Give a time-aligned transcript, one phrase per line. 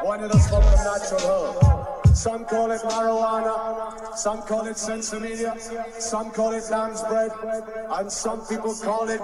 [0.00, 2.16] We want you to smoke the natural herb.
[2.16, 7.32] Some call it marijuana, some call it sinsemilla, some call it lamb's bread,
[7.90, 9.20] and some people call it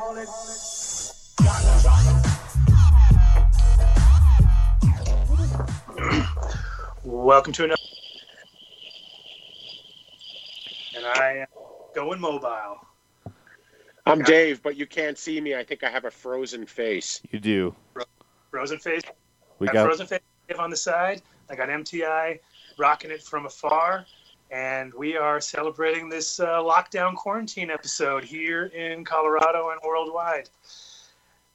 [7.04, 7.80] Welcome to another.
[10.96, 11.46] And I am
[11.94, 12.80] going mobile.
[14.06, 15.54] I'm Dave, but you can't see me.
[15.54, 17.22] I think I have a frozen face.
[17.30, 17.76] You do.
[18.50, 19.02] Frozen face.
[19.60, 20.20] We got got frozen face
[20.58, 21.22] on the side.
[21.50, 22.38] I got MTI
[22.78, 24.06] rocking it from afar.
[24.50, 30.48] And we are celebrating this uh, lockdown quarantine episode here in Colorado and worldwide.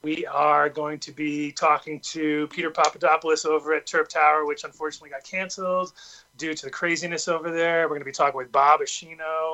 [0.02, 5.10] We are going to be talking to Peter Papadopoulos over at Terp Tower, which unfortunately
[5.10, 5.92] got canceled
[6.36, 7.82] due to the craziness over there.
[7.82, 9.52] We're going to be talking with Bob Eschino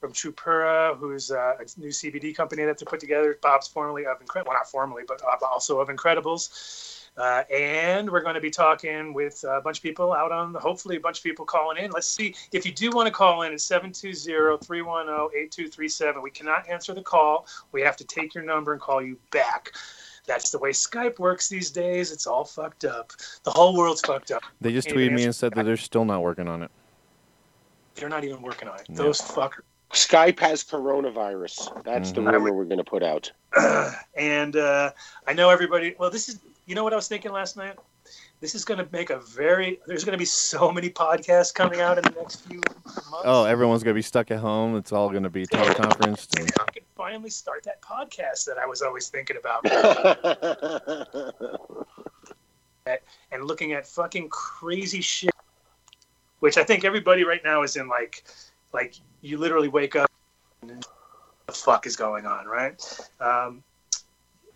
[0.00, 3.38] from Trupura, who's uh, a new CBD company that they put together.
[3.42, 6.97] Bob's formerly of Incredibles, well, not formerly, but uh, also of Incredibles.
[7.18, 10.60] Uh, and we're going to be talking with a bunch of people out on the,
[10.60, 11.90] hopefully a bunch of people calling in.
[11.90, 12.32] Let's see.
[12.52, 16.22] If you do want to call in, it's 720-310-8237.
[16.22, 17.46] We cannot answer the call.
[17.72, 19.72] We have to take your number and call you back.
[20.26, 22.12] That's the way Skype works these days.
[22.12, 23.12] It's all fucked up.
[23.44, 24.42] The whole world's fucked up.
[24.60, 26.70] They just tweeted me and said that they're still not working on it.
[27.94, 28.88] They're not even working on it.
[28.90, 29.04] No.
[29.04, 29.62] Those fuckers.
[29.92, 31.82] Skype has coronavirus.
[31.82, 32.16] That's Mhm.
[32.16, 33.32] the rumor we're going to put out.
[34.14, 34.90] and uh,
[35.26, 35.96] I know everybody.
[35.98, 36.38] Well, this is.
[36.68, 37.76] You know what I was thinking last night?
[38.40, 39.80] This is going to make a very.
[39.86, 43.00] There's going to be so many podcasts coming out in the next few months.
[43.24, 44.76] Oh, everyone's gonna be stuck at home.
[44.76, 46.38] It's all gonna be teleconferenced.
[46.38, 49.64] And I can finally start that podcast that I was always thinking about.
[53.32, 55.34] and looking at fucking crazy shit,
[56.40, 58.24] which I think everybody right now is in like,
[58.74, 60.10] like you literally wake up
[60.60, 60.86] and
[61.46, 63.08] the fuck is going on, right?
[63.20, 63.64] Um,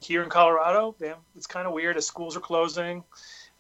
[0.05, 1.97] here in Colorado, man, it's kind of weird.
[1.97, 3.05] As schools are closing,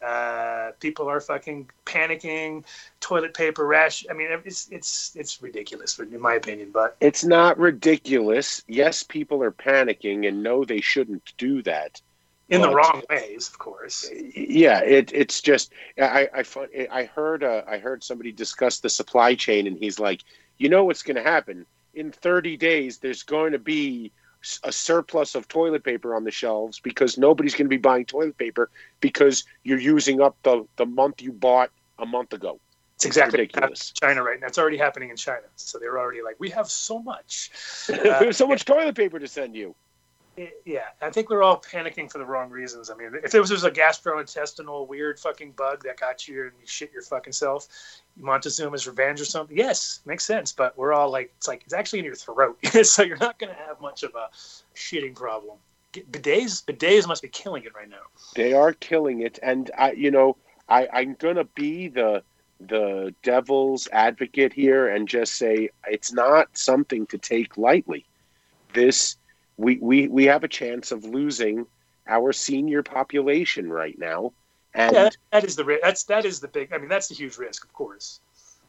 [0.04, 2.64] uh, people are fucking panicking.
[3.00, 4.04] Toilet paper rash.
[4.10, 6.70] I mean, it's it's it's ridiculous, in my opinion.
[6.72, 8.64] But it's not ridiculous.
[8.66, 12.00] Yes, people are panicking and know they shouldn't do that.
[12.48, 14.10] in the wrong ways, of course.
[14.34, 19.34] Yeah, it, it's just I I I heard uh, I heard somebody discuss the supply
[19.34, 20.22] chain and he's like,
[20.58, 21.64] you know what's going to happen
[21.94, 22.98] in 30 days?
[22.98, 24.12] There's going to be
[24.64, 28.36] a surplus of toilet paper on the shelves because nobody's going to be buying toilet
[28.36, 28.70] paper
[29.00, 32.58] because you're using up the the month you bought a month ago.
[32.96, 33.90] It's exactly ridiculous.
[33.90, 34.46] China right now.
[34.46, 35.42] It's already happening in China.
[35.56, 37.50] So they're already like, we have so much.
[37.88, 39.74] There's uh, so much toilet paper to send you.
[40.36, 42.90] It- yeah, I think we're all panicking for the wrong reasons.
[42.90, 46.66] I mean, if there was, a gastrointestinal weird fucking bug that got you and you
[46.66, 47.68] shit your fucking self,
[48.18, 50.52] Montezuma's revenge or something, yes, makes sense.
[50.52, 53.54] But we're all like, it's like it's actually in your throat, so you're not going
[53.54, 54.28] to have much of a
[54.74, 55.58] shitting problem.
[55.92, 58.04] Bidets, bidets must be killing it right now.
[58.34, 60.38] They are killing it, and I, you know,
[60.68, 62.22] I, I'm gonna be the
[62.60, 68.06] the devil's advocate here and just say it's not something to take lightly.
[68.72, 69.16] This
[69.62, 71.66] we we we have a chance of losing
[72.08, 74.32] our senior population right now,
[74.74, 76.72] and Yeah, that is the that's that is the big.
[76.72, 78.20] I mean, that's the huge risk, of course.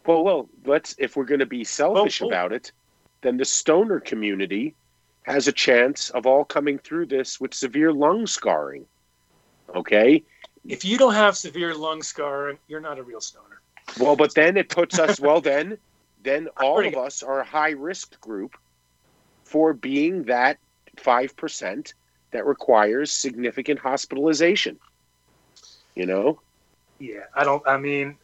[0.05, 2.27] well, well, let's if we're going to be selfish Oh, oh.
[2.29, 2.71] about it,
[3.21, 4.75] then the stoner community
[5.23, 8.85] has a chance of all coming through this with severe lung scarring.
[9.75, 10.23] Okay,
[10.65, 13.61] If you don't have severe lung scarring, you're not a real stoner.
[13.99, 15.19] Well, but then it puts us.
[15.19, 15.77] Well, then,
[16.23, 18.55] then all of us are a high risk group
[19.43, 20.57] for being that
[20.97, 21.93] five percent
[22.31, 24.79] that requires significant hospitalization.
[25.95, 26.41] You know,
[26.99, 27.65] Yeah, I don't.
[27.67, 28.17] I mean,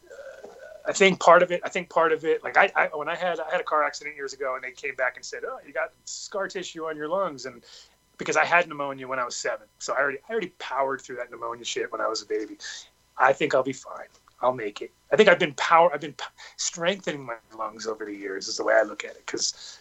[0.44, 0.48] uh,
[0.88, 1.60] I think part of it.
[1.64, 2.42] I think part of it.
[2.42, 4.72] Like I, I, when I had I had a car accident years ago, and they
[4.72, 7.62] came back and said, "Oh, you got scar tissue on your lungs," and
[8.18, 11.16] because I had pneumonia when I was seven, so I already I already powered through
[11.16, 12.58] that pneumonia shit when I was a baby.
[13.16, 14.08] I think I'll be fine.
[14.42, 14.90] I'll make it.
[15.12, 15.92] I think I've been power.
[15.92, 16.14] I've been
[16.56, 18.48] strengthening my lungs over the years.
[18.48, 19.78] Is the way I look at it because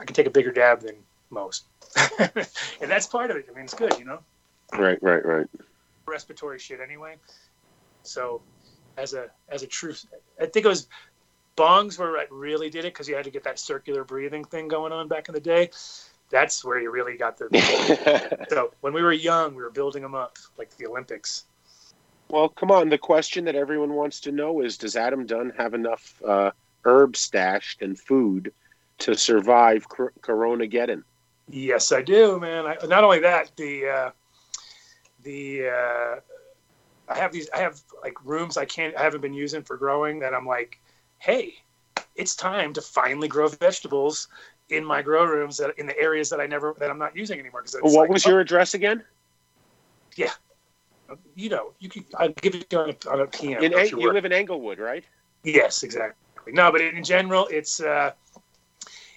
[0.00, 0.96] I can take a bigger dab than
[1.30, 1.64] most,
[2.80, 3.46] and that's part of it.
[3.50, 4.20] I mean, it's good, you know
[4.72, 5.46] right, right, right.
[6.06, 7.16] respiratory shit anyway.
[8.02, 8.42] So,
[8.96, 9.94] as a as a true,
[10.40, 10.88] I think it was
[11.56, 14.68] bongs where I really did it because you had to get that circular breathing thing
[14.68, 15.70] going on back in the day.
[16.30, 18.46] That's where you really got the.
[18.50, 21.44] so when we were young, we were building them up like the Olympics.
[22.28, 22.88] Well, come on.
[22.88, 26.50] The question that everyone wants to know is: Does Adam Dunn have enough uh,
[26.84, 28.52] herbs stashed and food
[28.98, 31.04] to survive cor- Corona getting?
[31.48, 32.66] Yes, I do, man.
[32.66, 34.10] I, not only that, the uh,
[35.22, 36.20] the uh,
[37.08, 37.48] I have these.
[37.54, 38.96] I have like rooms I can't.
[38.96, 40.18] I haven't been using for growing.
[40.18, 40.80] That I'm like,
[41.18, 41.54] hey,
[42.16, 44.28] it's time to finally grow vegetables
[44.68, 47.38] in my grow rooms that, in the areas that I never that I'm not using
[47.38, 47.62] anymore.
[47.62, 49.04] Because What like, was your address again?
[50.16, 50.32] Yeah,
[51.34, 53.62] you know you can I'll give it to you on a, on a PM.
[53.62, 55.04] In you live in Englewood, right?
[55.44, 56.52] Yes, exactly.
[56.52, 58.12] No, but in general, it's uh,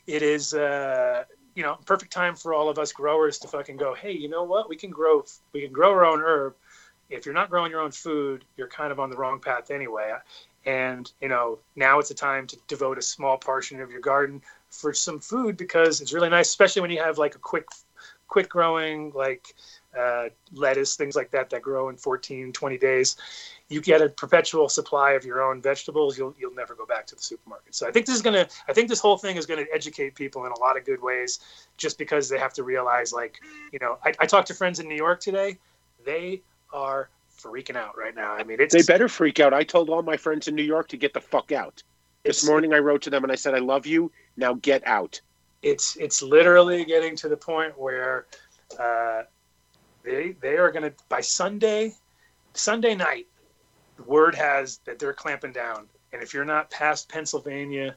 [0.06, 1.24] it is uh,
[1.60, 3.94] you know perfect time for all of us growers to fucking go.
[3.94, 4.70] Hey, you know what?
[4.70, 6.56] We can grow we can grow our own herb.
[7.10, 10.14] If you're not growing your own food, you're kind of on the wrong path anyway.
[10.66, 14.42] And you know now it's a time to devote a small portion of your garden
[14.70, 17.68] for some food because it's really nice, especially when you have like a quick
[18.30, 19.54] quick growing like
[19.98, 23.18] uh, lettuce, things like that that grow in 14, 20 days
[23.70, 27.16] you get a perpetual supply of your own vegetables, you'll you'll never go back to
[27.16, 27.74] the supermarket.
[27.74, 30.46] So I think this is gonna I think this whole thing is gonna educate people
[30.46, 31.40] in a lot of good ways,
[31.78, 33.40] just because they have to realize like
[33.72, 35.58] you know I, I talked to friends in New York today,
[36.04, 36.42] they
[36.74, 38.34] are freaking out right now.
[38.34, 39.54] I mean it's They better freak out.
[39.54, 41.84] I told all my friends in New York to get the fuck out.
[42.26, 44.12] This morning I wrote to them and I said, I love you.
[44.36, 45.22] Now get out.
[45.62, 48.26] it's it's literally getting to the point where
[48.80, 49.24] uh,
[50.04, 51.94] they they are gonna by Sunday
[52.54, 53.26] Sunday night
[54.06, 57.96] word has that they're clamping down and if you're not past Pennsylvania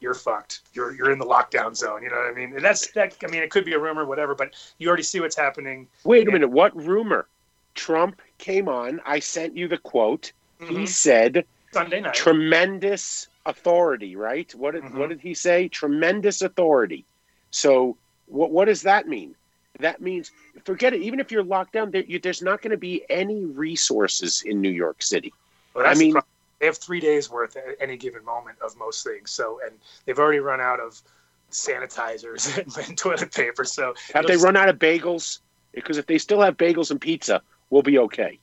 [0.00, 2.90] you're fucked you're you're in the lockdown zone you know what I mean and that's
[2.92, 5.88] that I mean it could be a rumor whatever but you already see what's happening
[6.04, 6.50] Wait a minute.
[6.50, 7.28] What rumor?
[7.74, 9.00] Trump came on.
[9.04, 10.32] I sent you the quote.
[10.58, 10.88] He Mhm.
[10.88, 14.54] said, Sunday night tremendous authority, right?
[14.54, 14.94] What did, Mhm.
[14.94, 15.68] what did he say?
[15.68, 17.06] Tremendous authority.
[17.50, 19.34] So what, what does that mean?
[19.80, 20.30] That means,
[20.64, 21.02] forget it.
[21.02, 24.60] Even if you're locked down, there, you, there's not going to be any resources in
[24.60, 25.32] New York City.
[25.74, 26.30] Well, I mean- problem.
[26.60, 29.74] they have three days worth at any given moment of most things so and
[30.06, 31.02] they've already run out of
[31.50, 35.40] sanitizers and, and toilet paper so Have they run out of bagels?
[35.72, 38.38] Because if they still have bagels and pizza, we'll be okay.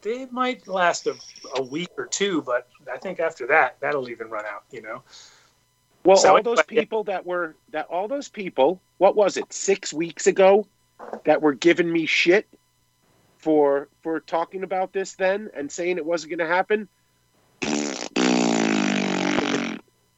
[0.00, 1.14] they might last a,
[1.56, 4.64] a week or two, but I think after that, that'll even run out.
[4.70, 5.02] You know,
[6.04, 9.92] Well, So all those people that were that all those people, what was it, six
[9.92, 10.66] weeks ago,
[11.24, 12.48] that were giving me shit
[13.38, 16.88] for for talking about this then and saying it wasn't going to happen.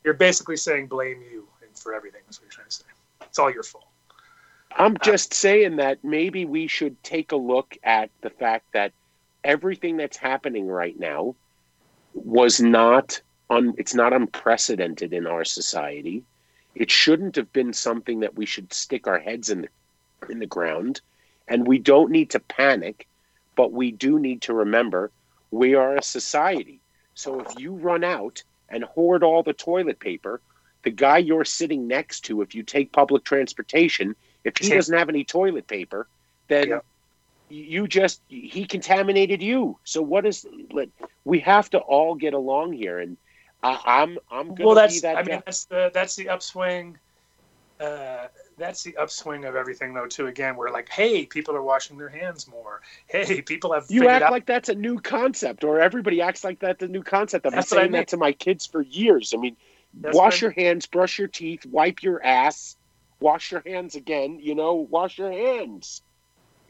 [0.05, 2.21] you're basically saying blame you and for everything.
[2.27, 2.85] That's what you're trying to say.
[3.23, 3.87] It's all your fault.
[4.77, 8.93] I'm uh, just saying that maybe we should take a look at the fact that
[9.45, 11.35] everything that's happening right now
[12.15, 16.25] was not un, it's not unprecedented in our society.
[16.75, 19.69] It shouldn't have been something that we should stick our heads in the,
[20.31, 21.01] in the ground
[21.49, 23.07] and we don't need to panic,
[23.57, 25.13] but we do need to remember
[25.51, 26.81] we are a society.
[27.15, 30.41] So if you run out and hoard all the toilet paper,
[30.85, 34.15] the guy you're sitting next to if you take public transportation
[34.45, 36.09] if he doesn't have any toilet paper,
[36.49, 36.81] then Yeah.
[37.49, 39.79] you just he contaminated you.
[39.85, 40.91] So what is like?
[41.25, 43.19] We have to all get along here, and
[43.63, 45.33] I, I'm I'm Well, that's that I guy.
[45.33, 46.99] mean that's the that's the upswing.
[47.79, 48.27] Uh,
[48.59, 50.07] that's the upswing of everything, though.
[50.07, 52.81] Too again, we're like, hey, people are washing their hands more.
[53.07, 54.33] Hey, people have You act out.
[54.33, 57.47] like that's a new concept, or everybody acts like that's a new concept.
[57.47, 57.93] I've been what I saying mean.
[57.93, 59.33] that to my kids for years.
[59.35, 59.57] I mean,
[59.95, 62.77] That's wash your hands, brush your teeth, wipe your ass,
[63.21, 64.39] wash your hands again.
[64.41, 66.03] You know, wash your hands.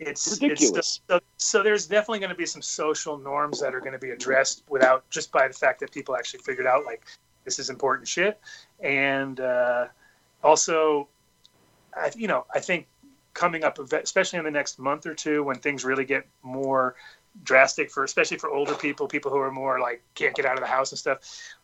[0.01, 0.77] It's ridiculous.
[0.79, 3.99] It's, so, so there's definitely going to be some social norms that are going to
[3.99, 7.05] be addressed without just by the fact that people actually figured out like
[7.45, 8.41] this is important shit,
[8.81, 9.87] and uh,
[10.43, 11.09] also,
[11.95, 12.87] I you know I think
[13.35, 16.97] coming up, especially in the next month or two, when things really get more
[17.45, 20.61] drastic for especially for older people, people who are more like can't get out of
[20.61, 21.19] the house and stuff.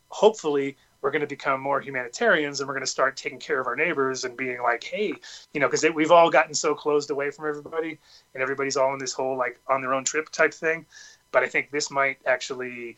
[0.08, 0.76] Hopefully,
[1.06, 3.76] we're going to become more humanitarians and we're going to start taking care of our
[3.76, 5.14] neighbors and being like, hey,
[5.54, 7.96] you know, because we've all gotten so closed away from everybody
[8.34, 10.84] and everybody's all in this whole like on their own trip type thing.
[11.30, 12.96] But I think this might actually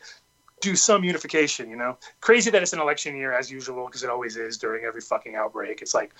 [0.59, 1.99] do some unification, you know.
[2.19, 5.35] Crazy that it's an election year as usual because it always is during every fucking
[5.35, 5.83] outbreak.
[5.83, 6.15] It's like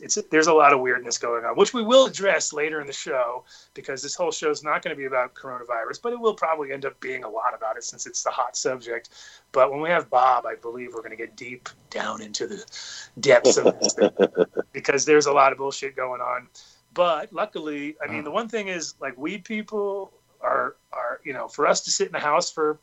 [0.00, 2.92] it's there's a lot of weirdness going on, which we will address later in the
[2.92, 6.34] show because this whole show is not going to be about coronavirus, but it will
[6.34, 9.10] probably end up being a lot about it since it's the hot subject.
[9.52, 12.64] But when we have Bob, I believe we're going to get deep down into the
[13.20, 13.94] depths of this
[14.72, 16.48] because there's a lot of bullshit going on.
[16.94, 21.48] But luckily, I mean, the one thing is like weed people are are you know
[21.48, 22.78] for us to sit in the house for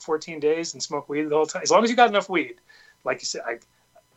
[0.00, 2.56] 14 days and smoke weed the whole time, as long as you got enough weed,
[3.04, 3.58] like you said, I,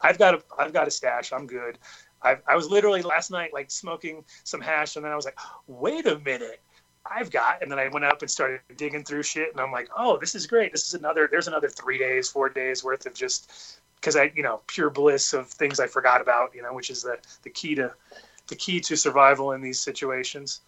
[0.01, 1.31] I've got a I've got a stash.
[1.31, 1.77] I'm good.
[2.21, 5.37] I, I was literally last night like smoking some hash, and then I was like,
[5.67, 6.61] wait a minute.
[7.09, 7.61] I've got.
[7.61, 10.35] And then I went up and started digging through shit, and I'm like, oh, this
[10.35, 10.71] is great.
[10.71, 11.27] This is another.
[11.29, 15.33] There's another three days, four days worth of just because I, you know, pure bliss
[15.33, 16.53] of things I forgot about.
[16.53, 17.93] You know, which is the the key to
[18.47, 20.61] the key to survival in these situations.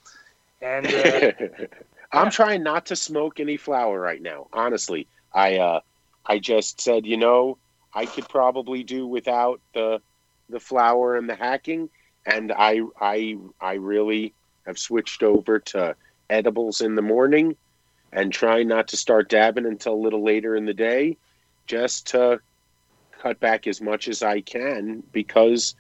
[0.62, 1.32] And uh,
[2.12, 4.48] I'm trying not to smoke any flower right now.
[4.53, 5.79] Honestly, I uh,
[6.25, 7.58] I just said, you know,
[7.94, 10.01] I could probably do without the
[10.50, 11.89] the flower and the hacking,
[12.25, 14.34] and I I I really
[14.65, 15.96] have switched over to
[16.29, 17.56] edibles in the morning,
[18.12, 21.18] and trying not to start dabbing until a little later in the day,
[21.68, 22.39] just to
[23.20, 25.03] cut back as much as I can.
[25.12, 25.75] Because,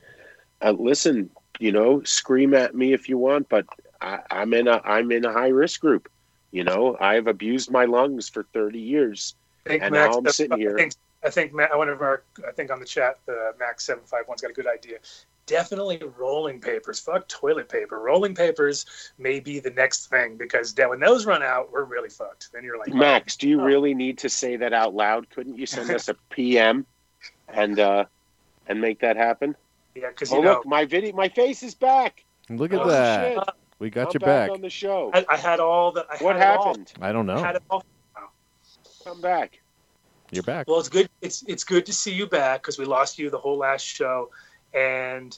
[0.61, 3.65] uh, listen, you know, scream at me if you want, but
[4.01, 6.09] I, I'm in a I'm in a high risk group.
[6.51, 9.35] You know, I've abused my lungs for 30 years.
[9.67, 10.77] And Max, now I'm sitting here.
[10.77, 13.83] I think, I think Matt, one of our, I think on the chat, the Max
[13.85, 14.97] seven five one's got a good idea.
[15.45, 16.99] Definitely rolling papers.
[16.99, 17.99] Fuck toilet paper.
[17.99, 18.85] Rolling papers
[19.17, 22.49] may be the next thing because then when those run out, we're really fucked.
[22.53, 23.63] Then you're like, Max, do you Oh.
[23.65, 25.29] really need to say that out loud?
[25.31, 26.85] Couldn't you send us a PM
[27.47, 28.05] and uh
[28.67, 29.55] and make that happen?
[29.95, 32.23] yeah, because Oh know, look, my video, my face is back.
[32.49, 33.33] Look at Oh, that.
[33.33, 33.43] shit.
[33.79, 34.51] We got I'm you back.
[34.51, 35.09] on the show.
[35.13, 36.05] I, I had all the.
[36.11, 36.65] I what had it all.
[36.67, 36.93] happened?
[37.01, 37.43] I don't I know.
[37.43, 37.83] had it all.
[39.03, 39.58] Come back.
[40.31, 40.67] You're back.
[40.67, 41.09] Well, it's good.
[41.21, 44.29] It's it's good to see you back because we lost you the whole last show,
[44.73, 45.37] and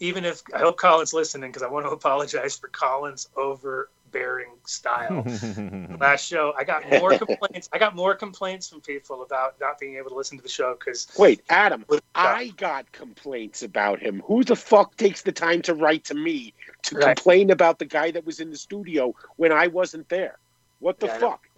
[0.00, 5.26] even if I hope Colin's listening because I want to apologize for Colin's overbearing style.
[6.00, 7.68] last show, I got more complaints.
[7.72, 10.74] I got more complaints from people about not being able to listen to the show
[10.78, 11.84] because Wait, Adam,
[12.14, 14.22] I got complaints about him.
[14.26, 17.16] Who the fuck takes the time to write to me to Right.
[17.16, 20.38] complain about the guy that was in the studio when I wasn't there?
[20.80, 21.48] What the Yeah, fuck?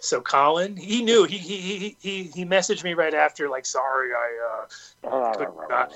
[0.00, 4.10] So Colin he knew he he he he, he messaged me right after like sorry
[4.14, 4.66] I
[5.08, 5.92] uh could not.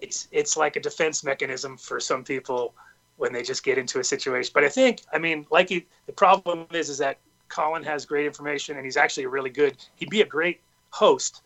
[0.00, 2.74] It's it's like a defense mechanism for some people
[3.16, 4.50] when they just get into a situation.
[4.52, 8.26] But I think, I mean, like he, the problem is, is that Colin has great
[8.26, 9.76] information and he's actually a really good.
[9.96, 11.42] He'd be a great host.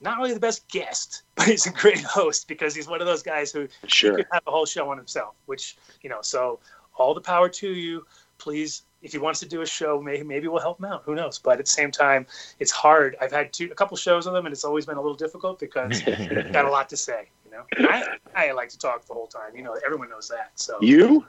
[0.00, 3.22] Not really the best guest, but he's a great host because he's one of those
[3.22, 4.16] guys who Sure.
[4.16, 5.34] could have a whole show on himself.
[5.46, 6.58] Which you know, so
[6.96, 8.06] all the power to you.
[8.38, 11.02] Please, if he wants to do a show, maybe maybe we'll help him out.
[11.04, 11.38] Who knows?
[11.38, 12.26] But at the same time,
[12.58, 13.16] it's hard.
[13.20, 15.60] I've had two, a couple shows with him, and it's always been a little difficult
[15.60, 16.02] because
[16.52, 17.28] got a lot to say.
[17.44, 19.54] You know, and I I like to talk the whole time.
[19.54, 20.52] You know, everyone knows that.
[20.56, 21.26] So You?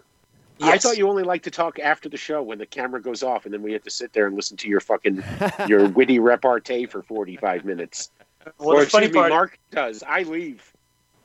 [0.62, 3.44] I thought you only like to talk after the show when the camera goes off,
[3.44, 5.22] and then we have to sit there and listen to your fucking
[5.68, 8.10] your witty repartee for forty five minutes.
[8.58, 10.02] Well, or the funny excuse me, part, Mark does.
[10.08, 10.72] I leave.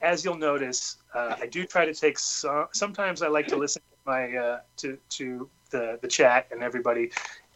[0.03, 2.67] as you'll notice, uh, I do try to take some.
[2.73, 7.11] Sometimes I like to listen to my uh, to to the the chat and everybody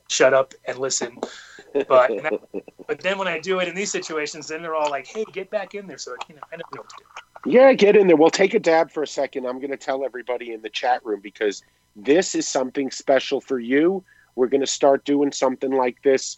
[0.08, 1.18] shut up and listen.
[1.88, 2.38] But and I-
[2.86, 5.50] but then when I do it in these situations, then they're all like, "Hey, get
[5.50, 7.50] back in there." So you know, I don't know what to do.
[7.50, 8.16] Yeah, get in there.
[8.16, 9.46] We'll take a dab for a second.
[9.46, 11.62] I'm going to tell everybody in the chat room because
[11.96, 14.04] this is something special for you.
[14.34, 16.36] We're going to start doing something like this.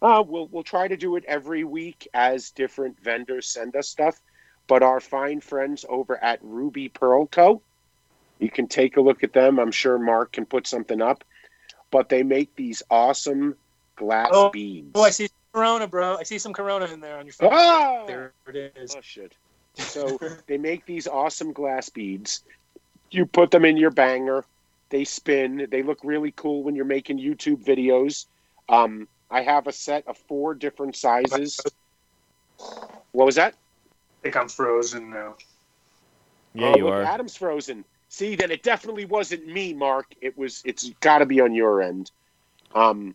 [0.00, 4.20] Uh, we'll we'll try to do it every week as different vendors send us stuff.
[4.66, 7.62] But our fine friends over at Ruby Pearl Co.
[8.42, 9.60] You can take a look at them.
[9.60, 11.22] I'm sure Mark can put something up.
[11.92, 13.54] But they make these awesome
[13.94, 14.90] glass Oh, beads.
[14.96, 16.16] Oh, I see some Corona, bro.
[16.16, 17.50] I see some Corona in there on your phone.
[17.52, 18.04] Ah!
[18.04, 18.96] There it is.
[18.96, 19.36] Oh shit.
[19.74, 20.18] So
[20.48, 22.42] they make these awesome glass beads.
[23.12, 24.44] You put them in your banger.
[24.88, 25.68] They spin.
[25.70, 28.26] They look really cool when you're making YouTube videos.
[28.68, 31.60] Um, I have a set of four different sizes.
[33.12, 33.54] What was that?
[33.54, 35.36] I think I'm frozen now.
[36.54, 37.02] Yeah, Oh, you look, are.
[37.02, 37.84] Adam's frozen.
[38.12, 40.04] See, then it definitely wasn't me, Mark.
[40.20, 40.60] It was.
[40.66, 42.10] It's got to be on your end.
[42.74, 43.14] Um.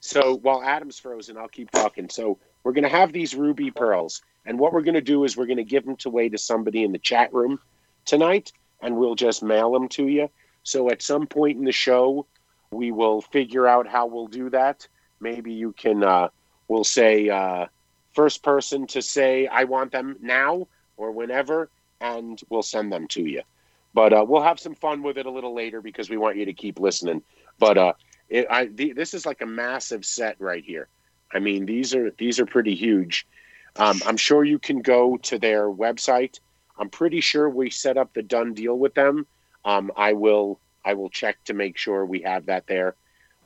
[0.00, 2.10] So while Adam's frozen, I'll keep talking.
[2.10, 5.64] So we're gonna have these ruby pearls, and what we're gonna do is we're gonna
[5.64, 7.58] give them away to somebody in the chat room
[8.04, 10.28] tonight, and we'll just mail them to you.
[10.62, 12.26] So at some point in the show,
[12.70, 14.86] we will figure out how we'll do that.
[15.20, 16.04] Maybe you can.
[16.04, 16.28] Uh,
[16.68, 17.64] we'll say uh,
[18.12, 20.68] first person to say I want them now
[20.98, 21.70] or whenever,
[22.02, 23.40] and we'll send them to you.
[23.92, 26.44] But uh, we'll have some fun with it a little later because we want you
[26.44, 27.22] to keep listening.
[27.58, 27.92] But uh,
[28.28, 30.88] it, I, the, this is like a massive set right here.
[31.32, 33.26] I mean, these are these are pretty huge.
[33.76, 36.40] Um, I'm sure you can go to their website.
[36.78, 39.26] I'm pretty sure we set up the Dunn Deal with them.
[39.64, 42.94] Um, I will I will check to make sure we have that there.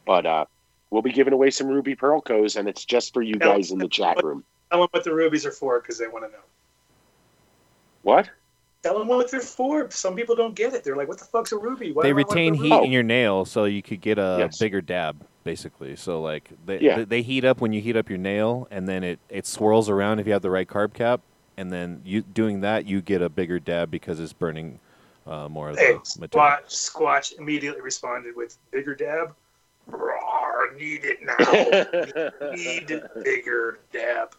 [0.07, 0.45] But uh,
[0.91, 3.79] we'll be giving away some Ruby Pearl codes, and it's just for you guys in
[3.79, 4.45] the chat room.
[4.71, 6.45] Tell them what the rubies are for because they want to know.
[8.03, 8.31] What?
[8.85, 9.91] Tell them what they're for.
[9.91, 10.85] Some people don't get it.
[10.85, 12.73] They're like, "What the fuck's a ruby?" Why they do I want retain the heat?
[12.73, 12.85] Oh.
[12.85, 14.59] in your nail, so you could get a Yes.
[14.59, 15.97] bigger dab, basically.
[15.97, 16.97] So like they, Yeah.
[16.99, 19.89] they they heat up when you heat up your nail, and then it it swirls
[19.89, 21.23] around if you have the right carb cap,
[21.57, 24.81] and then you doing that you get a bigger dab because it's burning
[25.27, 26.59] uh, more of Hey, the material.
[26.69, 29.35] Squatch, Squatch immediately responded with bigger dab.
[29.87, 32.51] Roar, need it now.
[32.55, 34.35] need bigger dab.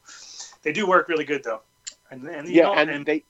[0.61, 1.61] They do work really good though.
[2.11, 3.23] And, and you yeah, know, and they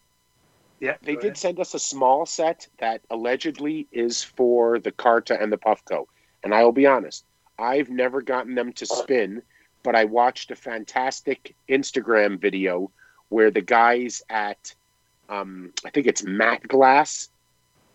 [0.80, 1.38] yeah, they go did ahead.
[1.38, 6.06] send us a small set that allegedly is for the Carta and the Puffco.
[6.44, 7.26] And I will be honest,
[7.58, 9.42] I've never gotten them to spin,
[9.84, 12.92] but I watched a fantastic Instagram video
[13.30, 14.76] where the guys at,
[15.30, 17.30] um, I think it's Matt Glass,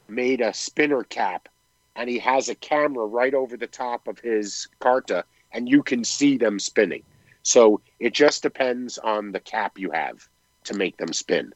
[0.09, 1.49] made a spinner cap,
[1.95, 6.05] and he has a camera right over the top of his Carta, and you can
[6.05, 7.03] see them spinning.
[7.43, 10.29] So it just depends on the cap you have
[10.65, 11.53] to make them spin.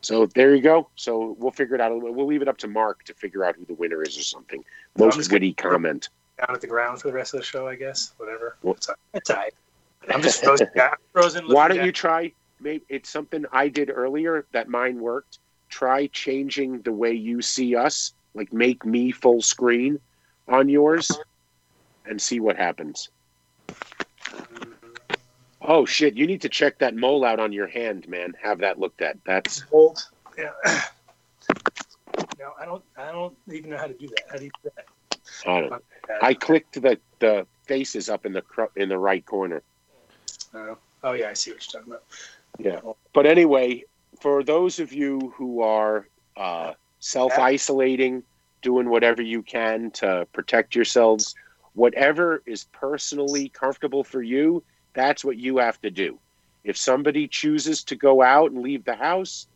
[0.00, 0.88] So there you go.
[0.96, 1.90] So we'll figure it out.
[2.00, 4.64] We'll leave it up to Mark to figure out who the winner is or something.
[4.96, 6.08] Most witty comment.
[6.38, 8.12] down at the ground for the rest of the show, I guess.
[8.16, 8.56] Whatever.
[8.62, 9.54] Well- It's, it's all right.
[10.08, 10.68] I'm just frozen.
[10.80, 11.46] I'm frozen.
[11.48, 11.86] Why don't down.
[11.86, 12.32] you try?
[12.60, 15.38] Maybe it's something I did earlier that mine worked.
[15.68, 18.12] Try changing the way you see us.
[18.34, 20.00] Like make me full screen
[20.46, 21.10] on yours,
[22.06, 23.10] and see what happens.
[25.70, 26.16] Oh shit!
[26.16, 28.32] You need to check that mole out on your hand, man.
[28.42, 29.18] Have that looked at.
[29.26, 30.02] That's Hold.
[30.36, 30.50] Yeah.
[32.38, 32.82] No, I don't.
[32.96, 34.22] I don't even know how to do that.
[34.30, 34.86] How do you do that?
[35.46, 35.82] I don't.
[36.22, 38.42] I clicked the the faces up in the
[38.76, 39.62] in the right corner.
[40.54, 40.78] Oh.
[41.02, 42.04] oh yeah, I see what you're talking about.
[42.58, 42.92] Yeah.
[43.12, 43.84] But anyway,
[44.20, 48.22] for those of you who are uh, self isolating,
[48.62, 51.34] doing whatever you can to protect yourselves,
[51.74, 54.62] whatever is personally comfortable for you,
[54.98, 56.18] that's what you have to do.
[56.64, 59.46] If somebody chooses to go out and leave the house,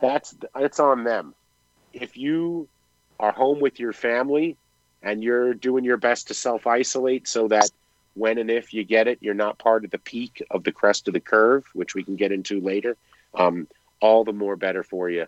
[0.00, 1.34] that's it's on them.
[1.92, 2.68] If you
[3.20, 4.56] are home with your family
[5.02, 7.70] and you're doing your best to self isolate so that
[8.14, 11.06] when and if you get it, you're not part of the peak of the crest
[11.06, 12.96] of the curve, which we can get into later.
[13.34, 13.68] Um,
[14.00, 15.26] all the more better for you.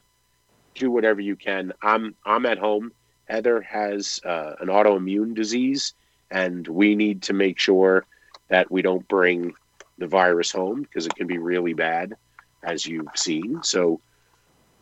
[0.74, 1.72] Do whatever you can.
[1.80, 2.90] I'm I'm at home.
[3.26, 5.94] Heather has uh, an autoimmune disease,
[6.30, 8.04] and we need to make sure
[8.54, 9.52] that we don't bring
[9.98, 12.14] the virus home because it can be really bad,
[12.62, 13.60] as you've seen.
[13.64, 14.00] So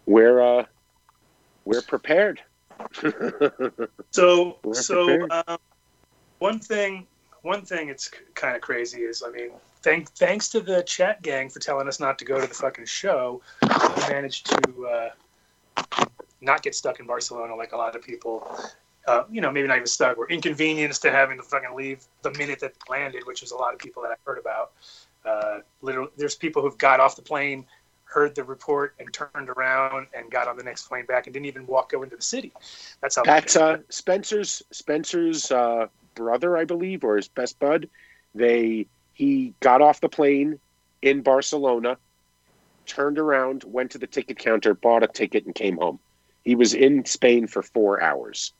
[0.05, 0.67] we're uh,
[1.65, 2.43] we're prepared.
[4.11, 5.45] So We're so prepared.
[5.49, 5.59] um,
[6.39, 7.07] one thing
[7.41, 11.49] one thing it's kind of crazy is I mean thank thanks to the chat gang
[11.49, 13.41] for telling us not to go to the fucking show.
[13.63, 15.11] We managed to uh,
[16.43, 18.37] not get stuck in Barcelona like a lot of people.
[19.07, 20.17] Uh, you know, maybe not even stuck.
[20.17, 23.75] We're inconvenienced to having to fucking leave the minute that landed, which is a lot
[23.75, 24.73] of people that I've heard about.
[25.25, 27.65] Uh, literally, there's people who've got off the plane,
[28.05, 31.47] heard the report, and turned around and got on the next plane back and didn't
[31.47, 32.53] even walk go into the city.
[33.01, 33.25] That's how.
[33.25, 37.89] That's uh, Spencer's Spencer's uh, brother, I believe, or his best bud.
[38.35, 40.59] They he got off the plane
[41.03, 41.99] in Barcelona,
[42.87, 45.99] turned around, went to the ticket counter, bought a ticket, and came home.
[46.45, 48.53] He was in Spain for four hours,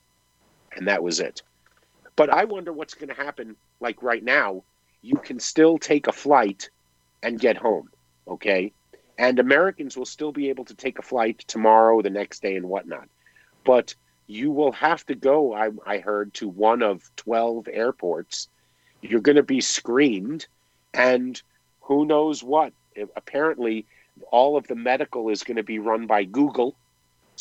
[0.75, 1.41] and that was it.
[2.15, 3.55] But I wonder what's going to happen.
[3.79, 4.63] Like right now,
[5.01, 6.69] you can still take a flight
[7.21, 7.89] and get home.
[8.27, 8.71] Okay,
[9.17, 12.69] and Americans will still be able to take a flight tomorrow, the next day, and
[12.69, 13.07] whatnot.
[13.65, 13.95] But
[14.27, 18.47] you will have to go, I, I heard, to one of 12 airports.
[19.01, 20.47] You're going to be screened,
[20.93, 21.41] and
[21.81, 22.73] who knows what.
[23.15, 23.85] Apparently,
[24.31, 26.75] all of the medical is going to be run by Google.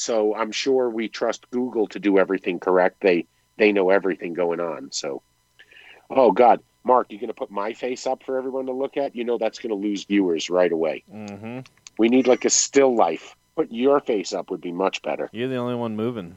[0.03, 2.97] So I'm sure we trust Google to do everything correct.
[3.01, 4.91] They they know everything going on.
[4.91, 5.23] So,
[6.11, 9.15] oh God, Mark, you're going to put my face up for everyone to look at?
[9.15, 11.05] You know that's going to lose viewers right away.
[11.09, 11.61] hmm
[11.99, 13.37] We need like a still life.
[13.55, 15.29] Put your face up would be much better.
[15.33, 16.37] You're the only one moving.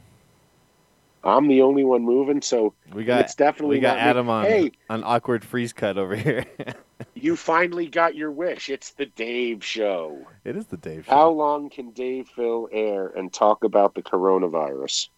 [1.26, 4.32] I'm the only one moving, so We got it's definitely we got not me.
[4.32, 6.46] On Hey, an awkward freeze cut over here.
[7.16, 8.70] you finally got your wish.
[8.70, 10.20] It's the Dave Show.
[10.44, 11.12] it is the Dave Show.
[11.12, 15.10] How long can Dave fill air and talk about the coronavirus?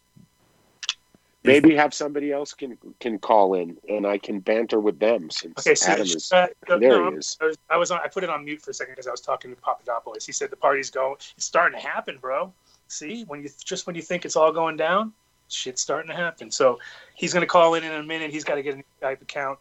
[1.44, 5.60] Maybe have somebody else can can call in and I can banter with them since
[5.60, 6.80] Okay, so Adam is uh, there.
[6.80, 7.38] no, he is.
[7.40, 8.00] I was, I was on.
[8.04, 10.26] I put it on mute for a second because I was talking to Papadopoulos.
[10.26, 11.16] He said the party's going.
[11.38, 12.52] It's starting to happen, bro.
[12.90, 15.14] See, when you just when you think it's all going down,
[15.50, 16.52] shit's starting to happen.
[16.52, 16.80] So
[17.16, 18.32] he's going to call in in a minute.
[18.32, 19.60] He's got to get a new Skype account.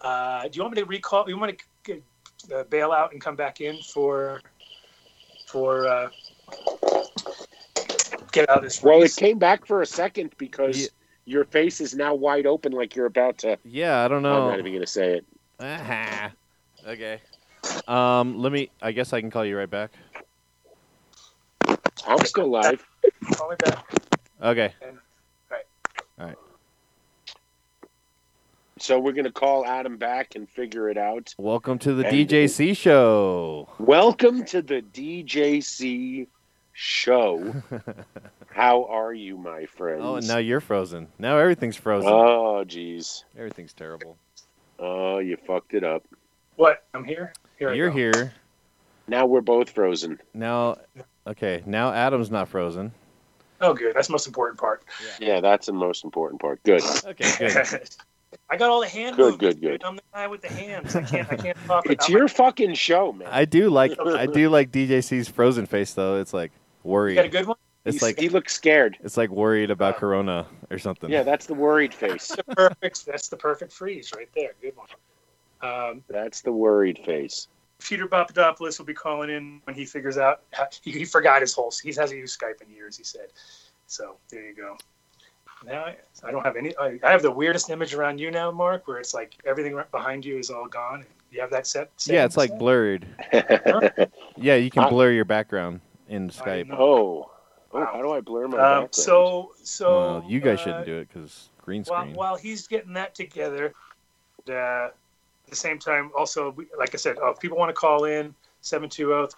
[0.00, 1.28] Uh, do you want me to recall?
[1.28, 4.40] You want me to get, uh, bail out and come back in for
[5.46, 6.08] for uh,
[8.32, 10.88] get out of this Well, it came back for a second because Yeah.
[11.24, 13.58] your face is now wide open, like you're about to.
[13.64, 14.38] Yeah, I don't know.
[14.38, 15.26] I'm not even going to say it.
[15.60, 16.32] Ah,
[16.86, 17.22] okay.
[17.86, 18.70] Um, let me.
[18.82, 19.92] I guess I can call you right back.
[22.06, 22.84] I'm still live.
[23.32, 23.86] Call me back.
[24.42, 24.74] Okay.
[28.78, 31.32] So we're going to call Adam back and figure it out.
[31.38, 33.68] Welcome to the And- DJC show.
[33.78, 36.26] Welcome to the DJC
[36.72, 37.54] show.
[38.50, 40.02] How are you, my friend?
[40.02, 41.08] Oh, and now you're frozen.
[41.18, 42.10] Now everything's frozen.
[42.10, 43.22] Oh, jeez.
[43.38, 44.16] Everything's terrible.
[44.78, 46.02] Oh, you fucked it up.
[46.56, 46.84] What?
[46.94, 47.32] I'm here.
[47.58, 47.96] Here You're go.
[47.96, 48.32] here.
[49.06, 50.18] Now we're both frozen.
[50.34, 50.78] Now,
[51.26, 52.92] okay, now Adam's not frozen.
[53.64, 53.94] Oh, good.
[53.94, 54.82] That's the most important part.
[55.20, 56.62] Yeah, that's the most important part.
[56.62, 56.82] Good.
[57.04, 57.80] Okay, good.
[58.50, 59.70] I got all the hand Good, movements, good, good.
[59.80, 59.84] dude.
[59.84, 60.94] I'm the guy with the hands.
[60.96, 61.32] I can't.
[61.32, 61.86] I can't talk.
[61.86, 63.28] It's without your my- fucking show, man.
[63.30, 66.20] I do like I do like DJC's frozen face though.
[66.20, 66.50] It's like
[66.84, 67.14] You worried.
[67.14, 67.56] got a good one.
[67.84, 68.98] It's He's- like he looks scared.
[69.04, 71.10] it's like worried about Corona or something.
[71.10, 72.28] Yeah, that's the worried face.
[72.28, 73.06] That's the perfect.
[73.06, 74.52] That's the perfect freeze right there.
[74.60, 74.88] Good one.
[75.62, 77.48] Um, That's the worried face.
[77.84, 80.42] Peter Papadopoulos will be calling in when he figures out
[80.82, 81.72] he, he forgot his whole.
[81.82, 82.96] He hasn't used Skype in years.
[82.96, 83.28] He said.
[83.86, 84.76] So there you go.
[85.64, 86.76] Now I, I don't have any.
[86.78, 89.90] I, I have the weirdest image around you now, Mark, where it's like everything right
[89.90, 91.04] behind you is all gone.
[91.30, 91.90] You have that set.
[92.06, 92.58] Yeah, it's like set?
[92.58, 93.06] blurred.
[94.36, 96.68] Yeah, you can blur your background in Skype.
[96.68, 96.76] know.
[96.78, 97.30] oh.
[97.72, 97.90] Oh, Wow.
[97.92, 98.94] how do I blur my Um, background?
[98.94, 102.14] so so Well, you guys uh, shouldn't do it because green while, screen.
[102.14, 103.74] while he's getting that together,
[104.48, 104.94] uh, at
[105.50, 108.34] the same time, also, we, like I said, uh, if people want to call in,
[108.62, 109.28] 720-37,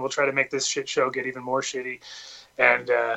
[0.00, 2.00] we'll try to make this shit show get even more shitty
[2.58, 3.16] and uh,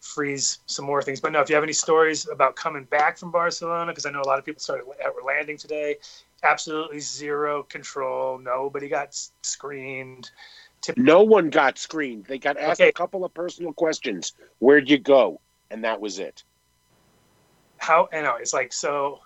[0.00, 1.20] freeze some more things.
[1.20, 4.20] But no, if you have any stories about coming back from Barcelona, because I know
[4.20, 5.96] a lot of people started were landing today,
[6.42, 8.38] absolutely zero control.
[8.38, 10.30] Nobody got screened.
[10.96, 12.24] no one got screened.
[12.26, 12.88] They got asked Okay.
[12.90, 14.34] a couple of personal questions.
[14.58, 15.40] Where'd you go?
[15.70, 16.42] And that was it.
[17.78, 19.20] how I know it's like so.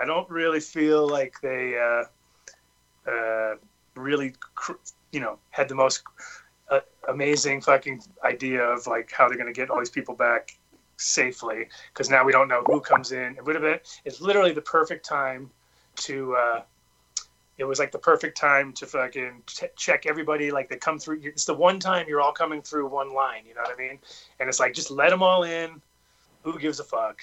[0.00, 3.54] I- don't really feel like they uh, uh,
[3.94, 4.72] really, cr-
[5.12, 6.02] you know, had the most
[6.70, 10.56] uh, amazing fucking idea of like how they're going to get all these people back
[10.96, 13.36] safely because now we don't know who comes in.
[13.36, 13.80] It would have been.
[14.04, 15.50] It's literally the perfect time
[15.96, 16.34] to.
[16.36, 16.62] Uh,
[17.58, 20.50] it was like the perfect time to fucking t- check everybody.
[20.50, 21.20] Like they come through.
[21.22, 23.42] It's the one time you're all coming through one line.
[23.48, 23.98] You know what I mean?
[24.40, 25.80] And it's like just let them all in.
[26.42, 27.20] Who gives a fuck?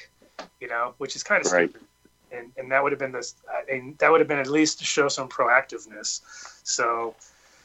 [0.59, 1.69] You know, which is kind of Right.
[1.69, 1.87] stupid.
[2.34, 3.36] And and that would have been this.
[3.69, 6.22] And that would have been at least to show some proactiveness.
[6.63, 7.15] So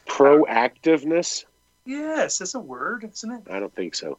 [0.06, 1.44] Proactiveness?
[1.84, 3.42] yes, it's a word, isn't it?
[3.50, 4.18] I don't think so.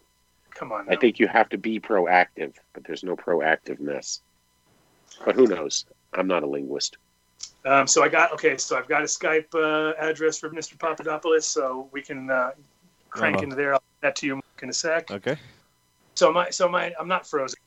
[0.55, 0.87] Come on.
[0.89, 4.21] I think you have to be proactive, but there's no proactiveness.
[5.25, 5.85] But who knows?
[6.13, 6.97] I'm not a linguist.
[7.65, 8.57] Um, so I got okay.
[8.57, 10.77] So I've got a Skype uh, address for Mr.
[10.79, 12.51] Papadopoulos, so we can uh,
[13.09, 13.43] crank Uh-huh.
[13.43, 13.73] into there.
[13.73, 15.11] I'll get that to you in a sec.
[15.11, 15.37] okay.
[16.15, 17.57] So my so my I'm not frozen,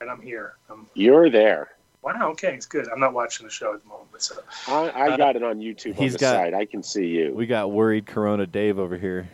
[0.00, 0.54] and I'm here.
[0.70, 1.70] I'm, You're there.
[2.02, 2.30] Wow.
[2.30, 2.88] Okay, it's good.
[2.88, 5.42] I'm not watching the show at the moment, but so I, I Uh, got it
[5.42, 6.54] on YouTube on he's the got- side.
[6.54, 7.32] I can see you.
[7.34, 9.28] We got worried Corona Dave over here.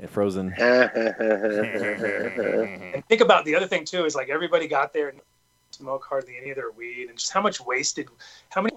[0.00, 0.54] Yeah, Frozen.
[0.58, 0.90] and
[3.08, 5.20] think about the other thing too is like everybody got there and
[5.70, 8.08] smoke hardly any of their weed, and just how much wasted,
[8.50, 8.74] how many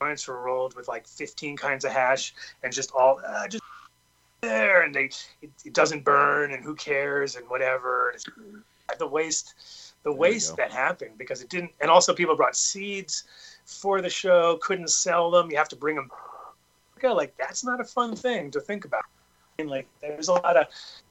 [0.00, 3.62] joints were rolled with like 15 kinds of hash and just all uh, just
[4.40, 5.10] there, and they
[5.42, 8.10] it, it doesn't burn, and who cares, and whatever.
[8.10, 8.26] And it's,
[8.98, 13.24] the waste, the waste that happened because it didn't, and also people brought seeds
[13.64, 15.50] for the show, couldn't sell them.
[15.50, 16.10] You have to bring them.
[17.02, 19.02] Like that's not a fun thing to think about.
[19.58, 20.66] And like there's a lot of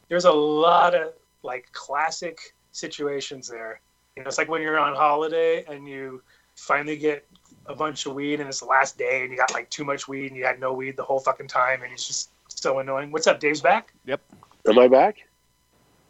[0.08, 3.82] there's a lot of like classic situations there.
[4.16, 6.22] You know, it's like when you're on holiday and you
[6.56, 7.28] finally get
[7.66, 10.08] a bunch of weed and it's the last day and you got like too much
[10.08, 13.12] weed and you had no weed the whole fucking time and it's just so annoying.
[13.12, 13.94] What's up, Dave's back?
[14.06, 14.22] Yep.
[14.68, 15.18] Am I back?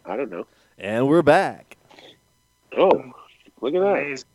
[0.06, 0.46] I don't know.
[0.78, 1.78] And we're back.
[2.78, 3.14] Oh,
[3.62, 3.98] look at that.
[4.00, 4.26] Amazing.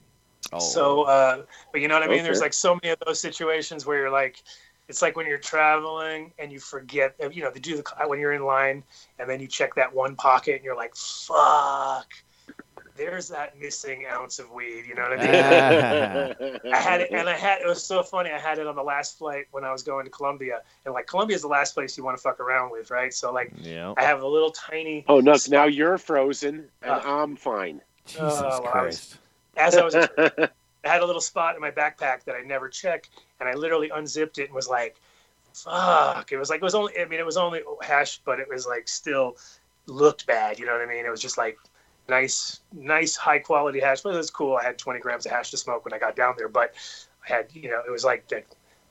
[0.52, 0.58] Oh.
[0.58, 2.16] So, uh, but you know what I mean?
[2.16, 2.24] Okay.
[2.24, 4.42] There's like so many of those situations where you're like,
[4.88, 8.32] it's like when you're traveling and you forget, you know, they do the when you're
[8.32, 8.82] in line
[9.18, 12.08] and then you check that one pocket and you're like, fuck,
[12.96, 14.84] there's that missing ounce of weed.
[14.88, 15.30] You know what I mean?
[16.74, 18.30] I had it, and I had it was so funny.
[18.30, 21.06] I had it on the last flight when I was going to Colombia, and like
[21.06, 23.14] Colombia is the last place you want to fuck around with, right?
[23.14, 23.94] So like, yeah.
[23.96, 25.04] I have a little tiny.
[25.08, 27.22] Oh, no, now you're frozen and Ah.
[27.22, 27.80] I'm fine.
[28.06, 29.16] Jesus oh, well, I was- Christ.
[29.56, 29.94] As I was,
[30.84, 33.08] I had a little spot in my backpack that I never check,
[33.40, 34.96] and I literally unzipped it and was like,
[35.52, 36.98] "Fuck!" It was like it was only.
[36.98, 39.36] I mean, it was only hash, but it was like still
[39.86, 40.58] looked bad.
[40.58, 41.04] You know what I mean?
[41.04, 41.58] It was just like
[42.08, 44.02] nice, nice, high quality hash.
[44.02, 44.56] But it was cool.
[44.56, 46.74] I had 20 grams of hash to smoke when I got down there, but
[47.28, 48.42] I had, you know, it was like the,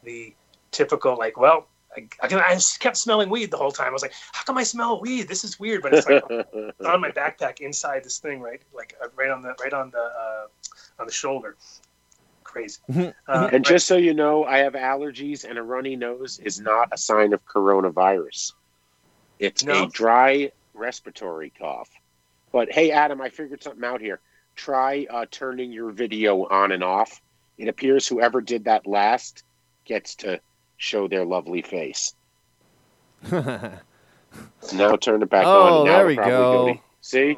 [0.03, 0.33] the
[0.71, 1.67] typical like, well.
[1.97, 3.87] I, I, I just kept smelling weed the whole time.
[3.87, 5.27] I was like, "How come I smell weed?
[5.27, 8.61] This is weird." But it's like it's on my backpack inside this thing, right?
[8.73, 10.45] Like uh, right on the right on the uh,
[10.99, 11.55] on the shoulder.
[12.43, 12.79] Crazy.
[13.27, 16.59] Uh, and but- just so you know, I have allergies, and a runny nose is
[16.59, 18.53] not a sign of coronavirus.
[19.37, 19.83] It's No?
[19.83, 21.89] a dry respiratory cough.
[22.51, 24.19] But hey, Adam, I figured something out here.
[24.55, 27.21] Try uh, turning your video on and off.
[27.59, 29.43] It appears whoever did that last
[29.85, 30.39] gets to
[30.79, 32.15] show their lovely face.
[34.73, 35.77] Now turn it back Oh, on.
[35.77, 36.73] and now there we go.
[36.73, 37.37] to- See?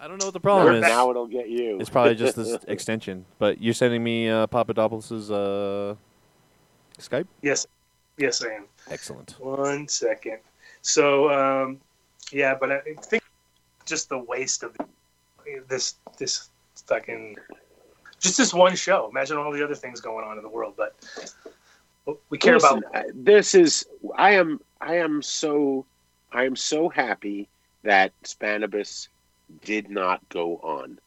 [0.00, 0.82] I don't know what the problem is.
[0.82, 1.78] Now it'll get you.
[1.78, 3.24] It's probably just this extension.
[3.38, 5.94] But you're sending me uh, Papadopoulos's uh,
[6.98, 7.26] Skype.
[7.42, 7.66] Yes,
[8.16, 8.64] yes, I am.
[8.90, 9.36] Excellent.
[9.38, 10.38] One second.
[10.82, 11.78] So, um,
[12.32, 13.22] yeah, but I think
[13.84, 14.76] just the waste of
[15.68, 16.48] this this
[16.86, 17.36] fucking
[18.18, 19.08] just this one show.
[19.10, 20.96] Imagine all the other things going on in the world, but
[22.30, 23.06] we care Listen, about.
[23.14, 25.84] this is I am I am so
[26.32, 27.48] I am so happy
[27.82, 29.08] that Spannabis
[29.64, 30.98] did not go on.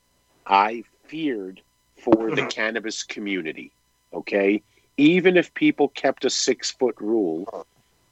[0.46, 1.62] I feared
[1.98, 2.48] for the mm-hmm.
[2.48, 3.72] cannabis community.
[4.14, 4.62] Okay,
[4.98, 7.66] even if people kept a six foot rule,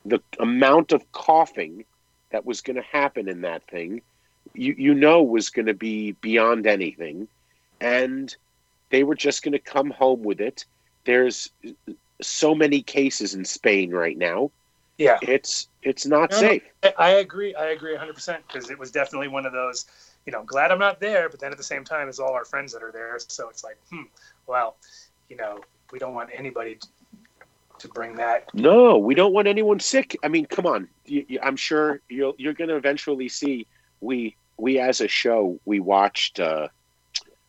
[0.05, 1.85] the amount of coughing
[2.31, 4.01] that was going to happen in that thing,
[4.53, 7.27] you you know, was going to be beyond anything,
[7.79, 8.35] and
[8.89, 10.65] they were just going to come home with it.
[11.05, 11.49] There's
[12.21, 14.51] so many cases in Spain right now.
[14.97, 16.47] Yeah, It's it's not No, no.
[16.47, 16.63] safe.
[16.83, 17.55] I- I agree.
[17.55, 19.85] I agree 100 percent because it was definitely one of those.
[20.25, 22.45] You know, glad I'm not there, but then at the same time, it's all our
[22.45, 23.17] friends that are there.
[23.19, 24.03] So it's like, hmm,
[24.45, 24.75] well,
[25.29, 25.59] you know,
[25.91, 26.87] we don't want anybody to,
[27.79, 28.53] to bring that.
[28.53, 30.15] No, we don't want anyone sick.
[30.23, 30.87] I mean, come on.
[31.05, 33.65] You, you, I'm sure you'll, you're going to eventually see.
[34.01, 36.67] We we as a show we watched uh,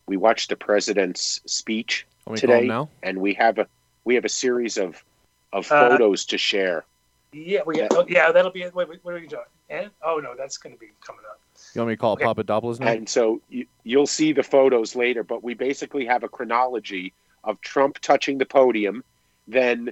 [0.07, 2.89] we watched the president's speech Want me to call him today, now?
[3.03, 3.67] and we have a
[4.05, 5.03] we have a series of
[5.51, 6.85] of Uh, photos to share.
[7.31, 8.61] Yeah, we got, oh, yeah, that'll be.
[8.61, 9.43] Wait, wait, what are you doing?
[9.69, 11.39] And oh no, that's going to be coming up.
[11.73, 12.25] You want me to call Okay.
[12.25, 12.87] Papadopoulos now?
[12.87, 17.13] And so you, you'll see the photos later, but we basically have a chronology
[17.43, 19.03] of Trump touching the podium,
[19.47, 19.91] then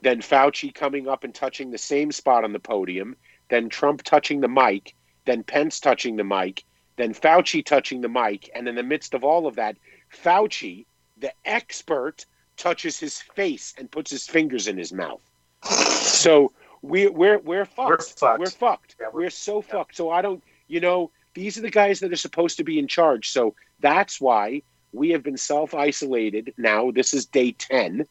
[0.00, 3.16] then Fauci coming up and touching the same spot on the podium,
[3.50, 4.94] then Trump touching the mic,
[5.24, 6.64] then Pence touching the mic,
[6.96, 9.76] then Fauci touching the mic, and in the midst of all of that,
[10.22, 10.86] Fauci,
[11.18, 12.24] the expert,
[12.58, 15.20] touches his face and puts his fingers in his mouth.
[15.64, 17.90] So we we're we're fucked.
[17.90, 18.38] We're fucked.
[18.40, 18.96] We're fucked.
[19.00, 19.96] Yeah, we're, we're- so fucked.
[19.96, 22.86] So I don't, you know, these are the guys that are supposed to be in
[22.88, 23.30] charge.
[23.30, 26.90] So that's why we have been self isolated now.
[26.90, 28.06] This is day 10.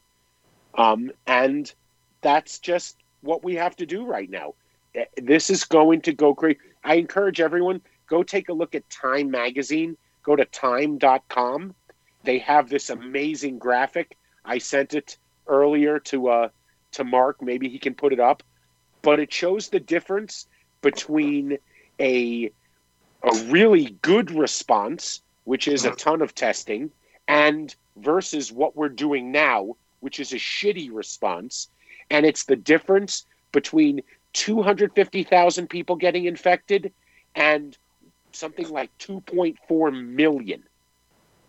[0.74, 1.72] Um, and
[2.20, 4.54] that's just what we have to do right now.
[4.94, 6.58] Eh, This is going to go crazy.
[6.84, 9.96] I encourage everyone go take a look at Time Magazine.
[10.22, 11.74] Go to time.com.
[12.24, 14.16] They have this amazing graphic.
[14.48, 16.48] I sent it earlier to uh,
[16.92, 17.42] to Mark.
[17.42, 18.42] Maybe he can put it up.
[19.02, 20.48] But it shows the difference
[20.80, 21.58] between
[22.00, 22.50] a
[23.22, 26.90] a really good response, which is a ton of testing,
[27.26, 31.68] and versus what we're doing now, which is a shitty response.
[32.10, 36.92] And it's the difference between 250,000 people getting infected
[37.34, 37.76] and
[38.32, 40.62] something like 2.4 million.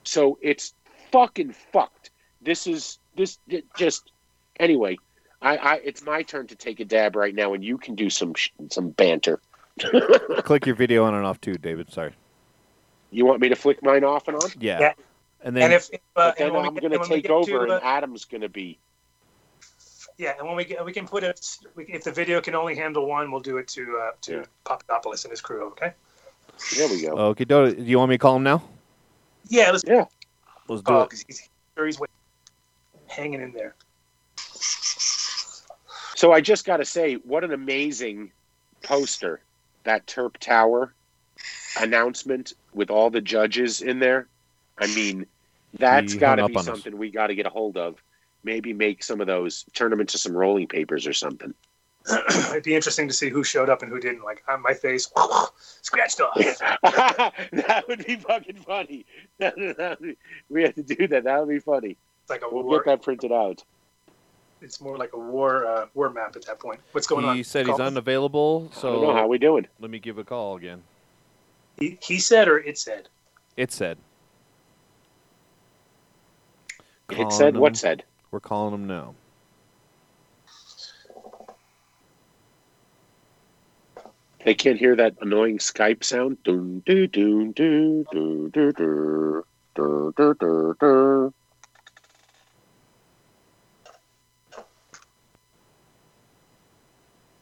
[0.03, 0.73] So it's
[1.11, 2.08] fucking fucked.
[2.41, 4.11] This is this it just
[4.59, 4.97] anyway.
[5.41, 8.09] I, I it's my turn to take a dab right now, and you can do
[8.09, 9.39] some sh- some banter.
[10.43, 11.91] Click your video on and off too, David.
[11.91, 12.13] Sorry.
[13.11, 14.49] You want me to flick mine off and on?
[14.59, 14.79] Yeah.
[14.79, 14.93] Yeah.
[15.41, 17.31] And then and if, if uh, then and I'm going to and when we take
[17.31, 18.77] over, to, uh, and Adam's going to be.
[20.17, 21.39] Yeah, and when we get, we can put it.
[21.77, 24.43] If the video can only handle one, we'll do it to uh, to Yeah.
[24.65, 25.67] Papadopoulos and his crew.
[25.67, 25.93] Okay.
[26.75, 27.13] There we go.
[27.29, 28.61] okay, do you want me to call him now?
[29.47, 30.05] Yeah, let's Yeah.
[30.67, 31.09] Let's do call it.
[31.09, 32.09] because he's sure he's wait-
[33.09, 33.75] hanging in there.
[36.15, 38.31] So I just got to say, what an amazing
[38.83, 39.41] poster
[39.83, 40.93] that Terp Tower
[41.79, 44.27] announcement with all the judges in there.
[44.77, 45.25] I mean,
[45.77, 46.65] that's got to be up on us.
[46.65, 47.95] something we got to get a hold of.
[48.43, 51.53] Maybe make some of those, turn them into some rolling papers or something.
[52.51, 54.23] It'd be interesting to see who showed up and who didn't.
[54.23, 55.11] Like on my face,
[55.81, 56.35] scratched off.
[56.81, 59.05] that would be fucking funny.
[60.49, 61.23] we have to do that.
[61.25, 61.97] That would be funny.
[62.29, 62.77] It's like a We'll war.
[62.77, 63.63] get that printed out.
[64.61, 66.79] It's more like a war uh, war map at that point.
[66.91, 67.35] What's going on?
[67.35, 69.65] He said he's Call- unavailable, I don't know how so we doing.
[69.79, 70.83] let me give a call again.
[71.79, 73.09] He, he said or it said.
[73.57, 73.97] It said.
[77.09, 77.61] It said him.
[77.61, 78.03] what said?
[78.29, 79.15] We're calling him now.
[84.45, 86.43] They can't hear that annoying Skype sound.
[86.43, 89.43] Dun, doo, doo, doo, doo, doo, doo,
[89.75, 91.33] doo, doo, doo, doo.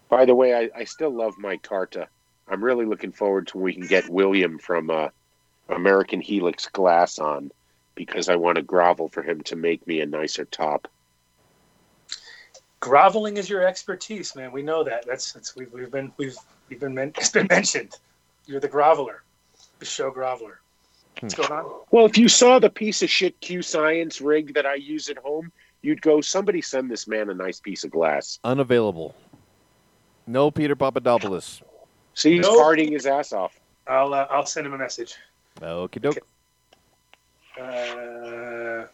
[0.09, 2.07] By the way, I, I still love my Carta.
[2.47, 5.09] I'm really looking forward to when we can get William from uh,
[5.69, 7.51] American Helix Glass on
[7.95, 10.87] because I want to grovel for him to make me a nicer top.
[12.79, 14.51] Groveling is your expertise, man.
[14.51, 15.05] We know that.
[15.05, 16.37] That's, that's we've, we've been we've
[16.69, 17.97] we've been men- it's been mentioned.
[18.45, 19.17] You're the groveler,
[19.79, 20.57] the show groveler.
[21.19, 21.65] What's going on?
[21.89, 25.17] Well, if you saw the piece of shit Q Science rig that I use at
[25.17, 28.39] home, you'd go, somebody send this man a nice piece of glass.
[28.43, 29.15] Unavailable.
[30.27, 31.61] No Peter Papadopoulos.
[32.13, 32.59] See, he's Nope.
[32.59, 33.57] partying his ass off.
[33.87, 35.15] I'll uh, I'll send him a message.
[35.61, 36.17] Okie doke.
[37.59, 38.85] Uh,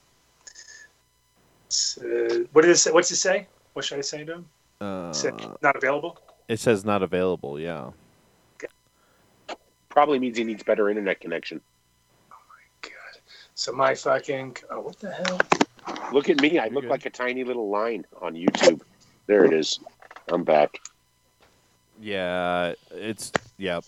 [1.66, 2.92] it's, uh, what does it say?
[2.92, 3.48] What's it say?
[3.74, 4.46] What should I say to him?
[4.80, 5.14] Uh,
[5.62, 6.20] not available.
[6.48, 7.60] it says not available.
[7.60, 7.92] Yeah.
[9.90, 11.62] Probably means he needs better internet connection.
[12.32, 13.22] Oh my god.
[13.56, 15.40] So my fucking oh, what the hell?
[16.12, 16.58] Look at me.
[16.60, 16.90] I You're look good.
[16.92, 18.82] like a tiny little line on YouTube.
[19.28, 19.80] There it is.
[20.30, 20.80] I'm back.
[22.00, 22.74] Yeah.
[22.92, 23.82] It's yeah.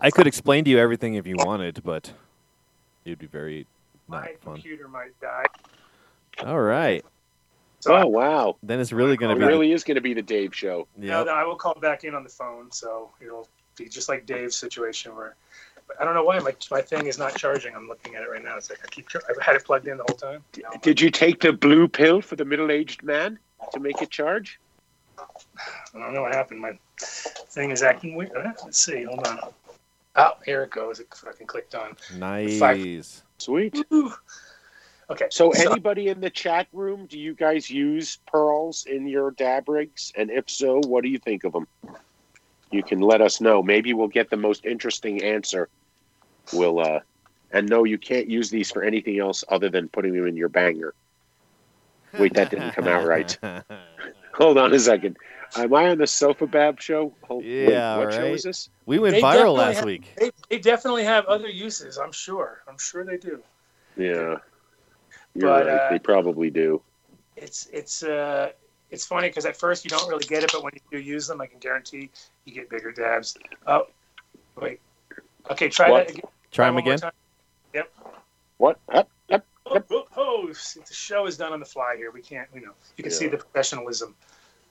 [0.00, 2.12] I could explain to you everything if you wanted, but
[3.04, 3.66] it'd be very
[4.08, 4.54] not My fun.
[4.54, 5.44] computer might die.
[6.44, 7.04] All right.
[7.80, 8.56] So Oh wow!
[8.62, 9.44] Then it's really gonna be.
[9.44, 10.88] really is going to be the Dave show.
[10.98, 11.28] Yeah, Yep.
[11.28, 15.14] I will call back in on the phone, so it'll be just like Dave's situation
[15.14, 15.36] where
[16.00, 17.74] I don't know why my, my thing is not charging.
[17.76, 18.56] I'm looking at it right now.
[18.56, 20.42] It's like I keep I've had it plugged in the whole time.
[20.60, 20.70] No.
[20.82, 23.38] Did you take the blue pill for the middle-aged man
[23.72, 24.58] to make it charge?
[25.94, 26.60] I don't know what happened.
[26.60, 28.32] My thing is acting weird.
[28.36, 29.04] Uh, Let's see.
[29.04, 29.38] Hold on.
[30.16, 31.00] Oh, here it goes.
[31.00, 31.96] It fucking clicked on.
[32.16, 33.22] Nice.
[33.38, 33.76] Sweet.
[33.92, 34.12] Ooh.
[35.10, 35.26] Okay.
[35.30, 40.12] So, anybody in the chat room, do you guys use pearls in your dab rigs?
[40.16, 41.66] And if so, what do you think of them?
[42.70, 43.62] You can let us know.
[43.62, 45.68] Maybe we'll get the most interesting answer.
[46.52, 47.00] We'll, uh,
[47.50, 50.50] and no, you can't use these for anything else other than putting them in your
[50.50, 50.92] banger.
[52.18, 53.38] Wait, that didn't come out right.
[54.38, 55.16] Hold on a second.
[55.56, 57.12] Am I on the Sofa Bab show?
[57.22, 58.68] Hold, wait, Yeah, what show is this?
[58.86, 60.12] we went They viral last have- week.
[60.16, 61.98] They, they definitely have other uses.
[61.98, 62.62] I'm sure.
[62.68, 63.42] I'm sure they do.
[63.96, 64.36] Yeah.
[65.34, 65.68] You're But, right.
[65.68, 66.80] uh, they probably do.
[67.36, 68.50] It's it's uh
[68.90, 71.26] it's funny because at first you don't really get it, but when you do use
[71.28, 72.10] them, I can guarantee
[72.44, 73.36] you get bigger dabs.
[73.66, 73.86] Oh,
[74.60, 74.80] wait.
[75.50, 76.06] Okay, try What?
[76.08, 76.30] that again.
[76.50, 76.98] Try them again.
[76.98, 77.12] time.
[78.56, 78.78] What?
[78.88, 79.08] Up,
[79.76, 79.86] up.
[79.90, 82.10] Oh, oh, oh, the show is done on the fly here.
[82.10, 84.14] We can't, you know, you can see the professionalism,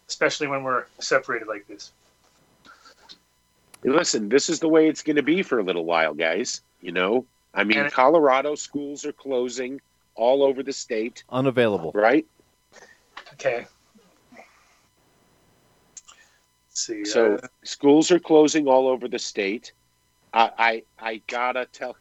[0.08, 1.92] especially when we're separated like this.
[3.84, 6.62] Listen, this is the way it's going to be for a little while, guys.
[6.82, 9.80] You know, I mean, it- Colorado schools are closing
[10.16, 11.92] all over the state, Unavailable.
[11.94, 12.26] right?
[13.34, 13.66] Okay.
[14.36, 14.46] Let's
[16.86, 17.06] see.
[17.06, 19.74] So uh, schools are closing all over the state.
[20.34, 21.96] I, I I gotta tell,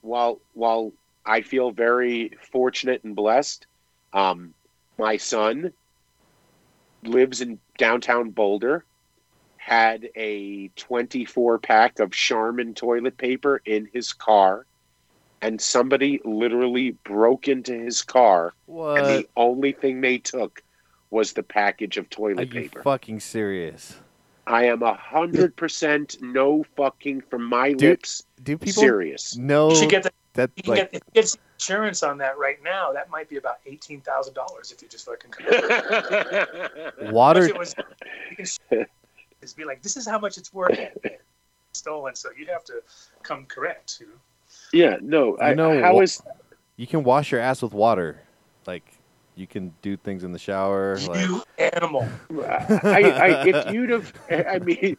[0.00, 0.92] while while
[1.26, 3.66] I feel very fortunate and blessed,
[4.12, 4.54] um,
[4.98, 5.72] my son
[7.02, 8.84] lives in downtown Boulder.
[9.56, 14.64] Had a 24 pack of Charmin toilet paper in his car,
[15.42, 18.98] and somebody literally broke into his car, What?
[18.98, 20.62] and the only thing they took
[21.10, 22.82] was the package of Are toilet you paper.
[22.84, 23.96] fucking serious?
[24.46, 28.22] I am a hundred percent no fucking from my Dude, lips.
[28.44, 29.36] Do people Serious.
[29.36, 32.18] No, you should get the, that you can like get, if you get insurance on
[32.18, 32.92] that right now.
[32.92, 35.32] That might be about eighteen thousand dollars if you just fucking.
[37.12, 37.44] water?
[37.44, 37.74] It was,
[38.38, 40.78] just be like, this is how much it's worth.
[41.72, 42.82] Stolen, so you have to
[43.22, 43.98] come correct.
[44.00, 44.12] You know?
[44.72, 45.38] yeah, no.
[45.38, 46.22] I, know how wha- is
[46.76, 48.20] You can wash your ass with water.
[48.66, 48.84] Like
[49.34, 50.98] you can do things in the shower.
[51.06, 52.08] Like You animal.
[52.30, 54.96] I, I if you'd have I mean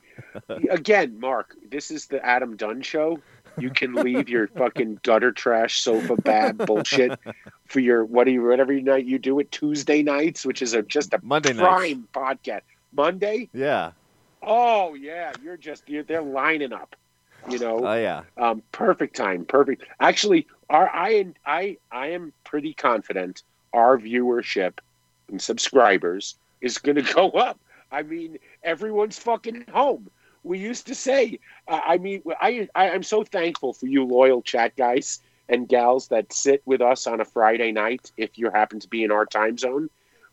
[0.69, 3.19] again, Mark, this is the Adam Dunn show.
[3.57, 7.19] You can leave your fucking gutter trash sofa bad bullshit
[7.65, 10.81] for your what do you whatever night you do it Tuesday nights, which is a
[10.83, 11.59] just a Monday nights.
[11.61, 12.61] prime podcast.
[12.93, 13.49] Monday?
[13.53, 13.91] Yeah.
[14.41, 16.95] Oh yeah, you're just you're they're lining up.
[17.49, 18.23] You know, Oh yeah.
[18.37, 19.83] um, perfect time, perfect.
[19.99, 23.43] Actually, our I I I am pretty confident
[23.73, 24.73] our viewership
[25.29, 27.59] and subscribers is going to go up.
[27.91, 30.09] I mean, everyone's fucking home.
[30.47, 31.39] We used to say.
[31.67, 36.07] Uh, I mean, I, I I'm so thankful for you loyal chat guys and gals
[36.09, 39.25] that sit with us on a Friday night if you happen to be in our
[39.25, 39.89] time zone.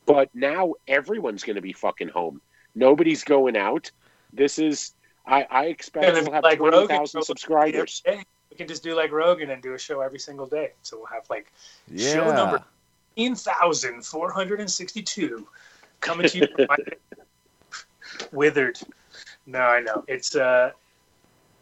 [0.06, 2.40] But now everyone's going to be fucking home.
[2.74, 3.90] Nobody's going out.
[4.32, 4.92] This is.
[5.26, 8.02] I, I expect Gonna we'll have like twenty Rogan, thousand subscribers.
[8.06, 10.72] We can just do like Rogan and do a show every single day.
[10.82, 11.50] So we'll have like
[11.88, 12.12] Yeah.
[12.12, 12.62] Show number-
[13.16, 15.46] 18,462
[16.00, 16.76] coming to you from my-
[18.32, 18.78] withered.
[19.46, 20.04] No, I know.
[20.08, 20.70] It's uh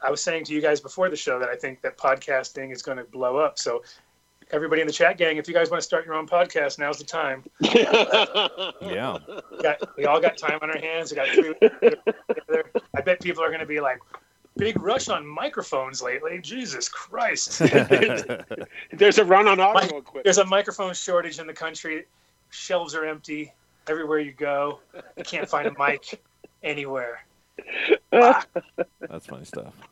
[0.03, 2.83] I was saying to you guys before the show that I think that podcasting is
[2.83, 3.59] going to blow up.
[3.59, 3.83] So
[4.50, 6.98] everybody in the chat gang, if you guys want to start your own podcast, now's
[6.98, 7.44] the time.
[8.83, 9.19] Yeah.
[9.50, 11.13] We, got, we all got time on our hands.
[11.13, 12.71] We got three together.
[12.96, 14.00] I bet people are going to be like,
[14.56, 16.40] big rush on microphones lately.
[16.42, 17.59] Jesus Christ.
[18.92, 20.25] There's a run on audio equipment.
[20.25, 22.06] There's a microphone shortage in the country.
[22.50, 23.52] Shelves are empty
[23.88, 24.81] everywhere you go.
[25.17, 26.21] You can't find a mic
[26.63, 27.25] anywhere.
[28.13, 29.75] That's funny stuff.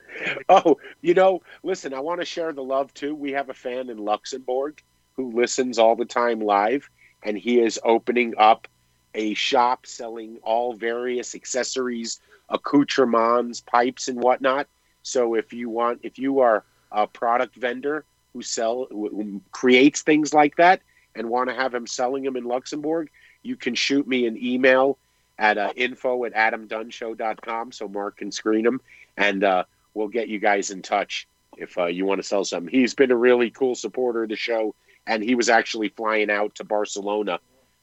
[0.51, 3.14] Oh, you know, listen, I want to share the love too.
[3.14, 4.83] We have a fan in Luxembourg
[5.16, 6.91] who listens all the time live,
[7.23, 8.68] and he is opening up
[9.14, 14.66] a shop selling all various accessories accoutrements, pipes, and whatnot.
[15.03, 20.35] So if you want, if you are a product vendor who sell who creates things
[20.35, 20.83] like that
[21.14, 23.09] and want to have him selling them in Luxembourg,
[23.43, 24.99] you can shoot me an email
[25.41, 28.80] at uh, info at adamdunnshow.com so Mark can screen them
[29.16, 29.64] and uh,
[29.95, 31.26] we'll get you guys in touch
[31.57, 32.70] if uh, you want to sell something.
[32.72, 34.74] He's been a really cool supporter of the show
[35.07, 37.41] and he was actually flying out to Barcelona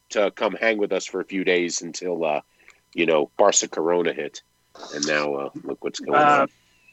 [0.09, 2.41] to come hang with us for a few days until uh,
[2.93, 4.41] you know Barca Corona hit,
[4.95, 6.49] and now uh, look what's going Uh, on.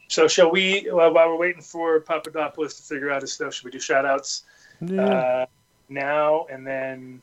[0.09, 3.65] So shall we, well, while we're waiting for Pappadopoulos to figure out his stuff, should
[3.65, 4.43] we do shout outs
[4.99, 5.47] uh,
[5.89, 7.23] now and then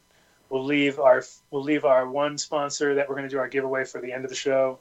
[0.52, 3.86] we'll leave our we'll leave our one sponsor that we're going to do our giveaway
[3.86, 4.78] for the end of the show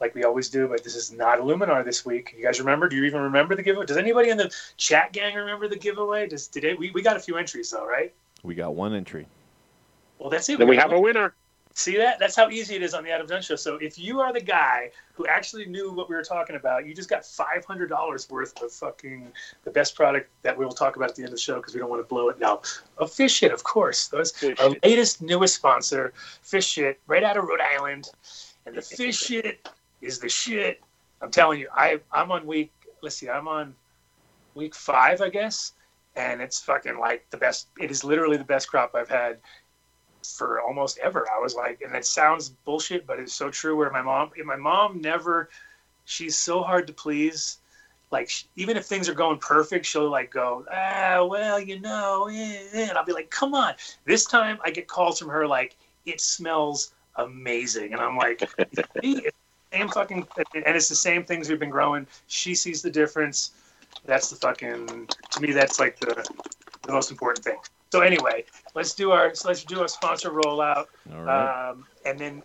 [0.00, 2.34] like we always do but this is not Iluminar this week.
[2.36, 2.88] You guys remember?
[2.88, 3.86] Do you even remember the giveaway?
[3.86, 6.28] Does anybody in the chat gang remember the giveaway?
[6.28, 8.12] Does today we, we got a few entries though right?
[8.44, 9.26] We got one entry.
[10.18, 10.58] well that's it.
[10.58, 11.34] Then we got have a winner.
[11.76, 12.20] See that?
[12.20, 13.56] That's how easy it is on the Adam Dunn Show.
[13.56, 16.94] So if you are the guy who actually knew what we were talking about, you
[16.94, 19.32] just got five hundred dollars worth of fucking
[19.64, 21.74] the best product that we will talk about at the end of the show because
[21.74, 22.38] we don't want to blow it.
[22.38, 22.62] Now,
[22.98, 24.06] of fish shit, of course.
[24.06, 24.84] Those Fish our Shit.
[24.84, 26.12] latest newest sponsor,
[26.42, 28.08] Fish Shit, right out of Rhode Island,
[28.66, 29.68] and the Fish Shit
[30.00, 30.80] is the shit.
[31.22, 32.70] I'm telling you, I I'm on week.
[33.02, 33.74] Let's see, I'm on
[34.54, 35.72] week five, I guess,
[36.14, 37.66] and it's fucking like the best.
[37.80, 39.38] It is literally the best crop I've had
[40.24, 41.26] for almost ever.
[41.30, 43.76] I was like, and it sounds bullshit, but it's so true.
[43.76, 45.50] Where my mom, my mom never,
[46.04, 47.58] she's so hard to please.
[48.10, 52.28] Like sh- even if things are going perfect, she'll like go, ah, well, you know,
[52.32, 53.74] eh, eh," and I'll be like, come on.
[54.04, 58.48] This time I get calls from her like, it smells amazing, and I'm like,
[59.02, 59.26] "See,
[59.72, 62.06] same fucking, and it's the same things we've been growing.
[62.28, 63.52] She sees the difference.
[64.04, 65.08] That's the fucking.
[65.30, 66.28] To me, that's like the
[66.82, 67.58] the most important thing.
[67.94, 71.68] So anyway, let's do our so let's do a sponsor rollout, right.
[71.70, 72.42] um, and then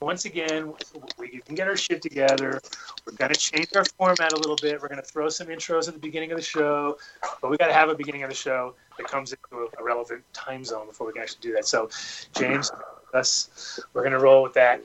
[0.00, 0.72] once again
[1.18, 2.58] we can get our shit together.
[3.04, 4.80] We're gonna change our format a little bit.
[4.80, 6.96] We're gonna throw some intros at the beginning of the show,
[7.42, 10.24] but we got to have a beginning of the show that comes into a, relevant
[10.32, 11.66] time zone before we can actually do that.
[11.66, 11.90] So,
[12.34, 12.72] James,
[13.12, 14.82] us, we're gonna roll with that.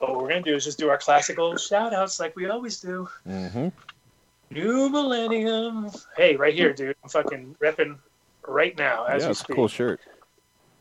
[0.00, 2.80] But what we're gonna do is just do our classical shout outs like we always
[2.80, 3.06] do.
[3.28, 3.68] mm-hmm.
[4.50, 5.90] New Millennium.
[6.16, 6.96] Hey, right here, dude.
[7.02, 7.98] I'm fucking repping
[8.48, 9.56] right now as Yeah, we a speak.
[9.56, 10.00] cool shirt.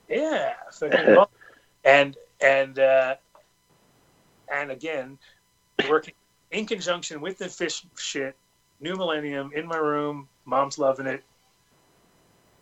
[0.09, 1.29] Yeah, fucking well.
[1.83, 3.15] and and uh,
[4.51, 5.17] and again,
[5.89, 6.13] working
[6.51, 8.35] in conjunction with the fish shit.
[8.79, 10.27] New Millennium in my room.
[10.45, 11.23] Mom's loving it.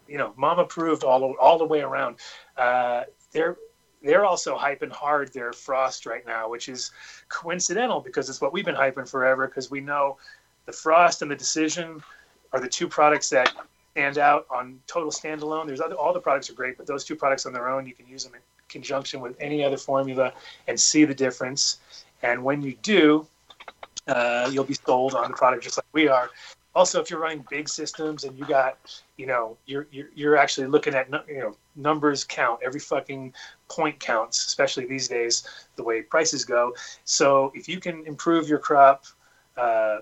[0.07, 2.17] You know, mom approved all the, all the way around.
[2.57, 3.57] Uh, they're
[4.01, 6.91] they're also hyping hard their frost right now, which is
[7.27, 9.47] coincidental because it's what we've been hyping forever.
[9.47, 10.17] Because we know
[10.67, 12.01] the frost and the decision
[12.53, 13.51] are the two products that
[13.95, 15.65] stand out on total standalone.
[15.65, 17.93] There's other all the products are great, but those two products on their own, you
[17.93, 20.33] can use them in conjunction with any other formula
[20.67, 21.79] and see the difference.
[22.21, 23.25] And when you do,
[24.09, 26.29] uh, you'll be sold on the product just like we are.
[26.75, 28.77] Also, if you're running big systems and you got,
[29.15, 33.33] you know, you're you're, you're actually looking at you know numbers count every fucking
[33.69, 36.73] point counts, especially these days the way prices go.
[37.05, 39.05] So if you can improve your crop,
[39.55, 39.99] uh,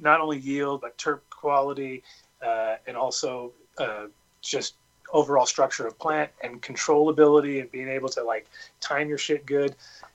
[0.00, 2.02] not only yield but terp quality,
[2.44, 4.06] uh, and also uh,
[4.42, 4.74] just
[5.12, 8.46] overall structure of plant and controllability and being able to like
[8.80, 9.74] time your shit good,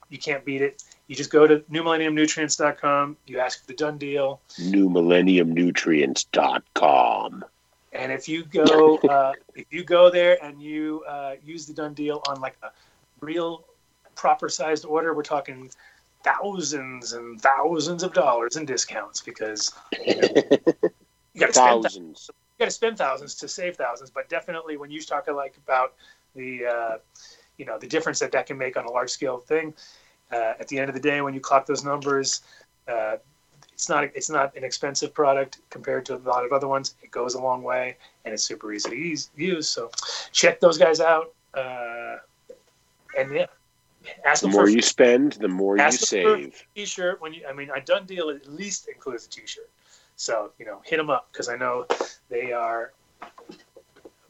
[0.09, 0.83] you can't beat it.
[1.07, 7.45] You just go to newmillenniumnutrients.com, you ask for the Dunn Deal, NewMillenniumNutrients.com.
[7.93, 11.95] and if you go uh, if you go there and you uh, use the Dunn
[11.95, 12.69] Deal on like a
[13.21, 13.65] real
[14.15, 15.71] proper sized order, we're talking
[16.23, 19.73] thousands and thousands of dollars in discounts because
[20.05, 20.27] you, know,
[21.39, 22.29] you got to spend Thousands.
[22.33, 25.93] you got to spend thousands to save thousands, but definitely when you talk like about
[26.35, 26.97] the uh,
[27.57, 29.73] you know the difference that that can make on a large scale thing,
[30.31, 32.41] uh, at the end of the day, when you clock those numbers,
[32.87, 33.17] uh,
[33.73, 36.95] it's not it's not an expensive product compared to a lot of other ones.
[37.01, 39.29] It goes a long way and it's super easy to use.
[39.37, 39.89] use so
[40.31, 41.33] check those guys out.
[41.53, 42.17] Uh,
[43.17, 43.45] and yeah,
[44.25, 46.63] ask The more for you spend, the more you save.
[46.75, 49.69] t-shirt when you i mean a Dunn Deal at least includes a t-shirt
[50.19, 51.85] so you know hit them up because i know
[52.27, 52.91] they are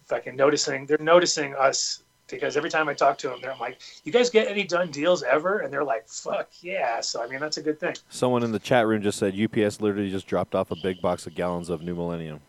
[0.05, 4.11] fucking noticing they're noticing us because every time i talk to them they're like you
[4.11, 7.57] guys get any Dunn Deals ever and they're like fuck yeah so i mean that's
[7.57, 10.69] a good thing Someone in the chat room just said UPS literally just dropped off
[10.69, 12.39] a big box of gallons of New Millennium.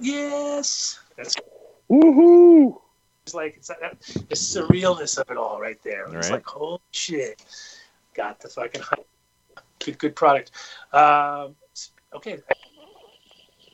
[0.00, 1.34] yes that's
[1.90, 2.80] Woohoo!
[3.26, 6.32] it's like it's that, the surrealness of it all right there it's Right.
[6.36, 7.44] like holy shit
[8.14, 9.06] got the fucking hype.
[9.78, 10.52] good good product
[10.94, 11.54] um,
[12.14, 12.38] okay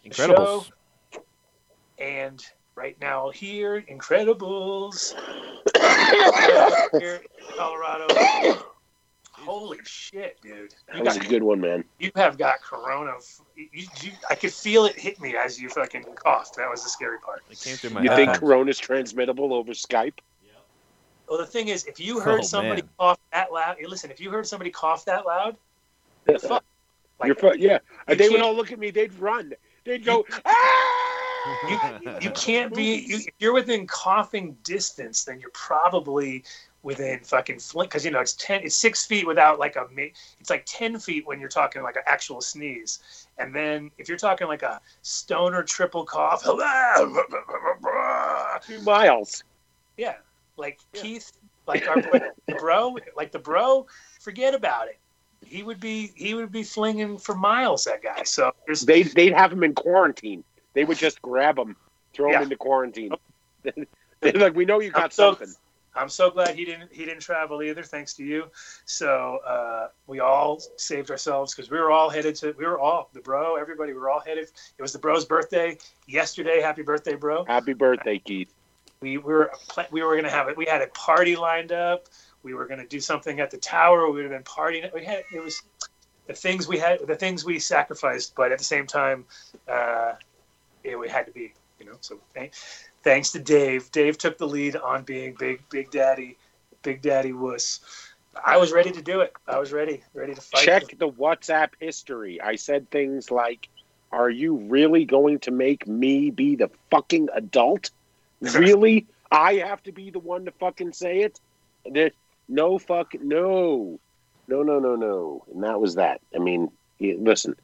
[0.07, 0.71] Incredibles.
[1.99, 2.45] and
[2.77, 5.15] right now here, Incredibles
[6.99, 7.21] here in
[7.57, 8.07] Colorado.
[9.33, 10.75] Holy shit, dude!
[10.89, 11.85] That You was a good one, man.
[11.99, 13.13] you have got corona.
[13.57, 16.57] You, you, I could feel it hit me as you fucking coughed.
[16.57, 17.43] That was the scary part.
[17.51, 18.39] It came through my You think headphones.
[18.39, 20.15] Corona's transmittable over Skype?
[20.45, 20.51] Yeah.
[21.29, 22.91] Well, the thing is, if you oh, heard Oh, somebody man.
[22.99, 25.57] cough that loud, listen, if you heard somebody cough that loud,
[26.41, 26.65] fuck.
[27.21, 27.79] Like, You're yeah.
[28.09, 28.91] you they would all look at me.
[28.91, 29.53] They'd run.
[29.85, 30.25] They'd go.
[30.45, 32.19] ah!
[32.21, 33.05] you can't be.
[33.07, 36.45] You, if you're within coughing distance, then you're probably
[36.83, 38.63] within fucking flint because you know it's ten.
[38.63, 39.87] It's six feet without like a.
[40.41, 44.19] It's like ten feet when you're talking like an actual sneeze, and then if you're
[44.19, 46.43] talking like a stoner triple cough,
[48.67, 49.45] Two miles.
[49.97, 50.17] yeah,
[50.57, 51.03] like Yeah.
[51.03, 51.33] Keith,
[51.67, 53.87] like our boy, the bro, like the bro,
[54.21, 54.99] forget about it.
[55.45, 57.85] He would be he would be flinging for miles.
[57.85, 58.23] That guy.
[58.25, 60.45] So there's They'd they'd have him in quarantine.
[60.75, 61.77] They would just grab him,
[62.15, 62.39] throw Yeah.
[62.39, 63.13] him into quarantine.
[64.21, 65.55] They're like, we know you got I'm so- something.
[65.97, 68.45] I'm so glad he didn't he didn't travel either, thanks to you.
[68.85, 73.09] So uh, we all saved ourselves because we were all headed to we were all
[73.15, 74.49] the bro, everybody we were all headed.
[74.77, 75.77] It was the bro's birthday
[76.07, 76.61] yesterday.
[76.61, 77.45] Happy birthday, bro!
[77.47, 78.53] Happy birthday, Keith.
[79.01, 79.51] We we were
[79.91, 80.57] we were gonna have it.
[80.57, 82.07] We had a party lined up.
[82.43, 84.07] We were gonna do something at the tower.
[84.07, 84.93] We would have been partying.
[84.95, 85.63] We had it was
[86.27, 89.25] the things we had the things we sacrificed, but at the same time,
[89.67, 90.15] uh,
[90.85, 91.97] it, it had to be you know.
[92.01, 92.53] So thank,
[93.03, 93.91] thanks to Dave.
[93.91, 96.37] Dave took the lead on being big big daddy,
[96.83, 97.81] big daddy wuss.
[98.45, 99.33] I was ready to do it.
[99.49, 100.65] I was ready, ready to fight.
[100.65, 102.41] Check the WhatsApp history.
[102.41, 103.69] I said things like,
[104.13, 107.91] "Are you really going to make me be the fucking adult?
[108.41, 109.07] Really?
[109.33, 111.41] I have to be the one to fucking say it?
[111.85, 112.13] There-
[112.49, 113.99] No fuck, no,
[114.47, 116.21] no, no, no, no." And that was that.
[116.35, 116.71] I mean,
[117.01, 117.55] listen,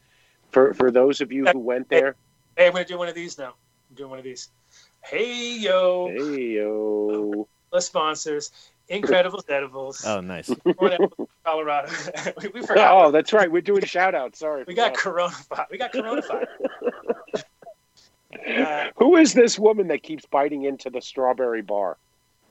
[0.50, 2.16] for for those of you who went there,
[2.56, 3.54] Hey, I'm gonna do one of these now.
[3.90, 4.48] I'm doing one of these.
[5.02, 8.52] Hey yo, hey yo, the sponsors,
[8.90, 10.04] Incredibles Edibles.
[10.04, 10.50] Oh, nice.
[11.44, 11.90] Colorado.
[12.42, 12.92] we, we forgot.
[12.92, 13.50] oh, that's right.
[13.50, 14.36] We're doing a shout out.
[14.36, 15.30] Sorry, we got forgot.
[15.30, 15.66] coronavirus.
[15.70, 16.46] We got coronavirus.
[18.58, 21.96] uh, Who is this woman that keeps biting into the strawberry bar?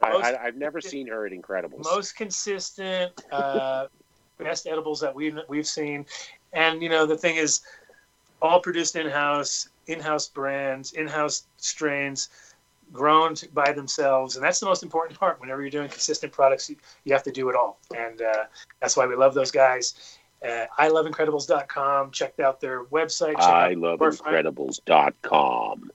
[0.04, 1.84] I, Most- I, I've never seen her at Incredibles.
[1.84, 3.88] most consistent, uh,
[4.38, 6.06] best edibles that we've we've seen,
[6.54, 7.62] and you know the thing is,
[8.41, 12.30] all produced in house, in house brands, in house strains,
[12.91, 15.39] grown by themselves, and that's the most important part.
[15.39, 16.76] Whenever you're doing consistent products, you,
[17.06, 18.43] you have to do it all, and uh,
[18.82, 20.18] that's why we love those guys.
[20.47, 22.12] Uh, I love Incredibles.com.
[22.12, 23.36] Checked out their website.
[23.38, 23.99] I love.
[23.99, 25.91] Incredibles.com.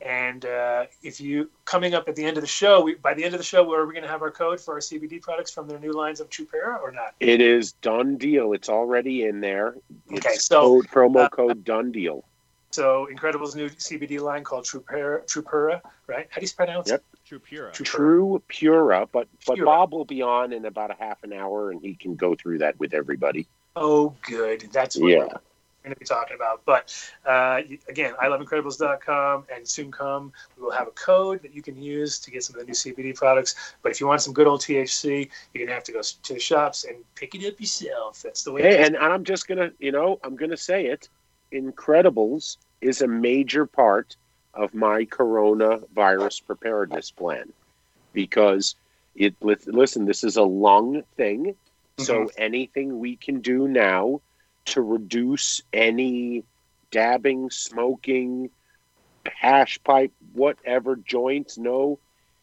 [0.00, 3.22] And uh, if you coming up at the end of the show, we, by the
[3.22, 5.20] end of the show, where are we going to have our code for our CBD
[5.20, 7.14] products from their new lines of Trupura or not?
[7.20, 8.52] It is Dunn Deal.
[8.54, 9.74] It's already in there.
[10.10, 12.24] It's Okay, so code, promo uh, code Dunn Deal.
[12.70, 16.28] so Incredible's new CBD line called Trupura, Trupura, right?
[16.30, 17.04] How do you pronounce Yep.
[17.26, 17.70] True Pura.
[17.70, 17.84] True.
[17.84, 19.64] True Pura, but but Pura.
[19.66, 22.58] Bob will be on in about a half an hour, and he can go through
[22.58, 23.46] that with everybody.
[23.76, 24.68] Oh, good.
[24.72, 25.28] That's what Yeah.
[25.82, 26.62] Going to be talking about.
[26.64, 26.94] But
[27.26, 31.62] uh, again, I love Incredibles.com, and soon come we will have a code that you
[31.62, 33.74] can use to get some of the new CBD products.
[33.82, 36.34] But if you want some good old THC, you're going to have to go to
[36.34, 38.22] the shops and pick it up yourself.
[38.22, 38.62] That's the way.
[38.62, 38.88] Hey, is.
[38.88, 41.08] and I'm just gonna, you know, I'm gonna say it.
[41.52, 44.16] Incredibles is a major part
[44.54, 47.52] of my coronavirus preparedness plan
[48.12, 48.74] because
[49.14, 49.34] it.
[49.40, 51.54] li- Listen, this is a lung thing,
[51.98, 54.20] so anything we can do now
[54.70, 56.44] to reduce any
[56.90, 58.50] dabbing, smoking,
[59.26, 61.98] hash pipe, whatever joints, no,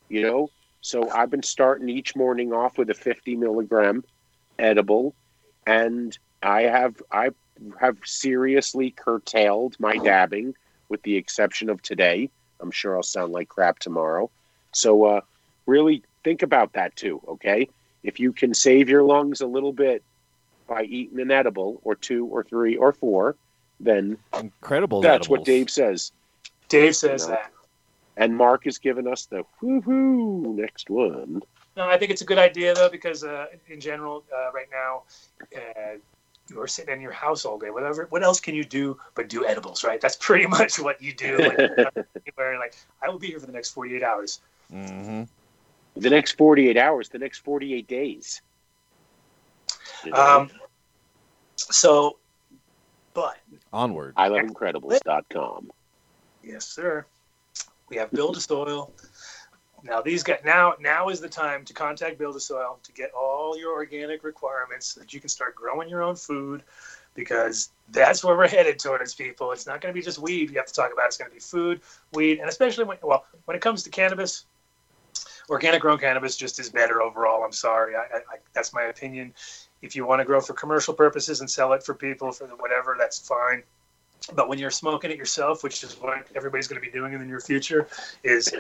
[0.10, 0.50] you know.
[0.82, 4.04] So I've been starting each morning off with a 50 milligram
[4.60, 5.14] edible,
[5.66, 7.30] and I have I
[7.80, 10.56] have seriously curtailed my dabbing,
[10.90, 12.30] with the exception of today.
[12.60, 14.30] I'm sure I'll sound like crap tomorrow.
[14.74, 15.22] So uh,
[15.66, 17.22] really think about that too.
[17.28, 17.68] Okay,
[18.04, 20.04] if you can save your lungs a little bit
[20.68, 23.36] by eating an edible or two or three or four,
[23.80, 25.02] then Incredible.
[25.02, 25.44] that's what.
[25.46, 26.12] Dave says.
[26.70, 27.34] Dave says You know.
[27.36, 27.52] that.
[28.18, 31.42] And Mark has given us the woohoo next one.
[31.76, 35.04] No, I think it's a good idea though because uh, in general, uh, right now,
[35.56, 35.98] uh,
[36.50, 37.70] you're sitting in your house all day.
[37.70, 40.02] Whatever, what else can you do but do edibles, right?
[40.02, 41.38] That's pretty much what you do.
[41.38, 41.52] When
[42.26, 42.60] anywhere.
[42.60, 44.42] Like I will be here for the next 48 hours.
[44.72, 45.24] hmm
[45.96, 48.42] The next 48 hours, the next 48 days.
[50.04, 50.40] You know?
[50.40, 50.50] Um,
[51.56, 52.18] so,
[53.14, 53.38] but
[53.74, 54.14] Onward.
[54.18, 55.72] I love Incredibles.com.
[56.44, 57.06] yes, sir,
[57.90, 58.92] we have Build a Soil.
[59.84, 63.12] Now these guys now now is the time to contact Build a Soil to get
[63.12, 66.64] all your organic requirements so that you can start growing your own food
[67.14, 69.52] because that's where we're headed towards people.
[69.52, 71.08] It's not going to be just weed you have to talk about.
[71.08, 71.82] It's going to be food,
[72.14, 74.46] weed, and especially when well when it comes to cannabis,
[75.50, 77.44] organic grown cannabis just is better overall.
[77.44, 79.34] I'm sorry, I, I, I, that's my opinion.
[79.82, 82.56] If you want to grow for commercial purposes and sell it for people for the
[82.56, 83.64] whatever, that's fine.
[84.34, 87.20] But when you're smoking it yourself, which is what everybody's going to be doing in
[87.20, 87.88] the near future,
[88.24, 88.52] is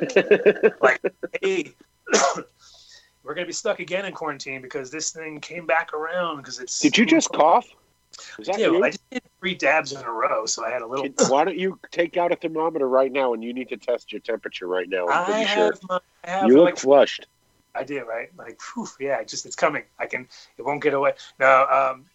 [0.82, 1.02] like,
[1.42, 1.74] hey,
[3.24, 6.60] we're going to be stuck again in quarantine because this thing came back around because
[6.60, 6.80] it's.
[6.80, 7.68] Did you just cough?
[8.38, 8.84] Was that Yeah, you?
[8.84, 11.08] I just did three dabs in a row, so I had a little.
[11.28, 14.22] Why don't you take out a thermometer right now and you need to test your
[14.22, 15.08] temperature right now?
[15.08, 15.66] I'm I sure.
[15.66, 17.28] have, my, I have You like look flushed.
[17.78, 18.30] I do, right?
[18.38, 19.84] Like, whew, yeah, just it's coming.
[20.00, 21.14] I can, it won't get away.
[21.40, 22.06] No, um,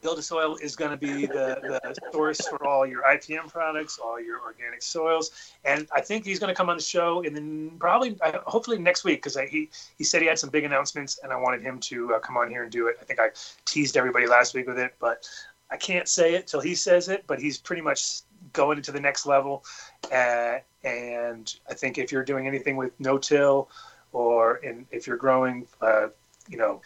[0.00, 3.98] Build a Soil is going to be the, the source for all your IPM products,
[3.98, 7.34] all your organic soils, and I think he's going to come on the show and
[7.34, 11.18] then probably, uh, hopefully next week because he he said he had some big announcements
[11.22, 12.96] and I wanted him to uh, come on here and do it.
[13.00, 13.30] I think I
[13.64, 15.28] teased everybody last week with it, but
[15.70, 17.24] I can't say it till he says it.
[17.26, 18.20] But he's pretty much
[18.52, 19.64] going into the next level,
[20.12, 23.68] uh, and I think if you're doing anything with no-till
[24.12, 26.08] or in, if you're growing, uh,
[26.48, 26.80] you know,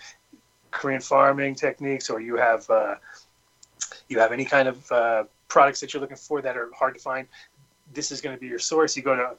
[0.71, 2.97] Korean farming techniques, or you have uh,
[4.09, 7.01] you have any kind of uh, products that you're looking for that are hard to
[7.01, 7.29] find,
[7.93, 8.97] this is going to be your source.
[8.97, 9.37] You go to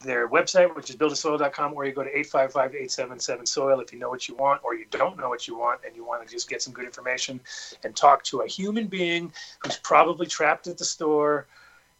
[0.00, 4.34] their website, which is buildasoil.com, or you go to 855-877-SOIL if you know what you
[4.34, 6.72] want, or you don't know what you want, and you want to just get some
[6.72, 7.40] good information
[7.84, 11.46] and talk to a human being who's probably trapped at the store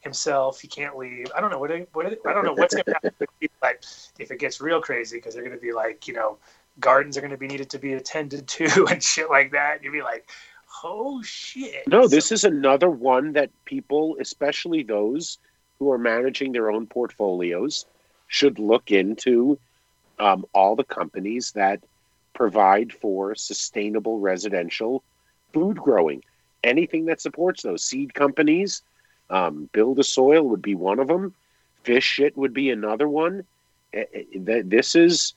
[0.06, 0.60] himself.
[0.60, 1.26] He can't leave.
[1.36, 1.70] I don't know what.
[1.92, 3.26] what I don't know what's going to happen.
[3.62, 3.84] Like
[4.18, 6.38] if it gets real crazy, because they're going to be like, you know,
[6.80, 9.82] gardens are going to be needed to be attended to and shit like that.
[9.82, 10.28] You'd be like,
[10.82, 11.86] oh shit.
[11.86, 15.38] No, this is another one that people, especially those
[15.78, 17.84] who are managing their own portfolios,
[18.28, 19.58] should look into
[20.18, 21.80] um, all the companies that
[22.34, 25.02] provide for sustainable residential
[25.52, 26.22] food growing.
[26.64, 28.82] Anything that supports those seed companies,
[29.30, 31.34] um, Build a Soil would be one of them.
[31.84, 33.44] Fish Shit would be another one.
[33.92, 35.34] Eh, eh, This is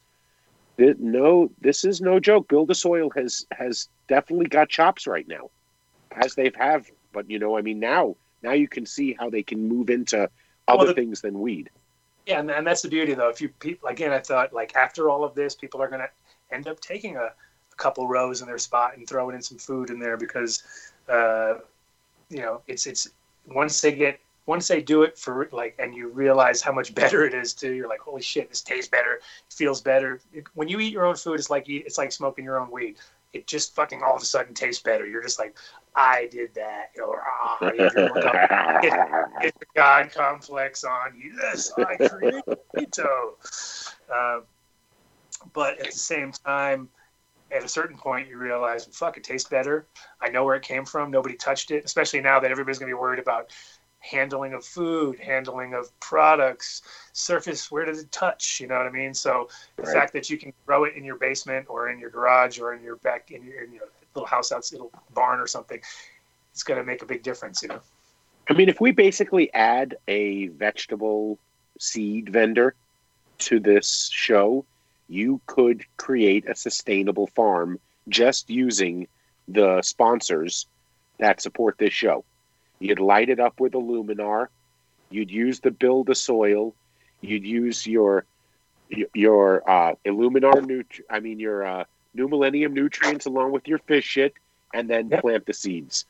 [0.77, 2.47] no, this is no joke.
[2.47, 5.49] Build a Soil has has definitely got chops right now,
[6.11, 6.89] as they've have.
[7.11, 10.29] But you know, I mean, now now you can see how they can move into
[10.67, 11.69] other Well, the- things than weed.
[12.25, 13.29] Yeah, and, and that's the beauty, though.
[13.29, 16.09] If you people again, I thought like after all of this, people are going to
[16.51, 19.89] end up taking a, a couple rows in their spot and throwing in some food
[19.89, 20.63] in there because,
[21.07, 21.55] uh,
[22.29, 23.09] you know, it's it's
[23.53, 27.23] once they get once they do it for like, and you realize how much better
[27.23, 27.71] it is too.
[27.71, 29.21] You're like, holy shit, this tastes better,
[29.51, 30.19] feels better.
[30.33, 32.71] It- when you eat your own food, it's like eat, it's like smoking your own
[32.71, 32.97] weed.
[33.31, 35.05] It just fucking all of a sudden tastes better.
[35.05, 35.55] You're just like,
[35.93, 38.07] I did that, or ah, you feel
[39.41, 41.15] get the God complex on.
[41.15, 41.35] you.
[41.39, 42.43] Yes, I created
[42.75, 43.33] keto.
[44.11, 44.41] Uh,
[45.53, 46.89] but at the same time,
[47.51, 49.87] at a certain point, you realize, fuck, it tastes better.
[50.21, 51.11] I know where it came from.
[51.11, 53.51] Nobody touched it, especially now that everybody's going to be worried about
[53.99, 56.81] handling of food, handling of products,
[57.11, 58.59] surface, where does it touch?
[58.61, 59.13] You know what I mean?
[59.13, 59.93] So the Right.
[59.93, 62.81] fact that you can grow it in your basement or in your garage or in
[62.81, 63.83] your back, in your, in your
[64.15, 65.79] little house outside, little barn or something,
[66.53, 67.81] it's going to make a big difference, you know?
[68.49, 71.37] I mean, if we basically add a vegetable
[71.79, 72.75] seed vendor
[73.39, 74.65] to this show,
[75.09, 79.07] you could create a sustainable farm just using
[79.47, 80.67] the sponsors
[81.17, 82.23] that support this show.
[82.79, 84.47] You'd light it up with Iluminar.
[85.09, 86.73] You'd use the build a soil.
[87.21, 88.25] You'd use your
[89.13, 91.83] your uh, Iluminar nutri- I mean your uh,
[92.13, 94.33] New Millennium nutrients along with your fish shit,
[94.73, 95.21] and then Yep.
[95.21, 96.05] plant the seeds.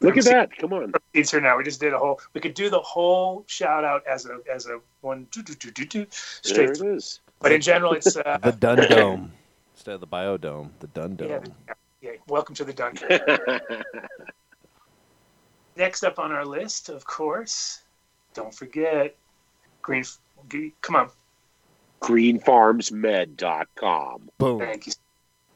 [0.00, 0.56] Look at that!
[0.56, 0.92] Come on.
[1.12, 1.58] It's here now.
[1.58, 2.20] We just did a whole.
[2.32, 5.70] We could do the whole shout out as a as a one do, do, do,
[5.70, 6.06] do, do,
[6.54, 7.20] There it is.
[7.40, 9.32] But in general, it's uh, The Dunn Dome
[9.74, 10.70] instead of the Biodome.
[10.80, 11.44] The Dunn yeah, Dome.
[12.02, 12.10] yeah.
[12.28, 13.08] Welcome to the dungeon.
[15.76, 17.80] Next up on our list, of course,
[18.34, 19.16] don't forget
[19.80, 20.04] green.
[20.82, 21.08] Come on,
[22.02, 24.30] greenfarmsmed.com.
[24.36, 24.58] Boom.
[24.58, 24.92] Thank you.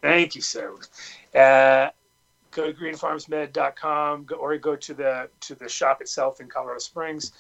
[0.00, 0.74] Thank you, sir.
[1.34, 1.90] Uh,
[2.54, 7.32] go to greenfarmsmed.com or go to the to the shop itself in Colorado Springs.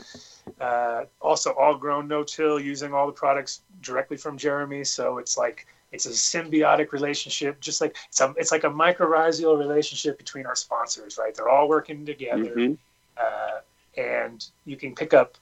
[0.60, 4.84] Uh, also, all grown no till using all the products directly from Jeremy.
[4.84, 9.56] So it's like it's a symbiotic relationship, just like it's a, it's like a mycorrhizal
[9.58, 11.34] relationship between our sponsors, right?
[11.34, 12.76] They're all working together Mhm.
[13.16, 13.60] uh,
[13.96, 15.38] and you can pick up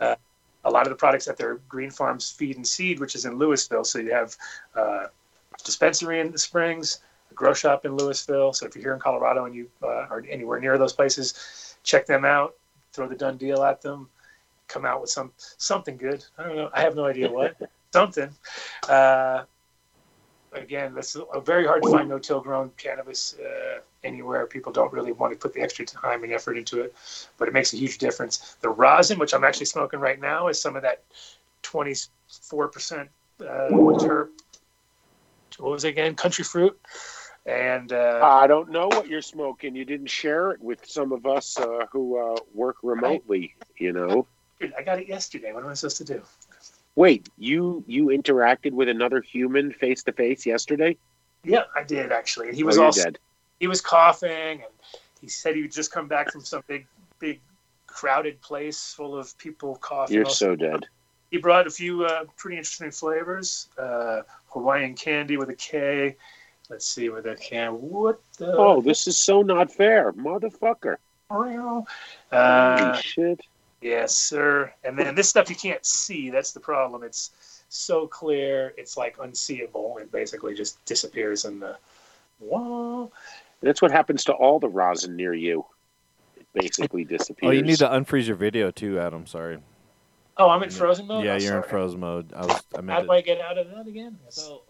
[0.00, 0.16] uh,
[0.64, 3.38] a lot of the products at their Green Farms Feed and Seed, which is in
[3.38, 3.84] Louisville.
[3.84, 4.36] So you have
[4.74, 5.06] uh,
[5.64, 6.98] dispensary in the Springs,
[7.34, 8.52] grow shop in Louisville.
[8.52, 12.06] So if you're here in Colorado and you uh, are anywhere near those places, check
[12.06, 12.54] them out.
[12.92, 14.08] Throw the Dunn Deal at them.
[14.68, 16.24] Come out with some something good.
[16.38, 16.70] I don't know.
[16.72, 17.56] I have no idea what.
[17.92, 18.30] something.
[18.88, 19.44] Uh,
[20.52, 24.46] again, that's a very hard to find no-till grown cannabis uh, anywhere.
[24.46, 26.94] People don't really want to put the extra time and effort into it,
[27.38, 28.56] but it makes a huge difference.
[28.60, 31.02] The rosin, which I'm actually smoking right now, is some of that
[31.62, 32.08] 24%
[33.40, 34.28] uh, terp.
[35.58, 36.14] What was it again?
[36.14, 36.78] Country fruit.
[37.44, 39.74] And uh, I don't know what you're smoking.
[39.74, 43.54] You didn't share it with some of us uh, who uh, work remotely.
[43.76, 44.26] You know.
[44.60, 45.52] dude, I got it yesterday.
[45.52, 46.22] What am I supposed to do?
[46.94, 50.96] Wait, you you interacted with another human face to face yesterday?
[51.44, 52.54] Yeah, I did actually.
[52.54, 53.18] He was oh, also dead.
[53.58, 54.72] he was coughing, and
[55.20, 56.86] he said he would just come back from some big,
[57.18, 57.40] big,
[57.86, 60.14] crowded place full of people coughing.
[60.14, 60.86] You're Also, so dead.
[61.30, 63.68] he brought a few uh, pretty interesting flavors.
[63.76, 66.16] Uh, Hawaiian candy with a K.
[66.70, 67.72] Let's see with a can.
[67.72, 68.56] What the?
[68.56, 70.96] Oh, this is so not fair, motherfucker.
[71.30, 71.84] Uh,
[72.30, 73.40] Holy shit.
[73.80, 74.72] yes, sir.
[74.84, 76.30] And then this stuff you can't see.
[76.30, 77.02] That's the problem.
[77.02, 78.74] It's so clear.
[78.76, 79.98] It's like unseeable.
[79.98, 81.76] It basically just disappears in the
[82.40, 83.12] wall.
[83.60, 85.64] That's what happens to all the rosin near you.
[86.36, 87.48] It basically disappears.
[87.48, 89.26] Oh, you need to unfreeze your video too, Adam.
[89.26, 89.58] Sorry.
[90.36, 91.24] Oh, I'm in frozen mode.
[91.24, 92.32] yeah, Oh, you're in frozen mode.
[92.34, 92.62] I was.
[92.74, 94.18] I How do to, I get out of that again?
[94.28, 94.62] So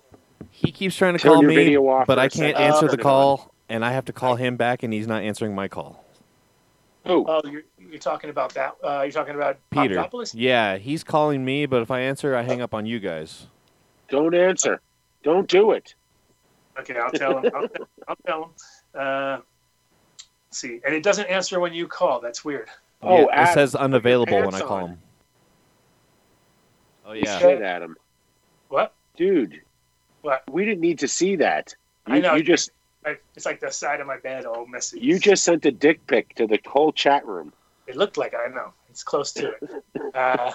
[0.50, 1.76] he keeps trying to Turn call me,
[2.06, 2.56] but I can't second.
[2.56, 5.06] answer Oh, the turn it call, and I have to call him back, and he's
[5.06, 6.04] not answering my call.
[7.06, 7.24] Who?
[7.26, 8.76] Oh, you're, you're talking about that.
[8.82, 9.96] Uh, you're talking about Peter.
[9.96, 10.32] Pappadopoulos?
[10.34, 13.46] Yeah, he's calling me, but if I answer, I hang up on you guys.
[14.08, 14.80] Don't answer.
[15.22, 15.94] Don't do it.
[16.78, 17.50] Okay, I'll tell him.
[17.54, 17.68] I'll,
[18.08, 18.50] I'll tell him.
[18.94, 19.38] Uh,
[20.50, 22.20] see, and it doesn't answer when you call.
[22.20, 22.68] That's weird.
[23.02, 24.90] Oh, yeah, it says unavailable when I call on.
[24.90, 24.98] him.
[27.04, 27.38] Oh yeah.
[27.40, 27.96] Shit, Adam.
[28.68, 28.94] What?
[29.16, 29.60] Dude.
[30.22, 30.42] What?
[30.50, 31.74] We didn't need to see that.
[32.06, 32.34] You, I know.
[32.34, 32.70] You just
[33.34, 35.00] it's like the side of my bed all messy.
[35.00, 37.52] you just sent a dick pic to the whole chat room.
[37.86, 38.72] It looked like I know.
[38.88, 39.82] It's close to it.
[40.14, 40.52] Uh,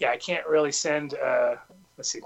[0.00, 1.14] yeah, I can't really send.
[1.14, 1.54] Uh,
[1.96, 2.20] let's see.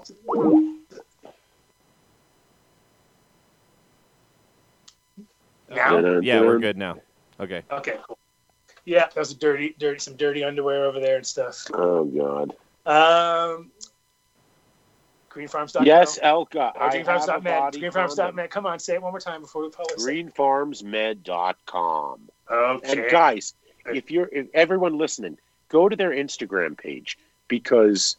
[5.69, 6.97] Now, Yeah, we're good now.
[7.39, 7.61] Okay.
[7.69, 8.17] okay, cool.
[8.85, 11.65] Yeah, that was a dirty, dirty, some dirty underwear over there and stuff.
[11.73, 12.55] Oh God.
[12.87, 13.71] Um,
[15.35, 15.85] greenfarms.com.
[15.85, 16.71] Yes, Elka.
[16.75, 17.73] Oh, I have a greenfarms.net.
[17.73, 18.49] Greenfarms.net.
[18.49, 20.33] Come on, say it one more time before we publish it.
[20.33, 22.19] Greenfarmsmed.com.
[22.49, 22.91] Okay.
[22.91, 23.53] And guys,
[23.87, 25.37] uh, if you're if everyone listening,
[25.69, 27.17] go to their Instagram page
[27.47, 28.17] because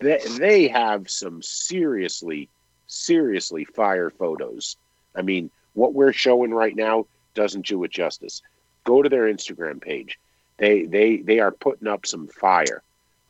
[0.00, 2.48] they, they have some seriously,
[2.86, 4.76] seriously fire photos.
[5.14, 8.42] I mean, what we're showing right now doesn't do it justice.
[8.84, 10.18] Go to their Instagram page.
[10.58, 12.82] They they they are putting up some fire.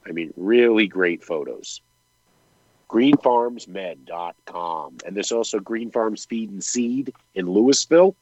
[0.06, 1.80] I mean, really great photos.
[2.88, 4.98] Greenfarmsmed.com.
[5.04, 8.14] And there's also Green Farms Feed and Seed in Louisville.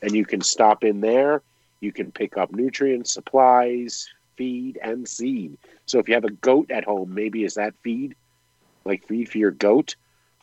[0.00, 1.42] And you can stop in there.
[1.80, 5.56] You can pick up nutrients, supplies, feed, and seed.
[5.86, 8.14] So if you have a goat at home, maybe is that feed?
[8.84, 9.96] Like feed for your goat?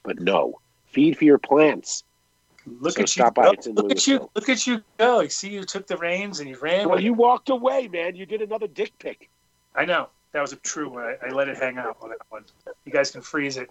[0.04, 0.60] But no.
[0.88, 2.04] Feed for your plants.
[2.66, 3.32] Look So at you!
[3.32, 3.44] by.
[3.46, 3.52] go.
[3.52, 4.30] It's in Look at you!
[4.36, 5.22] Look at you go!
[5.22, 6.88] You see, you took the reins and you ran.
[6.88, 7.18] Well, you it.
[7.18, 8.16] walked away, man.
[8.16, 9.30] You did another dick pic.
[9.76, 11.04] I know that was a true one.
[11.04, 12.44] I, I let it hang out on that one.
[12.86, 13.70] You guys can freeze it.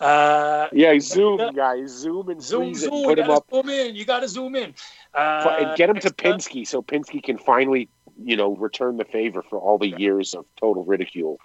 [0.00, 1.90] Uh, Yeah, zoom, guys.
[1.90, 2.92] Zoom and zoom, zoom.
[2.92, 3.46] and You put him up.
[3.50, 3.96] zoom in.
[3.96, 4.74] You got to zoom in.
[5.14, 7.88] Uh, and get him to up- Pinsky so Pinsky can finally,
[8.22, 11.38] you know, return the favor for all the years of total ridicule.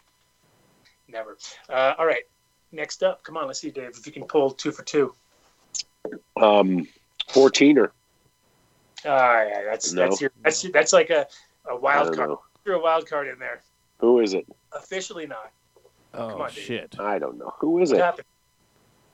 [1.07, 1.37] Never.
[1.69, 2.23] Uh, all right.
[2.73, 3.47] Next up, come on.
[3.47, 5.13] Let's see, Dave, if you can pull two for two.
[6.41, 6.87] Um,
[7.29, 7.91] 14er.
[9.05, 10.03] Ah, yeah, that's No.
[10.03, 11.27] that's your that's your, that's like a,
[11.69, 12.29] a wild card.
[12.29, 12.41] know.
[12.65, 13.61] You're a wild card in there.
[14.01, 14.45] Who is it?
[14.73, 15.51] Officially not.
[16.13, 16.57] Oh on, dude.
[16.57, 16.95] shit.
[16.99, 17.53] I don't know.
[17.59, 18.03] Who is What it?
[18.03, 18.27] happened?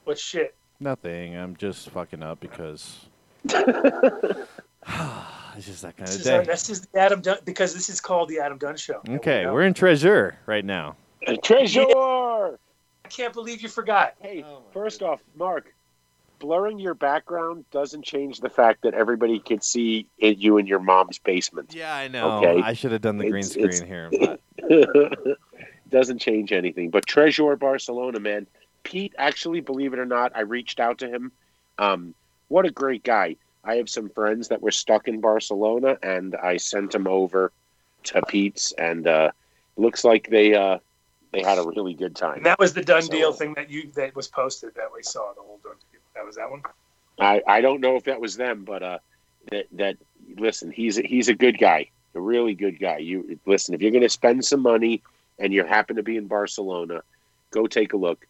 [0.05, 0.55] What shit?
[0.79, 1.35] Nothing.
[1.35, 3.05] I'm just fucking up because
[3.45, 3.57] it's
[5.65, 6.45] just that kind This of is, our, day.
[6.51, 9.01] this is the Adam Dunn because this is called the Adam Dunn Show.
[9.07, 10.95] Okay, we we're in treasure right now.
[11.27, 12.57] Tresor!
[13.05, 14.15] I can't believe you forgot.
[14.19, 15.73] Hey, Oh my first off, Mark,
[16.39, 20.79] blurring your background doesn't change the fact that everybody can see it, you in your
[20.79, 21.73] mom's basement.
[21.73, 22.37] Yeah, I know.
[22.43, 22.61] Okay.
[22.61, 24.39] I should have done the green screen it's- here, but
[25.89, 26.89] doesn't change anything.
[26.89, 28.47] But Tresor Barcelona, man.
[28.83, 31.31] Pete, actually, believe it or not, I reached out to him.
[31.77, 32.13] Um,
[32.47, 33.35] what a great guy.
[33.63, 37.51] I have some friends that were stuck in Barcelona, and I sent them over
[38.03, 39.31] to Pete's, and uh,
[39.75, 40.77] looks like they uh,
[41.33, 42.37] they had a really good time.
[42.37, 45.03] And that was the done So- deal thing that you that was posted that we
[45.03, 45.96] saw the whole Dunn Deal.
[46.17, 46.63] That was that one.
[47.19, 48.99] I, I don't know if that was them, but uh,
[49.51, 49.97] that that
[50.37, 52.97] listen, he's a, he's a good guy, a really good guy.
[52.97, 55.03] You listen, if you're going to spend some money
[55.39, 57.01] and you happen to be in Barcelona,
[57.51, 58.25] go take a look.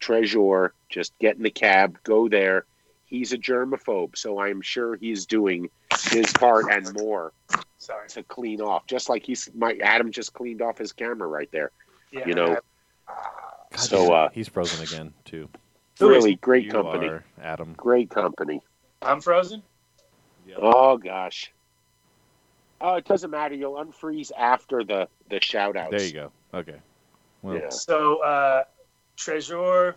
[0.00, 2.64] Tresor, just get in the cab, go there.
[3.06, 5.68] He's a germaphobe, so I'm sure he's doing
[6.10, 7.32] his part and more
[7.76, 8.08] Sorry.
[8.08, 8.86] to clean off.
[8.86, 11.70] Just like he's my Adam just cleaned off his camera right there.
[12.10, 12.56] Yeah, You know,
[13.06, 15.48] God So, uh, he's frozen again too.
[15.98, 17.06] Who is really great You company.
[17.08, 17.74] are, Adam.
[17.76, 18.60] Great company.
[19.00, 19.62] I'm frozen.
[20.56, 21.52] Oh gosh.
[22.80, 23.54] Oh, it doesn't matter.
[23.54, 25.90] You'll unfreeze after the the shout outs.
[25.92, 26.32] There you go.
[26.52, 26.76] Okay.
[27.42, 27.68] Well, Yeah.
[27.70, 28.64] So uh,
[29.16, 29.94] Tresor,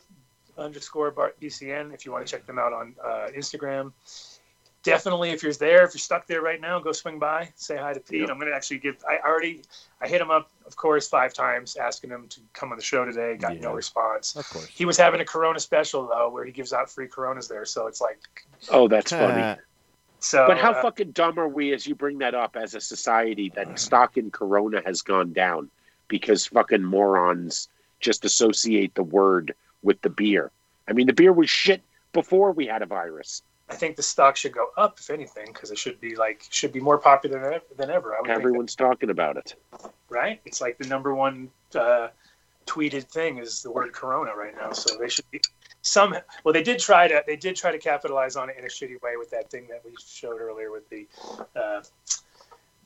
[0.57, 3.91] underscore bar- BCN if you want to check them out on uh, Instagram.
[4.85, 7.93] Definitely, if you're there, if you're stuck there right now, go swing by, say hi
[7.93, 8.21] to Pete.
[8.21, 8.27] Yeah.
[8.29, 9.03] I'm going to actually give.
[9.09, 9.63] I already,
[9.99, 13.03] I hit him up, of course, five times asking him to come on the show
[13.03, 13.35] today.
[13.35, 14.35] Got no response.
[14.35, 14.67] Of course.
[14.67, 17.65] He was having a Corona special though, where he gives out free Coronas there.
[17.65, 18.19] So it's like,
[18.69, 19.59] Oh, that's funny.
[20.19, 20.45] so.
[20.47, 23.51] But how uh, fucking dumb are we as you bring that up as a society
[23.55, 25.69] that stock in Corona has gone down
[26.07, 27.69] because fucking morons
[27.99, 30.51] just associate the word with the beer?
[30.87, 31.81] I mean, the beer was shit
[32.13, 33.41] before we had a virus.
[33.69, 36.71] I think the stock should go up, if anything, because it should be like should
[36.71, 38.13] be more popular than, ev- than ever.
[38.15, 39.55] I would think that- Everyone's talking about it.
[40.09, 40.39] right?
[40.45, 42.09] It's like the number one uh,
[42.67, 44.71] tweeted thing is the word Corona right now.
[44.71, 45.41] So they should be
[45.81, 46.15] some.
[46.43, 49.01] Well, they did try to they did try to capitalize on it in a shitty
[49.01, 51.07] way with that thing that we showed earlier with the
[51.55, 51.81] uh,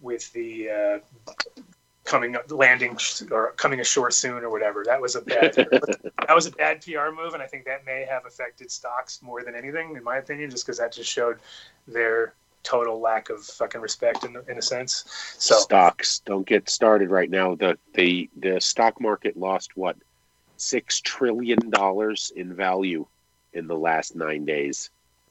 [0.01, 1.61] with the uh,
[2.09, 2.97] coming landing
[3.29, 4.83] or coming ashore soon or whatever.
[4.83, 5.53] That was a bad
[6.27, 9.43] that was a bad PR move, and I think that may have affected stocks more
[9.43, 11.37] than anything, in my opinion, just because that just showed
[11.87, 12.33] their
[12.63, 15.05] total lack of fucking respect in, in a sense.
[15.37, 17.53] So Stocks don't get started right now.
[17.53, 19.95] The the the stock market lost what
[20.57, 23.05] six trillion dollars in value
[23.53, 24.89] in the last nine days.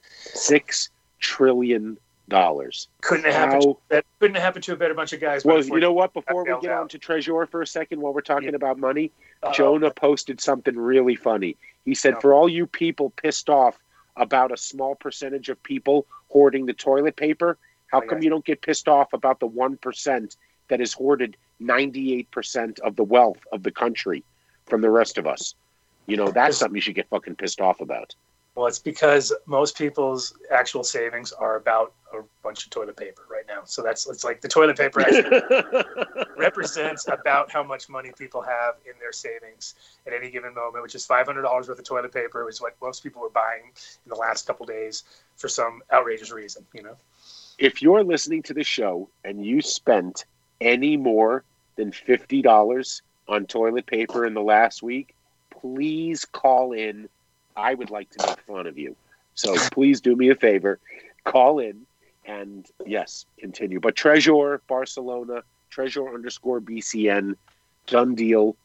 [0.09, 1.97] Six trillion
[2.29, 2.87] dollars.
[3.01, 3.63] couldn't have happened.
[3.65, 5.43] How That couldn't have happened to a better bunch of guys.
[5.43, 6.13] Well, you know what?
[6.13, 6.81] Before we get out.
[6.81, 8.55] on to Tresor for a second, while we're talking Yeah.
[8.55, 9.11] about money,
[9.43, 9.51] Uh-oh.
[9.53, 11.57] Jonah posted something really funny.
[11.85, 12.21] He said.
[12.21, 13.77] "For all you people pissed off
[14.15, 17.57] about a small percentage of people hoarding the toilet paper,
[17.87, 18.25] how Oh, come yeah.
[18.25, 22.95] you don't get pissed off about the one percent that has hoarded ninety-eight percent of
[22.95, 24.23] the wealth of the country
[24.67, 25.55] from the rest of us?
[26.05, 28.13] You know, that's something you should get fucking pissed off about."
[28.59, 33.45] Well, it's because most people's actual savings are about a bunch of toilet paper right
[33.47, 33.61] now.
[33.63, 38.73] So that's it's like the toilet paper actually represents about how much money people have
[38.85, 42.11] in their savings at any given moment, which is five hundred dollars worth of toilet
[42.11, 45.05] paper, which is what most people were buying in the last couple days
[45.37, 46.65] for some outrageous reason.
[46.73, 46.97] You know,
[47.59, 50.25] if you're listening to the show and you spent
[50.59, 51.45] any more
[51.77, 55.15] than fifty dollars on toilet paper in the last week,
[55.49, 57.07] please call in.
[57.55, 58.95] I would like to make fun of you.
[59.33, 60.79] So please do me a favor,
[61.23, 61.85] call in
[62.25, 63.79] and yes, continue.
[63.79, 67.35] But Tresor Barcelona, Tresor underscore BCN,
[67.87, 68.55] Dunn Deal.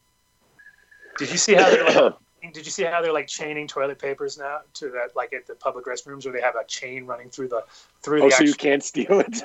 [1.18, 2.14] did you see how they're like,
[2.52, 5.54] did you see how they're like chaining toilet papers now to that like at the
[5.54, 7.64] public restrooms where they have a chain running through the
[8.02, 9.42] through oh, the so you can't steal it?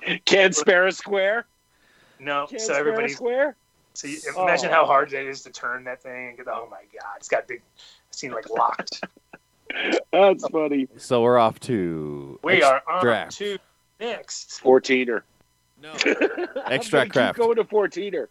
[0.26, 1.46] can't spare a square?
[2.18, 3.12] No, Can't so spare a everybody.
[3.12, 3.56] square?
[3.94, 4.72] So you, imagine Oh.
[4.74, 6.46] how hard it is to turn that thing and get.
[6.46, 7.60] The Oh my god, it's got big.
[7.76, 9.02] I've seen like locked.
[10.12, 10.88] That's funny.
[10.96, 13.36] So we're off to We are on Extract.
[13.38, 13.58] to
[14.00, 14.60] next.
[14.62, 15.22] 14er.
[15.82, 15.92] No.
[16.66, 17.36] I'm Extract craft.
[17.38, 18.26] Keep going to 14er.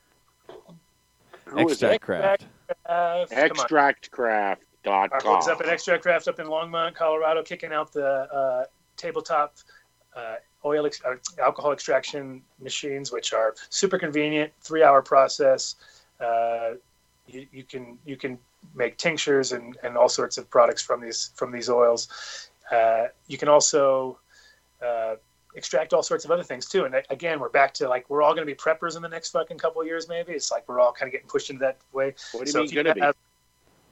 [1.45, 2.45] Who is Extract craft.
[2.85, 3.49] Uh, come on.
[3.67, 5.49] Extractcraft.com.
[5.49, 8.65] Up at Extract Craft up in Longmont, Colorado, kicking out the uh,
[8.97, 9.55] tabletop
[10.15, 10.35] uh,
[10.65, 11.01] oil ex-
[11.41, 15.75] alcohol extraction machines, which are super convenient, three-hour process.
[16.19, 16.71] Uh,
[17.27, 18.37] you, you can you can
[18.75, 22.49] make tinctures and, and all sorts of products from these from these oils.
[22.71, 24.19] Uh, you can also
[24.85, 25.15] uh,
[25.55, 26.85] extract all sorts of other things too.
[26.85, 29.29] And again, we're back to like we're all going to be preppers in the next
[29.31, 30.07] fucking couple of years.
[30.09, 32.13] Maybe it's like we're all kind of getting pushed into that way.
[32.33, 33.01] What do you So mean gonna be?
[33.01, 33.15] have-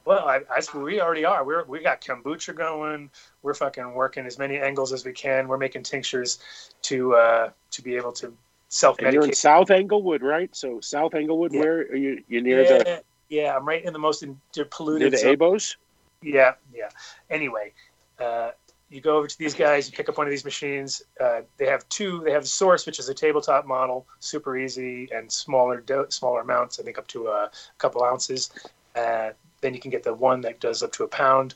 [0.08, 1.44] Well, I, I, we already are.
[1.44, 3.10] We're we got kombucha going.
[3.42, 5.46] We're fucking working as many angles as we can.
[5.48, 6.38] We're making tinctures
[6.82, 8.32] to uh, to be able to
[8.68, 9.34] self And you're in.
[9.34, 10.48] South Englewood, right?
[10.56, 11.60] So South Englewood, Yeah.
[11.60, 12.24] where are you?
[12.26, 15.12] You're near Yeah, the yeah, I'm right in the most in, near polluted.
[15.12, 15.36] the zone.
[15.36, 15.76] Abos.
[16.22, 16.88] Yeah, yeah.
[17.28, 17.74] Anyway,
[18.18, 18.52] uh,
[18.88, 21.02] you go over to these guys, you pick up one of these machines.
[21.20, 22.22] Uh, they have two.
[22.24, 26.40] They have the Source, which is a tabletop model, super easy and smaller, do- smaller
[26.40, 26.80] amounts.
[26.80, 28.48] I think up to a couple ounces.
[28.96, 31.54] Uh, then you can get the one that does up to a pound,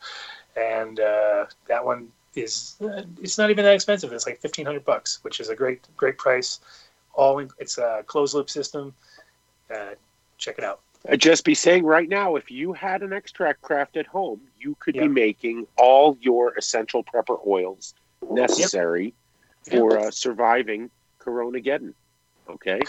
[0.57, 4.13] and uh, that one is uh, it's not even that expensive.
[4.13, 6.61] It's like fifteen hundred bucks, which is a great great price.
[7.15, 8.95] All in, it's a closed loop system.
[9.73, 9.95] Uh,
[10.39, 10.81] check it out.
[11.09, 14.77] I'd just be saying right now, if you had an extract craft at home, you
[14.79, 15.03] could Yeah.
[15.03, 17.95] be making all your essential prepper oils
[18.31, 19.15] necessary
[19.69, 20.91] for uh, surviving
[21.21, 21.95] Coronageddon.
[22.49, 22.81] Okay,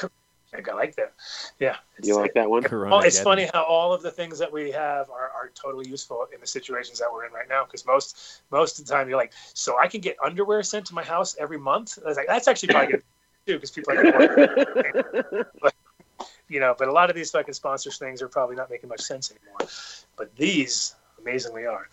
[0.56, 1.14] think I like that.
[1.60, 1.78] Yeah.
[2.02, 2.64] You like that one?
[2.72, 6.28] Oh, it's funny how all of the things that we have are, are totally useful
[6.34, 7.66] in the situations that we're in right now.
[7.66, 10.96] Because most most of the time you're like, so I can get underwear sent to
[10.96, 11.98] my house every month.
[12.04, 13.04] I was like, that's actually probably good
[13.48, 15.76] too, because people are like,
[16.48, 16.76] you know.
[16.78, 19.70] But a lot of these fucking sponsors things are probably not making much sense anymore.
[20.18, 21.88] But these amazingly are.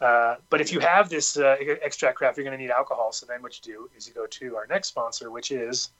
[0.00, 3.12] Uh, but if you have this uh, extract craft, you're going to need alcohol.
[3.12, 5.90] So then what you do is you go to our next sponsor, which is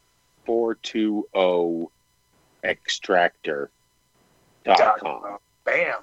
[0.45, 1.89] 420
[2.65, 5.39] extractor.com.
[5.65, 5.95] Bam.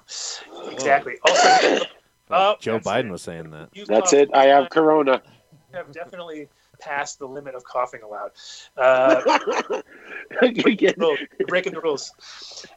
[0.70, 1.14] Exactly.
[1.26, 1.84] Also,
[2.30, 3.68] uh, Joe Biden was saying that.
[3.86, 4.30] That's it.
[4.34, 5.22] I have corona.
[5.72, 6.48] Have definitely
[6.80, 8.32] passed the limit of coughing allowed.
[8.76, 9.20] Uh,
[10.40, 12.12] breaking, the breaking the rules.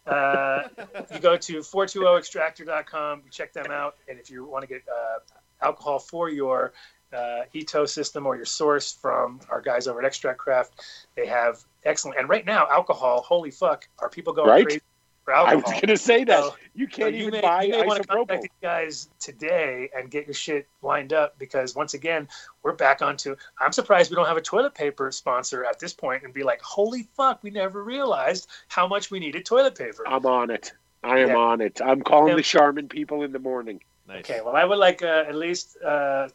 [0.06, 0.64] Uh,
[1.12, 6.00] you go to 420extractor.com, check them out, and if you want to get uh, alcohol
[6.00, 6.74] for your
[7.16, 10.84] uh, ETO system or your source from our guys over at Extract Craft,
[11.16, 12.20] they have excellent.
[12.20, 14.66] And right now, alcohol, holy fuck, are people going Right?
[14.66, 14.82] crazy
[15.28, 16.40] I was going to say that.
[16.44, 18.42] So- you can't you even may, buy you may want to contact isopropyl.
[18.44, 22.28] these guys today and get your shit lined up because once again
[22.62, 23.36] we're back onto.
[23.60, 26.62] I'm surprised we don't have a toilet paper sponsor at this point and be like,
[26.62, 30.04] holy fuck, we never realized how much we needed toilet paper.
[30.08, 30.74] I'm on it.
[31.04, 31.36] I am Yeah.
[31.38, 31.82] on it.
[31.84, 32.36] I'm calling Yeah.
[32.36, 33.82] the Charmin people in the morning.
[34.08, 34.20] Nice.
[34.30, 36.28] Okay, well I would like uh, at least uh,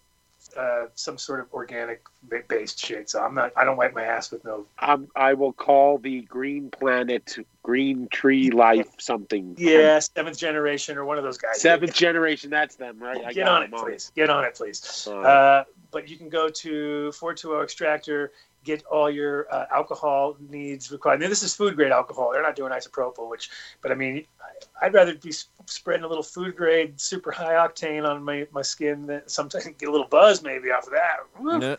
[0.56, 3.10] uh, some sort of organic ba- based shit.
[3.10, 3.52] So I'm not.
[3.56, 4.66] I don't wipe my ass with no.
[4.78, 9.54] Um, I will call the Green Planet, Green Tree Life something.
[9.58, 11.60] Yeah, seventh generation or one of those guys.
[11.60, 12.50] Seventh generation.
[12.50, 13.24] That's them, right?
[13.24, 14.12] I Get got on it, them please.
[14.14, 15.06] Get on it, please.
[15.08, 18.32] Uh, but you can go to 420 Extractor,
[18.64, 21.20] get all your uh, alcohol needs required.
[21.20, 22.30] Now, this is food grade alcohol.
[22.32, 23.50] They're not doing isopropyl, which,
[23.82, 27.54] but I mean, I- I'd rather be s- spreading a little food grade, super high
[27.54, 31.78] octane on my, my skin than sometimes get a little buzz maybe off of that.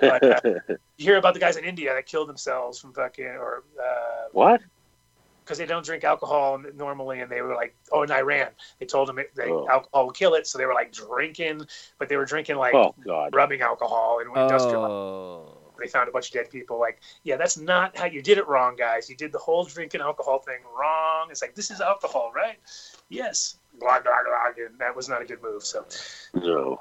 [0.00, 0.40] But, uh,
[0.96, 4.60] you hear about the guys in India that killed themselves from fucking, or, uh, what?
[5.44, 8.48] because they don't drink alcohol normally, and they were like, oh, in Iran,
[8.80, 9.66] they told them it, they, Oh.
[9.66, 11.66] alcohol will kill it, so they were like drinking,
[11.98, 13.34] but they were drinking like Oh God.
[13.34, 14.82] rubbing alcohol and industrial.
[15.78, 16.78] They found a bunch of dead people.
[16.78, 19.08] Like, yeah, that's not how you did it wrong, guys.
[19.08, 21.28] You did the whole drinking alcohol thing wrong.
[21.30, 22.58] It's like this is alcohol, right?
[23.08, 23.56] Yes.
[23.78, 24.64] Blah blah blah.
[24.66, 25.62] And that was not a good move.
[25.62, 25.84] So,
[26.34, 26.80] No.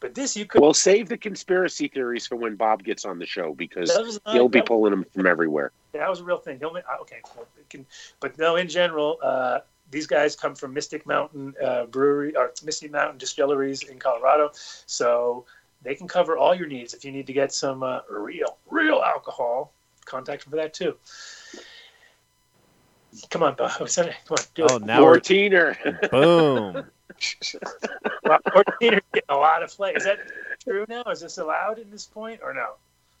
[0.00, 0.60] but this you could.
[0.60, 3.88] We'll save the conspiracy theories for when Bob gets on the show because
[4.26, 5.72] not, he'll be pulling them from everywhere.
[5.92, 6.58] that was a real thing.
[6.58, 7.86] He'll make, okay, well, can,
[8.20, 9.60] but no, in general, uh,
[9.90, 15.46] these guys come from Mystic Mountain uh, Brewery or Mystic Mountain Distilleries in Colorado, so
[15.82, 16.92] they can cover all your needs.
[16.94, 19.72] If you need to get some uh, real, real alcohol,
[20.04, 20.96] contact them for that too.
[23.30, 23.70] Come on, Bob.
[23.72, 23.86] Come
[24.30, 24.82] on, do Oh, it.
[24.82, 26.10] now we're Fourteener.
[26.10, 26.84] boom.
[28.24, 29.92] Well, Fourteener's getting a lot of play.
[29.94, 30.18] Is that
[30.62, 31.02] true now?
[31.04, 32.74] Is this allowed at this point or no?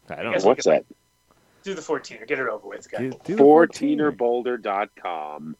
[0.08, 0.48] I don't Yes, know.
[0.50, 0.84] What's that?
[1.62, 2.26] Do the 14er.
[2.26, 3.00] Get it over with, guys.
[3.00, 5.56] Do- do the 14erboulder.com.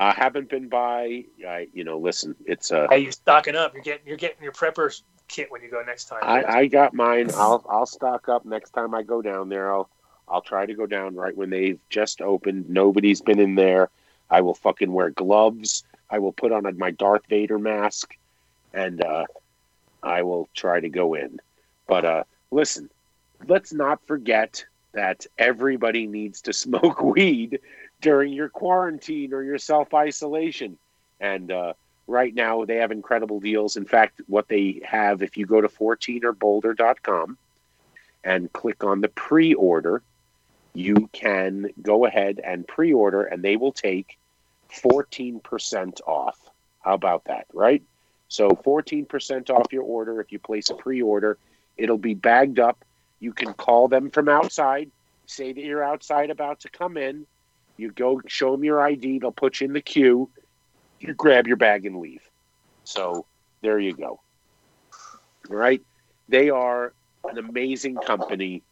[0.00, 1.24] I haven't been by.
[1.46, 3.74] I, you know, listen, it's uh, Hey, you're stocking up.
[3.74, 4.96] You're getting you're getting your prepper
[5.28, 6.20] kit when you go next time.
[6.22, 7.30] I, I got mine.
[7.34, 9.72] I'll I'll stock up next time I go down there.
[9.72, 9.88] I'll
[10.28, 12.68] I'll try to go down right when they've just opened.
[12.68, 13.90] Nobody's been in there.
[14.30, 15.84] I will fucking wear gloves.
[16.10, 18.14] I will put on my Darth Vader mask,
[18.72, 19.26] and uh,
[20.02, 21.40] I will try to go in.
[21.86, 22.90] But uh, listen,
[23.46, 27.60] let's not forget that everybody needs to smoke weed
[28.00, 30.78] during your quarantine or your self isolation.
[31.20, 31.72] And uh,
[32.08, 33.76] right now, they have incredible deals.
[33.76, 37.38] In fact, what they have, if you go to 14erboulder.com
[38.24, 40.02] and click on the pre order,
[40.74, 44.18] you can go ahead and pre order, and they will take
[44.70, 46.38] 14% off.
[46.80, 47.82] How about that, right?
[48.28, 51.38] So 14% off your order if you place a pre order.
[51.76, 52.84] It'll be bagged up.
[53.20, 54.90] You can call them from outside,
[55.26, 57.26] say that you're outside about to come in.
[57.76, 60.28] You go show them your ID, they'll put you in the queue.
[61.00, 62.22] You grab your bag and leave.
[62.84, 63.26] So
[63.60, 64.20] there you go.
[65.50, 65.82] All right.
[66.28, 66.92] They are
[67.24, 68.62] an amazing company.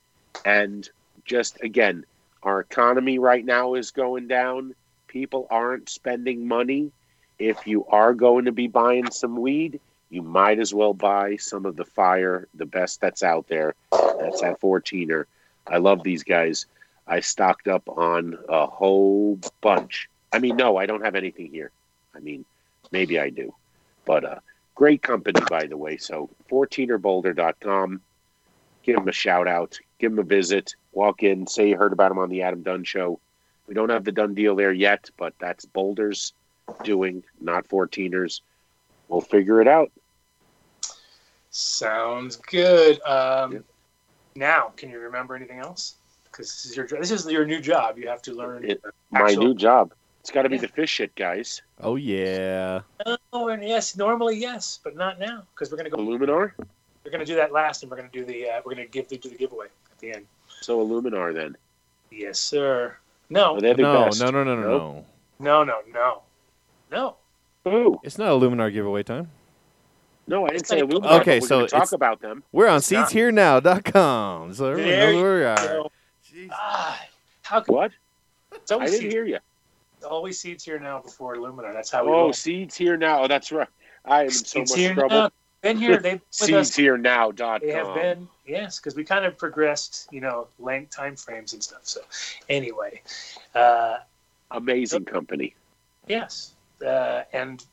[0.44, 0.88] And
[1.24, 2.04] just again,
[2.42, 4.74] our economy right now is going down.
[5.08, 6.92] People aren't spending money.
[7.38, 11.66] If you are going to be buying some weed, you might as well buy some
[11.66, 13.74] of the fire, the best that's out there.
[13.90, 15.24] That's at 14er.
[15.66, 16.66] I love these guys.
[17.06, 20.08] I stocked up on a whole bunch.
[20.32, 21.70] I mean, no, I don't have anything here.
[22.16, 22.44] I mean,
[22.90, 23.54] maybe I do.
[24.04, 24.38] But uh,
[24.74, 25.96] great company, by the way.
[25.96, 28.00] So 14erboulder.com.
[28.82, 29.78] Give them a shout out.
[29.98, 30.74] Give them a visit.
[30.92, 31.46] Walk in.
[31.46, 33.18] Say you heard about them on the Adam Dunn Show.
[33.66, 36.32] We don't have the Dunn Deal there yet, but that's Boulder's
[36.84, 38.40] doing, not 14ers.
[39.08, 39.90] We'll figure it out.
[41.50, 43.00] Sounds good.
[43.02, 43.64] Um, Yep.
[44.36, 45.94] Now, can you remember anything else?
[46.24, 47.96] Because this is your this is your new job.
[47.98, 48.64] You have to learn.
[48.64, 49.94] It- My new job.
[50.26, 50.62] It's got to be Yeah.
[50.62, 51.62] the fish shit, guys.
[51.80, 52.80] Oh yeah.
[53.32, 55.98] Oh, and yes, normally yes, but not now because we're gonna go.
[55.98, 56.50] Iluminar?
[57.04, 59.18] We're gonna do that last, and we're gonna do the uh, we're gonna give the,
[59.18, 60.26] do the giveaway at the end.
[60.62, 61.56] So Iluminar then.
[62.10, 62.96] Yes, sir.
[63.30, 64.20] No, the No, best.
[64.20, 65.04] no, no, no, no, no.
[65.38, 66.22] no, no, no,
[66.90, 67.16] no.
[67.62, 68.00] Who?
[68.02, 69.30] It's not a Luminar giveaway time.
[70.26, 71.20] No, I didn't say Iluminar.
[71.20, 72.42] Okay, we're so talk it's- about them.
[72.50, 73.10] We're on It's not.
[73.10, 74.54] seedsherenow.com.
[74.54, 75.56] So everyone There knows where we are.
[75.58, 75.90] So,
[76.34, 76.48] Jeez.
[76.50, 77.00] ah,
[77.42, 77.92] how could What?
[78.64, 79.38] so I didn't hear you.
[80.06, 81.72] Always seeds here now before Iluminar.
[81.72, 82.32] That's how we Oh, roll.
[82.32, 83.24] seeds here now.
[83.24, 83.68] Oh, that's right.
[84.04, 85.16] I am in so much here trouble.
[85.16, 85.30] now.
[85.62, 85.96] Been here.
[85.98, 86.36] They've us.
[86.38, 87.32] Seeds here now.
[87.32, 91.52] Dot They have been, yes, because we kind of progressed, you know, length time frames
[91.54, 91.80] and stuff.
[91.82, 92.00] So,
[92.48, 93.02] anyway,
[93.54, 93.96] uh,
[94.52, 95.54] Amazing company.
[96.06, 96.52] yes,
[96.86, 97.64] uh, and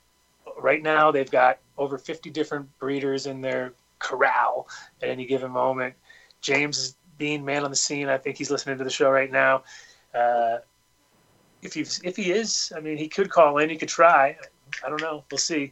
[0.59, 4.67] right now they've got over 50 different breeders in their corral
[5.01, 5.93] at any given moment.
[6.41, 8.09] James is being man on the scene.
[8.09, 9.63] I think he's listening to the show right now.
[10.15, 10.57] Uh,
[11.63, 13.69] if he if he is, I mean, he could call in.
[13.69, 14.35] He could try.
[14.85, 15.23] I don't know.
[15.31, 15.71] We'll see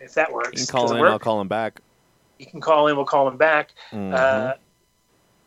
[0.00, 0.60] if that works.
[0.60, 1.00] You can call in.
[1.00, 1.10] work?
[1.10, 1.80] I'll call him back.
[2.38, 2.96] You can call in.
[2.96, 3.70] We'll call him back.
[3.92, 4.14] Mhm.
[4.14, 4.54] Uh,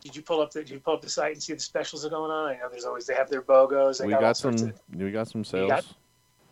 [0.02, 2.04] did you pull up the Did you pull up the site and see the specials
[2.04, 2.48] are going on?
[2.50, 3.98] I know there's always they have their bogos.
[3.98, 4.54] They we all got some.
[4.54, 5.70] of- we got some You sales.
[5.70, 5.86] got-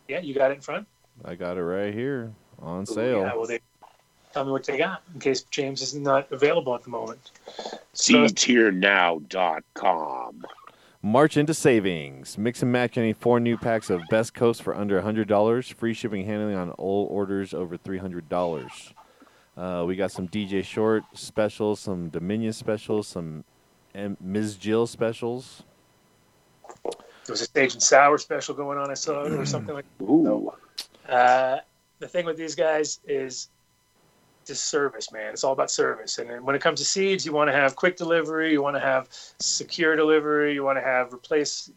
[0.07, 0.87] yeah, you got it in front.
[1.25, 3.19] I got it right here on Ooh, sale.
[3.21, 3.59] Yeah, well, they
[4.33, 7.31] tell me what they got in case James is not available at the moment.
[7.93, 8.33] So, Seeds
[11.03, 11.21] here now.
[11.21, 11.37] Dot com.
[11.37, 12.37] March into savings.
[12.37, 15.73] Mix and match any four new packs of Best Coast for under $100.
[15.73, 18.93] Free shipping handling on all orders over $300.
[19.57, 23.43] Uh, we got some DJ Short specials, some Dominion specials, some
[23.93, 24.55] M- Ms.
[24.57, 25.63] Jill specials.
[26.83, 26.93] there
[27.29, 28.89] was a stage and sour special going on.
[28.89, 29.85] I saw it or something like.
[30.01, 30.51] Ooh.
[31.07, 31.57] Uh,
[31.99, 33.49] the thing with these guys is
[34.45, 35.31] just service, man.
[35.33, 36.17] It's all about service.
[36.17, 38.79] And when it comes to seeds, you want to have quick delivery, you want to
[38.79, 41.71] have secure delivery, you want to have replace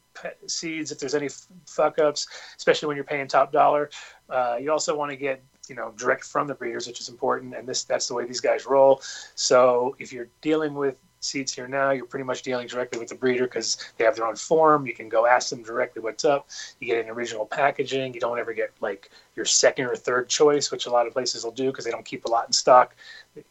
[0.46, 1.28] seeds if there's any
[1.66, 3.90] fuck ups, especially when you're paying top dollar.
[4.28, 7.54] Uh, you also want to get you know direct from the breeders, which is important.
[7.54, 9.02] And this that's the way these guys roll.
[9.34, 13.14] So if you're dealing with seeds here now, you're pretty much dealing directly with the
[13.14, 14.86] breeder because they have their own form.
[14.86, 16.48] You can go ask them directly what's up.
[16.80, 18.14] You get an original packaging.
[18.14, 21.44] You don't ever get like your second or third choice, which a lot of places
[21.44, 22.94] will do because they don't keep a lot in stock.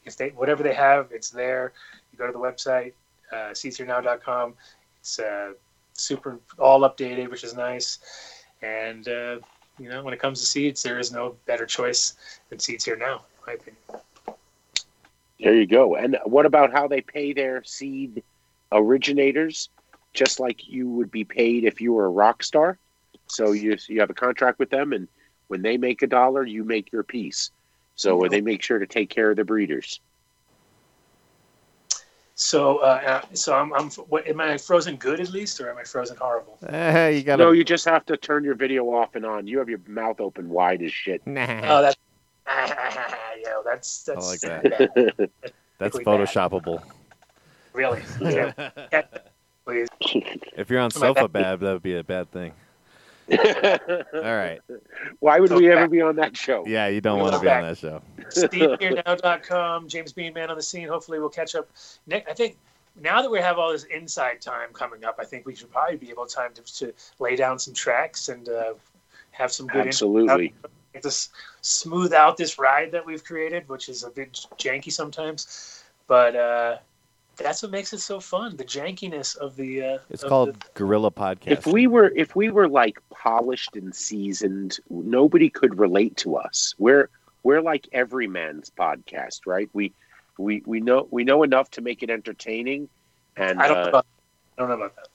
[0.05, 1.73] If they whatever they have, it's there.
[2.11, 2.93] You go to the website,
[3.31, 4.53] uh, seedsherenow.com.
[4.99, 5.53] It's uh,
[5.93, 7.99] super all updated, which is nice.
[8.61, 9.39] And uh,
[9.79, 12.13] you know, when it comes to seeds, there is no better choice
[12.49, 13.15] than seeds here now.
[13.15, 14.03] in My opinion.
[15.39, 15.95] There you go.
[15.95, 18.23] And what about how they pay their seed
[18.71, 19.69] originators?
[20.13, 22.77] Just like you would be paid if you were a rock star.
[23.27, 25.07] So you you have a contract with them, and
[25.47, 27.51] when they make a dollar, you make your piece.
[27.95, 29.99] So they make sure to take care of the breeders.
[32.35, 33.89] So, uh, uh, so I'm, I'm.
[33.91, 36.57] What am I frozen good at least, or am I frozen horrible?
[36.67, 39.45] Eh, you got No, you just have to turn your video off and on.
[39.45, 41.21] You have your mouth open wide as shit.
[41.27, 41.95] Oh, that's.
[43.43, 44.89] Yo, that's that's like bad.
[45.79, 46.27] That's really bad.
[46.27, 46.81] photoshoppable.
[47.73, 48.01] really.
[48.21, 48.51] Yeah.
[48.91, 49.01] Yeah,
[49.65, 49.87] please.
[50.55, 51.59] If you're on My Sofa bad.
[51.61, 52.53] That would be a bad thing.
[53.31, 53.37] All
[54.13, 54.59] right.
[55.19, 56.63] Why would So we ever back- be on that show?
[56.67, 58.01] Yeah, you don't We want to go be on that show.
[58.29, 60.87] SeedsHereNow.com, James Bean Man on the scene.
[60.87, 61.69] Hopefully, we'll catch up.
[62.07, 62.57] Nick, I think
[63.01, 65.97] now that we have all this inside time coming up, I think we should probably
[65.97, 68.73] be able to time to, to lay down some tracks and uh,
[69.31, 70.49] have some good Absolutely.
[70.49, 70.71] Get
[71.01, 71.29] this
[71.61, 76.77] smooth out this ride that we've created, which is a bit janky sometimes, but uh,
[77.35, 78.55] that's what makes it so fun.
[78.55, 79.83] The jankiness of the.
[79.83, 81.47] Uh, It's of called the- Gorilla Podcast.
[81.47, 86.75] If we were if we were like polished and seasoned, nobody could relate to us.
[86.77, 87.09] We're
[87.43, 89.69] we're like every man's podcast, right?
[89.73, 89.93] We
[90.37, 92.89] we we know we know enough to make it entertaining,
[93.35, 93.77] and I don't.
[93.77, 94.05] know uh, about,
[94.57, 95.07] I don't know about that.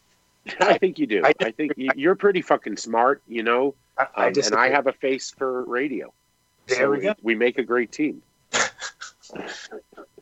[0.61, 1.23] I think you do.
[1.25, 3.75] I- I, think you- you're pretty fucking smart, you know.
[3.97, 6.13] I, I Um, and I have a face for radio.
[6.67, 7.15] There So we go.
[7.23, 8.23] We make a great team.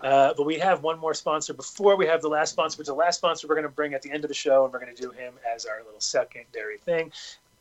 [0.00, 2.94] Uh, but we have one more sponsor before we have the last sponsor, which the
[2.94, 4.94] last sponsor we're going to bring at the end of the show, and we're going
[4.94, 7.10] to do him as our little secondary thing,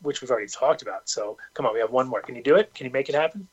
[0.02, 1.08] which we've already talked about.
[1.08, 2.22] So come on, we have one more.
[2.22, 2.74] Can you do it?
[2.74, 3.48] Can you make it happen?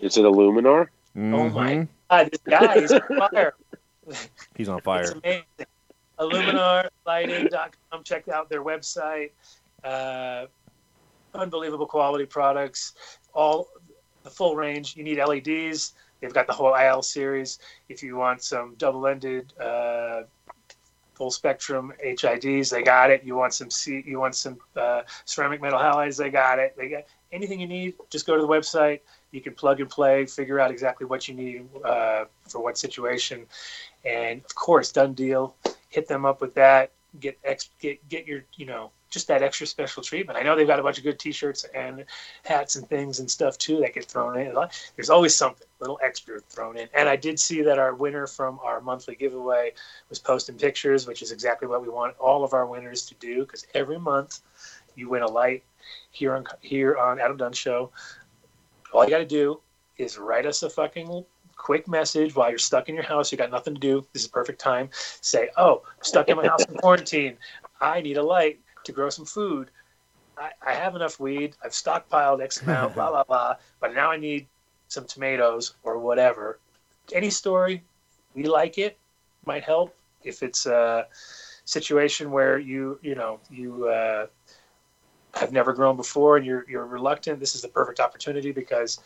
[0.00, 0.88] Is it Iluminar?
[1.16, 1.88] Oh my Mhm.
[2.10, 3.00] God, this guy is on
[3.30, 3.54] fire.
[4.56, 5.14] He's on It's fire.
[6.18, 8.04] IluminarLighting.com.
[8.04, 9.30] Check out their website.
[9.84, 10.46] Uh,
[11.34, 12.94] unbelievable quality products.
[13.34, 13.68] All
[14.22, 14.96] the full range.
[14.96, 15.94] You need LEDs.
[16.20, 17.58] They've got the whole IL series.
[17.88, 20.22] If you want some double-ended, uh,
[21.18, 23.24] full spectrum HIDs, they got it.
[23.24, 26.76] You want some C, you want some uh, ceramic metal halides, they got it.
[26.76, 27.94] They got anything you need.
[28.08, 29.00] Just go to the website.
[29.32, 33.46] You can plug and play, figure out exactly what you need uh, for what situation,
[34.04, 35.54] and of course, Dunn Deal.
[35.88, 36.92] Hit them up with that.
[37.20, 40.38] Get ex, get get your you know just that extra special treatment.
[40.38, 42.04] I know they've got a bunch of good T-shirts and
[42.44, 44.54] hats and things and stuff too that get thrown in.
[44.96, 46.88] There's always something little extra thrown in.
[46.94, 49.72] And I did see that our winner from our monthly giveaway
[50.08, 53.40] was posting pictures, which is exactly what we want all of our winners to do
[53.44, 54.40] because every month
[54.94, 55.62] you win a light
[56.10, 57.90] here on here on Adam Dunn Show.
[58.92, 59.60] All you got to do
[59.96, 61.24] is write us a fucking
[61.58, 63.30] quick message while you're stuck in your house.
[63.30, 64.06] You got nothing to do.
[64.14, 64.88] This is a perfect time.
[65.20, 67.36] Say, "Oh, I'm stuck in my house in quarantine.
[67.80, 69.70] I need a light to grow some food.
[70.38, 71.56] I, I have enough weed.
[71.62, 73.56] I've stockpiled X amount, blah blah blah.
[73.80, 74.46] But now I need
[74.88, 76.58] some tomatoes or whatever.
[77.12, 77.84] Any story,
[78.34, 78.98] we like it.
[79.44, 81.06] Might help if it's a
[81.64, 84.26] situation where you you know you uh,
[85.34, 87.40] have never grown before and you're you're reluctant.
[87.40, 89.00] This is the perfect opportunity because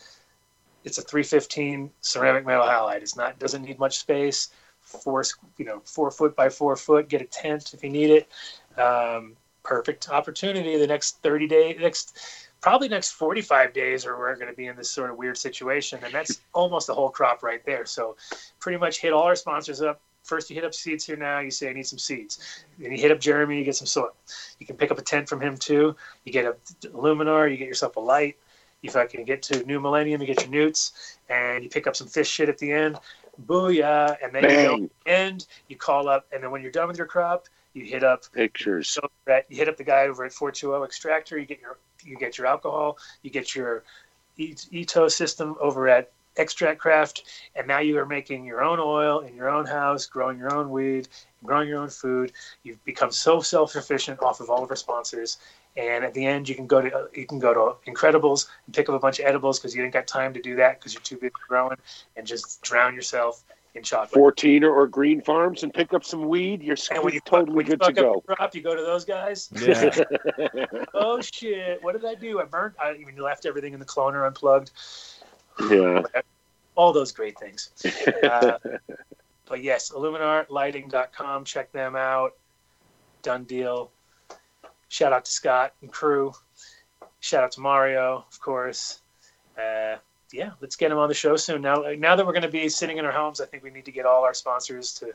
[0.83, 3.01] it's a 315 ceramic metal halide.
[3.01, 4.49] It's not doesn't need much space.
[4.81, 5.23] Four
[5.57, 7.07] you know four foot by four foot.
[7.07, 8.79] Get a tent if you need it.
[8.79, 10.77] Um, perfect opportunity.
[10.77, 12.17] The next 30 days, next
[12.61, 15.99] probably next 45 days, or we're going to be in this sort of weird situation,
[16.03, 17.85] and that's almost the whole crop right there.
[17.85, 18.15] So
[18.59, 20.01] pretty much hit all our sponsors up.
[20.23, 21.39] First, you hit up seeds here now.
[21.39, 22.63] You say I need some seeds.
[22.79, 23.57] Then you hit up Jeremy.
[23.59, 24.15] You get some soil.
[24.57, 25.97] You can pick up a tent from him too.
[26.23, 26.55] You get a
[26.87, 27.51] Luminar.
[27.51, 28.37] You get yourself a light.
[28.83, 30.21] You fucking get to New Millennium.
[30.21, 32.99] You get your nutes, and you pick up some fish shit at the end.
[33.47, 34.17] Booyah!
[34.21, 34.61] And then Bang.
[34.63, 35.47] you go end.
[35.69, 38.89] You call up, and then when you're done with your crop, you hit up Pictures.
[38.89, 41.39] so that you hit up the guy over at 420 Extractor.
[41.39, 42.97] You get your you get your alcohol.
[43.23, 43.83] You get your
[44.37, 47.23] E- Ito system over at Extract Craft,
[47.55, 50.71] and now you are making your own oil in your own house, growing your own
[50.71, 51.07] weed,
[51.43, 52.33] growing your own food.
[52.63, 55.37] You've become so self sufficient off of all of our sponsors.
[55.75, 58.89] And at the end, you can go to you can go to Incredibles and pick
[58.89, 61.01] up a bunch of edibles because you ain't got time to do that because you're
[61.01, 61.77] too busy growing,
[62.15, 63.43] and just drown yourself
[63.75, 64.13] in chocolate.
[64.13, 66.61] 14 or Green Farms and pick up some weed.
[66.61, 68.01] You're and when you totally when you good to up go.
[68.01, 69.49] your crop, you go to those guys.
[69.59, 70.03] Yeah.
[70.93, 71.83] oh shit!
[71.83, 72.39] What did I do?
[72.39, 72.75] I burnt.
[72.79, 74.71] I even left everything in the cloner unplugged.
[75.69, 76.03] yeah.
[76.75, 77.69] All those great things.
[78.23, 78.57] Uh,
[79.45, 81.45] but yes, iluminarlighting.com.
[81.45, 82.35] Check them out.
[83.21, 83.91] Dunn Deal.
[84.93, 86.33] Shout out to Scott and crew.
[87.19, 89.01] Shout out to Mario, of course.
[89.57, 89.95] Uh,
[90.31, 91.63] yeah, let's get him on the show soon.
[91.63, 93.85] Now, now that we're going to be sitting in our homes, I think we need
[93.85, 95.11] to get all our sponsors to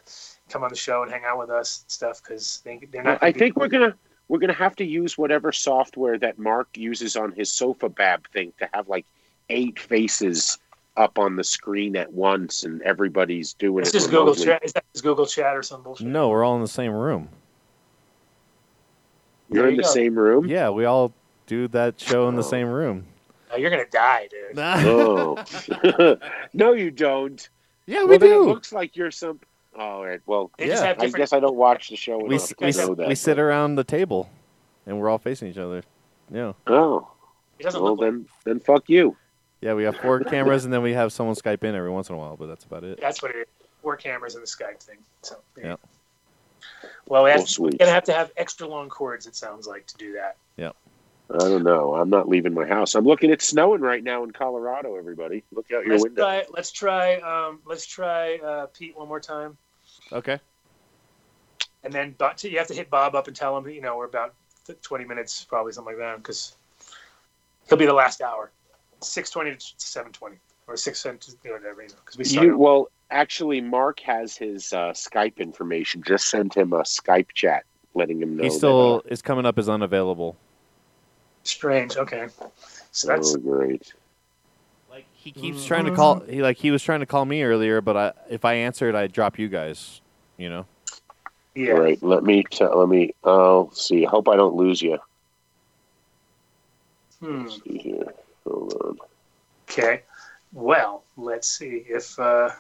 [0.51, 3.19] come on the show and hang out with us and stuff because they, they're not.
[3.23, 3.95] I gonna be- think we're gonna
[4.27, 8.53] we're gonna have to use whatever software that Mark uses on his sofa bab thing
[8.59, 9.07] to have like
[9.49, 10.59] eight faces
[10.97, 13.99] up on the screen at once, and everybody's doing It's it.
[13.99, 14.35] just Google.
[14.35, 14.65] Chat.
[14.65, 16.09] Is that just Google Chat or some bullshit?
[16.09, 17.29] no, we're all in the same room.
[19.51, 19.93] You're There in you the go.
[19.95, 20.47] same room.
[20.47, 21.13] Yeah, we all
[21.47, 22.47] do that show in the Oh.
[22.47, 23.07] same room.
[23.51, 24.59] No, you're gonna die, dude.
[24.59, 26.17] Oh,
[26.53, 27.49] no, you don't.
[27.87, 28.43] yeah, well, we then it do.
[28.45, 29.41] looks like you're some.
[29.75, 30.21] Oh, all right.
[30.27, 30.85] Well, They Yeah.
[30.85, 33.09] have I guess I don't watch the show We, s- we, know s- that.
[33.09, 34.29] we sit around the table,
[34.87, 35.83] and we're all facing each other.
[36.31, 37.09] Yeah, Oh,
[37.59, 39.17] it doesn't well look like then, then fuck you.
[39.63, 39.73] yeah.
[39.73, 42.19] We have four cameras, and then we have someone Skype in every once in a
[42.19, 43.01] while, but that's about it.
[43.01, 43.47] that's what it is.
[43.83, 44.99] Four cameras and the Skype thing.
[45.23, 45.77] So Yeah.
[47.07, 47.75] Well, we have, sweet.
[47.75, 49.27] we're gonna have to have extra long cords.
[49.27, 50.37] It sounds like to do that.
[50.57, 50.73] Yeah.
[51.31, 51.95] I don't know.
[51.95, 52.95] I'm not leaving my house.
[52.95, 53.31] I'm looking.
[53.31, 54.97] It's snowing right now in Colorado.
[54.97, 56.23] Everybody, look out your Let's window.
[56.23, 56.45] try.
[56.51, 57.17] Let's try.
[57.17, 59.59] Um, let's try uh, Pete one more time,
[60.11, 60.41] Okay.
[61.85, 63.69] and then but you have to hit Bob up and tell him.
[63.69, 64.33] You know, we're about
[64.81, 66.57] twenty minutes, probably something like that, because
[67.69, 68.51] he'll be the last hour,
[69.03, 70.37] six twenty to seven twenty,
[70.67, 71.83] or six to whatever.
[71.83, 72.49] You know, because we started.
[72.49, 76.03] You, well, actually, Mark has his uh, Skype information.
[76.03, 77.65] Just send him a Skype chat,
[77.95, 78.45] letting him know.
[78.45, 80.37] He that, still is coming up as unavailable.
[81.45, 81.97] Strange.
[81.97, 82.29] Okay.
[82.93, 83.93] So uh, that's oh, great.
[84.91, 86.21] Like he keeps trying to call.
[86.21, 89.13] He like he was trying to call me earlier, but I if I answered, I'd
[89.13, 90.01] drop you guys.
[90.37, 90.67] You know.
[91.55, 91.73] yeah.
[91.73, 92.03] All right.
[92.03, 92.45] Let me.
[92.45, 93.15] T- let me.
[93.25, 94.07] I'll see.
[94.07, 94.99] I hope I don't lose you.
[97.21, 97.45] Hmm.
[97.45, 98.15] Let's see here.
[98.45, 98.99] Hold on.
[99.69, 100.03] Okay.
[100.53, 102.51] Well, let's see if uh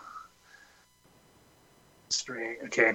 [2.10, 2.94] string okay.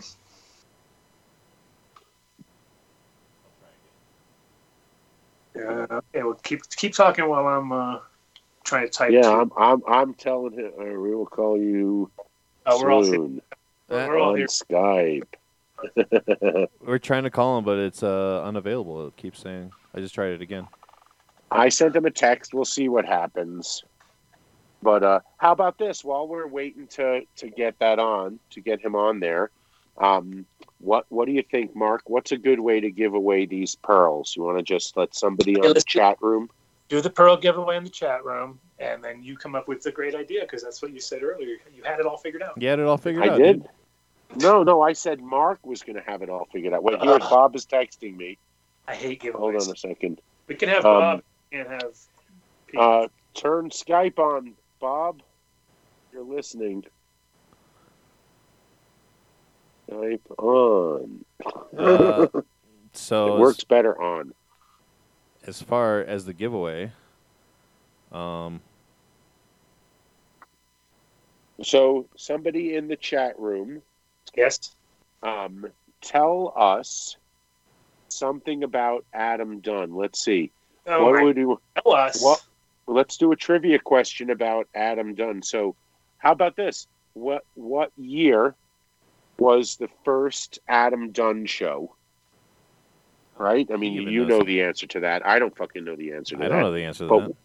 [5.56, 8.00] Uh, okay, well keep keep talking while I'm uh
[8.64, 9.12] trying to type.
[9.12, 9.30] Yeah, too.
[9.30, 9.52] I'm.
[9.58, 9.82] I'm.
[9.88, 10.72] I'm telling him.
[10.80, 12.10] Uh, we will call you
[12.66, 13.14] oh, we're all here.
[13.14, 13.42] soon
[13.90, 14.48] We're all on here.
[14.48, 15.28] Skype.
[16.82, 19.08] We're trying to call him, but it's uh, unavailable.
[19.08, 19.72] It keeps saying.
[19.94, 20.68] I just tried it again.
[21.52, 22.54] I sent him a text.
[22.54, 23.84] We'll see what happens.
[24.84, 26.04] But uh, how about this?
[26.04, 29.52] While we're waiting to to get that on, to get him on there,
[29.98, 30.46] um,
[30.80, 32.02] what what do you think, Mark?
[32.06, 34.34] What's a good way to give away these pearls?
[34.36, 36.50] You want to just let somebody on the chat room?
[36.90, 39.92] Do the pearl giveaway in the chat room, and then you come up with the
[39.92, 41.56] great idea because that's what you said earlier.
[41.74, 42.62] You had it all figured out.
[42.62, 43.38] You had it all figured I out.
[43.38, 43.64] did.
[43.64, 43.70] dude.
[44.36, 46.84] No, no, I said Mark was going to have it all figured out.
[46.84, 48.38] Wait, here's Bob is texting me.
[48.88, 49.36] I hate giveaways.
[49.36, 50.22] Hold on a second.
[50.48, 51.98] We can have Um, Bob and have
[52.68, 52.80] Pete.
[52.80, 55.22] Uh, turn Skype on, Bob.
[56.12, 56.84] You're listening.
[59.90, 61.24] Skype on.
[61.78, 62.28] Uh,
[62.92, 64.34] so it as- works better on.
[65.48, 66.92] as far as the giveaway,
[68.12, 68.60] um,
[71.62, 73.82] So somebody in the chat room,
[74.36, 74.76] yes.
[75.22, 75.66] um,
[76.02, 77.16] tell us
[78.10, 79.96] something about Adam Dunn.
[79.96, 80.52] Let's see.
[80.86, 81.24] Oh, what right.
[81.24, 81.62] would you?
[81.82, 82.22] Tell us.
[82.22, 82.44] What?
[82.88, 85.42] Let's do a trivia question about Adam Dunn.
[85.42, 85.76] So,
[86.18, 86.88] how about this?
[87.14, 88.56] What what year
[89.38, 91.96] was the first Adam Dunn show?
[93.38, 93.68] Right.
[93.74, 94.46] I mean, you know that.
[94.48, 95.26] the answer to that.
[95.26, 96.54] I don't fucking know the answer to I that.
[96.54, 97.36] don't know the answer to But that.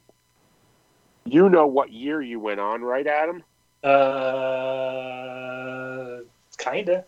[1.24, 3.42] you know what year you went on, right, Adam?
[4.48, 6.18] Uh,
[6.58, 7.04] kinda.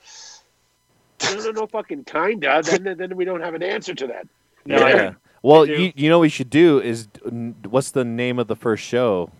[1.24, 2.62] No, no, no, fucking kinda.
[2.64, 4.26] Then, then we don't have an answer to that.
[4.66, 4.96] No, yeah.
[4.96, 5.16] don't.
[5.42, 7.08] Well, you you know what we should do is
[7.68, 9.30] what's the name of the first show?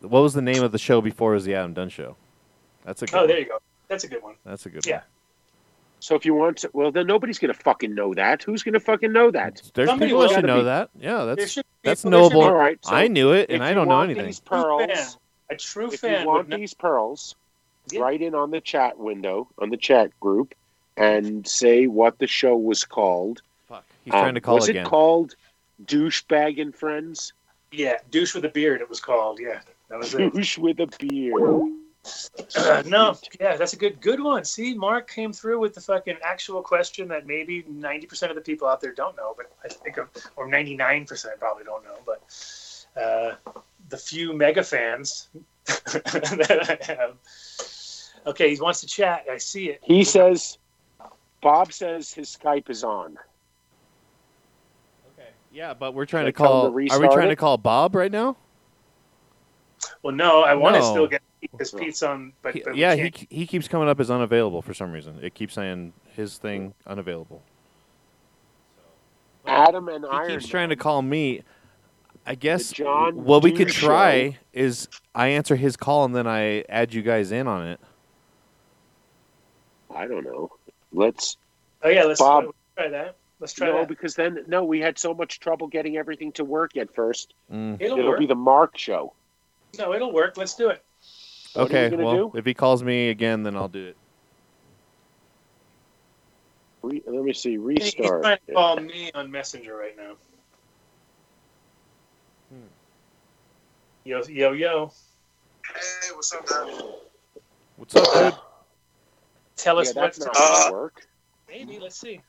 [0.00, 2.16] What was the name of the show before it was the Adam Dunn show?
[2.84, 3.14] That's a good.
[3.14, 3.28] Oh, one.
[3.28, 3.58] there you go.
[3.88, 4.36] That's a good one.
[4.44, 4.90] That's a good one.
[4.90, 5.02] Yeah.
[6.02, 8.42] So if you want to, well, then nobody's gonna fucking know that.
[8.42, 9.60] Who's gonna fucking know that?
[9.74, 10.34] There's Somebody people that will.
[10.36, 10.90] should know Gotta that.
[10.98, 12.42] Yeah, that's should that's people- knowable.
[12.42, 12.78] All right.
[12.82, 14.26] So I knew it, and I don't know want anything.
[14.26, 14.86] These a true pearls.
[14.86, 15.06] fan.
[15.50, 16.56] A true if fan you would want know.
[16.56, 17.34] these pearls,
[17.92, 18.00] Yeah.
[18.00, 20.54] write in on the chat window on the chat group
[20.96, 23.42] and say what the show was called.
[24.00, 24.04] Fuck.
[24.04, 24.86] He's trying Um, to call was again.
[24.86, 25.34] it called
[25.84, 27.32] Douchebag and Friends?
[27.72, 28.80] Yeah, douche with a beard.
[28.80, 29.38] It was called.
[29.40, 30.32] Yeah, that was it.
[30.32, 31.72] Douche with a beard.
[32.56, 34.42] Uh, no, yeah, that's a good good one.
[34.44, 38.42] See, Mark came through with the fucking actual question that maybe ninety percent of the
[38.42, 41.84] people out there don't know, but I think of, or ninety nine percent probably don't
[41.84, 41.98] know.
[42.06, 43.34] But uh,
[43.90, 45.28] the few mega fans
[45.66, 47.16] that I have.
[48.26, 49.26] Okay, he wants to chat.
[49.30, 49.80] I see it.
[49.84, 50.58] He says,
[51.42, 53.18] Bob says his Skype is on.
[55.50, 55.58] Okay.
[55.58, 56.62] Yeah, but we're trying to Should I tell call.
[56.62, 57.30] to Are we trying it?
[57.30, 58.36] to call Bob right now?
[60.02, 63.12] Well, no, I want to still get because Pete's on, but, He- but yeah, he
[63.30, 65.18] he keeps coming up as unavailable for some reason.
[65.22, 67.42] It keeps saying his thing unavailable.
[69.46, 70.30] Adam and He Iron.
[70.30, 71.42] keeps trying to call me.
[72.26, 76.26] I guess John what we could Dew try is I answer his call and then
[76.26, 77.80] I add you guys in on it.
[79.94, 80.50] I don't know.
[80.92, 81.38] Let's
[81.82, 82.54] oh yeah, let's Bob.
[82.76, 83.16] try that.
[83.40, 83.88] Let's try no, that.
[83.88, 87.32] because then no, we had so much trouble getting everything to work at first.
[87.50, 87.80] Mm.
[87.80, 88.18] It'll, It'll work.
[88.20, 89.14] be the Mark show.
[89.78, 90.36] No, it'll work.
[90.36, 90.84] Let's do it.
[91.54, 92.38] What are Okay, you gonna well, do?
[92.38, 93.96] if he calls me again, then I'll do it.
[96.82, 97.52] Re- let me see.
[97.52, 98.46] He- He's trying Restart.
[98.46, 100.12] to call me on Messenger right now.
[102.50, 102.66] Hmm.
[104.04, 104.92] Yo, yo, yo.
[105.66, 106.82] Hey, what's up, man?
[107.76, 108.40] What's up, dude?
[109.56, 110.40] Tell us that's what's not to
[110.70, 111.06] gonna work.
[111.48, 111.78] Maybe.
[111.78, 112.20] Let's see.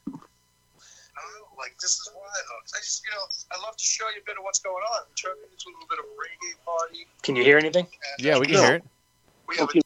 [1.22, 2.62] I know, like this is why though.
[2.74, 5.02] I just, you know, I love to show you a bit of what's going on.
[5.14, 7.08] Turn it into a little bit of a reggae party.
[7.22, 7.86] Can you hear anything?
[7.86, 8.66] And, Yeah, we can No.
[8.66, 8.84] hear it.
[9.48, 9.82] We have Okay.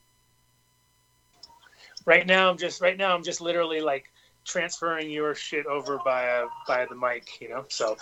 [2.06, 3.16] Right now, I'm just right now.
[3.16, 4.06] I'm just literally like
[4.46, 7.42] transferring your shit over by a by the mic.
[7.42, 7.66] You know.
[7.70, 7.98] So,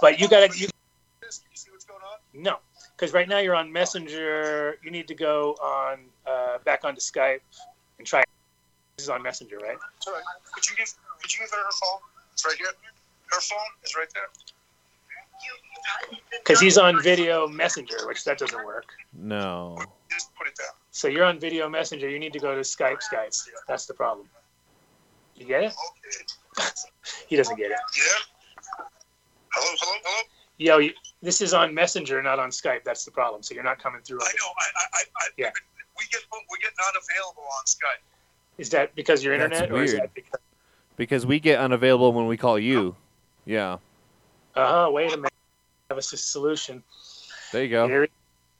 [0.00, 0.68] but you gotta you
[1.20, 1.42] this.
[1.54, 2.18] See what's going on?
[2.32, 2.58] no
[2.96, 4.76] because right now you're on Messenger.
[4.84, 7.40] You need to go on uh, back onto Skype
[7.98, 8.22] and try.
[8.96, 9.78] This is on Messenger, right?
[9.96, 10.22] It's all right.
[10.54, 12.00] Could you give Could you give her her phone?
[12.40, 12.72] It's right here.
[13.26, 14.28] Her phone is right there.
[16.38, 18.86] Because he's on video messenger, which that doesn't work.
[19.12, 19.76] No.
[20.10, 20.72] Just put it down.
[20.90, 22.08] So you're on video messenger.
[22.08, 23.00] You need to go to Skype.
[23.02, 23.38] Skype.
[23.68, 24.26] That's the problem.
[25.36, 25.74] You get it?
[26.58, 26.68] Okay.
[27.28, 27.78] He doesn't get it.
[27.96, 28.84] Yeah.
[29.52, 30.22] Hello, hello, hello.
[30.58, 30.92] Yo, you,
[31.22, 32.84] this is on Messenger, not on Skype.
[32.84, 33.42] That's the problem.
[33.42, 34.18] So you're not coming through.
[34.18, 34.50] On I know.
[34.58, 35.50] I, I, I, I Yeah.
[35.98, 38.02] We get we get not available on Skype.
[38.58, 40.40] Is that because your That's internet, or is that because?
[41.00, 42.94] Because we get unavailable when we call you.
[43.46, 43.78] Yeah.
[44.54, 44.90] Uh huh.
[44.92, 45.32] Wait a minute.
[45.88, 46.82] Have us a solution.
[47.52, 47.88] There you go.
[47.88, 48.06] Here,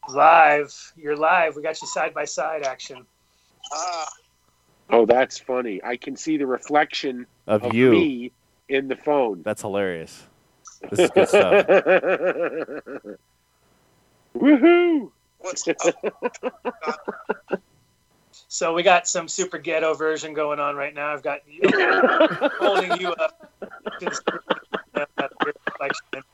[0.09, 0.75] live.
[0.97, 1.55] You're live.
[1.55, 3.05] We got you side by side action.
[3.75, 4.09] Ah,
[4.89, 5.83] Oh, that's funny.
[5.85, 7.91] I can see the reflection Of of you.
[7.91, 8.33] me
[8.71, 9.43] in the phone.
[9.43, 10.23] That's hilarious.
[10.89, 11.67] This is good stuff.
[14.35, 15.13] Woohoo!
[15.41, 15.77] what's up?
[18.49, 21.13] So we got some super ghetto version going on right now.
[21.13, 21.61] I've got you
[22.59, 23.51] holding you up.
[23.61, 24.41] to the screen.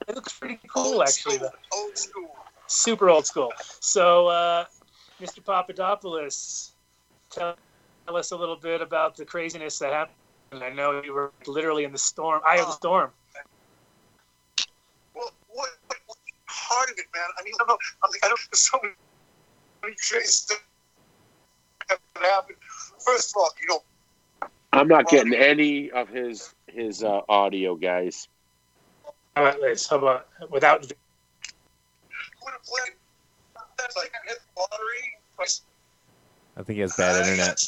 [0.08, 1.36] It looks pretty cool, Old actually.
[1.36, 1.78] school, Though.
[1.78, 2.36] Old school.
[2.66, 3.52] super old school.
[3.80, 4.64] So, uh,
[5.20, 5.42] Mr.
[5.42, 6.70] Pappadopoulos,
[7.30, 7.56] tell,
[8.06, 10.64] tell us a little bit about the craziness that happened.
[10.64, 13.10] I know you were literally in the storm, eye of the storm.
[15.14, 16.18] Well, what, what, what
[16.48, 17.24] part of it, man?
[17.38, 17.78] I mean, I don't know.
[18.02, 18.40] I, mean, I don't.
[18.50, 20.62] There's so many crazy stuff
[21.88, 22.58] that happened.
[23.04, 28.28] First of all, you know, I'm not getting any of his his uh, audio, guys.
[29.34, 29.86] How about this?
[29.88, 30.80] How about without?
[30.82, 30.92] would
[32.52, 32.94] have played.
[33.78, 35.56] That's like I hit the lottery.
[36.58, 37.62] I think he has bad internet.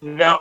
[0.00, 0.40] No,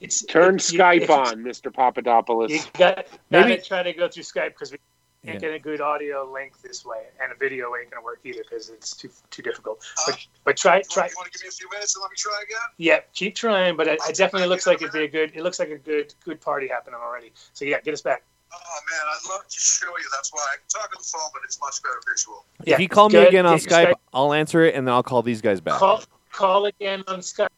[0.00, 1.72] it's Turn it- Skype if- on, Mr.
[1.72, 2.50] Pappadopoulos.
[2.50, 4.78] You got Maybe- maybe try to go through Skype because we
[5.24, 5.48] can't Yeah.
[5.48, 8.70] get a good audio link this way, and a video ain't gonna work either because
[8.70, 9.84] it's too too difficult.
[10.06, 11.06] But uh, but try try.
[11.06, 12.58] You want to give me a few minutes and let me try again?
[12.78, 15.32] Yeah, keep trying, but it, it definitely looks like it'd be a good.
[15.34, 17.32] It looks like a good good party happening already.
[17.52, 18.22] So yeah, get us back.
[18.52, 18.56] Oh
[18.90, 20.04] man, I'd love to show you.
[20.12, 22.44] That's why I can talk on the phone, but it's much better visual.
[22.64, 23.28] Yeah, if you call me good.
[23.28, 25.78] again on Get Skype, I'll answer it and then I'll call these guys back.
[25.78, 26.02] Call
[26.32, 27.48] call again on Skype.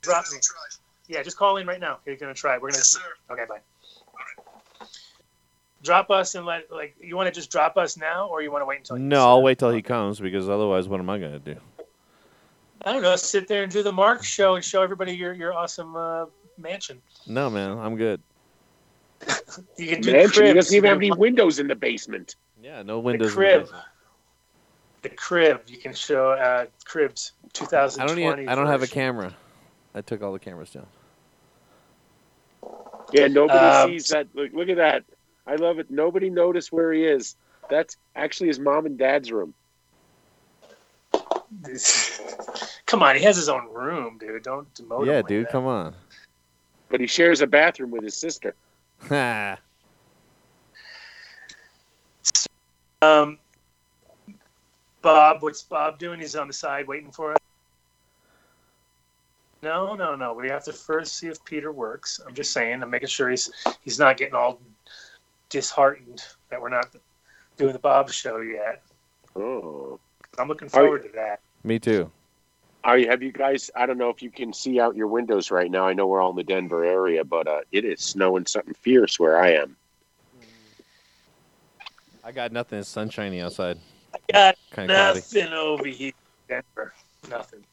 [0.00, 0.38] Drop me.
[0.42, 0.56] Try.
[1.08, 1.98] Yeah, just call in right now.
[2.06, 2.54] You're gonna try.
[2.56, 2.78] We're gonna.
[2.78, 3.00] Yes, sir.
[3.30, 3.58] Okay, bye.
[5.82, 8.62] Drop us and let like you want to just drop us now, or you want
[8.62, 8.96] to wait until?
[8.98, 11.56] No, I'll wait till he comes because otherwise, what am I gonna do?
[12.84, 13.16] I don't know.
[13.16, 16.26] Sit there and do the Mark show and show everybody your your awesome uh,
[16.58, 17.02] mansion.
[17.26, 18.20] No, man, I'm good.
[19.76, 20.30] You can do Mansion.
[20.46, 20.54] He cribs.
[20.54, 22.36] doesn't even have can- any windows in the basement.
[22.62, 23.26] Yeah, no windows.
[23.26, 23.62] in the crib.
[23.62, 23.84] basement.
[25.02, 25.60] the crib.
[25.66, 28.06] You can show uh, cribs I 2020.
[28.22, 28.48] don't even.
[28.48, 29.34] I don't have a camera.
[29.94, 30.86] I took all the cameras down.
[33.12, 34.28] Yeah, nobody Um, sees that.
[34.34, 35.04] Look, look at that.
[35.46, 35.90] I love it.
[35.90, 37.36] Nobody noticed where he is.
[37.68, 39.54] That's actually his mom and dad's room.
[42.86, 44.42] Come on, he has his own room, dude.
[44.42, 45.08] Don't demote him.
[45.08, 45.52] yeah, like dude, that.
[45.52, 45.94] come on.
[46.88, 48.54] But he shares a bathroom with his sister.
[49.08, 49.58] Ha.
[53.02, 53.40] Um,
[55.02, 56.20] Bob, what's Bob doing?
[56.20, 57.38] He's on the side waiting for us.
[59.60, 60.32] No, no, no.
[60.34, 62.20] We have to first see if Peter works.
[62.24, 62.80] I'm just saying.
[62.80, 63.50] I'm making sure he's
[63.80, 64.60] he's not getting all
[65.52, 66.88] disheartened that we're not
[67.56, 68.82] doing the Bob show yet.
[69.36, 70.00] Oh.
[70.38, 71.40] I'm looking Are- forward to that.
[71.62, 72.10] Me too.
[72.84, 73.70] Are you, have you guys?
[73.76, 75.86] I don't know if you can see out your windows right now.
[75.86, 79.20] I know we're all in the Denver area, but uh, it is snowing something fierce
[79.20, 79.76] where I am.
[82.24, 82.80] I got nothing.
[82.80, 83.78] It's sunshiny outside.
[84.14, 85.18] I got Kind of cloudy.
[85.20, 86.12] nothing over here,
[86.48, 86.92] Denver.
[87.30, 87.64] Nothing.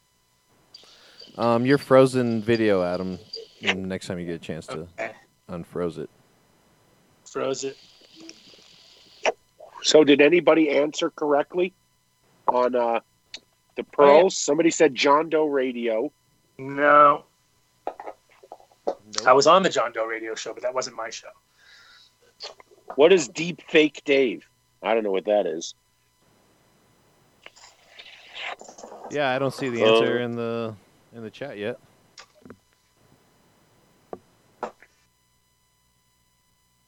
[1.40, 3.18] Um, your frozen video, Adam.
[3.64, 5.12] Next time you get a chance to Okay.
[5.50, 6.10] unfroze it.
[7.32, 7.78] Froze it.
[9.82, 11.74] So, did anybody answer correctly
[12.48, 13.00] on uh,
[13.76, 14.38] the pearls?
[14.38, 16.12] Somebody said John Doe Radio.
[16.58, 17.24] No,
[19.26, 21.30] I was on the John Doe radio show, but that wasn't my show.
[22.96, 24.46] What is Deep Fake Dave?
[24.84, 25.76] I don't know what that is.
[29.12, 30.76] Yeah, I don't see the Uh, answer in the
[31.16, 31.80] in the chat yet.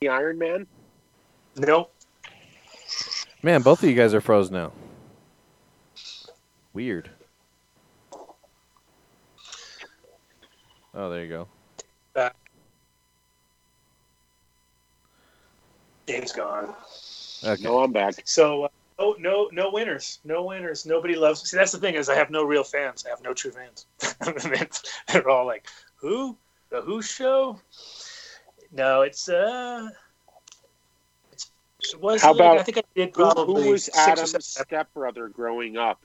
[0.02, 0.66] The Iron Man.
[1.56, 1.94] Nope.
[3.44, 4.72] Man, both of you guys are froze now.
[6.74, 7.12] Weird.
[10.96, 11.48] Oh, there you go.
[16.08, 16.74] Dave's gone.
[17.44, 17.62] Okay.
[17.62, 18.16] No, I'm back.
[18.26, 18.68] So uh,
[19.00, 20.20] no, no, no winners.
[20.24, 20.84] No winners.
[20.84, 21.48] Nobody loves.
[21.48, 23.06] See, that's the thing is, I have no real fans.
[23.06, 23.86] I have no true fans.
[25.08, 25.68] They're all like,
[25.98, 26.36] "Who?
[26.70, 27.60] The Who show?"
[28.72, 29.90] No, it's uh,
[31.32, 31.52] it's
[31.94, 32.22] it was.
[32.22, 36.00] How like- about- I think I did Who, probably who was Adam's stepbrother growing up?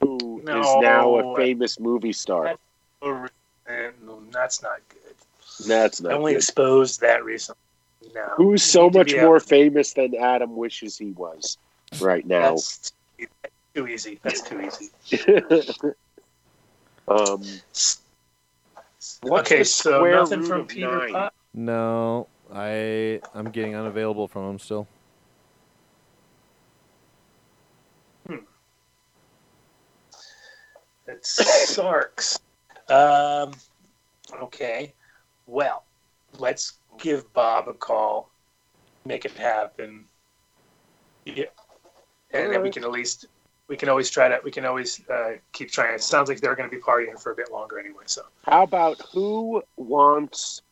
[0.00, 0.80] Who is No.
[0.80, 2.56] now a famous movie star?
[3.02, 5.14] That's not good.
[5.66, 6.12] That's not.
[6.12, 6.38] I only good.
[6.38, 7.60] exposed that recently.
[8.14, 8.28] No.
[8.36, 9.42] Who's so much more out.
[9.42, 11.56] famous than Adam wishes he was
[12.00, 12.50] right now?
[12.56, 12.92] That's
[13.74, 14.20] too easy.
[14.22, 14.90] That's too easy.
[17.08, 17.42] um,
[19.24, 21.30] okay, so nothing from Peter nine?
[21.54, 24.88] No, I I'm getting unavailable from him still.
[28.26, 28.36] Hmm.
[31.06, 31.30] It's
[31.74, 32.40] Sarks.
[32.88, 33.52] Um,
[34.42, 34.92] okay.
[35.46, 35.84] Well,
[36.38, 38.30] let's give Bob a call,
[39.04, 40.04] make it happen.
[41.24, 41.44] Yeah.
[42.32, 43.26] And then we can at least
[43.68, 45.94] we can always try to we can always uh, keep trying.
[45.94, 48.02] It sounds like they're going to be partying for a bit longer anyway.
[48.06, 50.62] So how about who wants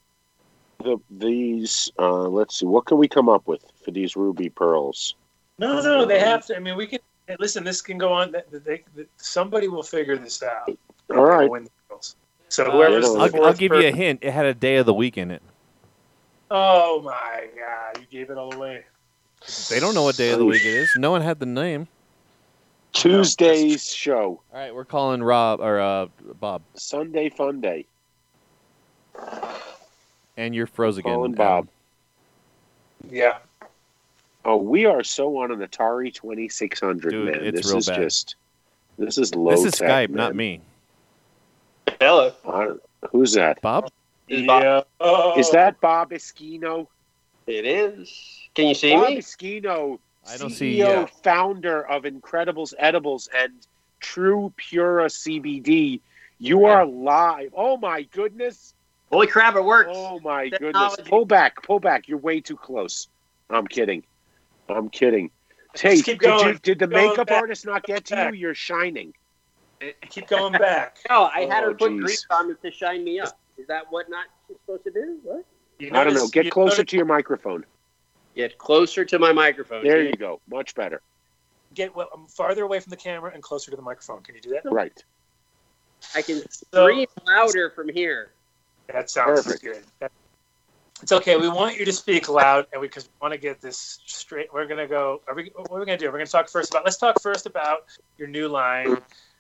[0.83, 1.91] the these?
[1.99, 5.15] Uh, let's see, what can we come up with for these ruby pearls?
[5.59, 6.57] no, no, they have to.
[6.57, 6.99] I mean, we can
[7.39, 7.65] listen.
[7.65, 8.33] This can go on.
[8.33, 10.69] They, they, they- somebody will figure this out.
[11.11, 11.49] All right.
[11.51, 12.17] Win the girls.
[12.49, 14.21] So Uh, whoever's I'll- the I'll, fourth I'll give you a hint.
[14.23, 15.43] It had a day of the week in it.
[16.51, 17.99] Oh my god!
[18.01, 18.85] You gave it all away.
[19.71, 20.93] They don't know what day of the week it is.
[20.97, 21.89] No one had the name.
[22.93, 26.07] Tuesday's show, All right, we're calling Rob or uh,
[26.39, 27.87] Bob, Sunday Fun Day.
[30.37, 31.13] And you're froze again.
[31.13, 31.47] Calling Adam.
[31.47, 31.69] Bob.
[33.11, 33.39] Yeah.
[34.45, 37.45] Oh, we are so on an Atari Twenty Six Hundred, Dude, man.
[37.45, 38.01] it's this real is bad.
[38.01, 38.35] just
[38.99, 39.51] this is low.
[39.53, 40.61] This is tech, Skype, not me.
[42.01, 42.33] Hello.
[42.45, 42.75] Uh,
[43.11, 43.61] who's that?
[43.63, 43.91] Bob?
[44.29, 44.83] Is Bob- Yeah.
[45.01, 45.39] Oh.
[45.39, 46.87] Is that Bob Eschino?
[47.47, 48.49] It is.
[48.55, 49.19] Can you see Bob me?
[49.19, 49.99] Eschino,
[50.29, 51.07] I don't CEO, see you.
[51.23, 53.53] founder of Incredibles Edibles and
[54.01, 56.01] Trupura CBD.
[56.39, 57.53] You are live.
[57.57, 58.75] Oh my goodness.
[59.13, 59.57] Holy crap!
[59.57, 59.91] It works.
[59.93, 60.97] Oh my goodness.
[61.07, 62.09] Pull back, pull back.
[62.09, 63.09] You're way too close.
[63.51, 64.03] I'm kidding.
[64.69, 65.31] I'm kidding.
[65.75, 66.47] Hey, keep did, going.
[66.47, 67.41] you, did the Keep going makeup back.
[67.43, 68.39] artist not get to you?
[68.39, 69.13] You're shining.
[70.11, 70.99] Keep going back.
[71.11, 72.01] No, I had Oh, her put geez.
[72.03, 73.39] grease on me to shine me up.
[73.59, 75.19] Is that what not she's supposed to do?
[75.25, 75.45] What?
[75.79, 76.29] You I don't know.
[76.29, 77.65] Get closer notice- to your microphone.
[78.35, 79.85] Get closer to my microphone.
[79.85, 80.41] There you go.
[80.51, 81.03] Much better.
[81.75, 84.23] Get well, um, farther away from the camera and closer to the microphone.
[84.23, 84.65] Can you do that?
[84.71, 85.03] Right.
[86.15, 88.31] I can So- scream louder from here.
[88.93, 89.63] That sounds Perfect.
[89.63, 89.85] good.
[90.01, 90.13] That-
[91.03, 91.37] It's okay.
[91.37, 94.53] We want you to speak loud, and because we want to get this straight.
[94.53, 95.21] We're gonna go.
[95.27, 95.51] Are we?
[95.57, 96.07] What are we gonna do?
[96.07, 96.85] We're gonna talk first about.
[96.85, 97.87] Let's talk first about
[98.19, 98.99] your new line,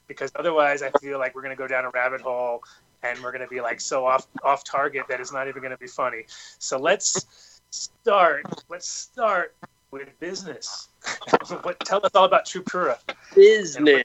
[0.08, 2.64] because otherwise, I feel like we're gonna go down a rabbit hole,
[3.04, 5.86] and we're gonna be like so off off target that it's not even gonna be
[5.86, 6.24] funny.
[6.58, 8.44] So let's start.
[8.68, 9.54] Let's start
[9.92, 10.88] with business.
[11.62, 11.78] what?
[11.80, 12.98] Tell us all about Trupura.
[13.36, 14.02] Business.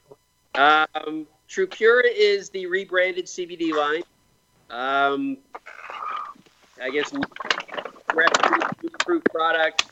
[0.54, 4.02] Um, Trupura is the rebranded CBD line.
[4.70, 5.38] Um,
[6.80, 7.12] I guess
[8.94, 9.84] approved product.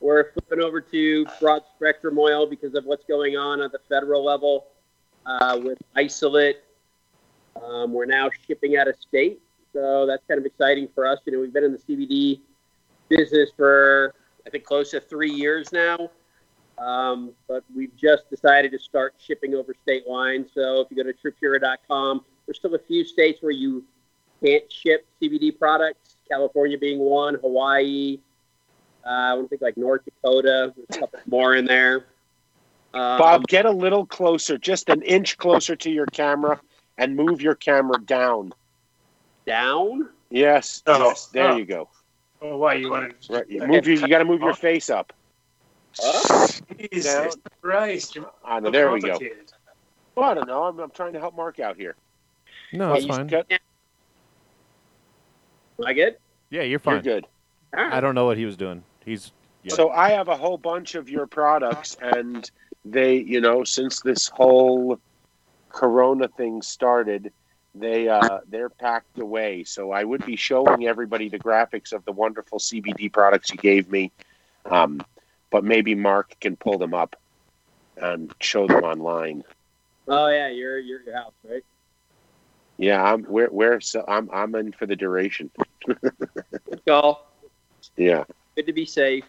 [0.00, 4.24] We're flipping over to broad spectrum oil because of what's going on at the federal
[4.24, 4.66] level
[5.26, 6.58] uh, with isolate.
[7.62, 9.40] Um, we're now shipping out of state,
[9.72, 11.18] so that's kind of exciting for us.
[11.24, 12.40] You know, we've been in the CBD
[13.08, 14.14] business for
[14.46, 16.10] I think close to three years now.
[16.78, 20.50] Um, but we've just decided to start shipping over state lines.
[20.54, 23.82] So if you go to trupura.com, there's still a few states where you
[24.44, 28.18] can't ship CBD products, California being one, Hawaii,
[29.06, 32.06] uh, I want to think like North Dakota, there's a couple more in there.
[32.92, 36.60] Um, Bob, get a little closer, just an inch closer to your camera,
[36.98, 38.52] and move your camera down.
[39.46, 40.08] down?
[40.30, 40.82] Yes.
[40.86, 41.26] Oh, yes.
[41.26, 41.56] There oh.
[41.56, 41.88] you go.
[42.42, 43.14] Oh, why you wanted?
[43.30, 43.48] Right.
[43.48, 43.96] Move your.
[43.96, 45.12] You got to move your face up.
[46.02, 46.48] Oh,
[46.78, 48.14] Jesus Christ!
[48.14, 48.70] you're I know.
[48.70, 49.10] There we go.
[49.10, 49.52] complicated.
[50.14, 50.64] Well, I don't know.
[50.64, 51.94] I'm, I'm trying to help Mark out here.
[52.72, 53.26] No, Well, it's fine.
[53.26, 53.46] got-
[55.78, 56.16] am I good?
[56.50, 57.04] Yeah, you're fine.
[57.04, 57.26] You're good.
[57.76, 57.92] All right.
[57.92, 58.82] I don't know what he was doing.
[59.04, 59.32] He's
[59.62, 59.74] yeah.
[59.74, 62.48] So I have a whole bunch of your products, and
[62.84, 65.00] they, you know, since this whole
[65.70, 67.32] Corona thing started,
[67.74, 69.64] they uh, they're packed away.
[69.64, 73.90] So I would be showing everybody the graphics of the wonderful CBD products you gave
[73.90, 74.12] me,
[74.66, 75.00] um,
[75.50, 77.16] but maybe Mark can pull them up
[77.96, 79.42] and show them online.
[80.08, 81.64] Oh yeah, you're you're your house, right?
[82.78, 85.50] Yeah, I'm we're, we're so I'm I'm in for the duration.
[85.86, 87.30] Good call.
[87.96, 88.24] Yeah,
[88.56, 89.24] Good to be safe.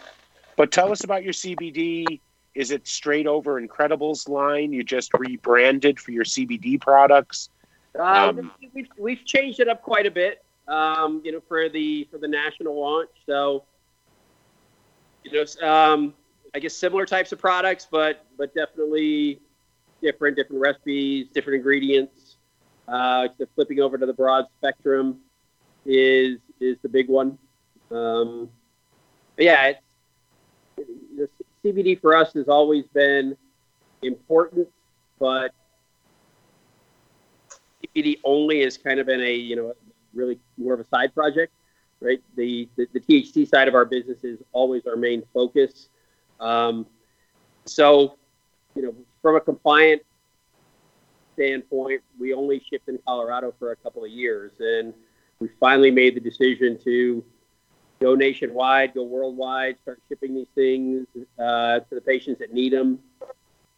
[0.58, 2.20] but tell us about your CBD.
[2.56, 4.74] Is it straight over Incredibles line?
[4.74, 7.50] You just rebranded for your CBD products?
[7.98, 12.08] Uh, Um, we've, we've changed it up quite a bit, um, you know, for the
[12.12, 13.10] for the national launch.
[13.26, 13.64] So,
[15.24, 16.14] you know, um,
[16.56, 19.40] I guess similar types of products, but but definitely
[20.02, 22.27] different, different recipes, different ingredients.
[22.88, 25.20] Uh, the flipping over to the broad spectrum
[25.86, 27.38] is is the big one.
[27.92, 28.50] Um,
[29.38, 29.74] yeah,
[30.78, 31.28] know,
[31.64, 33.36] CBD for us has always been
[34.02, 34.68] important,
[35.20, 35.52] but
[37.84, 39.74] CBD only has kind of been a you know
[40.14, 41.54] really more of a side project,
[42.00, 42.22] right?
[42.36, 45.90] The the, the THC side of our business is always our main focus.
[46.40, 46.86] Um,
[47.66, 48.18] so,
[48.76, 50.02] you know, from a compliant
[51.38, 54.94] standpoint, we only shipped in Colorado for a couple of years, and
[55.40, 57.24] we finally made the decision to
[58.02, 61.06] go nationwide, go worldwide, start shipping these things
[61.38, 63.00] uh, to the patients that need them.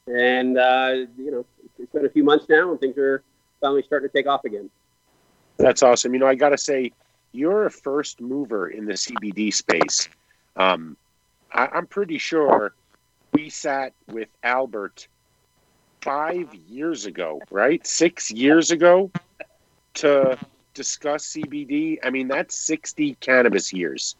[0.07, 1.45] And uh, you know,
[1.77, 3.23] it's been a few months now, and things are
[3.59, 4.69] finally starting to take off again.
[5.57, 6.13] That's awesome.
[6.13, 6.93] You know, I got to say,
[7.33, 10.07] you're a first mover in the CBD space.
[10.55, 10.95] Um,
[11.53, 12.73] I, I'm pretty sure
[13.33, 15.07] we sat with Albert
[16.01, 17.85] five years ago, right?
[17.85, 19.11] Six years ago
[19.95, 20.37] to
[20.73, 21.97] discuss CBD.
[22.03, 24.15] I mean, that's 60 cannabis years.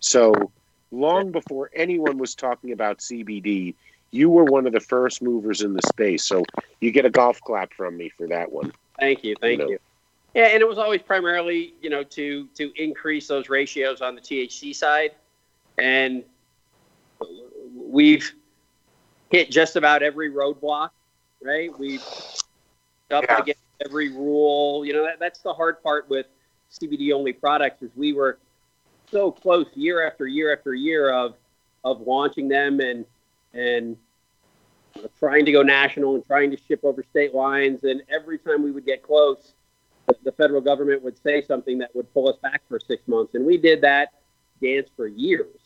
[0.00, 0.50] So
[0.90, 3.74] long before anyone was talking about CBD,
[4.10, 6.24] you were one of the first movers in the space.
[6.24, 6.44] So
[6.80, 8.72] you get a golf clap from me for that one.
[9.00, 9.70] Thank you, thank You know.
[9.70, 9.78] you.
[10.34, 14.20] Yeah, and it was always primarily, you know, to to increase those ratios on the
[14.20, 15.10] THC side,
[15.76, 16.24] and
[17.74, 18.32] we've
[19.30, 20.90] hit just about every roadblock,
[21.44, 21.76] right?
[21.78, 22.04] We've
[23.10, 23.40] up Yeah.
[23.42, 24.84] against every rule.
[24.84, 26.26] You know, that, that's the hard part with
[26.70, 28.38] CBD only products is we were
[29.10, 31.34] so close year after year after year of
[31.84, 33.04] of launching them and
[33.52, 33.96] and
[35.18, 37.84] trying to go national and trying to ship over state lines.
[37.84, 39.52] And every time we would get close,
[40.06, 43.34] the, the federal government would say something that would pull us back for six months.
[43.34, 44.12] And we did that
[44.62, 45.56] dance for years.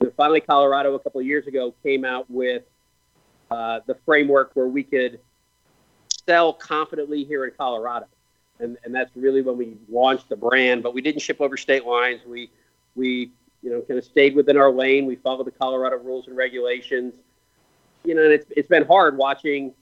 [0.00, 2.62] And finally, Colorado a couple of years ago came out with
[3.52, 5.20] uh, the framework where we could
[6.26, 8.06] sell confidently here in Colorado.
[8.58, 11.84] And, and that's really when we launched the brand, but we didn't ship over state
[11.84, 12.20] lines.
[12.26, 12.50] We
[12.94, 15.06] we you know, kind of stayed within our lane.
[15.06, 17.14] We followed the Colorado rules and regulations.
[18.04, 19.72] You know, and it's it's been hard watching.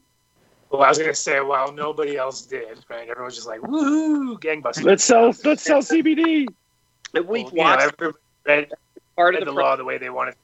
[0.70, 3.09] Well, I was gonna say, well, nobody else did, right?
[3.09, 4.84] Everyone's just like, woohoo, gangbusters.
[4.84, 5.34] Let's sell.
[5.44, 6.47] Let's sell CBD.
[7.14, 8.72] And we Well, you know, watched everybody read,
[9.16, 10.34] part read of the the, law the way they wanted.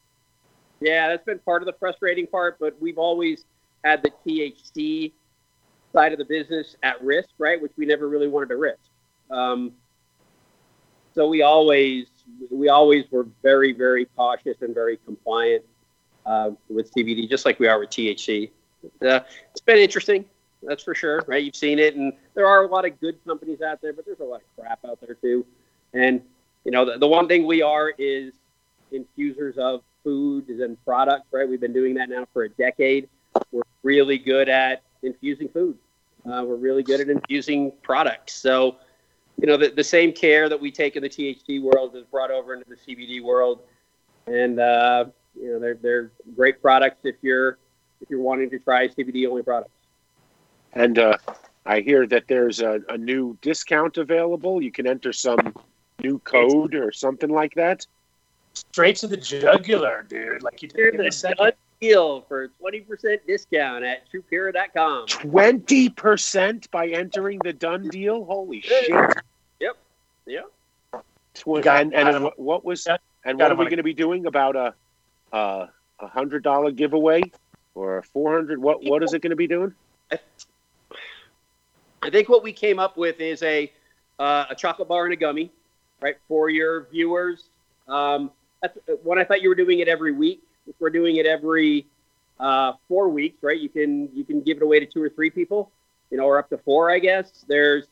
[0.81, 3.45] Yeah, that's been part of the frustrating part, but we've always
[3.85, 5.13] had the THC
[5.93, 7.61] side of the business at risk, right?
[7.61, 8.81] Which we never really wanted to risk.
[9.31, 9.73] Um,
[11.15, 12.07] so we always
[12.51, 15.65] we always were very very cautious and very compliant
[16.27, 18.51] uh, with CBD, just like we are with THC.
[19.03, 19.21] Uh,
[19.51, 20.25] it's been interesting,
[20.63, 21.43] that's for sure, right?
[21.43, 24.21] You've seen it, and there are a lot of good companies out there, but there's
[24.21, 25.47] a lot of crap out there too.
[25.95, 26.21] And
[26.65, 28.35] you know, the, the one thing we are is
[28.93, 31.49] infusers of foods and products, right?
[31.49, 33.09] We've been doing that now for a decade.
[33.51, 35.77] We're really good at infusing food.
[36.25, 38.35] Uh, we're really good at infusing products.
[38.35, 38.77] So,
[39.41, 42.31] you know, the, the same care that we take in the THC world is brought
[42.31, 43.63] over into the CBD world,
[44.29, 45.07] and uh,
[45.39, 47.59] you know, they're they're great products if you're
[48.01, 49.73] if you're wanting to try CBD only products.
[50.73, 51.19] And uh,
[51.65, 54.63] I hear that there's a, a new discount available.
[54.63, 55.55] You can enter some
[56.01, 57.87] new code or something like that.
[58.57, 60.43] Straight to the jugular, dude.
[60.43, 65.07] Like you Here's did in a a Dunn Deal for twenty percent discount at Trupura.com.
[65.09, 68.25] Twenty percent by entering the Dunn Deal.
[68.25, 68.89] Holy shit!
[69.61, 69.77] Yep.
[70.27, 70.53] Yep.
[71.35, 73.93] Tw- Got- and and what, what was Got- and what are we going to be
[73.93, 74.73] doing about a
[75.33, 75.69] a
[76.01, 77.21] a hundred dollar giveaway
[77.75, 78.59] or a four hundred?
[78.59, 79.75] What what is it going to be doing?
[80.11, 80.19] I
[82.11, 83.71] think what we came up with is a
[84.19, 85.53] uh, a chocolate bar and a gummy,
[86.01, 87.51] right, for your viewers.
[87.87, 88.33] Um, that's
[89.03, 90.43] when I thought you were doing it every week.
[90.67, 91.87] If we're doing it every
[92.41, 95.31] uh, four weeks, right, you can you can give it away to two or three
[95.31, 95.71] people,
[96.11, 97.45] you know, or up to four, I guess.
[97.49, 97.87] There's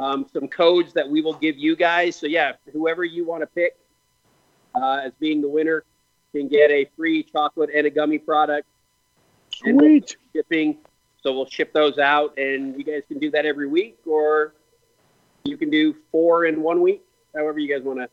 [0.00, 2.16] um, some codes that we will give you guys.
[2.16, 3.76] So yeah, whoever you want to pick
[4.74, 5.84] uh, as being the winner
[6.32, 8.66] can get a free chocolate and a gummy product.
[9.54, 10.16] Sweet.
[10.34, 10.78] shipping.
[11.22, 14.54] So we'll ship those out, and you guys can do that every week, or
[15.44, 17.02] you can do four in one week.
[17.34, 18.08] However you guys want to,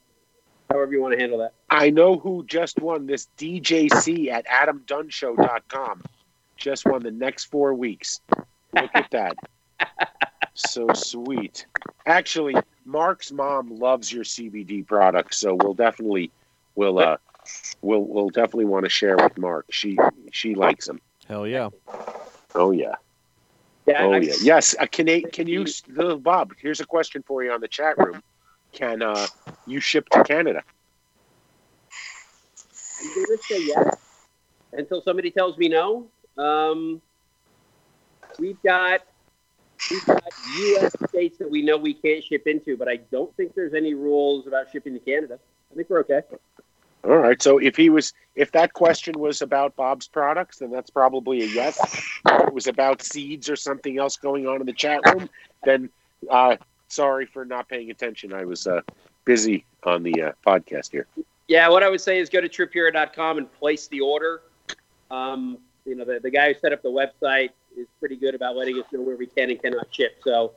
[0.71, 1.53] however you want to handle that.
[1.69, 6.03] I know who just won this DJC at adamdunnshow.com.
[6.57, 8.21] Just won the next four weeks.
[8.73, 9.35] Look at that.
[10.57, 11.65] So sweet.
[12.05, 12.55] Actually,
[12.85, 16.31] Mark's mom loves your CBD products, so we'll definitely
[16.75, 17.17] we'll uh
[17.81, 19.65] we'll we'll definitely want to share with Mark.
[19.69, 19.97] She
[20.31, 21.01] she likes them.
[21.27, 21.69] Hell yeah.
[22.55, 22.95] Oh yeah.
[23.85, 24.33] Yeah, Oh I- yeah.
[24.41, 24.75] Yes.
[24.79, 25.65] Uh, can they, can you
[25.99, 26.53] uh, Bob?
[26.57, 28.23] Here's a question for you on the chat room.
[28.71, 29.27] Can uh
[29.67, 30.63] you ship to Canada?
[33.05, 33.97] I'm gonna say yes
[34.73, 36.07] until somebody tells me no.
[36.37, 37.01] Um,
[38.39, 39.01] we've got
[39.91, 40.23] we've got
[40.59, 40.95] U.S.
[41.09, 44.47] states that we know we can't ship into, but I don't think there's any rules
[44.47, 45.39] about shipping to Canada.
[45.71, 46.21] I think we're okay.
[47.03, 47.41] All right.
[47.41, 51.45] So if he was, if that question was about Bob's products, then that's probably a
[51.45, 51.77] yes.
[52.27, 55.29] If it was about seeds or something else going on in the chat room,
[55.63, 55.89] then
[56.29, 56.57] uh,
[56.87, 58.33] sorry for not paying attention.
[58.33, 58.81] I was uh,
[59.23, 61.05] busy on the uh, podcast here.
[61.47, 64.41] Yeah, what I would say is go to Trupura.com and place the order.
[65.11, 68.55] Um, you know, the, the guy who set up the website is pretty good about
[68.55, 70.17] letting us know where we can and cannot ship.
[70.23, 70.53] So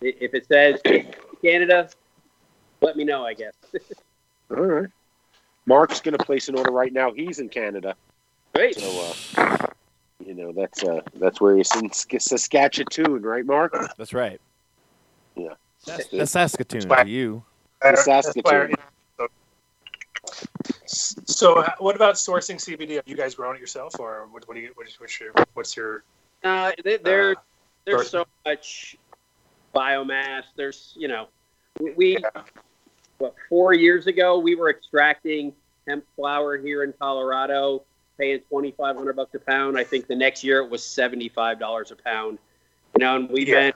[0.00, 0.80] if it says
[1.42, 1.88] Canada,
[2.80, 3.54] let me know, I guess.
[4.50, 4.88] All right.
[5.66, 7.12] Mark's going to place an order right now.
[7.12, 7.94] He's in Canada,
[8.54, 8.78] Great.
[8.78, 9.66] so uh,
[10.24, 13.74] you know that's uh, that's where he's in Sk- Saskatchewan, right, Mark?
[13.96, 14.38] That's right.
[15.36, 15.54] Yeah.
[15.86, 17.44] That's, that's Saskatoon That's why- to you.
[17.80, 18.74] That's why- Saskatoon.
[20.86, 22.98] So, uh, what about sourcing CBD?
[22.98, 24.70] Are you guys growing it yourself, or what, what do you?
[24.74, 25.32] What is, what's your?
[25.54, 26.04] What's your?
[26.42, 27.34] Uh, there, Uh,
[27.86, 28.96] there's so much
[29.74, 30.44] biomass.
[30.56, 31.28] There's, you know,
[31.80, 32.24] we, we
[33.18, 35.52] what four years ago we were extracting
[35.86, 37.84] hemp flower here in Colorado,
[38.18, 39.78] paying twenty five hundred bucks a pound.
[39.78, 42.38] I think the next year it was seventy five dollars a pound.
[42.96, 43.70] You know, and we've Yeah.
[43.70, 43.72] been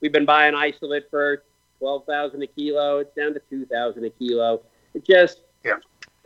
[0.00, 1.44] we've been buying isolate for
[1.78, 2.98] twelve thousand a kilo.
[2.98, 4.62] It's down to two thousand a kilo.
[4.94, 5.76] It just Yeah.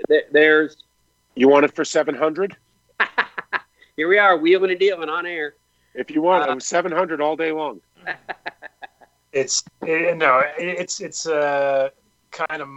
[0.08, 0.76] There- there's
[1.34, 2.56] You want it for seven hundred?
[3.96, 5.54] here we are wheeling and dealing on air.
[5.94, 7.80] If you want, Uh, it was seven hundred all day long.
[9.32, 11.90] It's it, no, it's it's uh,
[12.32, 12.68] kind of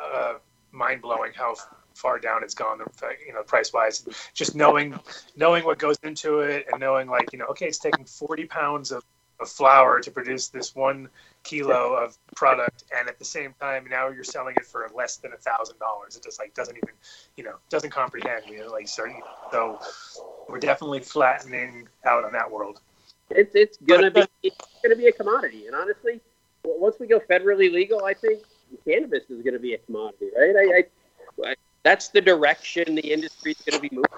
[0.00, 0.34] uh,
[0.70, 1.56] mind blowing how
[1.94, 2.78] far down it's gone.
[3.26, 4.96] You know, price wise, just knowing
[5.36, 8.92] knowing what goes into it and knowing like you know, okay, it's taking forty pounds
[8.92, 9.02] of,
[9.40, 11.08] of flour to produce this one
[11.42, 15.32] kilo of product, and at the same time, now you're selling it for less than
[15.32, 16.16] a thousand dollars.
[16.16, 16.90] It just like doesn't even
[17.36, 18.44] you know doesn't comprehend.
[18.48, 19.04] You know, like so,
[19.50, 19.78] so
[20.48, 22.80] we're definitely flattening out on that world.
[23.30, 26.20] It's it's gonna be it's gonna be a commodity, and honestly,
[26.64, 28.42] once we go federally legal, I think
[28.84, 30.54] cannabis is gonna be a commodity, right?
[30.56, 31.54] I, I, I
[31.86, 34.10] that's the direction the industry is going to be moving.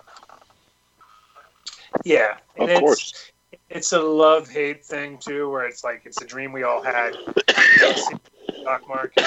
[2.03, 3.33] Yeah, Of and it's, course.
[3.71, 7.17] It's a love hate thing too, where it's like it's a dream we all had.
[8.61, 9.25] stock market,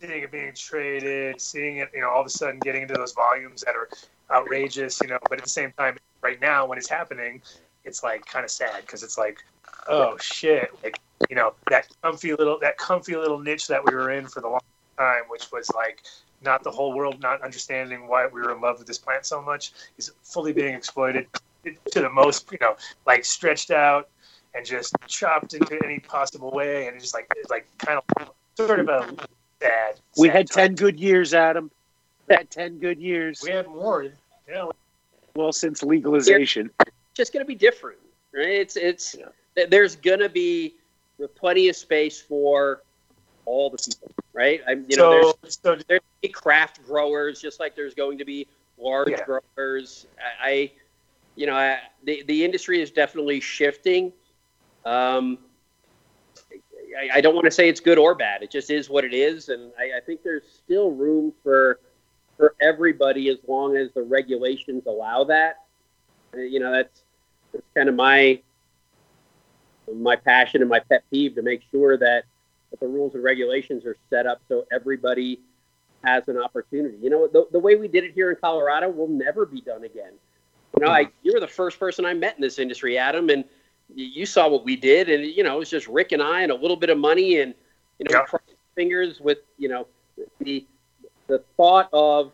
[0.00, 3.12] seeing it being traded, seeing it, you know, all of a sudden getting into those
[3.12, 3.88] volumes that are
[4.30, 5.18] outrageous, you know.
[5.28, 7.42] But at the same time, right now when it's happening,
[7.84, 9.38] it's like kind of sad because it's like,
[9.88, 10.98] oh shit, like
[11.30, 14.48] you know that comfy little that comfy little niche that we were in for the
[14.48, 14.60] long
[14.98, 16.02] time, which was like
[16.42, 19.40] not the whole world not understanding why we were in love with this plant so
[19.40, 21.26] much, is fully being exploited
[21.92, 22.76] to the most, you know,
[23.06, 24.08] like stretched out
[24.54, 28.80] and just chopped into any possible way, and just like it's like kind of sort
[28.80, 29.14] of a
[29.60, 30.00] sad.
[30.16, 30.66] We sad had time.
[30.68, 31.70] 10 good years, Adam.
[32.28, 33.40] We had 10 good years.
[33.42, 34.06] We had more.
[34.48, 34.66] Yeah,
[35.34, 36.70] Well, since legalization.
[37.14, 37.98] just going to be different,
[38.34, 38.46] right?
[38.48, 39.64] It's it's Yeah.
[39.68, 40.74] there's going to be
[41.34, 42.82] plenty of space for
[43.44, 44.60] all the people, right?
[44.66, 48.18] I, you know, there's so so there's gonna be craft growers just like there's going
[48.18, 48.46] to be
[48.78, 49.24] large Yeah.
[49.24, 50.06] growers.
[50.42, 50.72] I, I
[51.36, 54.12] you know, I, the the industry is definitely shifting.
[54.84, 55.38] Um,
[56.98, 58.42] I, I don't want to say it's good or bad.
[58.42, 61.80] It just is what it is, and I, I think there's still room for
[62.36, 65.64] for everybody as long as the regulations allow that.
[66.34, 67.02] Uh, You know, that's
[67.52, 68.40] that's kind of my
[69.94, 72.24] my passion and my pet peeve to make sure that,
[72.70, 75.40] that the rules and regulations are set up so everybody
[76.02, 76.98] has an opportunity.
[77.00, 79.84] You know, the, the way we did it here in Colorado will never be done
[79.84, 80.12] again.
[80.74, 83.44] You know, I, you were the first person I met in this industry, Adam, and
[83.94, 86.52] you, saw what we did, and you know, it was just Rick and I and
[86.52, 87.54] a little bit of money, and
[87.98, 88.38] you know, Yeah.
[88.74, 89.86] fingers with you know
[90.40, 90.66] the
[91.28, 92.32] the thought of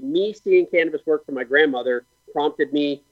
[0.00, 3.02] me seeing cannabis work for my grandmother prompted me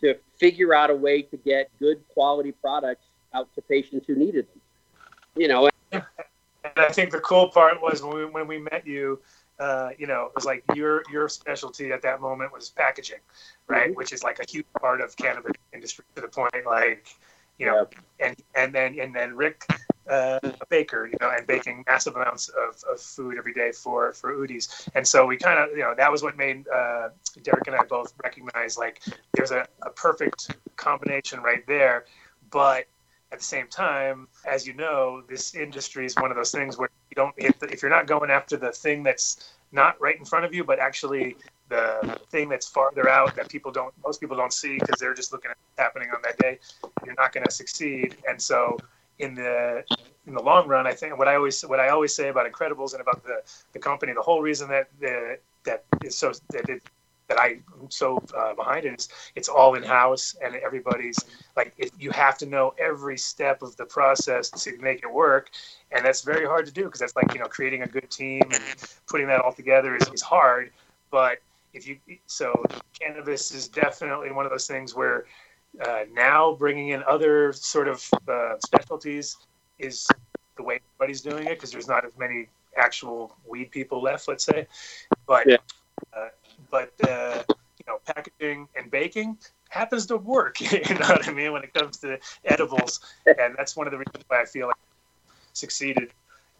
[0.00, 4.46] to figure out a way to get good quality products out to patients who needed
[4.48, 4.60] them.
[5.36, 6.04] You know, And
[6.76, 9.20] I think the cool part was when we, when we met you,
[9.60, 13.20] uh, you know, it was like your your specialty at that moment was packaging,
[13.68, 13.90] right?
[13.90, 13.96] Mhm.
[13.96, 17.08] Which is like a huge part of cannabis industry to the point like,
[17.58, 17.86] you know,
[18.20, 19.66] and and then and then Rick
[20.08, 24.34] uh, Baker, you know, and baking massive amounts of, of food every day for for
[24.34, 27.10] Udis, and so we kind of, you know, that was what made uh,
[27.42, 29.02] Derek and I both recognize like
[29.34, 32.06] there's a, a perfect combination right there,
[32.50, 32.86] but
[33.32, 36.90] at the same time, as you know, this industry is one of those things where
[37.10, 40.44] you don't if, if you're not going after the thing that's not right in front
[40.44, 41.36] of you, but actually
[41.68, 45.32] the thing that's farther out that people don't most people don't see because they're just
[45.32, 46.58] looking at what's happening on that day,
[47.04, 48.16] you're not going to succeed.
[48.28, 48.76] And so
[49.20, 49.84] in the
[50.26, 52.92] in the long run, I think what I always what I always say about Incredibles
[52.92, 53.42] and about the
[53.72, 56.82] the company, the whole reason that the that is so that it
[57.30, 61.24] that I'm so uh, behind it is it's all in house and everybody's
[61.56, 65.50] like it, you have to know every step of the process to make it work.
[65.92, 68.42] And that's very hard to do because that's like you know creating a good team
[68.52, 68.64] and
[69.08, 70.72] putting that all together is, is hard.
[71.10, 71.38] But
[71.72, 72.64] if you so
[73.00, 75.26] cannabis is definitely one of those things where
[75.84, 79.36] uh, now bringing in other sort of uh, specialties
[79.78, 80.06] is
[80.56, 84.44] the way everybody's doing it because there's not as many actual weed people left let's
[84.44, 84.66] say.
[85.26, 85.56] But Yeah.
[86.70, 87.42] But uh,
[87.78, 89.38] you know packaging and baking
[89.68, 90.60] happens to work.
[90.72, 93.98] you know what I mean when it comes to edibles, and that's one of the
[93.98, 94.76] reasons why I feel like
[95.52, 96.10] succeeded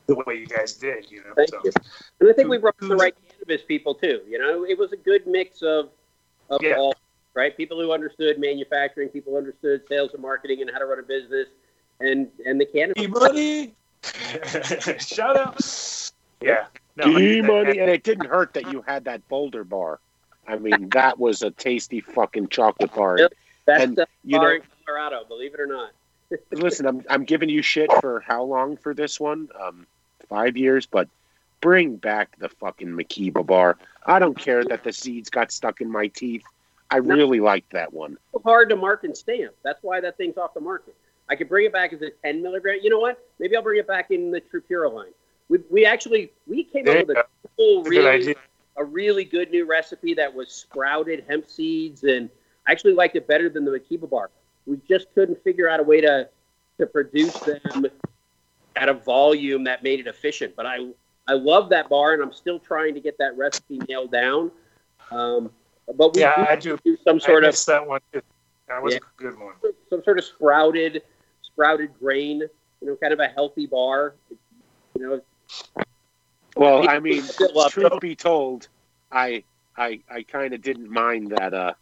[0.07, 1.11] the way you guys did.
[1.11, 1.73] You know, Thank so you.
[2.21, 4.21] and I think we brought the right cannabis people too.
[4.29, 5.91] You know, it was a good mix of
[6.49, 6.77] of Yeah.
[6.77, 6.95] all
[7.35, 10.99] right people who understood manufacturing, people who understood sales and marketing and how to run
[10.99, 11.47] a business,
[12.01, 13.03] and and the cannabis.
[13.03, 13.75] E money.
[14.99, 16.13] Shout out.
[16.41, 16.67] Yeah.
[17.07, 19.99] No, D money, and- and it didn't hurt that you had that Boulder bar.
[20.47, 23.19] I mean, that was a tasty fucking chocolate bar.
[23.19, 23.33] Yep.
[23.67, 25.91] That's and, the you bar know- in Colorado, believe it or not.
[26.53, 29.49] Listen, I'm I'm giving you shit for how long for this one?
[29.61, 29.87] Um,
[30.29, 31.09] five years, but
[31.61, 33.77] bring back the fucking Makiba bar.
[34.07, 36.45] I don't care that the seeds got stuck in my teeth.
[36.91, 37.15] I No.
[37.17, 38.17] really liked that one.
[38.45, 39.55] hard to mark and stamp.
[39.63, 40.95] That's why that thing's off the market.
[41.29, 42.79] I could bring it back as a 10 milligram.
[42.83, 43.25] You know what?
[43.39, 45.13] Maybe I'll bring it back in the Trupura line.
[45.51, 47.25] We, we actually we came There up with a
[47.59, 48.37] cool, really
[48.77, 52.31] a really good new recipe that was sprouted hemp seeds, and
[52.67, 54.31] I actually liked it better than the Makiba bar.
[54.67, 56.29] We just couldn't figure out a way to
[56.79, 57.87] to produce them
[58.77, 60.55] at a volume that made it efficient.
[60.55, 60.89] But I
[61.29, 64.53] I love that bar, and I'm still trying to get that recipe nailed down.
[65.11, 65.51] Um,
[65.97, 66.79] but we Yeah, I do.
[66.85, 68.23] do some sort I of that one too.
[68.69, 68.99] That was Yeah.
[68.99, 69.55] a good one.
[69.91, 71.03] some sort of sprouted
[71.43, 72.41] sprouted grain,
[72.81, 74.15] you know, kind of a healthy bar.
[74.95, 75.21] You know,
[76.57, 77.73] Well, I mean, Still up.
[77.73, 78.69] truth be told,
[79.11, 79.45] I
[79.77, 81.55] I I kind of didn't mind that.
[81.55, 81.75] Uh,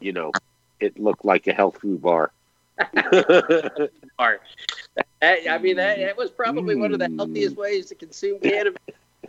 [0.00, 0.32] you know,
[0.80, 2.32] it looked like a health food bar.
[4.18, 4.40] bar.
[5.22, 8.80] I mean, that, that was probably one of the healthiest ways to consume cannabis.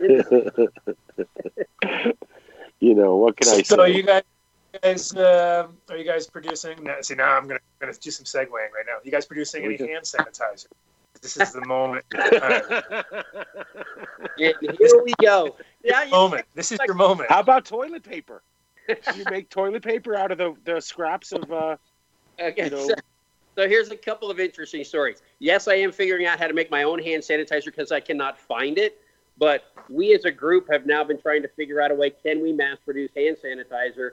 [2.80, 3.62] you know what can I say?
[3.62, 3.92] so say?
[3.92, 4.22] you guys,
[4.82, 6.82] guys, uh, are you guys producing?
[6.82, 8.94] No, see, now I'm gonna, gonna do some segueing right now.
[8.94, 10.66] Are You guys producing any hand sanitizer?
[11.22, 12.04] This is the moment.
[14.36, 14.54] Here
[15.04, 15.56] we go.
[15.84, 16.46] Yeah, moment.
[16.54, 17.30] This is your moment.
[17.30, 18.42] How about toilet paper?
[18.88, 21.76] you make toilet paper out of the, the scraps of uh,
[22.40, 22.94] Okay, you know- so,
[23.54, 25.22] so here's a couple of interesting stories.
[25.38, 28.38] Yes, I am figuring out how to make my own hand sanitizer because I cannot
[28.38, 28.98] find it.
[29.38, 32.42] But we as a group have now been trying to figure out a way can
[32.42, 34.12] we mass produce hand sanitizer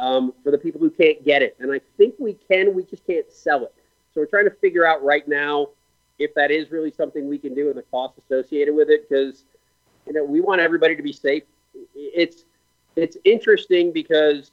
[0.00, 1.56] um, for the people who can't get it?
[1.60, 3.74] And I think we can, we just can't sell it.
[4.14, 5.68] So we're trying to figure out right now
[6.18, 9.44] if that is really something we can do and the cost associated with it because
[10.06, 11.42] you know we want everybody to be safe.
[11.94, 12.44] It's
[12.96, 14.50] it's interesting because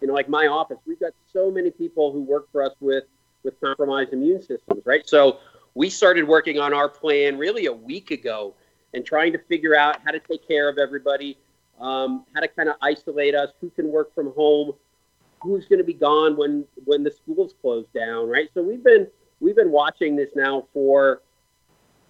[0.00, 3.04] you know, like my office, we've got so many people who work for us with
[3.44, 5.08] with compromised immune systems, right?
[5.08, 5.38] So
[5.74, 8.54] we started working on our plan really a week ago
[8.94, 11.38] and trying to figure out how to take care of everybody,
[11.80, 14.72] um, how to kind of isolate us, who can work from home,
[15.40, 18.48] who's going to be gone when when the schools close down, right?
[18.54, 19.06] So we've been
[19.40, 21.22] we've been watching this now for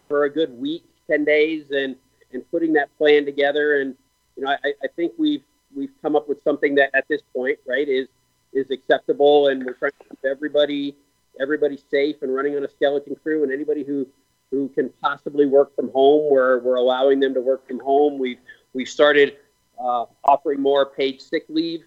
[0.08, 1.96] for a good week, ten days, and
[2.32, 3.80] and putting that plan together.
[3.80, 3.94] And
[4.36, 5.42] you know, I, I think we've
[5.74, 8.08] we've come up with something that at this point, right, is
[8.52, 10.96] is acceptable, and we're trying to keep everybody
[11.40, 14.06] everybody safe and running on a skeleton crew, and anybody who
[14.50, 18.18] who can possibly work from home, we're we're allowing them to work from home.
[18.18, 18.40] We've
[18.72, 19.36] we've started
[19.78, 21.84] uh, offering more paid sick leave.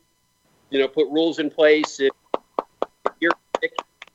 [0.70, 2.00] You know, put rules in place.
[2.00, 2.12] If,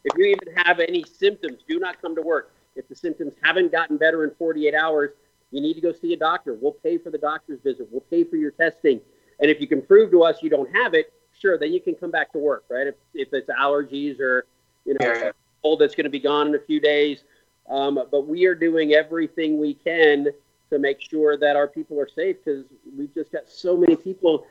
[0.06, 2.52] if you even have any symptoms, do not come to work.
[2.76, 5.10] If the symptoms haven't gotten better in 48 hours,
[5.50, 6.54] you need to go see a doctor.
[6.54, 7.88] We'll pay for the doctor's visit.
[7.90, 9.00] We'll pay for your testing.
[9.40, 11.94] And if you can prove to us you don't have it, sure, then you can
[11.94, 12.86] come back to work, right?
[12.86, 14.46] If, if it's allergies or,
[14.84, 15.30] you know, Yeah,
[15.62, 17.24] cold that's going to be gone in a few days.
[17.68, 20.28] Um, but we are doing everything we can
[20.70, 22.64] to make sure that our people are safe because
[22.96, 24.46] we've just got so many people.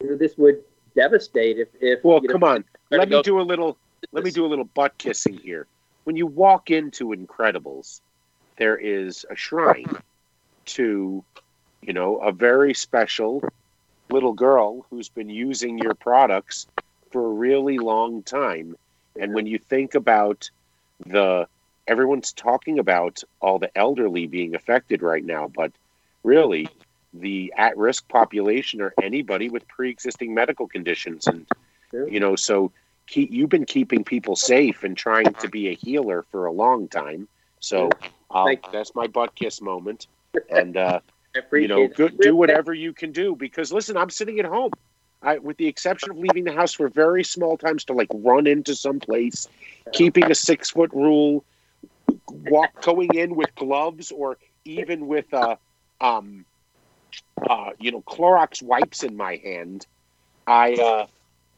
[0.00, 0.62] You know, this would
[0.96, 2.64] devastate if, if Well, you know, come on.
[2.90, 3.78] Let me go- do a little.
[4.12, 5.66] Let me do a little butt kissing here.
[6.04, 8.00] When you walk into Incredibles,
[8.56, 9.90] there is a shrine
[10.66, 11.24] to,
[11.82, 13.42] you know, a very special
[14.10, 16.66] little girl who's been using your products
[17.10, 18.76] for a really long time.
[19.20, 20.50] And when you think about
[21.06, 21.46] the,
[21.86, 25.72] everyone's talking about all the elderly being affected right now, but
[26.22, 26.68] really,
[27.14, 31.46] the at-risk population or anybody with pre-existing medical conditions, and
[31.92, 32.70] you know, so
[33.08, 36.88] keep, you've been keeping people safe and trying to be a healer for a long
[36.88, 37.28] time.
[37.60, 37.90] So
[38.30, 38.72] I'll, Thank you.
[38.72, 40.06] that's my butt kiss moment,
[40.50, 41.00] and uh,
[41.52, 44.72] you know, good, do whatever you can do because listen, I'm sitting at home.
[45.20, 48.46] I, with the exception of leaving the house for very small times to like run
[48.46, 49.48] into some place,
[49.92, 51.44] keeping a six foot rule,
[52.28, 55.56] walk going in with gloves or even with uh,
[56.00, 56.44] um,
[57.50, 59.86] uh, you know, Clorox wipes in my hand.
[60.46, 61.06] I uh,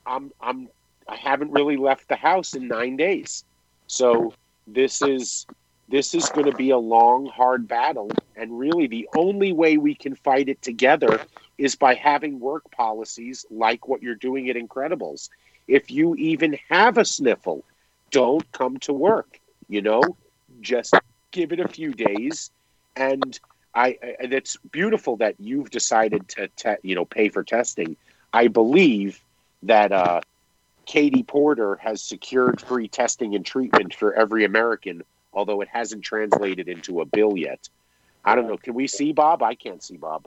[0.07, 0.69] I'm I'm
[1.11, 3.45] I haven't really left the house in nine days,
[3.89, 4.35] so
[4.67, 5.47] this is
[5.89, 9.95] this is going to be a long, hard battle, and really the only way we
[9.95, 11.21] can fight it together
[11.59, 15.31] is by having work policies like what you're doing at Incredibles.
[15.69, 17.65] If you even have a sniffle,
[18.11, 19.41] don't come to work.
[19.69, 20.03] You know,
[20.61, 20.95] just
[21.33, 22.51] give it a few days,
[22.97, 23.39] and
[23.75, 23.99] I.
[24.21, 27.97] And it's beautiful that you've decided to, te- you know, pay for testing.
[28.33, 29.25] I believe
[29.63, 30.21] that uh,
[30.91, 36.69] Katie Porter has secured free testing and treatment for every American, although it hasn't translated
[36.69, 37.69] into a bill yet.
[38.25, 38.57] I don't know.
[38.57, 39.41] Can we see Bob?
[39.41, 40.27] I can't see Bob.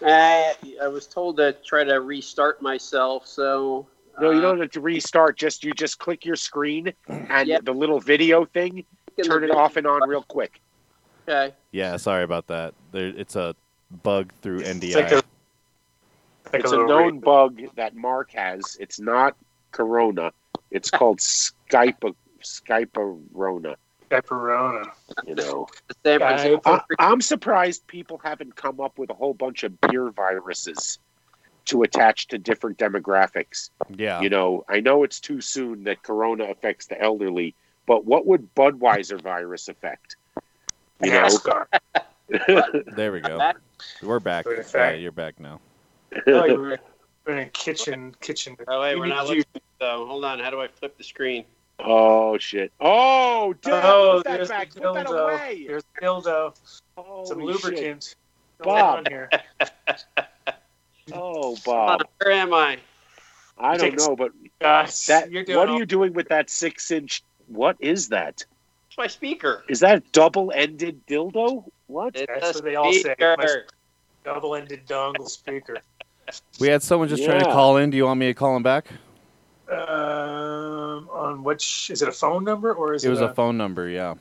[0.00, 3.88] I, I was told to try to restart myself, so.
[4.20, 5.36] No, you uh, don't have to restart.
[5.36, 7.58] Just you just click your screen and Yeah.
[7.60, 8.84] the little video thing.
[9.24, 10.60] Turn it off and on real quick.
[11.28, 11.52] Okay.
[11.72, 12.74] Yeah, sorry about that.
[12.92, 13.56] There, it's a
[14.04, 14.94] bug through It's NDI.
[14.94, 15.24] like a, like
[16.62, 18.76] It's a little known re- bug that Mark has.
[18.78, 19.36] It's not
[19.72, 20.32] Corona.
[20.70, 23.76] It's called Skype Skype-Rona.
[24.10, 24.90] pepperona.
[25.26, 25.66] You know.
[25.88, 26.60] The San Yeah, Francisco.
[26.64, 30.98] I, I'm surprised people haven't come up with a whole bunch of beer viruses
[31.66, 33.70] to attach to different demographics.
[33.96, 34.20] yeah.
[34.20, 37.54] You know, I know it's too soon that Corona affects the elderly,
[37.86, 40.16] but what would Budweiser virus affect?
[41.02, 41.28] You know,
[42.96, 43.52] There we go.
[44.02, 44.46] We're back.
[44.74, 45.60] Yeah, you're back now.
[47.26, 48.14] You were we're in a kitchen.
[48.20, 48.56] Kitchen.
[48.68, 49.44] Oh, wait, we're not to- looking.
[49.80, 50.38] So hold on.
[50.38, 51.44] How do I flip the screen?
[51.78, 52.72] oh shit!
[52.80, 53.84] Oh, damn!
[53.84, 54.70] Oh, put that there's back.
[54.72, 55.24] the Put that dildo.
[55.24, 55.64] away.
[55.66, 56.54] There's the dildo.
[56.96, 57.46] Holy Some shit.
[57.46, 58.14] lubricant.
[58.62, 59.08] Bob.
[59.08, 59.28] here.
[61.12, 62.02] Oh, Bob.
[62.20, 62.78] Where am I?
[63.58, 65.30] I don't know, but Gosh, that.
[65.30, 67.22] you're doing What are you doing with that six-inch?
[67.46, 68.44] What is that?
[68.88, 69.62] It's my speaker.
[69.68, 71.62] Is that a double-ended dildo?
[71.86, 72.16] What?
[72.16, 73.14] It's That's a what they all say.
[73.20, 73.62] My-
[74.24, 75.76] double-ended dongle speaker.
[76.60, 77.90] We had someone just trying to call in.
[77.90, 78.86] Do you want me to call him back?
[79.70, 83.56] Um, on which is it a phone number or is It it, was a phone
[83.56, 83.88] number.
[83.88, 84.14] Yeah.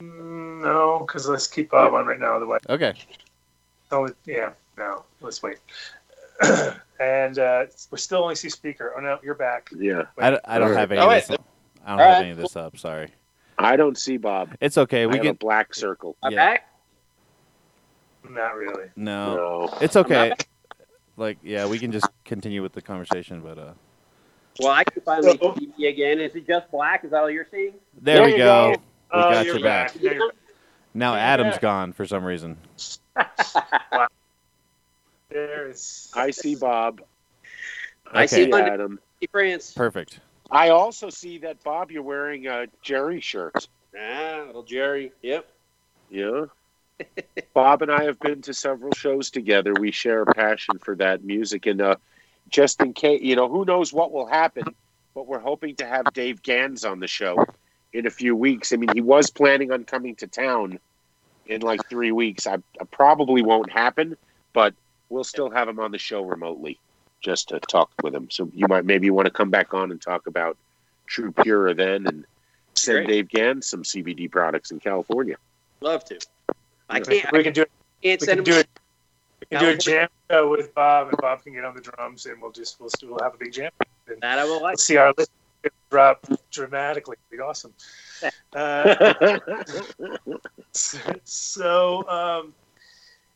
[0.00, 2.36] Mm, No, because let's keep Bob on right now.
[2.36, 2.94] Otherwise, Okay.
[3.90, 5.58] oh yeah, no, let's wait.
[7.00, 8.94] and uh, we still only see speaker.
[8.96, 9.68] Oh no, you're back.
[9.76, 10.78] Yeah, I, d- I don't Alright.
[10.80, 11.26] have any Oh, of wait.
[11.26, 11.30] this.
[11.30, 11.46] I don't
[11.86, 12.20] All have right.
[12.22, 12.78] any of this up.
[12.78, 13.08] Sorry.
[13.58, 14.56] I don't see Bob.
[14.60, 15.02] It's okay.
[15.02, 16.16] I We have a black circle.
[16.22, 16.36] I'm Yeah.
[16.52, 16.68] back.
[18.28, 18.88] Not really.
[18.96, 19.78] No, No.
[19.80, 20.32] it's okay.
[21.16, 23.40] Like, yeah, we can just continue with the conversation.
[23.40, 23.72] But uh,
[24.60, 26.20] Well, I can finally see you again.
[26.20, 27.04] Is it just black?
[27.04, 27.74] Is that all you're seeing?
[28.00, 28.36] there, There we go.
[28.38, 28.70] go.
[28.70, 28.76] We
[29.14, 29.94] Oh, got you're you back.
[30.94, 31.32] Now you're Yeah.
[31.32, 32.56] Adam's gone for some reason.
[35.30, 36.10] There is.
[36.14, 37.00] I see Bob.
[38.12, 38.50] I see Okay.
[38.52, 38.72] London.
[38.74, 39.00] Adam.
[39.30, 39.72] France.
[39.72, 40.20] Perfect.
[40.50, 41.90] I also see that Bob.
[41.90, 43.66] You're wearing a Jerry shirt.
[43.98, 45.12] Ah, little Jerry.
[45.22, 45.48] Yep.
[46.10, 46.44] Yeah.
[47.54, 49.74] Bob and I have been to several shows together.
[49.78, 51.96] We share a passion for that music, and uh,
[52.48, 54.74] just in case, you know, who knows what will happen,
[55.14, 57.44] but we're hoping to have Dave Gans on the show
[57.92, 58.72] in a few weeks.
[58.72, 60.78] I mean, he was planning on coming to town
[61.46, 62.46] in like three weeks.
[62.46, 64.16] I, I probably won't happen,
[64.52, 64.74] but
[65.08, 66.78] we'll still have him on the show remotely
[67.20, 68.28] just to talk with him.
[68.30, 70.56] So you might maybe want to come back on and talk about
[71.08, 72.24] Trupura then, and
[72.74, 73.08] send Great.
[73.08, 75.36] Dave Gans some CBD products in California.
[75.80, 76.18] Love to.
[76.92, 77.32] I can't.
[77.32, 77.70] We can do it.
[78.02, 78.68] We can do it.
[79.40, 82.26] We can do a jam show with Bob, and Bob can get on the drums,
[82.26, 83.70] and we'll just we'll still have a big jam.
[84.20, 84.78] That I will like.
[84.78, 85.30] See our list
[85.90, 87.16] drop dramatically.
[87.30, 87.74] It'd be awesome.
[88.54, 89.38] Uh,
[91.24, 92.54] so um,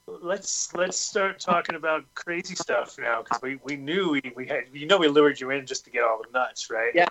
[0.06, 4.64] let's let's start talking about crazy stuff now because we, we knew we, we had
[4.72, 7.08] you know we lured you in just to get all the nuts right Yeah.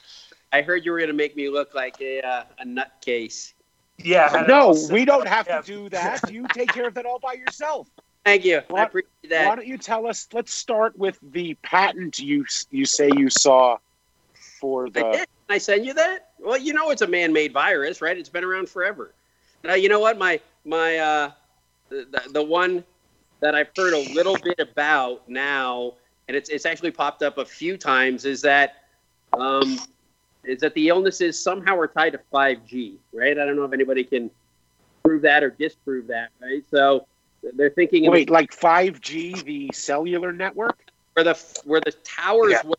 [0.54, 3.54] I heard you were going to make me look like a uh, a nutcase.
[3.98, 5.62] Yeah I had it no, we don't have Yeah.
[5.62, 6.32] to do that.
[6.32, 7.88] You take care of that all by yourself.
[8.26, 8.58] Thank you.
[8.58, 10.28] I What- appreciate Why don't you tell us?
[10.34, 13.78] Let's start with the patent you you say you saw
[14.60, 15.02] for I the.
[15.12, 15.28] did.
[15.50, 16.30] I send you that?
[16.40, 18.18] Well, you know it's a man-made virus, right?
[18.18, 19.14] It's been around forever.
[19.64, 20.18] Now, you know what?
[20.18, 21.32] My my uh,
[21.90, 22.84] the, the the one
[23.42, 25.94] that I've heard a little bit about now,
[26.28, 28.84] and it's it's actually popped up a few times, is that
[29.34, 29.80] um,
[30.48, 33.38] is that the illnesses somehow are tied to 5G, right?
[33.38, 34.32] I don't know if anybody can
[35.04, 36.64] prove that or disprove that, right?
[36.70, 37.08] So
[37.54, 40.80] they're thinking of Wait, like five G, the cellular network?
[41.14, 42.62] where the where the towers, Yeah.
[42.66, 42.76] were,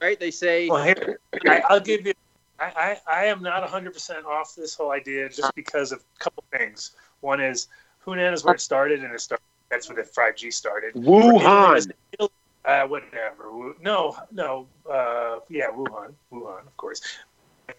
[0.00, 0.18] right?
[0.18, 2.14] They say well here I, I'll give you
[2.60, 6.42] I, I, I am not 100% off this whole idea just because of a couple
[6.50, 7.68] things one is
[8.04, 11.92] Hunan is where it started and it started that's where the 5G started Wuhan.
[12.68, 13.72] Uh, whatever.
[13.80, 14.66] No, no.
[14.88, 17.00] Uh, yeah, Wuhan, Wuhan, of course.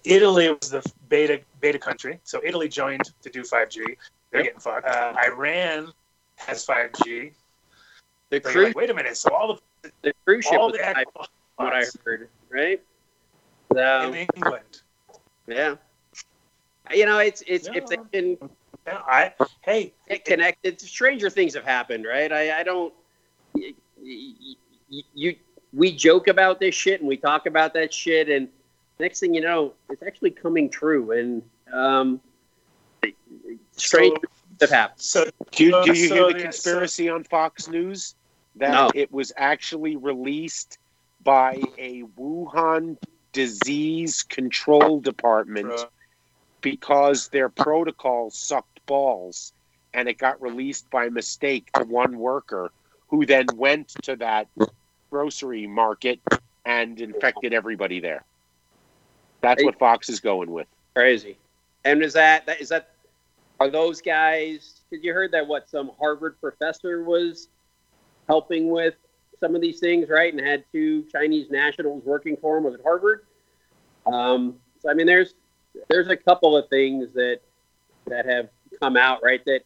[0.04, 3.96] Italy was the beta beta country, so Italy joined to do 5G.
[4.32, 4.88] They're getting fucked.
[4.88, 5.94] Uh, Iran
[6.38, 7.34] has 5G.
[8.32, 9.16] the They're cruise like, wait a minute.
[9.16, 12.82] So all the the cruise ship all the Xbox what I heard, right?
[13.72, 14.82] So, in England.
[15.48, 15.76] yeah.
[16.92, 18.38] You know, it's it's if they can
[18.88, 19.94] Yeah, I hey,
[20.26, 22.32] connected, stranger things have happened, right?
[22.32, 22.92] I, I don't.
[23.54, 24.56] y- y-
[24.90, 25.36] You,
[25.74, 28.48] we joke about this shit and we talk about that shit, and
[29.00, 32.20] next thing you know, it's actually coming true, and um,
[33.76, 35.02] strange so, things have happened.
[35.02, 38.16] so Do you, do Uh, you so hear the the- conspiracy on Fox News?
[38.56, 38.90] That No.
[38.96, 40.80] it was actually released
[41.24, 42.98] by a Wuhan
[43.32, 45.72] disease control department
[46.62, 49.54] because their protocol sucked balls
[49.94, 52.72] and it got released by mistake to one worker
[53.10, 54.48] who then went to that
[55.10, 56.20] grocery market
[56.66, 58.24] and infected everybody there.
[59.42, 60.68] That's what Fox is going with.
[60.96, 61.38] Crazy.
[61.86, 62.90] And is that is that
[63.60, 64.82] are those guys?
[64.90, 67.48] Because you heard that what some Harvard professor was
[68.28, 68.96] helping with
[69.40, 70.34] some of these things, right?
[70.34, 72.64] And had two Chinese nationals working for him.
[72.64, 73.26] Was at Harvard?
[74.06, 75.36] Um, so I mean, there's
[75.90, 77.40] there's a couple of things that
[78.08, 78.50] that have
[78.82, 79.44] come out, right?
[79.46, 79.62] That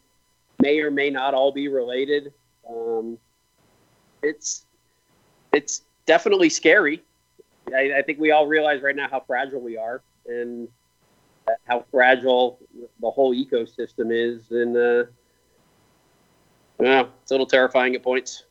[0.62, 2.34] may or may not all be related.
[2.70, 3.18] Um,
[4.24, 4.66] it's
[5.52, 7.04] it's definitely scary.
[7.74, 10.68] I, I think we all realize right now how fragile we are, and
[11.66, 12.60] how fragile
[13.00, 15.04] the whole ecosystem is, and uh,
[16.80, 18.44] yeah, it's a little terrifying at points.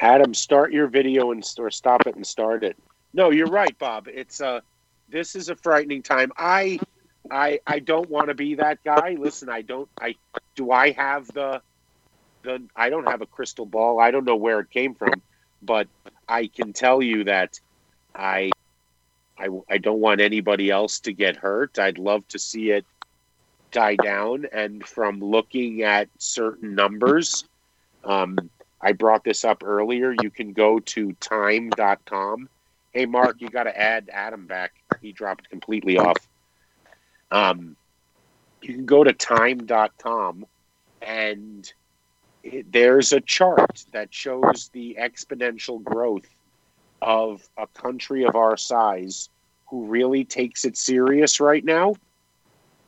[0.00, 2.76] Adam, start your video and or stop it and start it.
[3.12, 4.06] No, you're right, Bob.
[4.08, 4.60] It's uh
[5.08, 6.30] this is a frightening time.
[6.36, 6.78] I
[7.30, 9.16] I I don't want to be that guy.
[9.18, 10.14] Listen, I don't I
[10.54, 11.60] do I have the the
[12.76, 14.00] I don't have a crystal ball.
[14.00, 15.22] I don't know where it came from,
[15.62, 15.88] but
[16.28, 17.60] I can tell you that
[18.14, 18.50] I
[19.38, 21.78] I I don't want anybody else to get hurt.
[21.78, 22.86] I'd love to see it
[23.72, 27.44] die down and from looking at certain numbers
[28.04, 28.38] Um,
[28.80, 30.14] I brought this up earlier.
[30.22, 32.48] You can go to time.com.
[32.92, 34.72] Hey, Mark, you got to add Adam back.
[35.02, 36.16] He dropped completely off.
[37.30, 37.76] Um,
[38.62, 40.46] you can go to time.com
[41.02, 41.72] and
[42.42, 46.28] it, there's a chart that shows the exponential growth
[47.00, 49.28] of a country of our size
[49.68, 51.94] who really takes it serious right now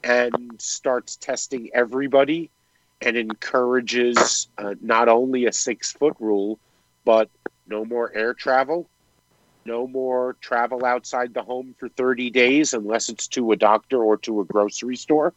[0.02, 2.50] and starts testing everybody
[3.02, 6.58] and encourages uh, not only a six foot rule,
[7.04, 7.28] but
[7.66, 8.88] no more air travel,
[9.64, 14.16] no more travel outside the home for 30 days unless it's to a doctor or
[14.18, 15.34] to a grocery store.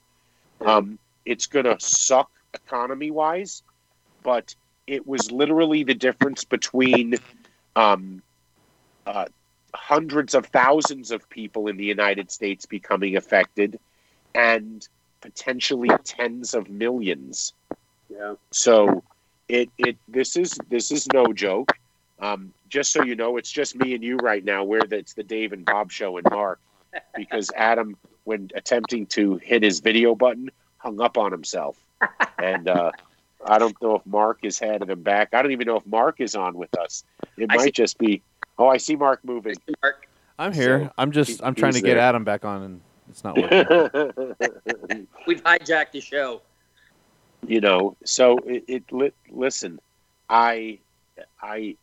[0.62, 3.64] Um, it's going to suck economy wise,
[4.24, 4.56] but
[4.88, 7.16] it was literally the difference between
[7.76, 8.22] um,
[9.06, 9.26] uh,
[9.74, 13.80] hundreds of thousands of people in the United States becoming affected
[14.36, 14.88] and
[15.22, 17.54] potentially tens of millions.
[18.10, 18.36] Yeah.
[18.52, 19.04] So
[19.48, 21.72] it it this is this is no joke.
[22.20, 24.64] Um, just so you know, it's just me and you right now.
[24.64, 26.60] Where it's the Dave and Bob show and Mark,
[27.16, 31.78] because Adam, when attempting to hit his video button, hung up on himself,
[32.38, 32.92] and uh,
[33.46, 35.34] I don't know if Mark is headed him back.
[35.34, 37.04] I don't even know if Mark is on with us.
[37.38, 38.22] It I might see- just be.
[38.58, 39.56] Oh, I see Mark moving.
[39.82, 40.08] Mark,
[40.38, 40.86] I'm here.
[40.86, 41.32] So, I'm just.
[41.32, 42.04] he- I'm trying to he's get there.
[42.04, 45.08] Adam back on, and it's not working.
[45.28, 46.42] we've hijacked the show.
[47.46, 49.78] you know so it, it li- listen
[50.30, 50.80] i
[51.42, 51.76] i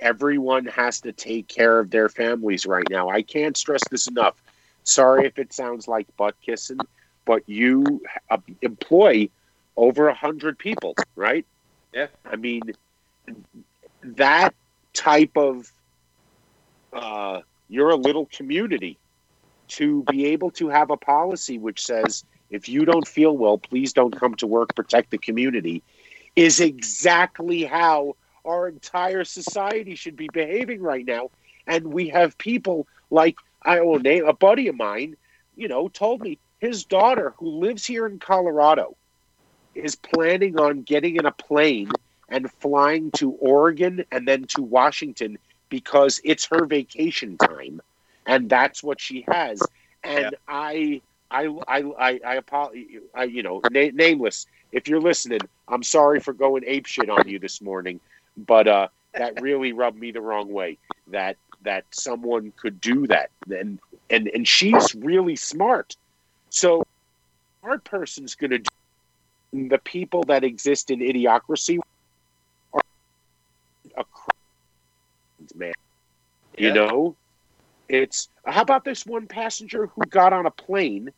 [0.00, 4.42] everyone has to take care of their families right now i can't stress this enough
[4.82, 6.78] sorry if it sounds like butt kissing
[7.24, 9.28] but you uh, employ
[9.76, 11.46] over a hundred people right
[11.92, 12.08] Yeah.
[12.24, 12.62] i mean
[14.02, 14.54] that
[14.94, 15.70] type of
[16.92, 18.98] uh, you're a little community
[19.68, 23.92] to be able to have a policy which says if you don't feel well, please
[23.92, 25.82] don't come to work, protect the community,
[26.36, 31.30] is exactly how our entire society should be behaving right now.
[31.66, 35.16] And we have people like I will name a buddy of mine,
[35.56, 38.96] you know, told me his daughter who lives here in Colorado
[39.74, 41.90] is planning on getting in a plane
[42.28, 45.38] and flying to Oregon and then to Washington
[45.68, 47.80] because it's her vacation time
[48.26, 49.60] and that's what she has.
[50.04, 51.00] And I
[51.30, 52.72] I I I I, apo-
[53.14, 54.46] I you know na- nameless.
[54.72, 58.00] If you're listening, I'm sorry for going ape shit on you this morning,
[58.36, 60.78] but uh, that really rubbed me the wrong way.
[61.08, 63.78] That that someone could do that, and
[64.10, 65.96] and and she's really smart.
[66.50, 66.82] So,
[67.62, 68.68] our person's gonna do.
[69.52, 71.78] The people that exist in idiocracy
[72.72, 72.80] are
[73.96, 74.04] a
[75.54, 75.72] man.
[76.56, 76.74] You Yeah.
[76.74, 77.16] know,
[77.88, 81.12] it's how about this one passenger who got on a plane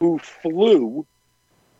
[0.00, 1.06] who flew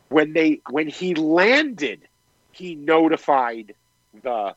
[0.08, 2.08] when they when he landed
[2.52, 3.74] he notified
[4.22, 4.54] the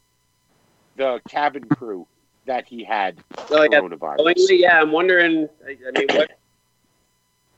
[0.95, 2.08] the cabin crew
[2.45, 4.16] that he had Oh yeah, coronavirus.
[4.20, 4.82] Oh, Knowingly, yeah.
[4.82, 5.48] I'm wondering.
[5.66, 6.30] I, I mean, what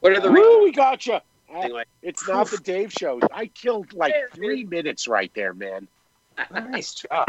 [0.02, 0.32] what are the?
[0.32, 1.20] Woo, we got you.
[1.54, 3.20] Like, It's not the Dave show.
[3.34, 5.88] I killed like three minutes right there, man.
[6.52, 7.28] Nice job.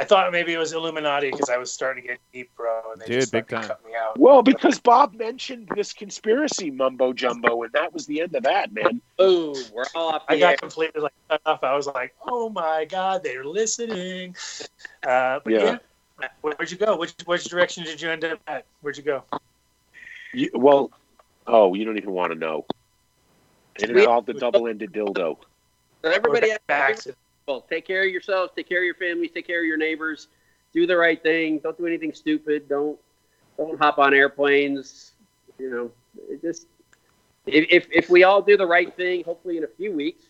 [0.00, 3.00] I thought maybe it was Illuminati because I was starting to get deep, bro, and
[3.02, 3.64] they Dude, just big time.
[3.66, 4.16] cut me out.
[4.16, 8.72] Well, because Bob mentioned this conspiracy mumbo jumbo, and that was the end of that,
[8.72, 9.00] man.
[9.16, 10.40] boom, we're all off the I air.
[10.52, 11.64] got completely like cut off.
[11.64, 14.36] I was like, "Oh my god, they're listening."
[15.04, 15.78] Uh, but Yeah.
[16.20, 16.28] yeah.
[16.42, 16.96] where'd you go?
[16.96, 18.66] Which which direction did you end up at?
[18.82, 19.24] Where'd you go?
[20.32, 20.92] You, well,
[21.48, 22.66] oh, you don't even want to know.
[23.78, 25.38] It We- involved a double-ended dildo.
[26.02, 26.96] So everybody, We're
[27.46, 30.28] well, take care of yourselves, take care of your families, take care of your neighbors,
[30.72, 31.58] do the right thing.
[31.58, 32.68] Don't do anything stupid.
[32.68, 32.98] Don't
[33.56, 35.12] don't hop on airplanes.
[35.58, 35.90] You know,
[36.28, 36.66] it just
[37.46, 40.24] if, if if we all do the right thing, hopefully in a few weeks,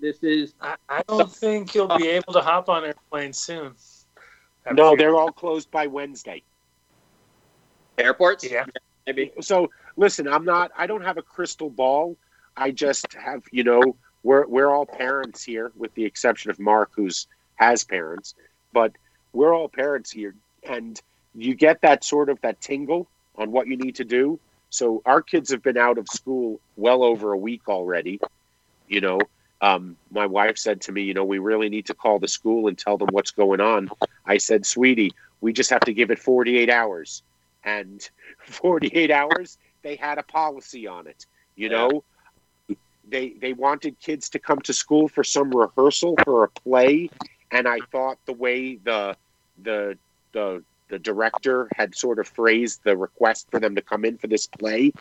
[0.00, 3.74] this is I, I don't think you'll be able to hop on airplanes soon.
[4.72, 6.42] No, they're all closed by Wednesday.
[7.98, 8.48] airports.
[8.48, 8.64] Yeah.
[9.06, 9.32] maybe.
[9.40, 12.16] so listen i'm not i don't have a crystal ball
[12.56, 16.90] i just have you know we're we're all parents here with the exception of mark
[16.94, 17.26] who's
[17.56, 18.34] has parents
[18.72, 18.92] but
[19.32, 20.34] we're all parents here
[20.64, 21.00] and
[21.34, 24.38] you get that sort of that tingle on what you need to do.
[24.70, 28.20] So our kids have been out of school well over a week already
[28.88, 29.18] you know.
[29.60, 32.68] Um, my wife said to me you know we really need to call the school
[32.68, 33.90] and tell them what's going on.
[34.26, 37.22] I said sweetie we just have to give it 48 hours.
[37.64, 38.08] And
[38.46, 41.26] 48 hours they had a policy on it
[41.56, 42.02] you know
[43.08, 47.10] they they wanted kids to come to school for some rehearsal for a play
[47.50, 49.16] and i thought the way the
[49.62, 49.96] the
[50.32, 54.26] the the director had sort of phrased the request for them to come in for
[54.26, 54.92] this play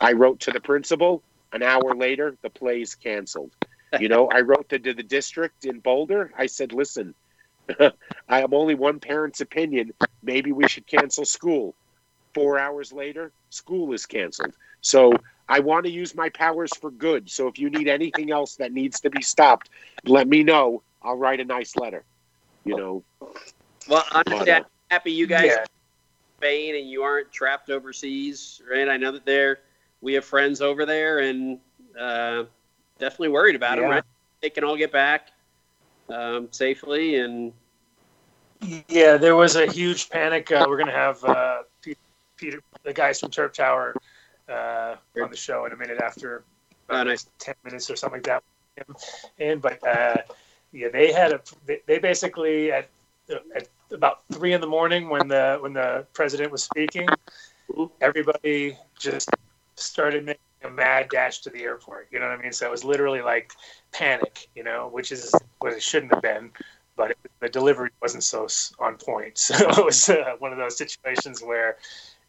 [0.00, 1.22] i wrote to the principal
[1.52, 3.52] an hour later the play's canceled
[4.00, 6.32] You know, I wrote to, to the district in Boulder.
[6.36, 7.14] I said, listen,
[8.28, 9.92] I am only one parent's opinion.
[10.22, 11.74] Maybe we should cancel school.
[12.34, 14.54] Four hours later, school is canceled.
[14.80, 15.12] So
[15.48, 17.30] I want to use my powers for good.
[17.30, 19.70] So if you need anything else that needs to be stopped,
[20.04, 20.82] let me know.
[21.02, 22.04] I'll write a nice letter.
[22.64, 23.04] You know,
[23.88, 25.58] Well, honestly, I'm happy you guys Yeah.
[25.58, 25.68] are in
[26.38, 28.88] Spain and you aren't trapped overseas, right?
[28.88, 29.60] I know that there
[30.00, 31.58] we have friends over there and
[31.98, 32.44] uh,
[32.98, 34.04] definitely worried about them, right?
[34.40, 35.30] They can all get back
[36.08, 37.52] um, safely and
[38.88, 40.50] Yeah, there was a huge panic.
[40.50, 41.94] Uh, we're gonna have uh, Pe-
[42.36, 43.94] Peter, the guys from Terp Tower,
[44.48, 46.44] uh, on the show in a minute after
[46.90, 47.26] Oh, nice.
[47.38, 48.42] ten minutes or something like that.
[49.38, 50.18] And but uh,
[50.72, 52.90] yeah, they had a they, they basically at
[53.30, 57.08] at about three in the morning when the when the president was speaking,
[58.00, 59.30] everybody just
[59.76, 62.08] started making a mad dash to the airport.
[62.10, 62.52] You know what I mean?
[62.52, 63.52] So it was literally like
[63.92, 64.48] panic.
[64.54, 66.50] You know, which is what it shouldn't have been
[66.96, 68.46] but it, the delivery wasn't so
[68.78, 69.38] on point.
[69.38, 71.76] So it was uh, one of those situations where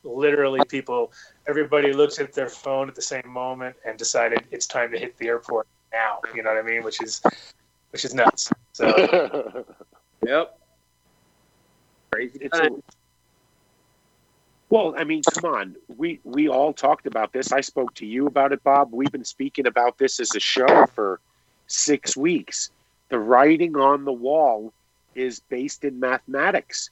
[0.05, 1.11] literally people,
[1.47, 5.17] everybody looked at their phone at the same moment and decided it's time to hit
[5.17, 6.19] the airport now.
[6.33, 6.83] You know what I mean?
[6.83, 7.21] Which is,
[7.91, 8.51] which is nuts.
[8.73, 9.65] So
[10.25, 10.57] yep.
[12.11, 12.75] Crazy it's time.
[12.75, 12.93] a,
[14.69, 15.75] well, I mean, come on.
[15.95, 17.51] We we all talked about this.
[17.51, 18.89] I spoke to you about it, Bob.
[18.91, 21.19] We've been speaking about this as a show for
[21.67, 22.71] six weeks.
[23.09, 24.73] The writing on the wall
[25.13, 26.89] is based in mathematics.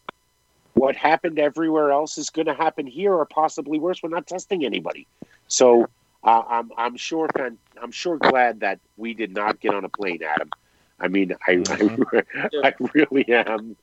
[0.73, 4.01] What happened everywhere else is going to happen here, or possibly worse.
[4.01, 5.07] We're not testing anybody,
[5.47, 5.87] so
[6.23, 9.89] uh, I'm I'm sure fan- I'm sure glad that we did not get on a
[9.89, 10.49] plane, Adam.
[10.99, 12.23] I mean, I I,
[12.63, 13.75] I really am.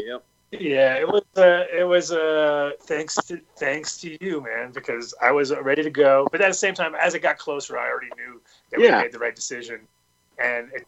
[0.00, 0.24] Yep.
[0.52, 5.32] yeah, it was, uh, it was, uh, thanks to, thanks to you, man, because I
[5.32, 6.26] was ready to go.
[6.30, 8.40] But at the same time, as it got closer, I already knew
[8.70, 8.96] that Yeah.
[8.98, 9.80] we made the right decision.
[10.42, 10.86] And it,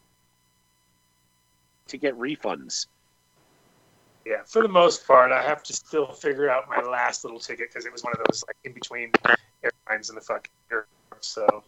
[1.87, 2.87] to get refunds.
[4.25, 7.69] Yeah, for the most part, I have to still figure out my last little ticket
[7.69, 9.11] because it was one of those like in between
[9.63, 10.87] airlines and the fucking Europe.
[11.21, 11.63] So,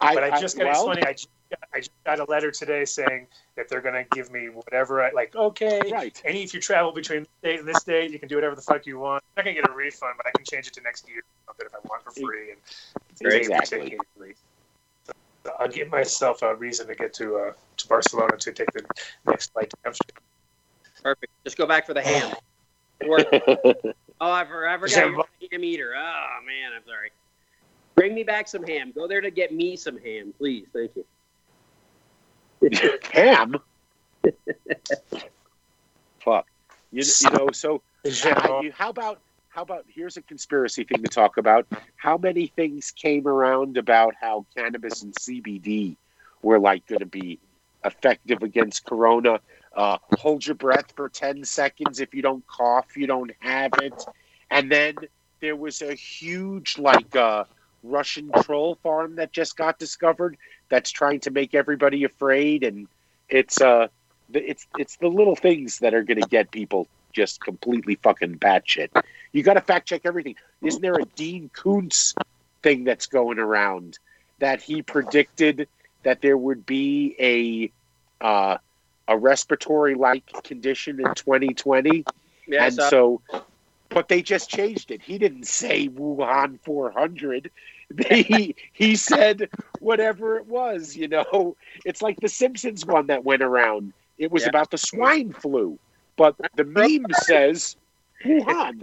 [0.00, 1.02] but I just got it's well, funny.
[1.02, 3.26] I just, got, I just got a letter today saying
[3.56, 5.34] that they're gonna give me whatever I like.
[5.34, 6.20] Okay, right.
[6.24, 8.62] any if you travel between this date and this date, you can do whatever the
[8.62, 9.22] fuck you want.
[9.36, 11.22] I'm not gonna get a refund, but I can change it to next year
[11.60, 12.52] if I want for free.
[12.52, 12.60] And
[13.10, 13.98] it's a daily Exactly.
[15.44, 18.84] So I'll give myself a reason to get to uh, to Barcelona to take the
[19.26, 20.22] next flight to Amsterdam.
[21.06, 21.32] Perfect.
[21.44, 22.34] Just go back for the ham.
[24.18, 25.92] Oh, I, for- I forgot you're a ham eater.
[25.94, 27.12] Oh man, I'm sorry.
[27.94, 28.90] Bring me back some ham.
[28.94, 30.66] Go there to get me some ham, please.
[30.72, 31.04] Thank you.
[33.12, 33.56] Ham.
[36.24, 36.46] Fuck.
[36.90, 37.82] You, you know, so
[38.22, 39.20] how, you- how about
[39.50, 41.66] how about here's a conspiracy thing to talk about.
[41.96, 45.96] How many things came around about how cannabis and CBD
[46.42, 47.38] were like going to be
[47.84, 49.40] effective against corona?
[49.76, 52.00] Uh, hold your breath for ten seconds.
[52.00, 54.04] If you don't cough, you don't have it.
[54.50, 54.94] And then
[55.40, 57.44] there was a huge like uh,
[57.82, 60.36] Russian troll farm that just got discovered
[60.68, 62.88] that's trying to make everybody afraid and
[63.28, 63.88] it's uh
[64.32, 68.88] it's it's the little things that are going to get people just completely fucking batshit.
[69.32, 70.36] You got to fact check everything.
[70.62, 72.14] Isn't there a Dean Koontz
[72.62, 73.98] thing that's going around
[74.38, 75.68] that he predicted
[76.02, 78.58] that there would be a uh,
[79.08, 82.06] a respiratory like condition in 2020,
[82.46, 83.22] Yeah, and so,
[83.92, 85.02] but they just changed it.
[85.02, 87.50] He didn't say Wuhan 400.
[88.10, 90.96] He he said whatever it was.
[90.96, 93.92] You know, it's like the Simpsons one that went around.
[94.18, 94.48] It was Yeah.
[94.48, 95.78] about the swine flu,
[96.16, 97.76] but the meme says
[98.24, 98.82] Wuhan.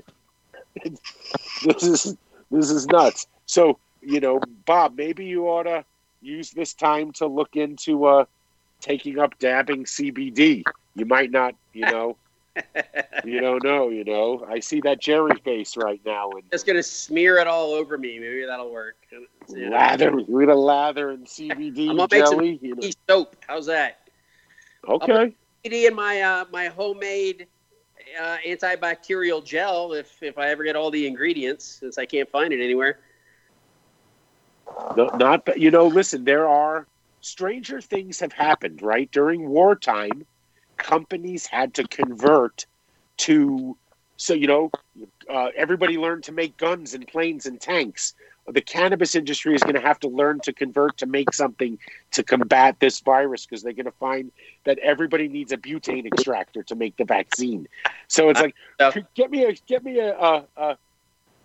[1.61, 2.17] this is
[2.51, 3.27] this is nuts.
[3.45, 5.85] So you know, Bob, maybe you ought to
[6.21, 8.25] use this time to look into uh,
[8.83, 10.63] taking up dabbing CBD.
[10.95, 12.17] You might not, you know,
[13.25, 13.89] you don't know.
[13.89, 17.71] You know, I see that Jerry face right now, and just gonna smear it all
[17.71, 18.19] over me.
[18.19, 18.97] Maybe that'll work.
[19.11, 19.69] You know.
[19.75, 22.59] lather with a lather and CBD I'm gonna make some jelly.
[22.61, 22.89] You know.
[23.09, 23.35] Soap.
[23.47, 24.07] How's that?
[24.87, 25.33] Okay.
[25.65, 27.47] CBD in my uh, my homemade
[28.21, 29.93] uh, antibacterial gel.
[29.93, 32.99] If if I ever get all the ingredients, since I can't find it anywhere.
[34.95, 36.87] No, not, you know, listen, there are
[37.23, 39.09] stranger things have happened, right?
[39.11, 40.25] During wartime,
[40.77, 42.65] companies had to convert
[43.17, 43.77] to,
[44.17, 44.71] so, you know,
[45.29, 48.13] uh, everybody learned to make guns and planes and tanks.
[48.45, 51.79] The cannabis industry is going to have to learn to convert to make something
[52.11, 54.33] to combat this virus because they're going to find
[54.65, 57.69] that everybody needs a butane extractor to make the vaccine.
[58.09, 58.55] So it's like,
[59.15, 60.77] get me a get me a, a, a,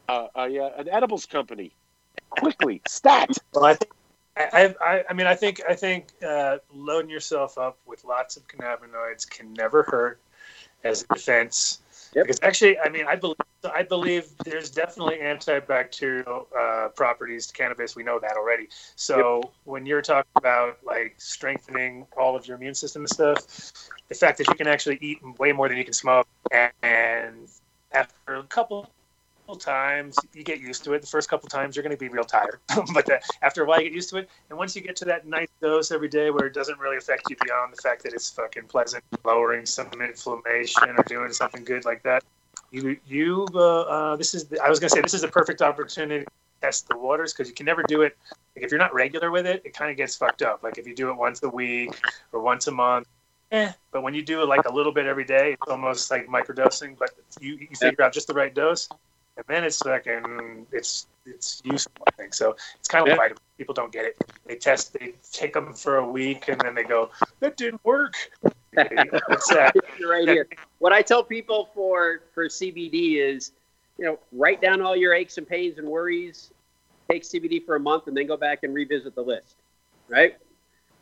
[0.09, 1.71] a, a, a an edibles company
[2.31, 3.31] quickly, stat.
[3.55, 3.93] Well, I think
[4.39, 8.47] I, I, I mean, I think I think uh, loading yourself up with lots of
[8.47, 10.21] cannabinoids can never hurt
[10.85, 11.81] as a defense.
[12.15, 12.25] Yep.
[12.25, 17.97] Because actually, I mean, I believe I believe there's definitely antibacterial uh, properties to cannabis.
[17.97, 18.69] We know that already.
[18.97, 23.73] So when you're talking about like strengthening all of your immune system and stuff,
[24.09, 27.49] the fact that you can actually eat way more than you can smoke, and, and
[27.93, 28.89] after a couple
[29.57, 32.25] times you get used to it the first couple times you're going to be real
[32.25, 32.59] tired
[32.95, 35.05] but the, after a while you get used to it and once you get to
[35.05, 38.13] that nice dose every day where it doesn't really affect you beyond the fact that
[38.13, 42.23] it's fucking pleasant lowering some inflammation or doing something good like that
[42.71, 45.29] you you uh, uh, this is the, i was going to say this is the
[45.29, 46.31] perfect opportunity to
[46.61, 48.17] test the waters because you can never do it
[48.57, 50.87] like, if you're not regular with it it kind of gets fucked up like if
[50.87, 51.99] you do it once a week
[52.33, 53.07] or once a month
[53.51, 56.27] Eh, but when you do it like a little bit every day, it's almost like
[56.27, 56.99] microdosing.
[56.99, 57.11] But
[57.41, 58.89] you, you figure out just the right dose,
[59.39, 61.93] and then it's fucking it's it's useful.
[62.07, 62.57] I think so.
[62.79, 63.23] It's kind of like Yeah.
[63.23, 63.39] vitamin.
[63.57, 64.17] People don't get it.
[64.47, 67.11] They test, they take them for a week, and then they go,
[67.41, 68.15] "That didn't work."
[68.77, 69.75] It's that.
[69.99, 70.47] You're right here.
[70.79, 73.53] What I tell people for for CBD is,
[73.99, 76.53] you know, write down all your aches and pains and worries.
[77.11, 79.57] Take CBD for a month and then go back and revisit the list.
[80.09, 80.37] Right?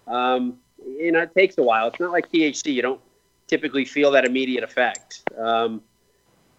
[0.06, 1.88] Um, you know, it takes a while.
[1.88, 2.72] It's not like THC.
[2.72, 3.00] You don't
[3.48, 5.22] typically feel that immediate effect.
[5.36, 5.82] Um,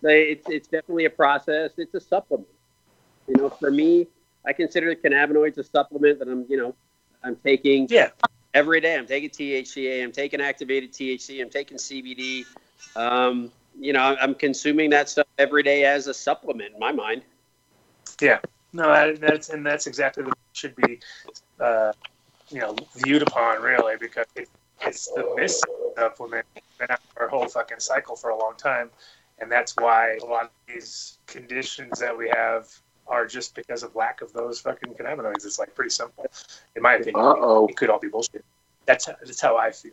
[0.04, 1.72] it's it's definitely a process.
[1.78, 2.50] It's a supplement.
[3.28, 4.08] You know, for me,
[4.46, 6.76] I consider the cannabinoids a supplement that I'm, you know,
[7.24, 8.10] I'm taking Yeah,
[8.54, 8.98] every day.
[8.98, 10.04] I'm taking THCA.
[10.04, 11.42] I'm taking activated THC.
[11.42, 12.46] I'm taking CBD.
[12.96, 17.24] Um, you know, I'm consuming that stuff every day as a supplement in my mind.
[18.22, 18.40] Yeah.
[18.74, 21.00] No, that's and that's exactly what should be,
[21.60, 21.94] uh,
[22.50, 24.50] you know, viewed upon really because it,
[24.82, 26.46] it's the missing supplement
[26.78, 28.90] been out our whole fucking cycle for a long time,
[29.40, 32.68] and that's why a lot of these conditions that we have
[33.08, 35.46] are just because of lack of those fucking cannabinoids.
[35.46, 36.26] It's like pretty simple,
[36.76, 37.16] in my opinion.
[37.24, 37.68] Uh-oh.
[37.68, 38.44] It could all be bullshit.
[38.86, 39.92] That's how, that's how I feel.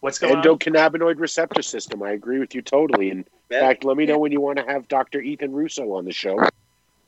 [0.00, 0.42] What's going on?
[0.44, 2.02] Endocannabinoid receptor system.
[2.02, 3.10] I agree with you totally.
[3.10, 3.60] In Yeah.
[3.60, 5.20] fact, let me know when you want to have Dr.
[5.20, 6.38] Ethan Russo on the show.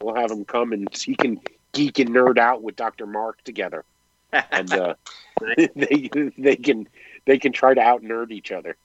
[0.01, 1.40] We'll have him come and he can
[1.73, 3.07] geek and nerd out with Dr.
[3.07, 3.85] Mark together,
[4.32, 4.94] and uh,
[5.74, 6.89] they they can
[7.27, 8.77] they can try to out nerd each other.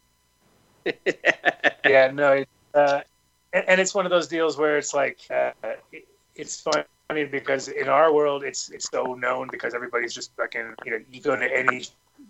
[1.85, 3.01] yeah, no, it, uh,
[3.53, 5.51] and, and it's one of those deals where it's like uh,
[5.91, 10.73] it, it's funny because in our world it's it's so known because everybody's just fucking
[10.85, 11.85] you know you go to any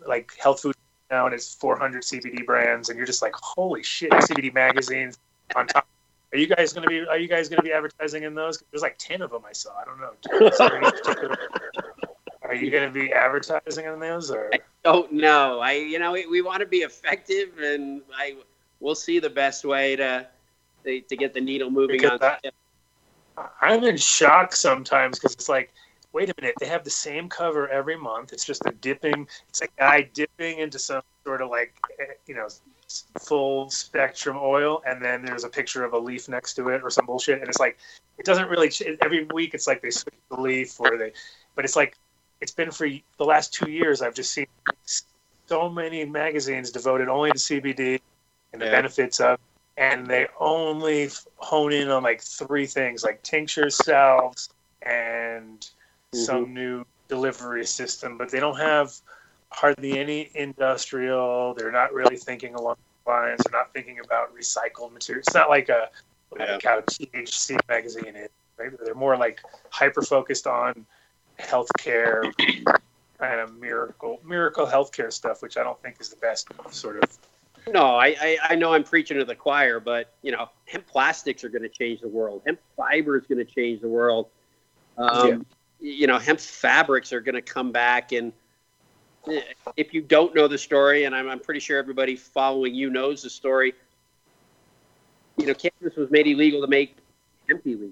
[0.08, 0.76] like health food
[1.10, 5.20] now and it's 400 CBD brands and you're just like holy shit CBD magazines
[5.56, 5.88] on top.
[6.34, 8.64] Are you guys gonna be Are you guys gonna be advertising in those?
[8.72, 9.72] There's like ten of them I saw.
[9.78, 11.36] I don't know.
[12.42, 14.50] Are you gonna be advertising in those or?
[14.54, 15.60] I don't know.
[15.60, 18.36] I, you know, we, we want to be effective, and I,
[18.82, 20.28] we'll see the best way to
[20.84, 22.18] to, to get the needle moving on.
[22.20, 22.42] that-
[23.62, 25.72] I'm in shock sometimes because it's like,
[26.12, 28.34] wait a minute, they have the same cover every month.
[28.34, 29.28] It's just a dipping.
[29.50, 32.48] It's a guy dipping into some sort of like, eh, you know,
[33.22, 36.90] full spectrum oil, and then there's a picture of a leaf next to it or
[36.90, 37.40] some bullshit.
[37.40, 37.78] And it's like,
[38.18, 38.72] it doesn't really.
[39.02, 41.14] Every week, it's like they switch the leaf or they,
[41.56, 41.96] but it's like,
[42.42, 44.02] it's been for the last two years.
[44.02, 44.48] I've just seen
[45.46, 48.02] so many magazines devoted only to CBD
[48.54, 48.72] and the Yeah.
[48.72, 49.40] benefits of
[49.78, 54.50] and they only hone in on like three things like tinctures salves
[54.82, 56.20] and mm-hmm.
[56.20, 58.94] some new delivery system but they don't have
[59.50, 62.76] hardly any industrial they're not really thinking along
[63.06, 65.90] the lines they're not thinking about recycled material it's not like a
[66.38, 68.72] like how thc magazine is right?
[68.84, 70.86] They're more like hyper focused on
[71.40, 72.32] healthcare
[73.20, 77.18] kind of miracle miracle healthcare stuff which i don't think is the best sort of
[77.68, 81.44] No, I, I, I know I'm preaching to the choir, but you know, hemp plastics
[81.44, 82.42] are going to change the world.
[82.46, 84.28] Hemp fiber is going to change the world.
[84.98, 85.46] Um,
[85.80, 88.34] You know, hemp fabrics are going to come back, and
[89.28, 89.42] eh,
[89.78, 93.24] if you don't know the story, and I'm, I'm pretty sure everybody following you knows
[93.24, 93.74] the story.
[95.38, 96.98] You know, cannabis was made illegal to make
[97.48, 97.90] hemp illegal.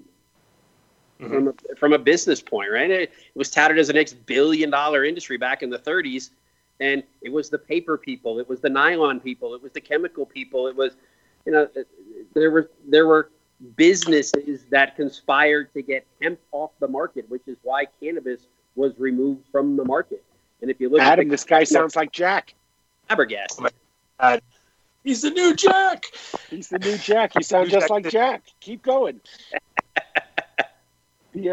[1.20, 1.28] Mhm.
[1.28, 2.90] From a, from a business point, right?
[2.90, 6.30] It, was touted as the next billion dollar industry back in the 30s,
[6.80, 10.26] and it was the paper people, it was the nylon people, it was the chemical
[10.26, 10.96] people, it was,
[11.46, 11.68] you know,
[12.34, 13.30] there were there were
[13.76, 19.44] businesses that conspired to get hemp off the market, which is why cannabis was removed
[19.52, 20.24] from the market.
[20.62, 22.54] And if you look Adam, at this guy sounds like Jack.
[23.08, 23.70] Fabergast,
[24.20, 24.38] oh
[25.02, 26.04] he's the new jack
[26.50, 27.34] He's the new Jack.
[27.36, 28.42] You sound just like Jack.
[28.60, 29.20] Keep going.
[31.32, 31.52] Yeah.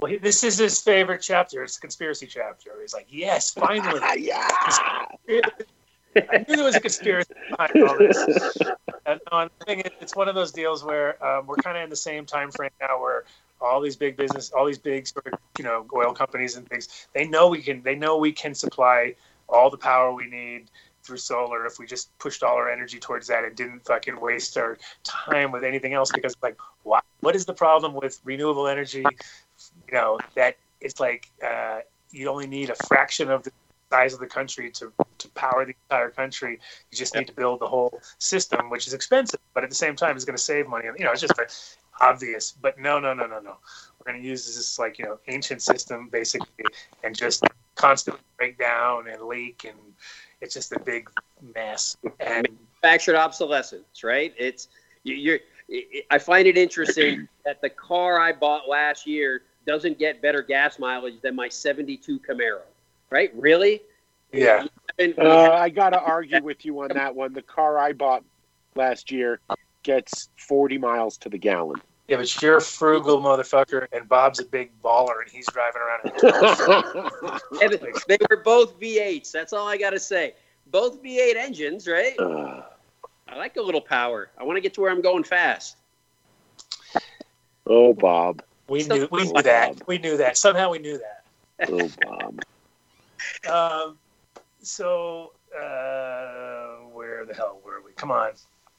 [0.00, 1.62] Well, he, this is his favorite chapter.
[1.62, 2.70] It's a conspiracy chapter.
[2.80, 4.00] He's like, yes, finally.
[4.18, 4.48] yeah.
[6.16, 8.16] I knew there was a conspiracy behind all this.
[9.06, 11.84] And no, and thing is, it's one of those deals where um, we're kind of
[11.84, 13.24] in the same time frame now, where
[13.60, 17.06] all these big business, all these big sort of you know oil companies and things.
[17.14, 17.82] They know we can.
[17.82, 19.14] They know we can supply
[19.48, 20.70] all the power we need
[21.02, 24.56] through solar if we just pushed all our energy towards that and didn't fucking waste
[24.58, 29.04] our time with anything else because like what what is the problem with renewable energy
[29.90, 31.80] you know that it's like uh,
[32.10, 33.52] you only need a fraction of the
[33.90, 36.60] size of the country to, to power the entire country
[36.92, 39.96] you just need to build the whole system which is expensive but at the same
[39.96, 41.34] time it's going to save money you know it's just
[42.00, 43.56] obvious but no no no no no
[43.98, 46.64] we're going to use this like you know ancient system basically
[47.02, 47.42] and just
[47.74, 49.76] constantly break down and leak and
[50.40, 51.10] it's just a big
[51.54, 51.96] mess.
[52.18, 52.48] And
[52.82, 54.32] manufactured obsolescence, right?
[54.38, 54.68] It's
[55.02, 55.40] you, are
[56.10, 60.80] I find it interesting that the car I bought last year doesn't get better gas
[60.80, 62.62] mileage than my '72 Camaro,
[63.08, 63.30] right?
[63.36, 63.82] Really?
[64.32, 64.66] Yeah.
[64.98, 67.32] Uh, I got to argue with you on that one.
[67.32, 68.24] The car I bought
[68.74, 69.38] last year
[69.84, 71.80] gets 40 miles to the gallon.
[72.08, 77.40] Yeah, but you're a frugal motherfucker, and Bob's a big baller, and he's driving around.
[78.08, 79.30] they were both V8s.
[79.30, 80.34] That's all I got to say.
[80.72, 82.18] Both V8 engines, right?
[82.18, 82.62] Uh,
[83.28, 84.30] I like a little power.
[84.36, 85.76] I want to get to where I'm going fast.
[87.68, 88.42] Oh, Bob.
[88.70, 89.82] We knew we knew that.
[89.88, 90.36] We knew that.
[90.36, 91.68] Somehow we knew that.
[91.68, 92.40] Oh, Bob.
[93.50, 93.98] um,
[94.62, 97.90] so uh, where the hell were we?
[97.94, 98.30] Come on,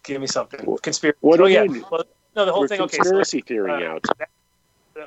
[0.04, 0.62] give me something.
[0.82, 1.18] Conspiracy.
[1.20, 1.64] What oh yeah.
[1.64, 2.06] you Well,
[2.38, 2.80] no, the whole We're thing.
[2.82, 4.06] Okay, conspiracy so, theory uh, out.
[4.18, 4.30] that-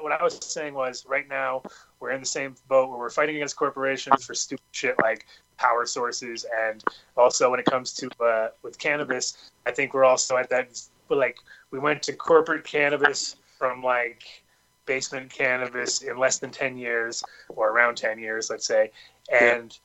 [0.01, 1.62] what I was saying was, right now
[2.01, 5.86] we're in the same boat where we're fighting against corporations for stupid shit like power
[5.86, 6.85] sources, and
[7.16, 10.78] also when it comes to uh, with cannabis, I think we're also at that.
[11.09, 11.39] But like,
[11.70, 14.43] we went to corporate cannabis from like
[14.86, 18.90] basement cannabis in less than ten years, or around ten years, let's say,
[19.32, 19.78] and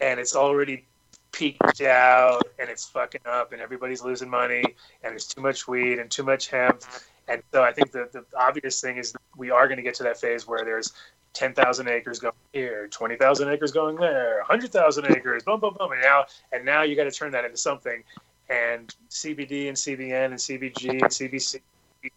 [0.00, 0.84] and it's already
[1.32, 4.62] peaked out and it's fucking up and everybody's losing money
[5.02, 6.82] and there's too much weed and too much hemp
[7.28, 10.02] and so I think the, the obvious thing is we are going to get to
[10.04, 10.92] that phase where there's
[11.34, 15.92] 10,000 acres going here, 20,000 acres going there, 100,000 acres, boom, boom, boom.
[15.92, 18.02] And now, and now you got to turn that into something.
[18.48, 21.60] And CBD and CBN and CBG and CBC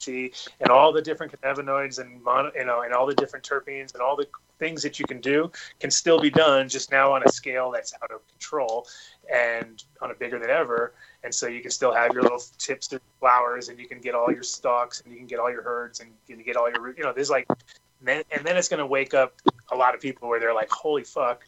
[0.08, 4.02] and all the different cannabinoids and mono, you know and all the different terpenes and
[4.02, 4.28] all the
[4.60, 7.94] things that you can do can still be done just now on a scale that's
[8.04, 8.86] out of control
[9.34, 10.94] and on a bigger than ever.
[11.24, 14.16] And so you can still have your little tips and flowers and you can get
[14.16, 16.96] all your stalks and you can get all your herds and you get all your
[16.96, 19.34] you know there's like and then, and then it's going to wake up
[19.72, 21.44] a lot of people where they're like holy fuck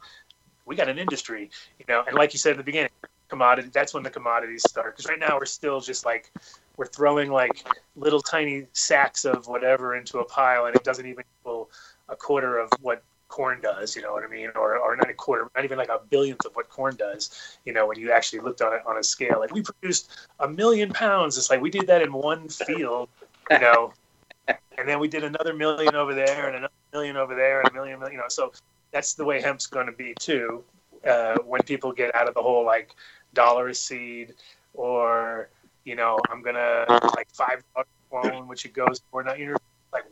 [0.65, 1.49] we got an industry
[1.79, 2.03] you know?
[2.05, 2.89] And like you said at the beginning
[3.29, 6.31] commodity that's when the commodities start because right now we're still just like
[6.77, 7.65] we're throwing like
[7.95, 11.69] little tiny sacks of whatever into a pile and it doesn't even equal
[12.09, 14.49] a quarter of what corn does, you know what I mean?
[14.55, 17.73] Or, or not a quarter, not even like a billionth of what corn does, you
[17.73, 19.39] know, when you actually looked on it on a scale.
[19.39, 21.37] Like we produced a million pounds.
[21.37, 23.09] It's like we did that in one field,
[23.49, 23.93] you know,
[24.47, 27.73] and then we did another million over there and another million over there and a
[27.73, 28.51] million, you know, so
[28.91, 30.63] that's the way hemp's going to be too.
[31.07, 32.95] Uh, when people get out of the whole like
[33.33, 34.33] dollar a seed
[34.73, 35.49] or,
[35.85, 36.85] you know, I'm to
[37.15, 37.63] like five
[38.09, 39.57] clone, which it goes for now, you're
[39.93, 40.03] like,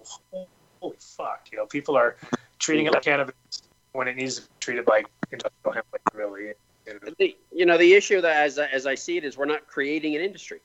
[0.82, 2.16] holy fuck, you know, people are
[2.60, 3.36] treating it like cannabis
[3.94, 6.54] when it needs to be treated like industrial hemp, like really.
[7.20, 10.16] The, you know, the issue that as, as I see it is we're not creating
[10.16, 10.62] an industry.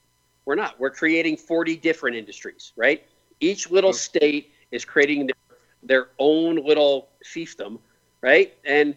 [0.46, 0.78] We're not.
[0.78, 3.02] We're creating 40 different industries, right?
[3.40, 4.18] Each little Mm-hmm.
[4.18, 7.78] state is creating their, their own little fiefdom,
[8.22, 8.54] right?
[8.64, 8.94] And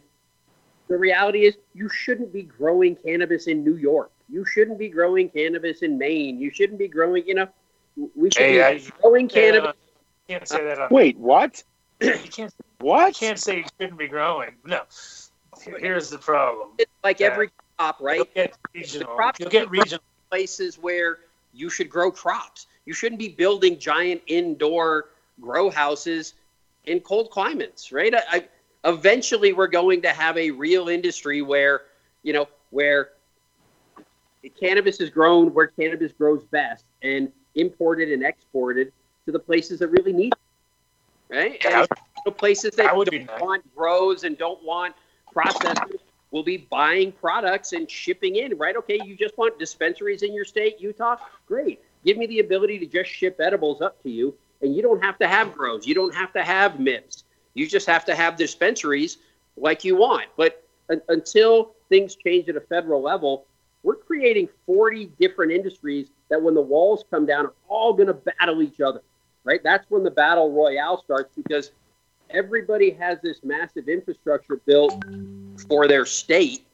[0.87, 4.11] the reality is you shouldn't be growing cannabis in New York.
[4.29, 6.39] You shouldn't be growing cannabis in Maine.
[6.39, 7.47] You shouldn't be growing, you know,
[8.15, 9.73] we should Hey, be I- growing uh, cannabis.
[10.27, 10.79] you can't say that.
[10.79, 11.63] On, Wait, what?
[12.01, 12.53] you can't.
[12.59, 13.15] You What?
[13.15, 14.51] can't say you shouldn't be growing.
[14.65, 14.81] No.
[15.79, 16.69] Here's the problem.
[16.77, 17.27] It's like Yeah.
[17.27, 18.17] every crop, right?
[18.17, 19.15] You'll get regional.
[19.15, 20.03] crop- You'll get regional.
[20.29, 21.19] places where
[21.53, 22.67] you should grow crops.
[22.85, 25.09] You shouldn't be building giant indoor
[25.41, 26.33] grow houses
[26.85, 28.13] in cold climates, right?
[28.13, 28.47] I, I,
[28.89, 31.81] eventually, we're going to have a real industry where,
[32.23, 33.09] you know, where
[34.49, 38.91] cannabis is grown where cannabis grows best and imported and exported
[39.25, 41.65] to the places that really need it, right?
[41.65, 41.87] And
[42.25, 43.41] the places that that don't nice.
[43.41, 44.95] want grows and don't want
[45.35, 45.99] processors
[46.31, 48.75] will be buying products and shipping in, right?
[48.75, 51.17] Okay, you just want dispensaries in your state, Utah?
[51.47, 51.81] Great.
[52.05, 55.17] Give me the ability to just ship edibles up to you, and you don't have
[55.19, 55.87] to have grows.
[55.87, 57.23] You don't have to have MIPS.
[57.53, 59.17] You just have to have dispensaries
[59.55, 60.27] like you want.
[60.37, 63.46] But un- until things change at a federal level,
[63.83, 68.13] we're creating 40 different industries that when the walls come down are all going to
[68.13, 69.01] battle each other,
[69.43, 69.61] right?
[69.63, 71.71] That's when the battle royale starts because
[72.29, 75.03] everybody has this massive infrastructure built
[75.67, 76.65] for their state,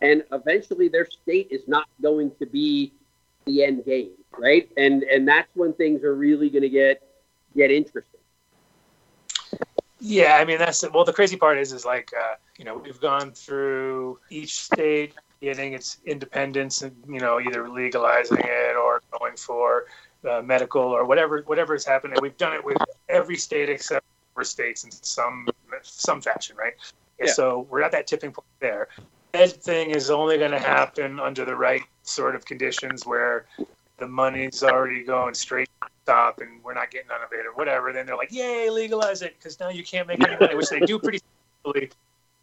[0.00, 2.92] and eventually their state is not going to be
[3.44, 4.70] the end game, right?
[4.76, 7.02] And and that's when things are really going to get
[7.56, 8.20] get interesting.
[10.00, 11.04] Yeah, I mean that's well.
[11.04, 15.72] The crazy part is, is like uh, you know we've gone through each state getting
[15.72, 19.86] its independence, and you know either legalizing it or going for
[20.28, 22.18] uh, medical or whatever whatever is happening.
[22.20, 22.78] We've done it with
[23.08, 24.04] every state except
[24.34, 25.48] for states in some
[25.82, 26.74] some fashion, right?
[27.18, 27.32] Yeah.
[27.32, 28.88] So we're at that tipping point there.
[29.32, 33.46] That thing is only going to happen under the right sort of conditions where
[33.98, 37.44] the money's already going straight to the top and we're not getting none of it
[37.44, 37.92] or whatever.
[37.92, 40.80] Then they're like, "Yay, legalize it!" Because now you can't make any money, which they
[40.80, 41.20] do pretty.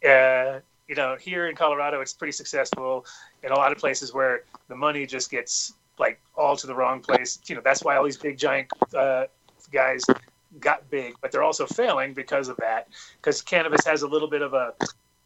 [0.06, 3.04] Uh, you know, here in Colorado, it's pretty successful.
[3.42, 7.00] In a lot of places where the money just gets like all to the wrong
[7.00, 7.40] place.
[7.46, 9.24] You know, that's why all these big giant uh,
[9.72, 10.04] guys
[10.60, 12.88] got big, but they're also failing because of that.
[13.20, 14.74] Because cannabis has a little bit of a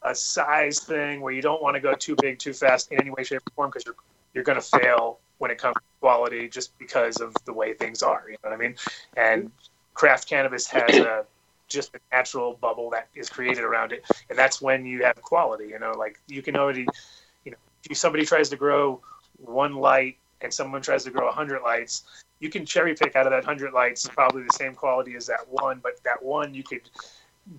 [0.02, 3.10] a size thing where you don't want to go too big too fast in any
[3.10, 3.96] way, shape, or form because you're
[4.34, 8.02] you're going to fail when it comes to quality just because of the way things
[8.02, 8.24] are.
[8.26, 8.76] You know what I mean?
[9.16, 9.50] And
[9.94, 11.24] craft cannabis has a
[11.70, 15.68] just a natural bubble that is created around it, and that's when you have quality.
[15.68, 16.86] You know, like you can already,
[17.44, 19.00] you know, if somebody tries to grow
[19.38, 22.04] one light and someone tries to grow hundred lights,
[22.40, 25.48] you can cherry pick out of that hundred lights probably the same quality as that
[25.48, 26.82] one, but that one you could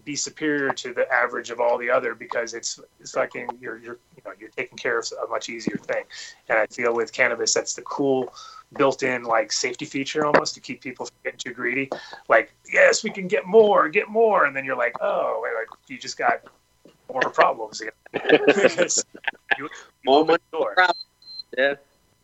[0.06, 4.00] be superior to the average of all the other because it's it's fucking you're you're
[4.16, 6.04] you know you're taking care of a much easier thing,
[6.50, 8.34] and I feel with cannabis that's the cool
[8.78, 11.90] built-in like safety feature almost to keep people from getting too greedy.
[12.30, 15.68] Like yes, we can get more, get more, and then you're like oh, wait, like
[15.88, 16.42] you just got
[17.12, 17.92] more problems you,
[20.06, 20.76] More open the door
[21.58, 21.76] Yeah.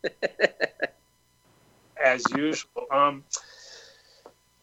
[2.04, 2.86] as usual.
[2.92, 3.24] Um,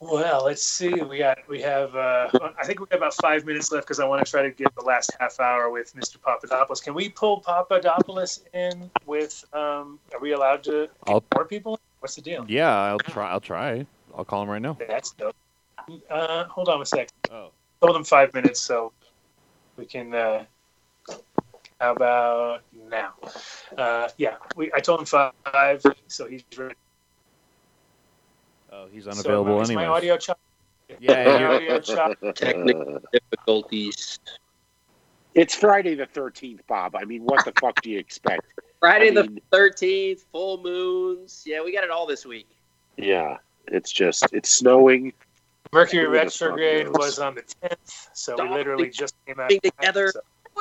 [0.05, 0.93] well, let's see.
[0.93, 1.94] We got we have.
[1.97, 2.28] Uh,
[2.59, 4.74] I think we got about five minutes left because I want to try to get
[4.74, 6.18] the last half hour with Mr.
[6.18, 6.82] Pappadopoulos.
[6.82, 9.44] Can we pull Pappadopoulos in with?
[9.52, 11.81] Um, are we allowed to I'll- more people?
[12.01, 12.44] What's the deal?
[12.48, 13.31] Yeah, I'll try.
[13.31, 13.86] I'll try.
[14.16, 14.76] I'll call him right now.
[14.86, 15.35] That's dope.
[16.10, 17.09] Uh, hold on a sec.
[17.31, 17.51] Oh.
[17.81, 18.93] Told him five minutes, so
[19.76, 20.14] we can.
[20.14, 20.44] Uh,
[21.81, 23.14] how about now?
[23.76, 24.70] Uh, yeah, we.
[24.74, 26.74] I told him five, so he's ready.
[28.74, 29.84] Oh, he's So, unavailable is anyway.
[29.86, 30.38] My audio chop.
[30.98, 32.16] Yeah, My audio chop.
[32.34, 34.18] Technical difficulties.
[35.34, 36.96] It's Friday the 13th, Bob.
[36.96, 38.42] I mean, what the fuck do you expect?
[38.80, 41.44] Friday I the 13th, full moons.
[41.46, 42.48] Yeah, we got it all this week.
[42.96, 43.38] Yeah,
[43.68, 45.12] it's just, it's snowing.
[45.72, 49.48] Mercury Who retrograde was on the 10th, so we literally just came out.
[49.48, 50.09] Being together.
[50.09, 50.20] So-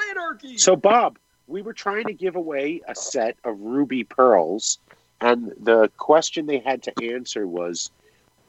[0.10, 0.57] Anarchy.
[0.57, 4.80] So, Bob, we were trying to give away a set of ruby pearls,
[5.22, 7.91] and the question they had to answer was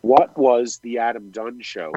[0.05, 1.91] what was the Adam Dunn show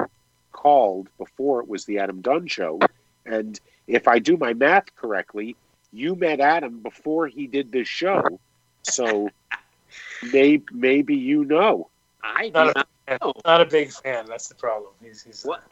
[0.53, 2.79] called before it was the Adam Dunn show?
[3.25, 5.57] And if I do my math correctly,
[5.91, 8.39] you met Adam before he did this show.
[8.83, 9.29] So
[10.31, 11.89] maybe, maybe you know.
[12.23, 13.33] I do Not not a, know.
[13.45, 14.25] not a big fan.
[14.25, 14.91] That's the problem.
[15.03, 15.63] He's, he's What?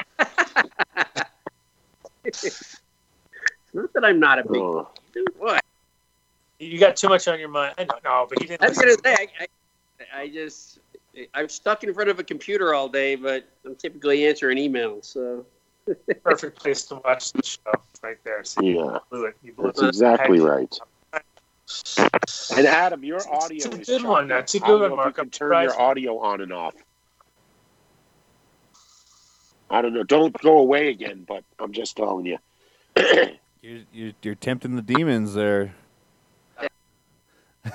[2.25, 2.81] It's
[3.73, 4.89] not that I'm not a big Oh.
[5.13, 5.27] dude.
[5.37, 5.63] What?
[6.59, 7.75] You got too much on your mind.
[7.77, 8.61] I know, no, but he didn't.
[8.63, 10.79] I was gonna say, I, I, I just,
[11.33, 15.05] I'm stuck in front of a computer all day, but I'm typically answering emails.
[15.05, 15.45] So
[16.23, 17.59] perfect place to watch the show
[18.03, 18.43] right there.
[18.43, 19.37] See, Yeah, you blew it.
[19.43, 19.87] You blew that's it.
[19.87, 20.77] exactly right.
[22.57, 24.27] And Adam, your It's- audio it's a is good one.
[24.27, 25.07] That's a I good one, Mark.
[25.07, 26.75] You can I'm turn your audio on and off.
[29.69, 30.03] I don't know.
[30.03, 32.37] Don't go away again, but I'm just telling you.
[33.61, 35.73] You're, you're, you're tempting the demons there,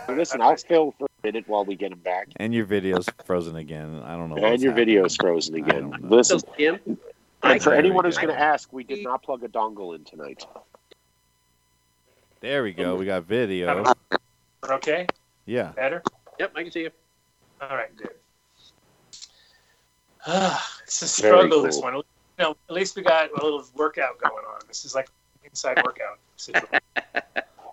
[0.09, 2.29] Listen, I'll fill for a minute while we get him back.
[2.37, 4.01] and your video's frozen again.
[4.05, 4.37] I don't know.
[4.37, 4.87] And what's your happening.
[4.87, 5.91] video's frozen again.
[5.91, 6.17] don't know.
[6.17, 6.99] Listen, still see him.
[7.43, 10.45] and for anyone who's going to ask, we did not plug a dongle in tonight.
[12.41, 12.97] There we go.
[12.97, 13.85] We got video.
[14.69, 15.07] Okay,
[15.47, 15.73] Yeah.
[15.73, 16.03] better.
[16.39, 16.91] Yep, I can see you.
[17.61, 18.11] All right, good.
[20.27, 21.63] Ah, it's a Very struggle.
[21.63, 21.95] This one.
[21.97, 22.03] You
[22.39, 24.61] know, at least we got a little workout going on.
[24.69, 25.09] This is like
[25.45, 26.81] inside workout situation.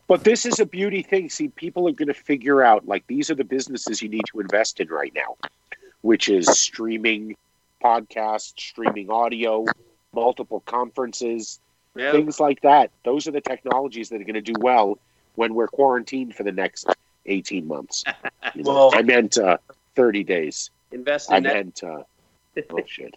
[0.07, 1.29] But this is a beauty thing.
[1.29, 4.39] See, people are going to figure out like these are the businesses you need to
[4.39, 5.35] invest in right now,
[6.01, 7.35] which is streaming
[7.83, 9.65] podcasts, streaming audio,
[10.13, 11.59] multiple conferences,
[11.95, 12.11] Yeah.
[12.13, 12.89] things like that.
[13.03, 14.97] Those are the technologies that are going to do well
[15.35, 16.87] when we're quarantined for the next
[17.25, 18.03] 18 months.
[18.55, 19.57] You know, Well- I meant uh,
[19.95, 20.71] 30 days.
[20.91, 21.53] Invest I in that.
[21.53, 22.03] meant, uh,
[22.71, 23.13] oh shit.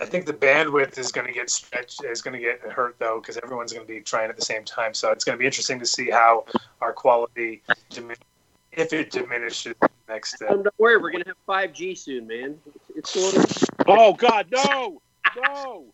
[0.00, 3.20] I think the bandwidth is going to get stretched, is going to get hurt though,
[3.20, 4.94] because everyone's going to be trying at the same time.
[4.94, 6.46] So it's going to be interesting to see how
[6.80, 8.16] our quality, dimin-
[8.72, 9.74] if it diminishes
[10.08, 10.42] next.
[10.42, 12.58] Uh, don't worry, we're gonna have 5G soon, man.
[12.96, 15.00] It's, it's going Oh God, no,
[15.36, 15.86] no.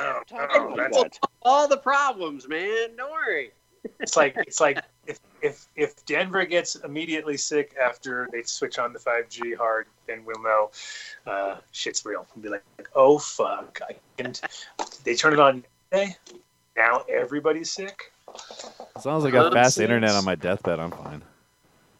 [0.00, 2.96] oh, Talk oh, that's, all the problems, man.
[2.96, 3.50] Don't worry.
[4.00, 8.92] It's like it's like if if if Denver gets immediately sick after they switch on
[8.92, 10.70] the 5G hard, then we'll know
[11.26, 12.26] uh, shit's real.
[12.34, 13.80] We'll be like, oh fuck!
[13.88, 14.40] I can't.
[15.04, 16.16] They turn it on today.
[16.76, 18.12] Now everybody's sick.
[18.96, 19.84] As long as I got fast Nonsense.
[19.84, 21.22] internet on my deathbed, I'm fine.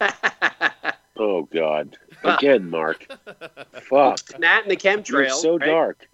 [1.18, 1.96] Oh God!
[2.22, 3.06] Again, Mark.
[3.88, 4.24] Fuck.
[4.38, 5.08] That and the chemtrails.
[5.08, 5.66] You're so right?
[5.66, 6.08] dark.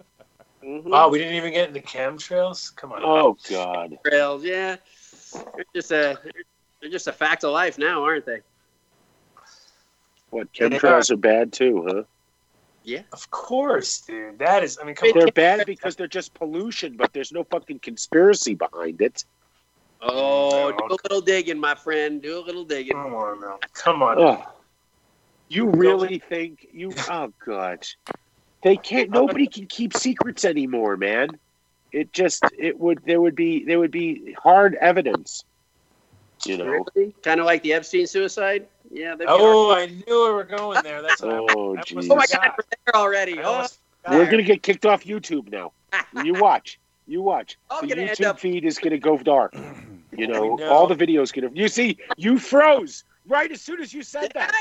[0.64, 0.88] Mhm.
[0.92, 2.74] Oh, we didn't even get into chemtrails.
[2.74, 3.02] Come on.
[3.04, 3.98] Oh God.
[4.04, 4.76] Chemtrails, yeah.
[5.34, 6.18] They're just a
[6.80, 8.40] they're just a fact of life now, aren't they?
[10.30, 12.02] What chemtrails are bad too, huh?
[12.82, 14.38] Yeah, of course, dude.
[14.38, 14.78] That is.
[14.80, 15.10] I mean, come.
[15.14, 19.24] They're bad because they're just pollution, but there's no fucking conspiracy behind it.
[20.02, 20.88] Oh, No.
[20.88, 22.20] do a little digging, my friend.
[22.20, 22.92] Do a little digging.
[22.92, 23.58] Come on, now.
[23.72, 24.18] Come on.
[24.18, 24.46] Oh,
[25.48, 26.92] you really think you?
[27.08, 27.86] Oh God,
[28.62, 29.10] they can't.
[29.10, 31.30] Nobody can keep secrets anymore, man.
[31.94, 35.44] It just it would there would be there would be hard evidence.
[36.44, 36.84] You know.
[36.96, 37.14] Really?
[37.22, 38.66] Kind of like the Epstein suicide.
[38.90, 39.14] Yeah.
[39.14, 41.02] they'd be Oh, I knew we were going there.
[41.02, 42.08] That's what I, Oh that jeez.
[42.10, 43.38] oh my God, we're there already.
[43.40, 43.66] Oh,
[44.10, 45.70] We're gonna get kicked off YouTube now.
[46.24, 46.80] You watch.
[47.06, 47.56] You watch.
[47.70, 49.54] I'm the YouTube up- feed is gonna go dark.
[50.16, 50.68] You know, know.
[50.68, 51.50] all the videos gonna.
[51.52, 54.52] You see, you froze right as soon as you said that.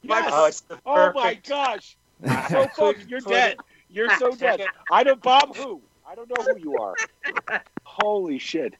[0.00, 0.30] Yes.
[0.32, 1.98] Oh, it's Oh my gosh!
[2.48, 3.58] So fuck, couldn't you're dead.
[3.90, 4.62] You're so dead.
[4.90, 5.82] I don't Bob who?
[6.14, 6.94] I don't know who you are.
[7.82, 8.74] Holy shit!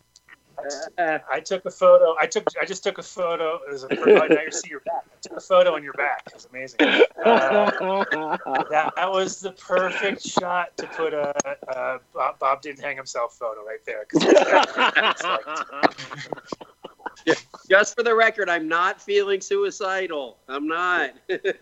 [0.96, 2.14] Uh, I took a photo.
[2.20, 2.44] I took.
[2.62, 3.56] I just took a photo.
[3.66, 5.04] It was a, oh, now you see your back.
[5.12, 6.22] I took a photo on your back.
[6.28, 6.78] It was amazing.
[6.80, 7.00] Uh,
[8.70, 11.34] that, that was the perfect shot to put a,
[11.76, 14.04] a Bob, Bob didn't hang himself photo right there.
[14.04, 15.24] 'cause it's
[17.26, 20.38] like- just for the record, I'm not feeling suicidal.
[20.46, 21.14] I'm not.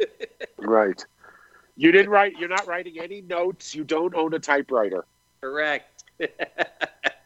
[0.58, 1.02] right.
[1.76, 2.34] You didn't write.
[2.38, 3.74] You're not writing any notes.
[3.74, 5.06] You don't own a typewriter.
[5.42, 6.04] Correct.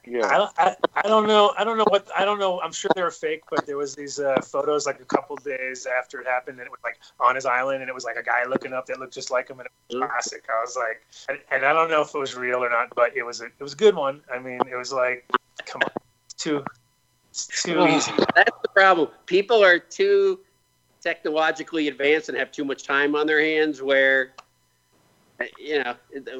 [0.09, 0.49] Yeah.
[0.57, 1.53] I, I, I don't know.
[1.59, 2.09] I don't know what.
[2.17, 2.61] I don't know.
[2.61, 5.85] I'm sure they were fake, but there was these uh, photos like a couple days
[5.85, 8.23] after it happened, and it was like on his island, and it was like a
[8.23, 10.09] guy looking up that looked just like him, and it was Mhm.
[10.09, 10.45] classic.
[10.49, 13.17] I was like, and, and I don't know if it was real or not, but
[13.17, 14.23] it was a, it was a good one.
[14.33, 15.29] I mean, it was like,
[15.65, 15.91] come on,
[16.39, 16.65] too,
[17.33, 18.13] too easy.
[18.37, 19.09] That's the problem.
[19.27, 20.39] People are too
[21.03, 23.83] technologically advanced and have too much time on their hands.
[23.83, 24.35] Where,
[25.59, 25.95] you know,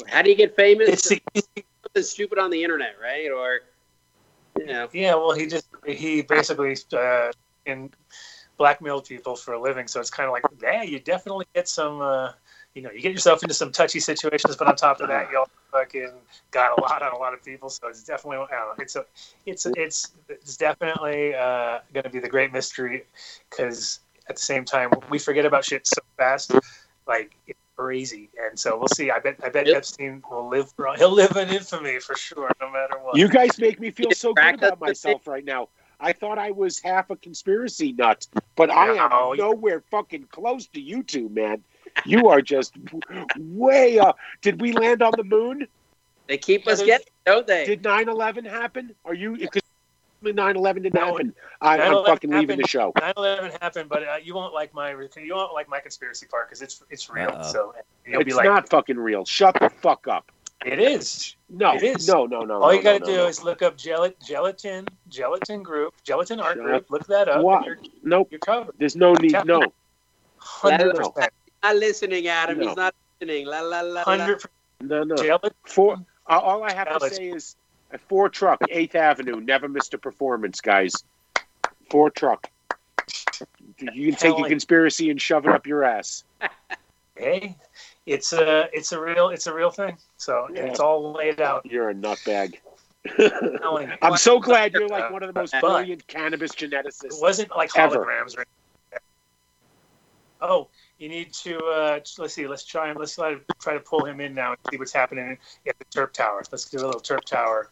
[0.07, 0.89] how do you get famous?
[0.89, 3.31] It's something stupid on the internet, right?
[3.31, 3.61] Or,
[4.59, 5.15] you know, yeah.
[5.15, 7.33] Well, he just he basically uh,
[7.67, 7.91] in
[8.57, 12.01] blackmailed people for a living, so it's kind of like, yeah, you definitely get some.
[12.01, 12.33] Uh,
[12.75, 15.39] you know, you get yourself into some touchy situations, but on top of that, you
[15.39, 16.13] also fucking
[16.51, 17.71] got a lot on a lot of people.
[17.71, 19.07] So it's definitely, I don't know, it's a,
[19.47, 23.05] it's a, it's it's definitely uh, going to be the great mystery
[23.49, 26.53] because at the same time we forget about shit so fast,
[27.09, 27.35] like
[27.77, 28.31] it's crazy.
[28.49, 29.11] And so we'll see.
[29.11, 29.77] I bet I bet Yep.
[29.77, 30.73] Epstein will live.
[30.99, 33.17] He'll live in infamy for sure, no matter what.
[33.17, 35.69] You guys make me feel so good about myself right now.
[35.99, 40.25] I thought I was half a conspiracy nut, but I am No, you- nowhere fucking
[40.25, 41.65] close to you two, man.
[42.05, 42.75] You are just
[43.39, 44.19] way up.
[44.43, 45.67] Did we land on the moon?
[46.27, 47.65] they keep us getting, don't they?
[47.65, 48.95] Did 9/11 happen?
[49.05, 49.37] Are you?
[49.37, 49.63] Because
[50.23, 51.35] 9/11 didn't No, happen.
[51.61, 52.93] I, I'm 9/11 fucking leaving the show.
[52.93, 56.63] 9/11 happened, but uh, you won't like my you won't like my conspiracy part because
[56.63, 57.29] it's it's real.
[57.29, 57.53] Uh-oh.
[57.53, 57.75] So
[58.07, 59.25] you'll It's be like, not fucking real.
[59.25, 60.31] Shut the fuck up.
[60.65, 61.37] it is.
[61.51, 62.09] No, It is.
[62.09, 62.55] no, no, no.
[62.55, 63.27] All no, you got to no, do no.
[63.27, 66.91] is look up gel- gelatin, gelatin group, gelatin art Shut group.
[66.91, 67.43] Look that up.
[67.45, 67.65] What?
[67.67, 68.29] You're, Nope.
[68.31, 68.75] you're covered.
[68.79, 69.37] There's no need.
[69.45, 69.63] No,
[70.39, 71.33] Hundred percent.
[71.63, 72.59] Not listening, Adam.
[72.59, 72.69] No.
[72.69, 73.47] He's not listening.
[73.47, 73.93] La la la.
[73.93, 74.03] la.
[74.05, 74.43] Hundred
[74.81, 75.15] no, no.
[75.17, 75.51] gelatin.
[75.65, 75.97] Four.
[76.29, 77.57] Uh, all I have to say is
[77.97, 79.41] a four truck, Eighth Avenue.
[79.41, 80.95] Never missed a performance, guys.
[81.91, 82.47] Four truck.
[83.81, 86.25] You can take Hell, conspiracy and shove it up your ass.
[87.19, 87.57] Hey,
[88.05, 89.97] it's a it's a real it's a real thing.
[90.19, 90.67] So Yeah.
[90.67, 91.65] it's all laid out.
[91.65, 92.57] You're a nutbag.
[94.03, 97.05] I'm so glad you're like one of the most brilliant cannabis geneticists.
[97.07, 98.37] It wasn't like holograms.
[98.37, 98.45] Or
[100.43, 100.69] oh,
[100.99, 102.47] you need to uh, let's see.
[102.47, 104.93] Let's try and let's try to, try to pull him in now and see what's
[104.93, 106.43] happening at the Terp Tower.
[106.53, 107.71] Let's do a little Terp Tower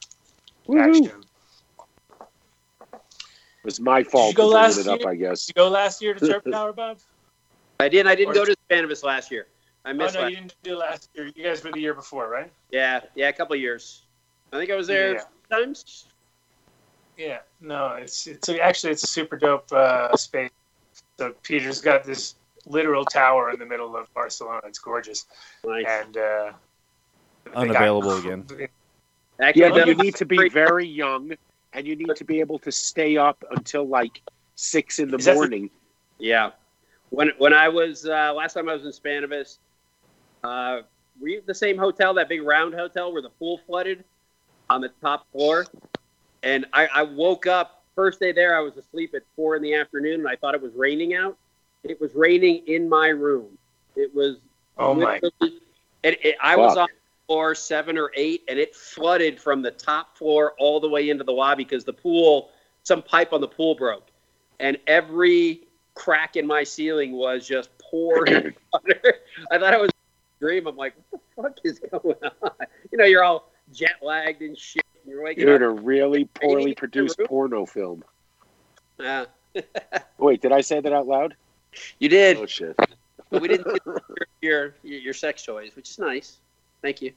[0.68, 0.89] Woohoo.
[0.89, 1.25] action.
[2.93, 5.09] It was my fault go for bringing last it up, year?
[5.10, 5.47] I guess.
[5.47, 6.99] Did you go last year to Terp Tower, Bob?
[7.81, 8.09] I didn't.
[8.09, 9.47] I didn't Or- go to Canvas last year.
[9.86, 10.15] I Oh missed.
[10.15, 11.31] no, last- you didn't do last year.
[11.34, 12.51] You guys were the year before, right?
[12.70, 14.02] Yeah, yeah, a couple of years.
[14.52, 15.23] I think I was there Yeah.
[15.51, 16.07] times.
[17.17, 17.39] Yeah.
[17.60, 20.51] No, it's it's actually it's a super dope uh, space.
[21.18, 22.34] So Peter's got this
[22.67, 24.60] literal tower in the middle of Barcelona.
[24.67, 25.26] It's gorgeous,
[25.65, 25.84] Nice.
[25.89, 26.52] and uh,
[27.44, 28.47] they got- Unavailable again.
[29.40, 31.32] Actually, Yeah, I but done you need to be very young,
[31.72, 34.22] and you need to be able to stay up until like
[34.54, 35.70] six in the Is that the- morning.
[36.18, 36.50] Yeah.
[37.10, 39.58] When when I was uh, last time I was in Spannabis,
[40.42, 40.82] uh,
[41.20, 44.04] were you the same hotel, that big round hotel where the pool flooded
[44.70, 45.66] on the top floor?
[46.42, 49.74] And I, I woke up first day there, I was asleep at four in the
[49.74, 51.36] afternoon, and I thought it was raining out.
[51.84, 53.56] It was raining in my room.
[53.96, 54.36] It was.
[54.78, 55.20] Oh my!
[55.22, 55.60] literally-
[56.02, 56.88] It, it, I was on
[57.26, 61.24] floor seven or eight, and it flooded from the top floor all the way into
[61.24, 62.50] the lobby because the pool,
[62.82, 64.08] some pipe on the pool broke,
[64.60, 65.62] and every
[65.94, 69.14] crack in my ceiling was just pouring water.
[69.50, 70.66] I thought it was a dream.
[70.66, 72.50] I'm like, what the fuck is going on?
[72.90, 74.84] You know, you're all jet lagged and shit.
[75.02, 78.04] and You're waking You're in a really poorly Raining in the produced porno film.
[78.98, 79.24] Yeah.
[80.18, 81.36] Wait, did I say that out loud?
[81.98, 82.76] you did, Oh shit.
[83.30, 84.02] but we didn't get
[84.40, 86.38] your, your your sex toys, which is nice.
[86.84, 87.12] Thank you.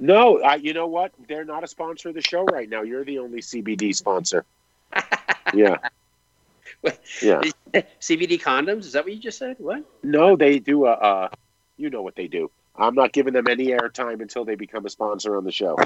[0.00, 1.12] No, I, you know what?
[1.28, 2.80] They're not a sponsor of the show right now.
[2.80, 4.44] You're the only CBD sponsor.
[5.54, 5.76] Yeah.
[7.20, 7.42] Yeah.
[8.00, 8.80] CBD condoms?
[8.86, 9.56] Is that what you just said?
[9.58, 9.84] What?
[10.02, 10.92] No, they do a.
[10.92, 11.28] Uh,
[11.76, 12.50] you know what they do.
[12.74, 15.76] I'm not giving them any airtime until they become a sponsor on the show.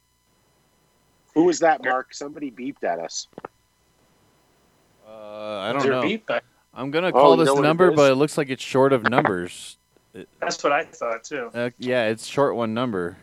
[1.34, 2.14] Who was that, Mark?
[2.14, 3.28] Somebody beeped at us.
[5.06, 6.02] Uh, I Is don't there a know.
[6.08, 6.30] beep?
[6.30, 6.40] I-
[6.72, 8.94] I'm gonna Oh, call you this know it number, but it looks like it's short
[8.94, 9.76] of numbers.
[10.40, 11.50] That's what I thought too.
[11.54, 13.16] Uh, yeah, it's short one number.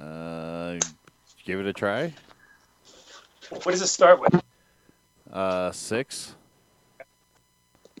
[0.00, 0.78] Uh,
[1.44, 2.12] give it a try.
[3.50, 4.42] What does it start with?
[5.32, 6.34] Uh, six.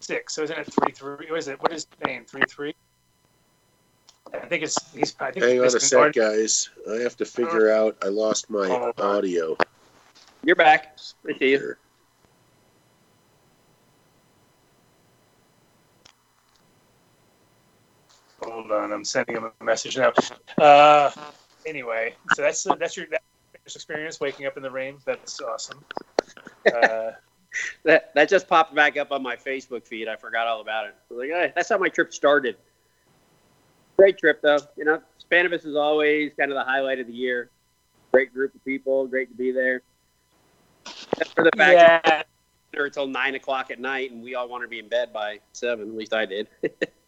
[0.00, 0.34] Six.
[0.34, 1.28] So isn't it three three?
[1.30, 1.60] What is it?
[1.60, 2.24] What is the name?
[2.24, 2.74] Three three.
[4.32, 4.78] I think it's.
[4.94, 5.14] He's.
[5.20, 5.44] I think.
[5.44, 6.70] Hang on a it's- sec, guys.
[6.90, 7.96] I have to figure out.
[8.02, 9.56] I lost my Oh, audio.
[10.42, 10.96] You're back.
[11.28, 11.58] I see you.
[11.58, 11.78] here.
[18.50, 20.12] Hold on, I'm sending him a message now.
[20.58, 21.10] Uh,
[21.66, 24.98] anyway, so that's that's your that's experience waking up in the rain.
[25.04, 25.84] That's awesome.
[26.66, 27.12] Uh,
[27.84, 30.08] That that just popped back up on my Facebook feed.
[30.08, 30.94] I forgot all about it.
[31.10, 32.56] Like, hey, that's how my trip started.
[33.96, 34.58] Great trip though.
[34.76, 37.50] You know, Spannabis is always kind of the highlight of the year.
[38.12, 39.06] Great group of people.
[39.06, 39.82] Great to be there.
[40.86, 42.22] Except for the fact that yeah,
[42.72, 45.40] dinner until nine o'clock at night, and we all want to be in bed by
[45.52, 45.88] seven.
[45.88, 46.48] At least I did.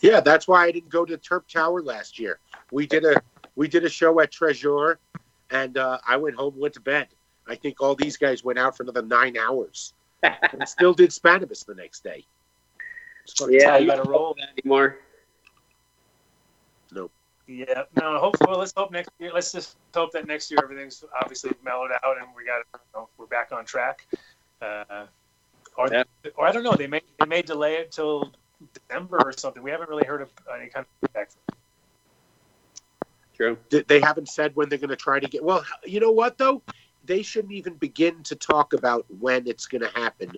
[0.00, 2.38] Yeah, that's why I didn't go to Terp Tower last year.
[2.70, 3.20] We did a
[3.54, 4.96] we did a show at Tresor,
[5.50, 7.08] and uh, I went home, went to bed.
[7.48, 11.64] I think all these guys went out for another nine hours, and still did Spannabis
[11.64, 12.24] the next day.
[13.24, 14.20] It's fucking yeah, you you gotta don't roll.
[14.20, 14.98] roll that anymore.
[16.92, 17.10] Nope.
[17.46, 17.84] Yeah.
[18.00, 19.30] No, hopefully, let's hope next year.
[19.32, 23.08] Let's just hope that next year everything's obviously mellowed out and we got you know,
[23.18, 24.06] we're back on track.
[24.60, 25.06] Uh,
[25.76, 26.02] or, Yeah.
[26.36, 26.72] or I don't know.
[26.74, 28.32] They may they may delay it till
[28.72, 29.62] December or something.
[29.62, 31.30] We haven't really heard of any kind of feedback.
[33.34, 33.58] True.
[33.68, 35.44] They haven't said when they're going to try to get.
[35.44, 36.62] Well, you know what though?
[37.04, 40.32] They shouldn't even begin to talk about when it's going to happen,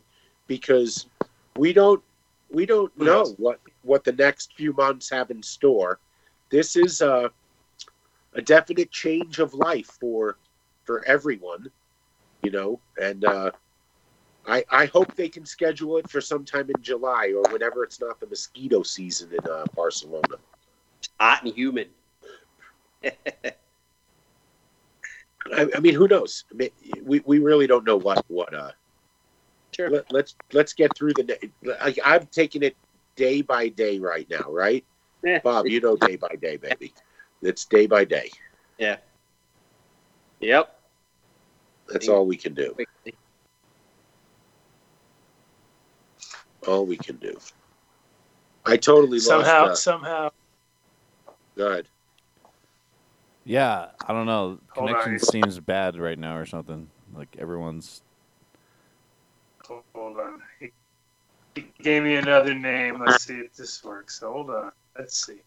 [0.47, 1.07] because
[1.57, 2.03] we don't
[2.51, 3.35] we don't Who know knows?
[3.39, 5.99] what what the next few months have in store.
[6.51, 7.31] This is a
[8.35, 10.37] a definite change of life for
[10.85, 11.71] for everyone,
[12.43, 13.53] you know, and uh,
[14.49, 18.18] I I hope they can schedule it for sometime in July or whenever it's not
[18.18, 20.36] the mosquito season in uh, Barcelona.
[21.20, 21.91] Hot and humid.
[23.05, 23.12] I,
[25.77, 26.44] I mean, who knows?
[26.52, 26.70] I mean,
[27.05, 28.55] we, we really don't know what what.
[28.55, 28.73] Uh,
[29.77, 29.91] Sure.
[29.91, 31.51] let, let's let's get through the.
[31.81, 32.77] I, I'm taking it
[33.17, 34.85] day by day right now, right?
[35.23, 35.41] Yeah.
[35.44, 36.93] Bob, you know, day by day, baby.
[37.43, 38.31] It's day by day.
[38.78, 38.97] Yeah.
[40.41, 40.75] Yep.
[41.89, 42.75] That's all we can do.
[46.69, 47.37] All we can do.
[48.67, 49.71] I totally Somehow, lost.
[49.71, 50.31] Uh, somehow,
[51.57, 51.89] go ahead.
[53.45, 54.59] Yeah, I don't know.
[54.71, 55.03] Hold on.
[55.03, 56.91] Connection seems bad right now or something.
[57.15, 58.03] Like everyone's.
[59.65, 60.43] hold on.
[60.61, 60.73] He,
[61.55, 63.01] he gave me another name.
[63.01, 64.21] Let's see if this works.
[64.21, 64.71] Hold on.
[64.99, 65.41] Let's see.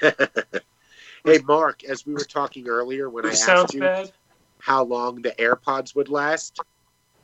[0.00, 4.12] hey, Mark, as we were talking earlier, when I asked you bad?
[4.60, 6.58] how long the AirPods would last,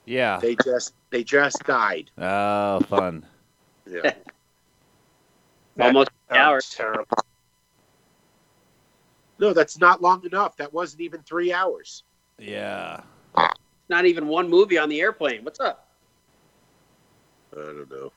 [0.04, 0.38] Yeah.
[0.38, 2.10] they just they just died.
[2.18, 3.24] Oh, fun.
[3.88, 4.14] Yeah.
[5.80, 6.60] Almost an hour.
[6.60, 7.06] terrible.
[9.38, 10.56] No, that's not long enough.
[10.56, 12.02] That wasn't even three hours.
[12.36, 13.02] Yeah.
[13.88, 15.44] Not even one movie on the airplane.
[15.44, 15.88] What's up?
[17.52, 18.06] I don't know.
[18.06, 18.12] It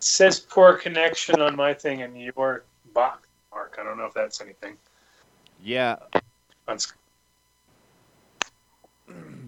[0.00, 3.78] says poor connection on my thing and your box, Mark.
[3.80, 4.76] I don't know if that's anything.
[5.62, 5.96] Yeah.
[6.68, 6.98] On sc-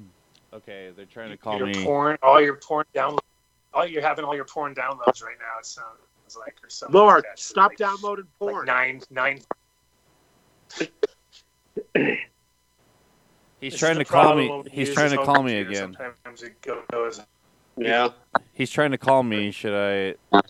[0.57, 1.85] Okay, they're trying to call your me.
[1.85, 3.19] porn, all your porn downloads.
[3.75, 5.59] All you're having all your porn downloads right now.
[5.59, 6.99] It sounds like or something.
[6.99, 8.67] Mark, like stop like, downloading Like porn.
[8.67, 9.41] nine, nine.
[13.61, 14.63] He's This trying to call me.
[14.71, 15.95] He's trying to call me again.
[15.99, 17.21] Sometimes it goes.
[17.77, 18.09] Yeah.
[18.55, 19.51] He's trying to call me.
[19.51, 19.75] Should
[20.33, 20.41] I?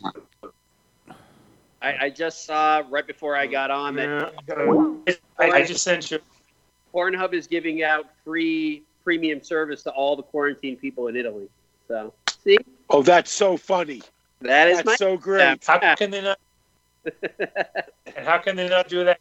[1.82, 6.12] I, I just saw right before I got on that Yeah, I, I just sent
[6.12, 6.20] you.
[6.94, 11.48] Pornhub is giving out free premium service to all the quarantine people in Italy.
[11.86, 12.12] So
[12.42, 12.58] see,
[12.90, 14.02] Oh, that's so funny.
[14.40, 15.64] that is That's my so great.
[15.64, 16.38] How can they not?
[18.16, 19.20] And how can they not do that?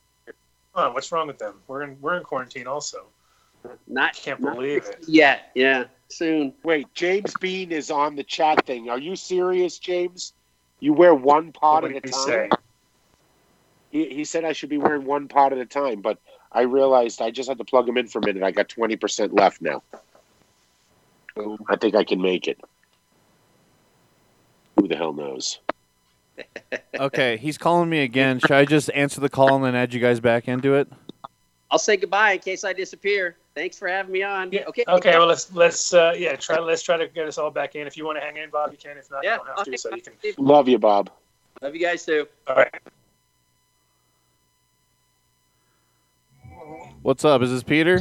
[0.74, 1.56] Come on, what's wrong with them?
[1.68, 3.06] We're in we're in quarantine also.
[3.88, 5.06] not Can't not believe it.
[5.08, 5.52] yet.
[5.54, 6.54] Yeah, soon.
[6.64, 8.90] Wait, James Bean is on the chat thing.
[8.90, 10.34] Are you serious, James?
[10.80, 12.26] You wear one pot What at a did he time?
[12.26, 12.50] say?
[13.92, 16.18] He, he said I should be wearing one pot at a time, but
[16.56, 18.42] I realized I just had to plug him in for a minute.
[18.42, 19.84] I got 20% left now.
[21.68, 22.58] I think I can make it.
[24.78, 25.60] Who the hell knows?
[26.98, 28.40] Okay, he's calling me again.
[28.40, 30.88] Should I just answer the call and then add you guys back into it?
[31.70, 33.36] I'll say goodbye in case I disappear.
[33.54, 34.50] Thanks for having me on.
[34.52, 34.64] Yeah.
[34.68, 34.86] Okay.
[34.88, 35.18] Okay.
[35.18, 37.86] Well, let's let's uh, yeah try let's try to get us all back in.
[37.86, 38.98] If you want to hang in, Bob, you can.
[38.98, 39.34] If not, Yeah.
[39.34, 39.78] you don't have to.
[39.78, 40.14] So you can.
[40.38, 41.10] Love you, Bob.
[41.62, 42.28] Love you guys too.
[42.48, 42.74] All right.
[47.06, 47.44] What's up?
[47.44, 48.00] Is this Peter?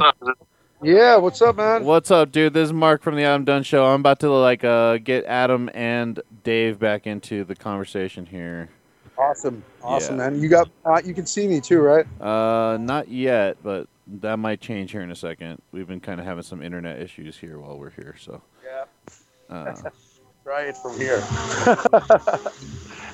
[0.81, 1.85] Yeah, what's up, man?
[1.85, 2.53] What's up, dude?
[2.55, 3.85] This is Mark from the Adam Dunn Show.
[3.85, 8.67] I'm about to like uh, get Adam and Dave back into the conversation here.
[9.15, 10.31] Awesome, awesome, Yeah.
[10.31, 10.41] man.
[10.41, 12.07] You got, uh, you can see me too, right?
[12.19, 15.61] Uh, not yet, but that might change here in a second.
[15.71, 18.41] We've been kind of having some internet issues here while we're here, so.
[18.65, 19.55] Yeah.
[19.55, 19.75] Uh,
[20.43, 21.21] Try it from here.
[21.29, 22.39] I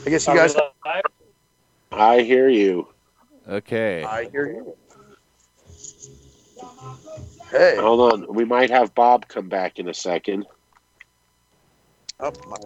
[0.05, 0.55] guess you guys.
[1.91, 2.87] I hear you.
[3.45, 4.05] okay.
[4.05, 4.73] I hear you.
[7.49, 8.33] Hey, Hold on.
[8.33, 10.45] We might have Bob come back in a second.
[12.19, 12.57] up my.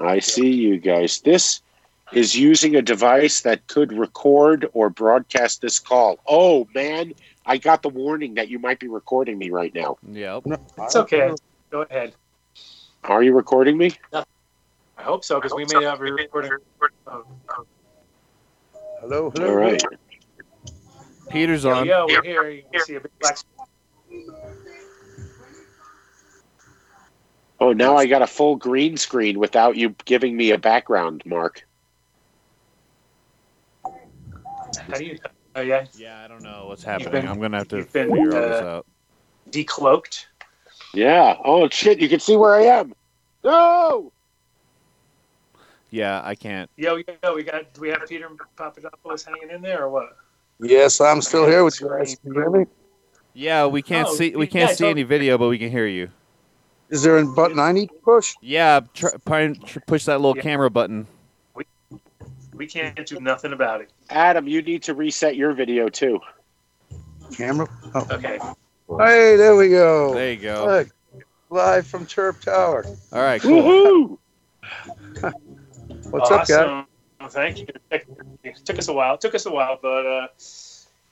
[0.00, 1.20] I see you guys.
[1.20, 1.60] This
[2.12, 6.18] is using a device that could record or broadcast this call.
[6.26, 7.12] Oh, man.
[7.46, 9.98] I got the warning that you might be recording me right now.
[10.10, 10.44] Yep.
[10.78, 11.32] It's okay.
[11.70, 12.14] Go ahead.
[13.04, 13.92] Are you recording me?
[14.12, 16.52] I hope so because we may have a recording.
[17.06, 17.24] Oh,
[19.00, 19.48] Hello, hello.
[19.48, 19.82] All right.
[21.30, 21.82] Peter's on.
[21.82, 22.06] we go.
[22.08, 22.48] We're here.
[22.48, 23.38] You can see a big black.
[27.60, 31.66] Oh, now I got a full green screen without you giving me a background, Mark.
[33.84, 35.18] How do you?
[35.54, 35.86] Oh yeah.
[35.94, 37.12] Yeah, I don't know what's happening.
[37.12, 38.86] been- I'm gonna have to you've been, figure all this uh, out.
[39.50, 40.26] Decloaked.
[40.94, 41.36] Yeah.
[41.44, 42.00] Oh, shit.
[42.00, 42.94] You can see where I am.
[43.44, 44.12] No!
[45.90, 46.70] Yeah, I can't.
[46.76, 47.72] Yo, yo, we got.
[47.74, 50.16] Do we have Peter Pappadopoulos hanging in there or what?
[50.62, 52.16] Yes, I'm still here with you guys.
[52.22, 52.66] Can you hear me?
[53.32, 54.34] Yeah, we can't Oh, see.
[54.36, 56.10] We can't it's see all- any video, but we can hear you.
[56.90, 58.34] Is there a button I need to push?
[58.42, 59.54] Yeah, tr- try-
[59.86, 60.42] push that little Yeah.
[60.42, 61.06] camera button.
[61.54, 61.64] We
[62.54, 63.90] we can't do nothing about it.
[64.10, 66.18] Adam, you need to reset your video too.
[67.36, 67.68] Camera.
[67.94, 68.06] Oh.
[68.10, 68.38] Okay.
[68.98, 70.12] Hey, there we go.
[70.14, 70.66] There you go.
[70.66, 70.88] Look,
[71.48, 72.84] live from Terp Tower.
[73.12, 74.18] All right, cool.
[75.22, 75.32] Woohoo!
[76.10, 76.84] What's up, guy?
[77.20, 77.30] Awesome.
[77.42, 77.66] Thank you.
[77.90, 79.14] It took us a while.
[79.14, 80.26] It took us a while, but uh,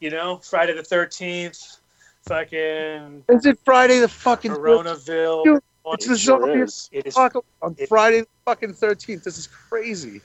[0.00, 1.78] you know, Friday the thirteenth,
[2.26, 5.44] fucking Is it Friday the fucking Coronaville.
[5.44, 6.60] Dude, It's the zombie.
[6.92, 7.30] It is on
[7.76, 9.24] it- Friday the fucking thirteenth.
[9.24, 10.20] This is crazy.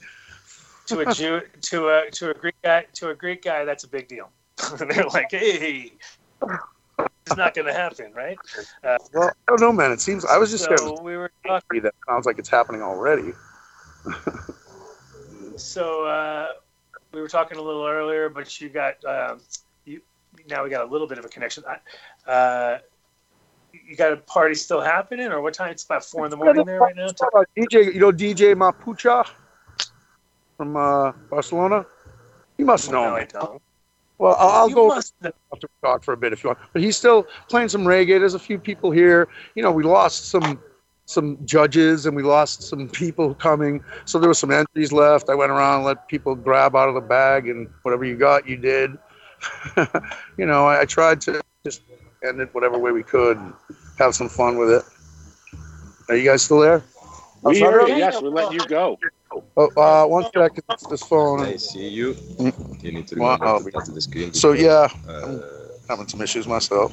[0.86, 3.64] to a Jew, to a to a Greek guy, to a Greek guy.
[3.64, 4.30] That's a big deal.
[4.78, 5.92] They're like, hey,
[7.26, 8.38] it's not going to happen, right?
[8.84, 9.90] Uh, Well, I don't know, man.
[9.90, 11.82] It seems I was just so we were talking.
[11.82, 13.32] that sounds like it's happening already.
[15.56, 16.48] So uh,
[17.12, 19.40] we were talking a little earlier, but you got um,
[19.84, 20.00] you.
[20.48, 21.64] Now we got a little bit of a connection.
[22.26, 22.78] Uh,
[23.72, 25.70] you got a party still happening, or what time?
[25.70, 27.06] It's about four in the morning there right now.
[27.06, 29.28] Uh, DJ, you know DJ Mapucha
[30.56, 31.86] from uh, Barcelona.
[32.58, 33.14] You must know No, him.
[33.14, 33.62] I don't.
[34.18, 35.00] Well, I'll, I'll go
[35.84, 36.60] talk for a bit if you want.
[36.72, 38.18] But he's still playing some reggae.
[38.18, 39.28] There's a few people here.
[39.56, 40.60] You know, we lost some
[41.06, 43.82] some judges and we lost some people coming.
[44.04, 45.28] So there were some entries left.
[45.28, 48.48] I went around and let people grab out of the bag and whatever you got,
[48.48, 48.96] you did.
[50.38, 51.82] you know, I, I tried to just
[52.26, 53.52] end it whatever way we could and
[53.98, 54.82] have some fun with it.
[56.08, 56.82] Are you guys still there?
[57.42, 57.90] We hear sorry.
[57.90, 57.96] you.
[57.96, 58.98] Yes, we're letting you go.
[59.56, 60.62] Oh, uh, one second.
[60.70, 61.40] It's this phone.
[61.40, 62.14] I see you.
[62.14, 62.82] Mm.
[62.82, 63.36] You need to Wow.
[63.38, 64.32] remember to the screen.
[64.32, 65.38] So yeah, Uh,
[65.88, 66.92] having some issues myself.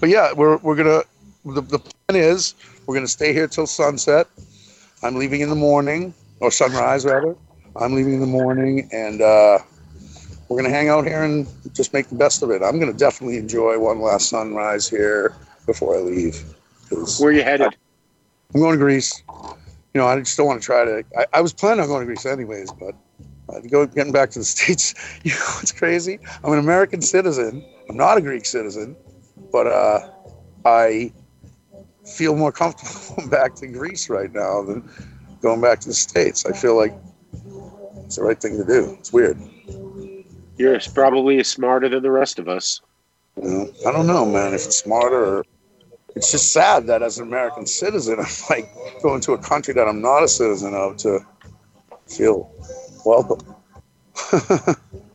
[0.00, 1.02] But yeah, we're we're gonna
[1.44, 2.54] the, the plan is
[2.90, 4.26] we're gonna stay here till sunset.
[5.04, 7.36] I'm leaving in the morning or sunrise rather.
[7.76, 9.60] I'm leaving in the morning and uh,
[10.48, 12.64] we're gonna hang out here and just make the best of it.
[12.64, 15.36] I'm gonna definitely enjoy one last sunrise here
[15.66, 16.42] before I leave.
[17.20, 17.76] Where are you headed?
[18.52, 19.22] I'm going to Greece.
[19.94, 21.04] You know, I just don't want to try to.
[21.16, 22.96] I, I was planning on going to Greece anyways, but
[23.50, 24.96] uh, go, getting back to the states.
[25.22, 26.18] You know, it's crazy.
[26.42, 27.64] I'm an American citizen.
[27.88, 28.96] I'm not a Greek citizen,
[29.52, 30.10] but uh,
[30.64, 31.12] I
[32.10, 34.88] feel more comfortable going back to Greece right now than
[35.40, 36.44] going back to the states.
[36.46, 36.94] I feel like
[38.04, 38.96] it's the right thing to do.
[38.98, 39.38] It's weird.
[40.56, 42.80] You're probably smarter than the rest of us.
[43.40, 44.52] You know, I don't know, man.
[44.52, 45.44] If it's smarter or
[46.16, 48.68] it's just sad that as an American citizen, I'm like
[49.02, 51.20] going to a country that I'm not a citizen of to
[52.06, 52.52] feel
[53.04, 53.40] welcome.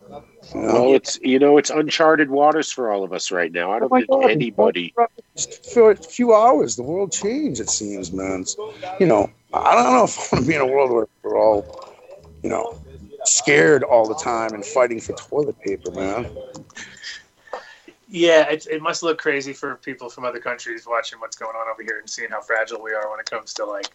[0.56, 0.74] you know?
[0.74, 3.72] Well, it's you know it's uncharted waters for all of us right now.
[3.72, 4.93] I don't Oh think God, anybody.
[5.74, 7.59] For a few hours, the world changed.
[7.59, 8.42] It seems, man.
[8.42, 8.56] It's,
[9.00, 11.38] you know, I don't know if I want to be in a world where we're
[11.38, 11.93] all,
[12.43, 12.77] you know,
[13.25, 16.27] scared all the time and fighting for toilet paper, man.
[18.08, 21.67] Yeah, it, it must look crazy for people from other countries watching what's going on
[21.67, 23.88] over here and seeing how fragile we are when it comes to like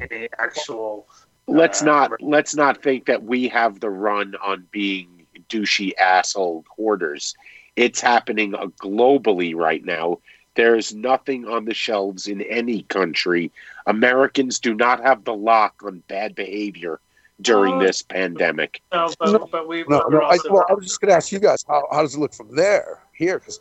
[0.00, 1.06] any actual.
[1.46, 5.13] Let's Uh, not let's not think that we have the run on being
[5.48, 7.34] douchey asshole hoarders.
[7.76, 10.18] It's happening uh, globally right now.
[10.54, 13.50] There's nothing on the shelves in any country.
[13.86, 17.00] Americans do not have the lock on bad behavior
[17.40, 18.80] during Uh, this pandemic.
[18.92, 20.20] No, but, but we, No, no.
[20.20, 22.32] I, well, I was just going to ask you guys, how, how does it look
[22.32, 23.40] from there, here?
[23.40, 23.58] Because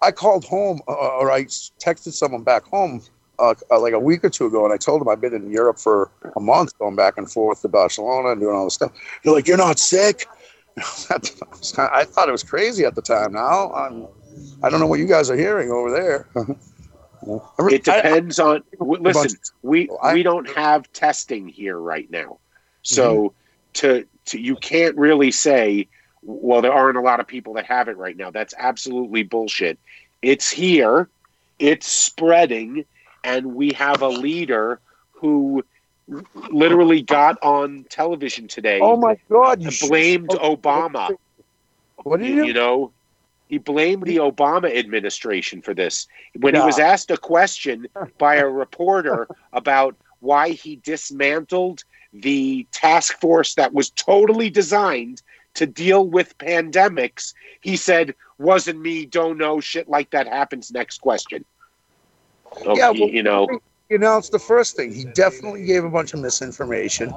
[0.00, 3.02] I called home, uh, or I texted someone back home
[3.40, 5.50] uh, uh, like a week or two ago, and I told them I've been in
[5.50, 8.92] Europe for a month, going back and forth to Barcelona and doing all this stuff.
[9.24, 10.26] They're like, "You're not sick."
[11.10, 11.20] I
[11.78, 13.32] I thought it was crazy at the time.
[13.32, 14.06] Now I'm,
[14.62, 16.28] I don't know what you guys are hearing over there.
[17.58, 18.62] It depends on.
[18.78, 22.38] Listen, we oh, we don't have testing here right now,
[22.82, 23.34] so mm-hmm.
[23.74, 25.88] to to you can't really say.
[26.22, 28.30] Well, there aren't a lot of people that have it right now.
[28.30, 29.78] That's absolutely bullshit.
[30.22, 31.08] It's here,
[31.58, 32.84] it's spreading,
[33.22, 34.80] and we have a leader
[35.12, 35.64] who
[36.50, 39.62] literally got on television today oh my God!
[39.62, 41.10] You should- blamed Obama.
[42.04, 42.52] What did You, you?
[42.52, 42.92] know,
[43.48, 46.06] he blamed the Obama administration for this.
[46.38, 53.20] When he was asked a question by a reporter about why he dismantled the task
[53.20, 55.22] force that was totally designed
[55.54, 59.06] to deal with pandemics, he said, "Wasn't me.
[59.06, 59.60] Don't know.
[59.60, 61.44] Shit like that happens." Next question.
[62.64, 63.48] Oh, Yeah, you, well, you know,
[63.88, 64.92] You know, it's the first thing.
[64.92, 67.14] He definitely gave a bunch of misinformation.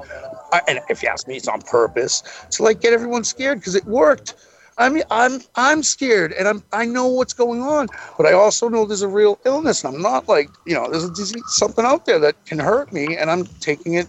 [0.52, 3.74] I, and if you ask me, it's on purpose to like get everyone scared because
[3.74, 4.34] it worked.
[4.78, 8.68] I mean, I'm I'm scared and I'm I know what's going on, but I also
[8.68, 9.84] know there's a real illness.
[9.84, 12.92] And I'm not like you know there's a disease, something out there that can hurt
[12.92, 14.06] me, and I'm taking it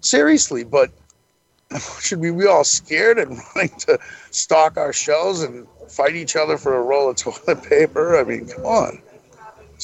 [0.00, 0.64] seriously.
[0.64, 0.90] But
[2.00, 3.98] should we be all scared and running to
[4.30, 8.18] stock our shelves and fight each other for a roll of toilet paper?
[8.18, 9.02] I mean, come on.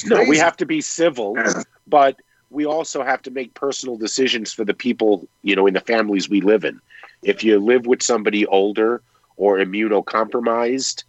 [0.06, 1.36] No, we have to be civil,
[1.86, 2.16] but
[2.50, 6.28] we also have to make personal decisions for the people, you know, in the families
[6.28, 6.80] we live in.
[7.22, 9.02] If you live with somebody older
[9.36, 11.04] or immunocompromised,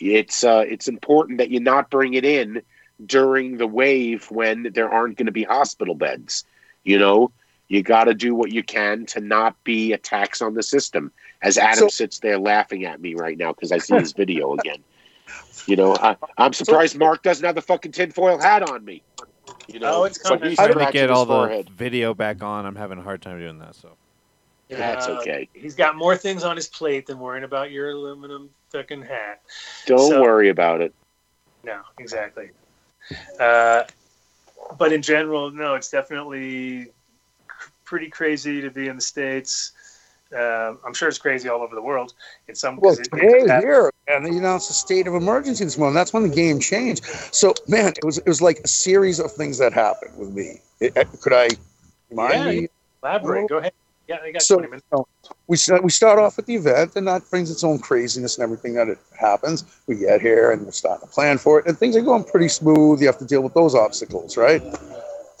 [0.00, 2.62] it's uh, it's important that you not bring it in
[3.04, 6.44] during the wave when there aren't going to be hospital beds.
[6.84, 7.30] You know,
[7.68, 11.12] you got to do what you can to not be a tax on the system.
[11.42, 14.54] As Adam So- sits there laughing at me right now because I see his video
[14.54, 14.82] again.
[15.66, 19.02] You know, I, I'm surprised Mark doesn't have the fucking tinfoil hat on me.
[19.68, 20.48] You know, Oh, it's but coming.
[20.50, 22.66] he's trying to get his all the video back on.
[22.66, 23.74] I'm having a hard time doing that.
[23.74, 23.90] So
[24.68, 25.48] yeah, That's Uh, okay.
[25.52, 29.42] He's got more things on his plate than worrying about your aluminum fucking hat.
[29.86, 30.94] Don't so- worry about it.
[31.64, 32.50] No, exactly.
[33.40, 33.84] Uh,
[34.78, 36.88] but in general, no, it's definitely
[37.84, 39.72] pretty crazy to be in the states.
[40.34, 42.14] Uh, I'm sure it's crazy all over the world.
[42.48, 45.64] In some, Well, 'cause it- today it- here, and they announced a state of emergency
[45.64, 45.94] this morning.
[45.94, 47.04] That's when the game changed.
[47.32, 50.60] So, man, it was it was like a series of things that happened with me.
[50.80, 51.48] It- it- could I
[52.10, 52.68] remind Yeah, me?
[53.02, 53.48] elaborate.
[53.48, 53.72] Go ahead.
[54.08, 54.86] Yeah, I got So, 20 minutes.
[55.48, 58.44] we start, we start off with the event, and that brings its own craziness and
[58.44, 59.64] everything that it happens.
[59.88, 62.48] We get here, and we're starting to plan for it, and things are going pretty
[62.48, 63.00] smooth.
[63.00, 64.62] You have to deal with those obstacles, right?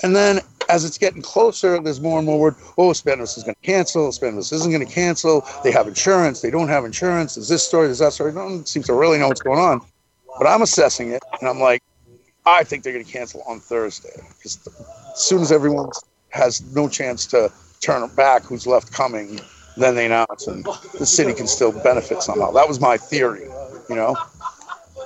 [0.02, 2.54] And then as it's getting closer, there's more and more word.
[2.78, 4.08] Oh, Spannabis is going to cancel.
[4.08, 5.46] Spannabis isn't going to cancel.
[5.62, 6.40] They have insurance.
[6.40, 7.34] They don't have insurance.
[7.34, 7.86] There's this story.
[7.86, 8.32] There's that story.
[8.32, 9.80] No one seems to really know what's going on.
[10.38, 11.82] But I'm assessing it, and I'm like,
[12.44, 14.66] I think they're going to cancel on Thursday because
[15.12, 15.90] as soon as everyone
[16.30, 19.40] has no chance to turn back, who's left coming,
[19.76, 20.64] then they announce, and
[20.98, 22.50] the city can still benefit somehow.
[22.52, 23.48] That was my theory,
[23.88, 24.16] you know.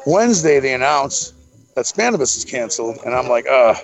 [0.07, 1.33] Wednesday they announce
[1.75, 3.75] that Spannabis is canceled, and I'm like, uh.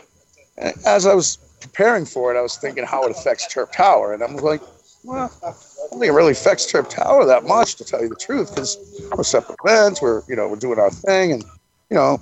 [0.86, 4.22] As I was preparing for it, I was thinking how it affects Terp Tower, and
[4.22, 4.62] I'm like,
[5.04, 8.16] well, I don't think it really affects Terp Tower that much, to tell you the
[8.16, 8.78] truth, because
[9.16, 11.44] we're separate events, we're you know we're doing our thing, and
[11.90, 12.20] you know,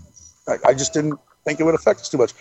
[0.48, 2.32] I, I just didn't think it would affect us too much.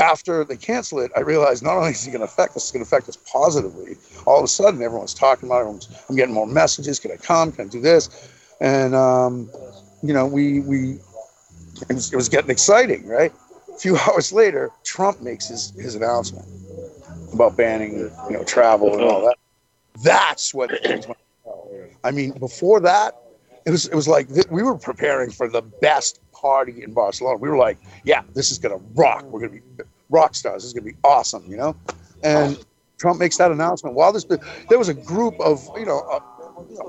[0.00, 2.72] After they cancel it, I realized not only is it going to affect us, it's
[2.72, 3.96] going to affect us positively.
[4.26, 5.88] All of a sudden, everyone's talking about it.
[6.08, 7.00] I'm getting more messages.
[7.00, 7.50] Can I come?
[7.50, 8.30] Can I do this?
[8.60, 9.50] And um,
[10.02, 10.98] you know, we we
[11.88, 13.32] it was, it was getting exciting, right?
[13.78, 16.46] A few hours later, Trump makes his his announcement
[17.32, 19.36] about banning you know travel and all that.
[20.02, 20.70] That's what.
[22.04, 23.16] I mean, before that,
[23.64, 27.38] it was it was like th- we were preparing for the best party in Barcelona.
[27.38, 29.22] We were like, yeah, this is gonna rock.
[29.24, 30.62] We're gonna be rock stars.
[30.62, 31.76] This is gonna be awesome, you know.
[32.24, 32.64] And
[32.98, 33.94] Trump makes that announcement.
[33.94, 34.24] While this,
[34.68, 36.20] there was a group of you know, uh,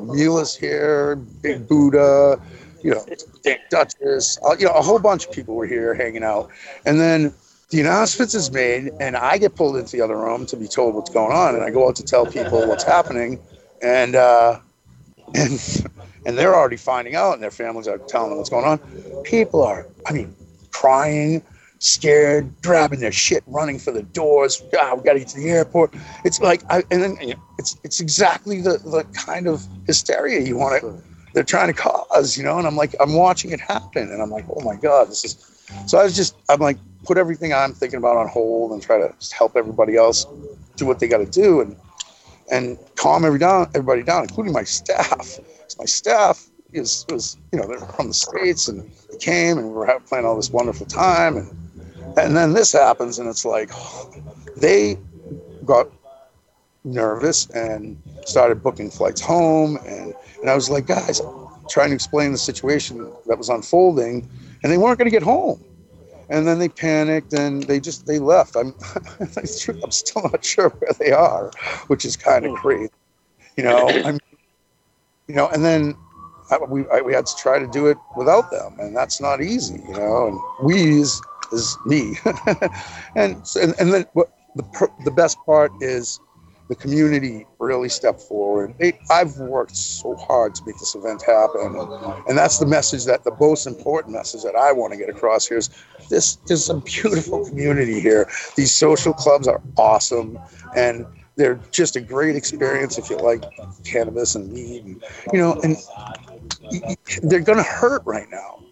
[0.01, 2.39] Mila's here, Big Buddha,
[2.81, 3.05] you know,
[3.43, 6.49] Dick Duchess, uh, you know, a whole bunch of people were here hanging out,
[6.85, 7.33] and then
[7.69, 10.95] the announcement is made, and I get pulled into the other room to be told
[10.95, 13.39] what's going on, and I go out to tell people what's happening,
[13.81, 14.59] and uh,
[15.35, 15.85] and
[16.25, 18.79] and they're already finding out, and their families are telling them what's going on.
[19.23, 20.35] People are, I mean,
[20.71, 21.43] crying,
[21.79, 24.63] scared, grabbing their shit, running for the doors.
[24.79, 25.93] Ah, we got to get to the airport.
[26.25, 30.41] It's like, I, and then you know, it's it's exactly the the kind of hysteria
[30.41, 31.08] you want to.
[31.39, 34.29] They're trying to cause, you know, and I'm like, I'm watching it happen, and I'm
[34.29, 35.37] like, oh my god, this is.
[35.87, 38.97] So I was just, I'm like, put everything I'm thinking about on hold and try
[38.97, 40.25] to help everybody else
[40.75, 41.77] do what they got to do and
[42.51, 45.39] and calm every down, everybody down, including my staff.
[45.77, 49.73] My staff is was you know they're from the states and they came and we
[49.73, 53.71] were playing all this wonderful time and and then this happens and it's like
[54.57, 54.97] they
[55.63, 55.87] got
[56.83, 61.21] nervous and started booking flights home and and I was like guys
[61.69, 64.27] trying to explain the situation that was unfolding
[64.63, 65.63] and they weren't going to get home
[66.29, 68.55] and then they panicked and they just they left.
[68.55, 68.73] I'm
[69.19, 71.51] I'm still not sure where they are,
[71.87, 72.57] which is kind of hmm.
[72.57, 72.91] crazy,
[73.57, 73.89] you know.
[73.89, 74.19] I'm,
[75.27, 75.95] you know, and then
[76.51, 79.41] I, we I, we had to try to do it without them, and that's not
[79.41, 80.27] easy, you know.
[80.27, 82.15] And we is, is me,
[83.15, 86.19] and, and and then what the the best part is
[86.69, 88.75] the community really stepped forward.
[88.77, 91.75] They, I've worked so hard to make this event happen,
[92.27, 95.47] and, that's the message that the most important message that I want to get across
[95.47, 95.69] here is
[96.09, 98.29] this is a beautiful community here.
[98.55, 100.39] These social clubs are awesome,
[100.75, 103.43] and they're just a great experience if you like
[103.83, 105.75] cannabis and weed, and, you know, and
[107.23, 108.63] they're going to hurt right now.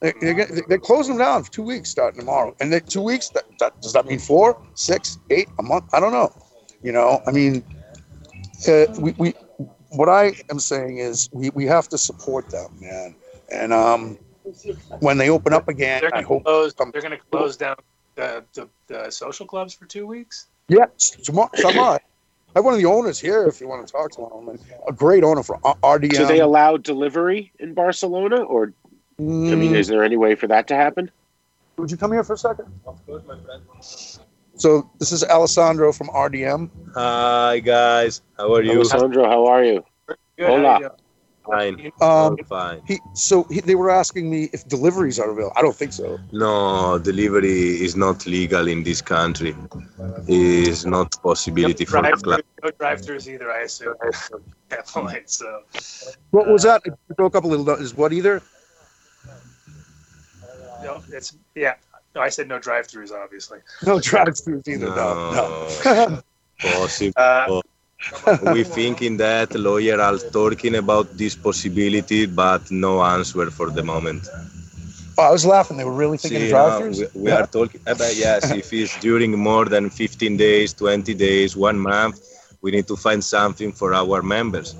[0.00, 2.56] They're, they're, closing them down for two weeks starting tomorrow.
[2.60, 5.92] And two weeks, that, that, does that mean four, six, eight, a month?
[5.92, 6.32] I don't know.
[6.82, 7.62] You know, I mean,
[8.68, 9.34] uh, we, we,
[9.90, 13.14] what I am saying is we, we have to support them, man.
[13.52, 14.18] And um,
[15.00, 17.76] when they open up again, they're I hope close, they're going to close down
[18.14, 20.46] the, the, the, social clubs for two weeks.
[20.68, 20.86] Yeah,
[21.22, 21.50] tomorrow.
[21.54, 21.98] tomorrow.
[22.54, 24.48] I have one of the owners here if you want to talk to him.
[24.48, 26.10] And a great owner for RDM.
[26.10, 28.72] Do they allow delivery in Barcelona, or
[29.20, 29.52] mm.
[29.52, 31.10] I mean, is there any way for that to happen?
[31.76, 32.66] Would you come here for a second?
[32.86, 33.62] Of course, my friend.
[34.60, 36.68] So this is Alessandro from RDM.
[36.94, 38.72] Hi guys, how are you?
[38.72, 39.82] Alessandro, how are you?
[40.36, 40.92] Good, Hola.
[41.46, 41.90] Fine.
[42.02, 42.82] Um, fine.
[42.86, 45.54] He, so he, they were asking me if deliveries are available.
[45.56, 46.18] I don't think so.
[46.30, 49.56] No, delivery is not legal in this country.
[50.28, 53.50] It is not possibility no drive for no drive-throughs either.
[53.50, 53.94] I assume.
[54.68, 55.22] Definitely.
[55.24, 55.62] So.
[56.32, 56.82] What was that?
[56.84, 57.66] It broke up a little.
[57.70, 58.42] Is what either?
[60.84, 61.76] No, it's yeah.
[62.14, 63.58] No, I said no drive-throughs, obviously.
[63.86, 64.86] No drive-throughs either.
[64.86, 66.08] No, no.
[66.08, 66.22] no.
[66.58, 67.12] Possible.
[67.16, 67.62] Uh,
[68.52, 74.28] we thinking that lawyer are talking about this possibility, but no answer for the moment.
[75.18, 75.76] Oh, I was laughing.
[75.76, 77.00] They were really thinking See, drive-throughs.
[77.00, 77.40] No, we, we yeah.
[77.40, 78.50] are talking about yes.
[78.50, 82.20] if it's during more than 15 days, 20 days, one month,
[82.62, 84.74] we need to find something for our members.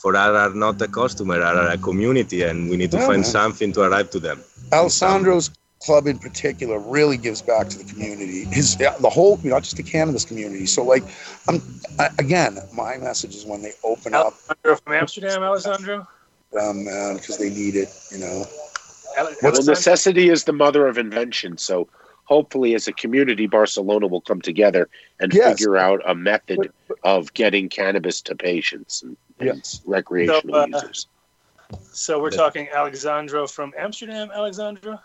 [0.00, 3.22] For our are not a customer, are a community, and we need to yeah, find
[3.22, 3.30] man.
[3.30, 4.42] something to arrive to them.
[4.72, 5.50] Alessandro's
[5.84, 8.44] club in particular really gives back to the community.
[8.44, 10.66] His the whole, you know, not just the cannabis community.
[10.66, 11.02] So like,
[11.48, 11.60] I'm
[11.98, 16.06] I, again, my message is when they open Alessandro up from Amsterdam, Alessandro.
[16.60, 18.44] Um, man, because they need it, you know.
[19.42, 21.58] Well, necessity is the mother of invention.
[21.58, 21.88] So
[22.24, 24.88] hopefully, as a community, Barcelona will come together
[25.20, 25.58] and yes.
[25.58, 26.72] figure out a method
[27.04, 29.82] of getting cannabis to patients and, yes.
[29.84, 31.06] recreational so, uh, users.
[31.90, 35.00] So we're talking Alexandro from Amsterdam, Alexandro.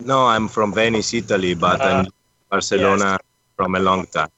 [0.00, 2.06] No, I'm from Venice, Italy, but uh, I'm
[2.50, 3.18] Barcelona yes.
[3.56, 4.28] from a long time.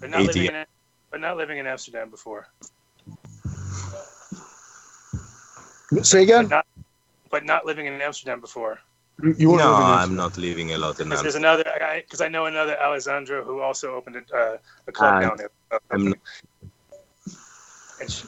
[0.00, 0.64] But not, living in,
[1.10, 2.48] but not living in Amsterdam before.
[6.02, 6.48] Say again?
[6.48, 6.66] But not,
[7.30, 8.80] but not living in Amsterdam before.
[9.22, 11.22] You, you no, I'm not living a lot in Amsterdam.
[11.22, 11.64] There's another
[11.96, 14.56] because I, I, know another Alessandro who also opened a, uh,
[14.88, 15.50] a club I, down there.
[15.90, 16.18] I'm not,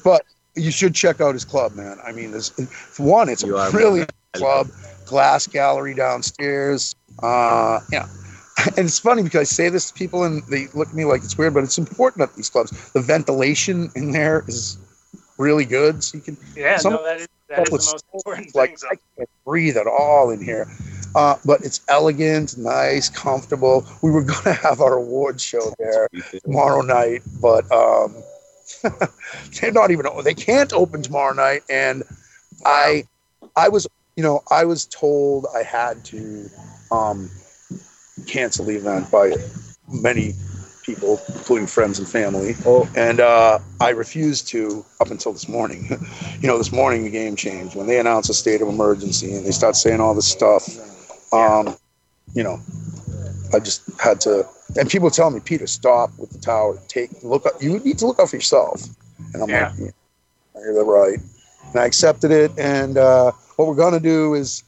[0.02, 0.22] but
[0.55, 1.98] you should check out his club, man.
[2.05, 2.50] I mean, there's
[2.97, 3.28] one.
[3.28, 4.68] It's a brilliant club
[5.08, 6.94] glass gallery downstairs.
[7.22, 8.06] Uh, yeah.
[8.76, 11.22] And it's funny because I say this to people and they look at me like
[11.22, 12.72] it's weird, but it's important at these clubs.
[12.90, 14.78] The ventilation in there is
[15.38, 16.36] really good, so you can.
[16.56, 18.90] Yeah, some no, that is, that is the most important like, thing.
[18.90, 20.68] I can't breathe at all in here.
[21.14, 23.86] Uh, but it's elegant, nice, comfortable.
[24.02, 26.08] We were going to have our award show there
[26.44, 28.16] tomorrow night, but um,
[29.60, 30.06] they're not even.
[30.24, 32.02] They can't open tomorrow night, and
[32.64, 33.04] I,
[33.56, 33.86] I was
[34.18, 36.50] you know, I was told I had to
[36.90, 37.30] um,
[38.26, 39.36] cancel the event by
[39.92, 40.34] many
[40.82, 42.56] people, including friends and family.
[42.66, 42.90] Oh.
[42.97, 45.86] And uh, I refused to up until this morning.
[46.40, 49.47] you know, this morning the game changed when they announced a state of emergency and
[49.47, 50.66] they start saying all this stuff.
[51.32, 51.76] Um,
[52.34, 52.58] you know,
[53.55, 54.48] I just had to.
[54.76, 56.76] And people tell me, Peter, stop with the tower.
[56.88, 57.62] Take look up.
[57.62, 58.82] You need to look out for yourself.
[59.32, 59.68] And I'm Yeah.
[59.68, 61.20] like, yeah, you're right.
[61.72, 62.50] And I accepted it.
[62.58, 64.62] And uh, what we're gonna do is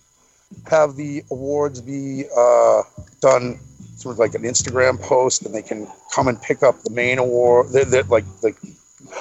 [0.66, 2.82] have the awards be uh,
[3.20, 3.56] done
[3.98, 7.68] through like an Instagram post, and they can come and pick up the main award.
[7.70, 8.56] They're like like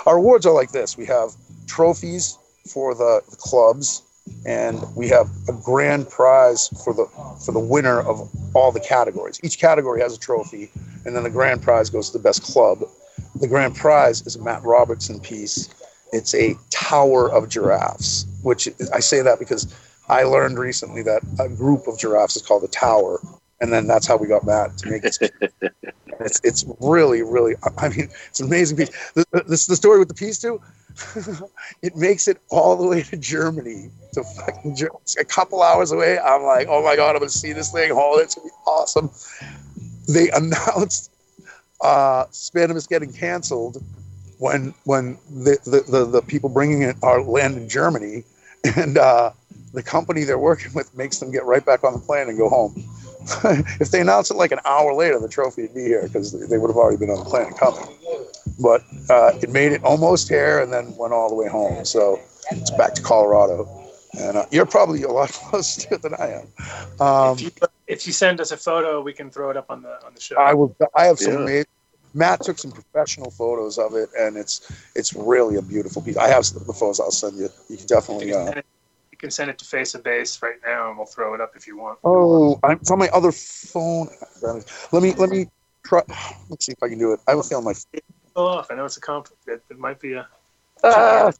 [0.07, 0.97] our awards are like this.
[0.97, 1.35] We have
[1.67, 4.01] trophies for the, the clubs,
[4.43, 7.05] and we have a grand prize for the
[7.45, 9.39] for the winner of all the categories.
[9.43, 10.71] Each category has a trophy,
[11.05, 12.79] and then the grand prize goes to the best club.
[13.35, 15.69] The grand prize is a Matt Robertson piece.
[16.11, 19.73] It's a tower of giraffes, which I say that because
[20.07, 23.19] I learned recently that a group of giraffes is called a tower,
[23.61, 25.17] and then that's how we got Matt to make it.
[26.19, 27.55] it's it's really really.
[27.77, 29.11] I mean, it's an amazing piece.
[29.47, 30.61] This the story with the piece too.
[31.81, 35.91] it makes it all the way to Germany to fucking Ger- it's a couple hours
[35.91, 36.17] away.
[36.19, 37.91] I'm like, oh my god, I'm gonna see this thing.
[37.93, 39.11] Oh, it's gonna be awesome.
[40.07, 41.11] They announced
[41.81, 43.83] uh, Spannabis getting canceled
[44.39, 48.23] when when the, the, the, the people bringing it are land in Germany,
[48.75, 49.31] and uh,
[49.73, 52.49] the company they're working with makes them get right back on the plane and go
[52.49, 52.73] home.
[53.79, 56.57] if they announce it like an hour later, the trophy would be here because they
[56.57, 57.85] would have already been on the plane and coming.
[58.59, 61.85] But uh, it made it almost here and then went all the way home.
[61.85, 62.19] So
[62.49, 63.67] it's back to Colorado.
[64.17, 67.05] And uh, you're probably a lot closer to it than I am.
[67.05, 67.51] Um, if, you,
[67.87, 70.21] if you send us a photo, we can throw it up on the on the
[70.21, 70.35] show.
[70.37, 70.75] I will.
[70.95, 71.39] I have some Yeah.
[71.41, 71.65] amazing.
[72.13, 76.17] Matt took some professional photos of it, and it's it's really a beautiful piece.
[76.17, 76.99] I have the photos.
[76.99, 77.49] I'll send you.
[77.69, 78.31] You can you, definitely.
[78.31, 78.65] can Uh, it,
[79.11, 81.51] you can send it to Face of Base right now, and we'll throw it up
[81.55, 81.99] if you want.
[82.03, 84.09] oh, I'm, it's on my other phone.
[84.41, 85.47] Let me let me
[85.85, 86.01] try.
[86.49, 87.19] Let's see if I can do it.
[87.27, 87.73] I have a feeling my.
[88.35, 88.71] Pull off.
[88.71, 89.47] I know it's a conflict.
[89.47, 90.27] It, it might be a.
[90.83, 91.31] Ah,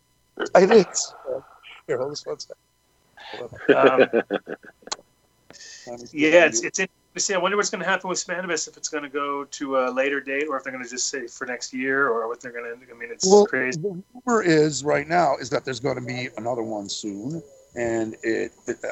[0.56, 0.88] I did.
[1.88, 2.56] Here, hold this one second.
[3.76, 4.10] Um,
[5.88, 7.34] Let me see if I yeah, it's it's interesting to see.
[7.34, 9.92] I wonder what's going to happen with Spannabis if it's going to go to a
[9.92, 12.52] later date, or if they're going to just say for next year, or what they're
[12.52, 12.72] going to.
[12.72, 13.80] I mean, it's Well, crazy.
[13.80, 17.42] the rumor is right now is that there's going to be another one soon,
[17.76, 18.52] and it.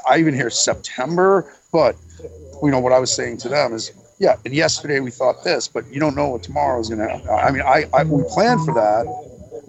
[0.10, 1.96] I even hear September, but
[2.64, 4.36] you know what I was saying to them is, yeah.
[4.46, 7.08] And yesterday we thought this, but you don't know what tomorrow is going to.
[7.08, 7.30] happen.
[7.30, 9.06] I mean, I, I we planned for that.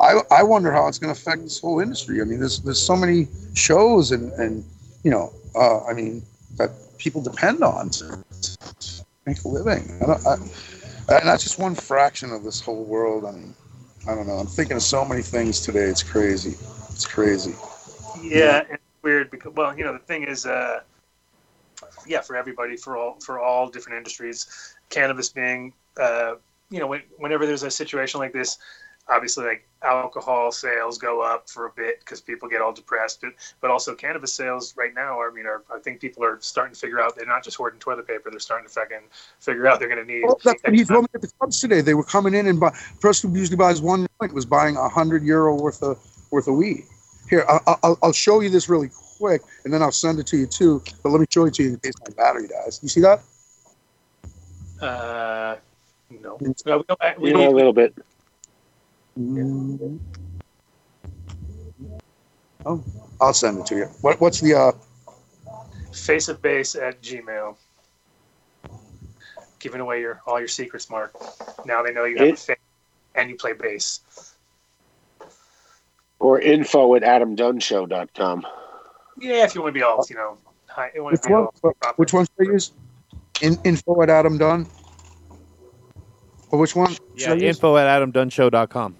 [0.00, 2.20] I, I wonder how it's going to affect this whole industry.
[2.20, 4.64] I mean, there's there's so many shows and and
[5.02, 6.22] you know, uh, I mean
[6.56, 8.24] that people depend on to
[9.28, 9.90] make a living.
[10.00, 10.34] I I,
[11.18, 13.24] and that's just one fraction of this whole world.
[13.24, 13.54] I mean,
[14.06, 14.34] I don't know.
[14.34, 15.84] I'm thinking of so many things today.
[15.84, 16.56] It's crazy.
[16.90, 17.54] It's crazy.
[18.22, 20.80] Yeah, it's weird because well, you know, the thing is, uh,
[22.06, 24.46] yeah, for everybody, for all for all different industries,
[24.88, 26.34] cannabis being, uh,
[26.70, 28.58] you know, when, whenever there's a situation like this,
[29.08, 33.32] obviously like alcohol sales go up for a bit because people get all depressed, but
[33.60, 36.80] but also cannabis sales right now, I mean, are I think people are starting to
[36.80, 39.02] figure out they're not just hoarding toilet paper, they're starting to fucking
[39.40, 40.24] figure out they're going to need.
[40.24, 41.80] Well, that's what he told me at the clubs today.
[41.80, 42.76] They were coming in and buy.
[43.00, 45.98] Person who usually buys one joint was buying a hundred euro worth of
[46.30, 46.84] worth of weed.
[47.30, 50.36] Here, I- I'll, I'll show you this really quick, and then I'll send it to
[50.36, 50.82] you too.
[51.02, 52.80] But let me show it to you in case my battery dies.
[52.82, 53.20] You see that?
[54.80, 55.56] Uh,
[56.10, 57.20] no, no, we don't.
[57.20, 57.94] We Yeah, a don't little bit.
[62.66, 62.82] Oh,
[63.20, 63.84] I'll send it to you.
[64.02, 64.72] What, what's the uh?
[65.92, 67.56] face of base at Gmail.
[69.58, 71.12] Giving away your all your secrets, Mark.
[71.66, 72.56] Now they know you have a It- face
[73.14, 74.00] and you play bass.
[76.20, 78.46] Or info at adamdunnshow.com.
[79.20, 81.46] Yeah, if you want to be all, you know, high, you Which be one?
[81.62, 81.72] all.
[81.96, 82.72] Which one should I use?
[83.40, 84.66] In, info at Adam Dunn.
[86.50, 86.96] Or which one?
[87.16, 87.42] Yeah, I use?
[87.56, 88.96] info at adamdunnshow.com.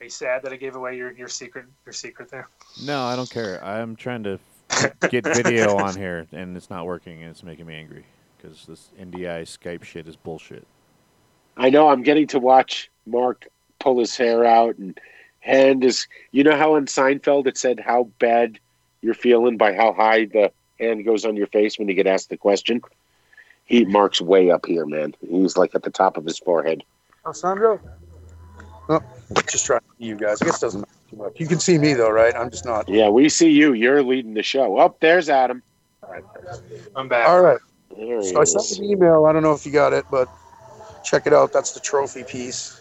[0.00, 2.48] Are you sad that I gave away your, your secret your secret there?
[2.84, 3.62] No, I don't care.
[3.64, 4.38] I'm trying to
[5.08, 8.04] get video on here, and it's not working, and it's making me angry
[8.36, 10.64] because this NDI Skype shit is bullshit.
[11.56, 13.48] I know I'm getting to watch Mark
[13.80, 14.98] pull his hair out and
[15.40, 18.60] hand is you know how in Seinfeld it said how bad
[19.00, 22.28] you're feeling by how high the hand goes on your face when you get asked
[22.28, 22.82] the question?
[23.64, 25.16] He Mark's way up here, man.
[25.28, 26.84] He's like at the top of his forehead.
[27.26, 27.80] Alessandro?
[28.88, 29.00] Oh,
[29.50, 30.40] just trying to see you guys.
[30.40, 31.40] I guess it doesn't matter too much.
[31.40, 32.34] You can see me though, right?
[32.34, 32.88] I'm just not.
[32.88, 33.72] Yeah, we see you.
[33.74, 34.78] You're leading the show.
[34.78, 35.62] Up there's Adam.
[36.02, 36.24] All right,
[36.96, 37.28] I'm back.
[37.28, 37.58] All right.
[37.96, 38.52] There he So I is.
[38.52, 39.26] sent an email.
[39.26, 40.28] I don't know if you got it, but
[41.04, 41.52] check it out.
[41.52, 42.80] That's the trophy piece.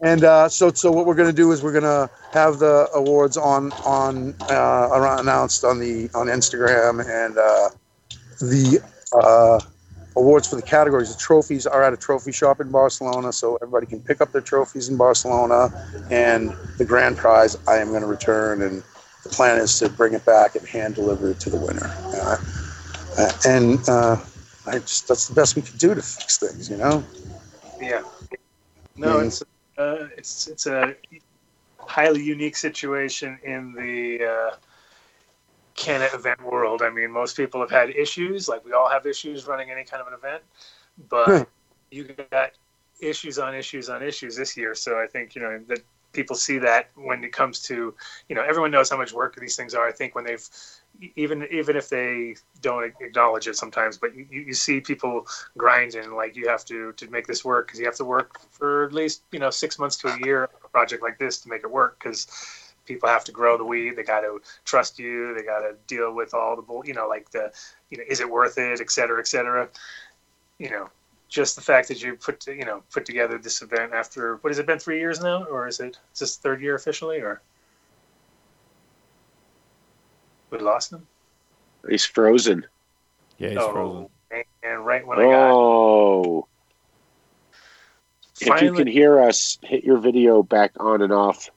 [0.00, 2.88] And uh, so, so what we're going to do is we're going to have the
[2.94, 7.68] awards on on uh, around, announced on the on Instagram, and uh,
[8.40, 8.80] the
[9.12, 9.60] uh,
[10.18, 11.14] awards for the categories.
[11.14, 14.42] The trophies are at a trophy shop in Barcelona, so everybody can pick up their
[14.42, 15.70] trophies in Barcelona.
[16.10, 18.82] And the grand prize, I am going to return, and
[19.22, 21.90] the plan is to bring it back and hand deliver it to the winner.
[22.14, 22.36] Uh,
[23.18, 24.16] uh, and uh,
[24.66, 27.04] I just that's the best we can do to fix things, you know.
[27.80, 28.02] Yeah.
[28.96, 29.42] No, it's
[29.76, 30.94] uh, it's it's a
[31.78, 34.24] highly unique situation in the
[35.86, 36.82] uh, Canna event world.
[36.82, 40.00] I mean, most people have had issues, like we all have issues running any kind
[40.02, 40.42] of an event,
[41.08, 41.44] but Hmm.
[41.90, 42.52] you got
[43.00, 44.74] issues on issues on issues this year.
[44.74, 45.80] So I think you know that
[46.12, 47.94] people see that when it comes to
[48.28, 49.86] you know everyone knows how much work these things are.
[49.88, 50.48] I think when they've
[51.16, 55.26] even even if they don't acknowledge it sometimes, but you, you see people
[55.56, 58.84] grinding like you have to to make this work because you have to work for
[58.84, 61.48] at least you know six months to a year on a project like this to
[61.48, 62.26] make it work because
[62.88, 66.12] people have to grow the weed they got to trust you they got to deal
[66.12, 67.52] with all the bull you know like the
[67.90, 69.68] you know is it worth it et cetera et cetera
[70.58, 70.88] you know
[71.28, 74.58] just the fact that you put you know put together this event after what has
[74.58, 77.40] it been three years now or is it is this third year officially or
[80.50, 81.06] we lost him
[81.88, 82.66] He's frozen.
[83.38, 84.08] Yeah, he's oh, frozen.
[84.30, 86.48] and, and right when i got Oh.
[88.40, 91.50] If you can hear us, hit your video back on and off.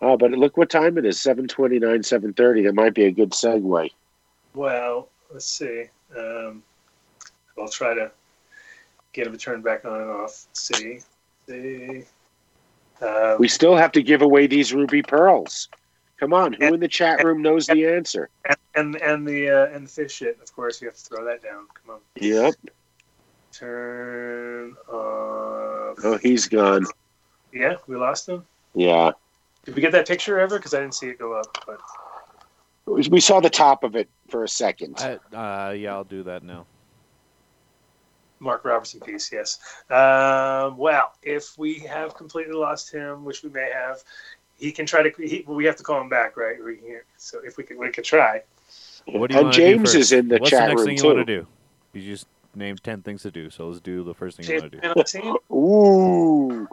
[0.00, 1.20] Oh, but look what time it is.
[1.20, 2.62] 729, 730.
[2.62, 3.90] That might be a good segue.
[4.54, 5.84] Well, let's see.
[6.16, 6.62] Um,
[7.58, 8.10] I'll try to
[9.12, 10.46] get him to turn back on and off.
[10.48, 11.00] Let's see.
[11.46, 12.04] see.
[13.02, 15.68] Um, We still have to give away these ruby pearls.
[16.18, 18.28] Come on, who in the chat room knows the answer?
[18.44, 20.38] and and, and the uh, and the fish shit.
[20.42, 21.66] Of course, you have to throw that down.
[21.74, 22.00] Come on.
[22.16, 22.54] Yep.
[23.52, 25.98] Turn off.
[26.04, 26.86] Oh, he's gone.
[27.52, 28.44] Yeah, we lost him.
[28.74, 29.12] Yeah.
[29.64, 30.56] Did we get that picture ever?
[30.58, 31.64] Because I didn't see it go up.
[31.66, 31.80] But
[32.86, 34.96] We saw the top of it for a second.
[34.98, 36.66] I, uh, yeah, I'll do that now.
[38.42, 39.58] Mark Robertson piece, yes.
[39.90, 44.02] Um, well, if we have completely lost him, which we may have,
[44.56, 45.10] he can try to.
[45.22, 46.56] He, we have to call him back, right?
[46.62, 48.42] We can, so if we could, we could try.
[49.06, 50.12] What do you and wanna James do is first?
[50.12, 51.14] in the What's chat the next room thing you too.
[51.14, 51.46] want to do?
[51.92, 54.62] You just named ten things to do, so let's do the first thing you James
[54.62, 55.20] want to do.
[55.20, 55.56] been on?
[55.56, 56.68] Ooh.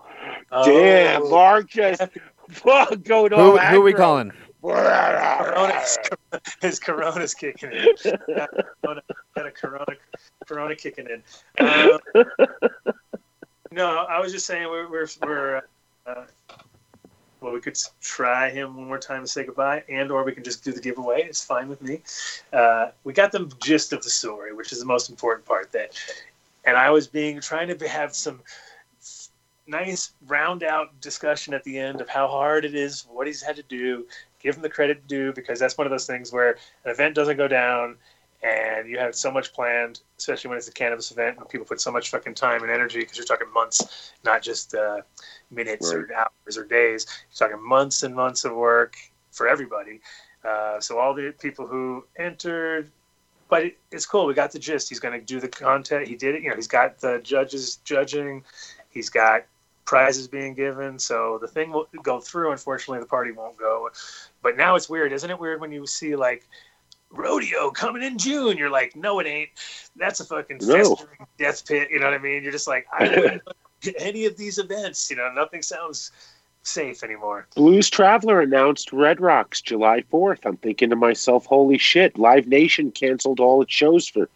[0.64, 2.02] Damn, Oh, Mark just
[2.50, 4.32] fuck going Who, who are we calling?
[4.62, 5.98] Corona's,
[6.62, 7.88] his Corona's kicking in.
[8.36, 8.50] Got
[8.84, 9.02] Corona,
[9.36, 9.86] got a Corona,
[10.46, 11.24] Corona kicking in.
[11.66, 12.00] Um,
[13.72, 15.62] no, I was just saying we're we're, we're
[16.06, 16.24] uh,
[17.40, 20.44] well, we could try him one more time to say goodbye, and or we can
[20.44, 21.22] just do the giveaway.
[21.24, 22.02] It's fine with me.
[22.52, 25.72] Uh, we got the gist of the story, which is the most important part.
[25.72, 25.98] That,
[26.66, 28.42] and I was being trying to have some
[29.68, 33.56] nice round out discussion at the end of how hard it is, what he's had
[33.58, 34.06] to do,
[34.42, 37.38] give him the credit due because that's one of those things where an event doesn't
[37.38, 37.98] go down
[38.44, 41.82] and you have so much planned, especially when it's a cannabis event and people put
[41.82, 45.02] so much fucking time and energy because you're talking months, not just uh,
[45.50, 47.08] minutes or hours or days.
[47.32, 48.96] You're talking months and months of work
[49.32, 50.02] for everybody.
[50.46, 52.92] Uh, so all the people who entered,
[53.50, 54.28] but it, it's cool.
[54.28, 54.88] We got the gist.
[54.88, 56.08] He's going to do the content.
[56.08, 56.44] He did it.
[56.44, 58.44] You know, he's got the judges judging.
[58.90, 59.46] He's got
[59.88, 61.00] prizes being given.
[61.00, 62.52] So the thing will go through.
[62.52, 63.90] Unfortunately, the party won't go.
[64.44, 65.40] But now it's weird, isn't it?
[65.40, 66.48] Weird when you see like
[67.10, 68.58] rodeo coming in June.
[68.58, 69.50] You're like, no, it ain't.
[69.96, 70.98] That's a fucking No.
[71.40, 71.90] death pit.
[71.90, 72.44] You know what I mean?
[72.44, 73.42] You're just like, I wouldn't
[73.98, 75.10] any of these events.
[75.10, 76.12] You know, nothing sounds
[76.64, 77.48] safe anymore.
[77.56, 80.40] Blues Traveler announced Red Rocks July 4th.
[80.46, 84.30] I'm thinking to myself, holy shit, Live Nation canceled all its shows for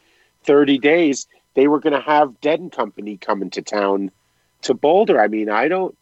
[0.46, 1.28] 30 days.
[1.56, 4.12] They were going to have Dead and Company coming to town
[4.64, 5.20] to Boulder.
[5.20, 5.96] I mean, I don't.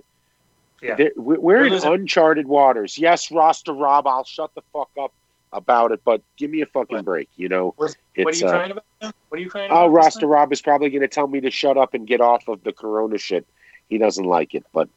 [0.81, 0.95] Yeah.
[0.97, 2.97] We're, we're We're in losing- uncharted waters.
[2.97, 5.11] Yes, Roster Rob, I'll shut the fuck up
[5.51, 7.05] about it, but give me a fucking What?
[7.05, 7.29] break.
[7.35, 8.85] You know, What what are you uh, crying about?
[9.01, 9.11] now?
[9.29, 9.83] What are you crying about?
[9.85, 10.29] oh, this Roster time?
[10.29, 12.71] Rob is probably going to tell me to shut up and get off of the
[12.71, 13.45] Corona shit.
[13.89, 14.87] He doesn't like it, but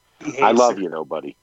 [0.41, 0.83] I love it.
[0.83, 1.37] you, know, buddy.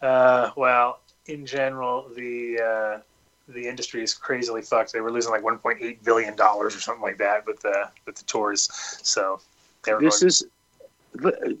[0.00, 3.00] Uh, well, in general, the uh,
[3.48, 4.92] the industry is crazily fucked.
[4.92, 8.24] They were losing like 1.8 billion dollars or something like that with the with the
[8.24, 8.68] tours.
[8.72, 9.49] So they were
[9.84, 10.46] this going, is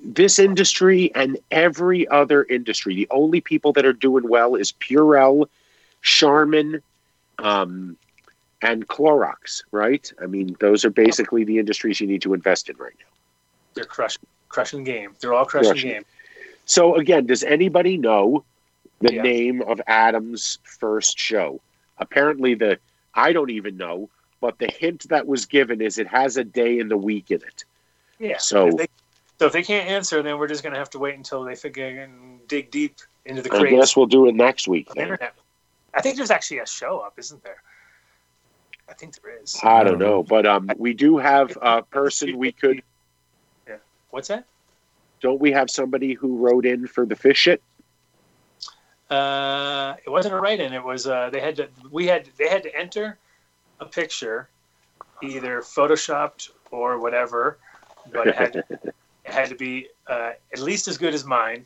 [0.04, 2.94] this industry and every other industry.
[2.94, 5.46] The only people that are doing well is Purell,
[6.02, 6.82] Charmin,
[7.38, 7.96] um,
[8.62, 9.62] and Clorox.
[9.72, 10.10] Right?
[10.22, 13.06] I mean, those are basically the industries you need to invest in right now.
[13.74, 15.14] they're crushing crushing game.
[15.20, 15.90] They're all crushing Crushing.
[15.90, 16.04] game.
[16.66, 18.44] So again, does anybody know
[19.00, 19.22] the Yeah.
[19.22, 21.60] name of Adam's first show?
[21.98, 22.78] Apparently, the
[23.14, 24.08] I don't even know,
[24.40, 27.42] but the hint that was given is it has a day in the week in
[27.42, 27.64] it.
[28.20, 28.36] Yeah.
[28.38, 28.86] So- if they,
[29.40, 31.86] So if they can't answer, then we're just gonna have to wait until they figure
[32.02, 34.88] and dig deep into the I guess we'll do it next week.
[34.94, 35.34] internet.
[35.94, 37.62] I think there's actually a show up, isn't there?
[38.88, 39.58] I think there is.
[39.62, 42.82] I don't know, but um, we do have a person we could.
[43.66, 43.76] Yeah.
[44.10, 44.44] What's that?
[45.20, 47.62] Don't we have somebody who wrote in for the fish it?
[49.08, 50.72] Uh, it wasn't a write-in.
[50.72, 51.68] It was uh, they had to.
[51.90, 53.18] We had they had to enter
[53.80, 54.48] a picture,
[55.22, 57.58] either photoshopped or whatever,
[58.12, 61.64] but it had it had to be uh, at least as good as mine,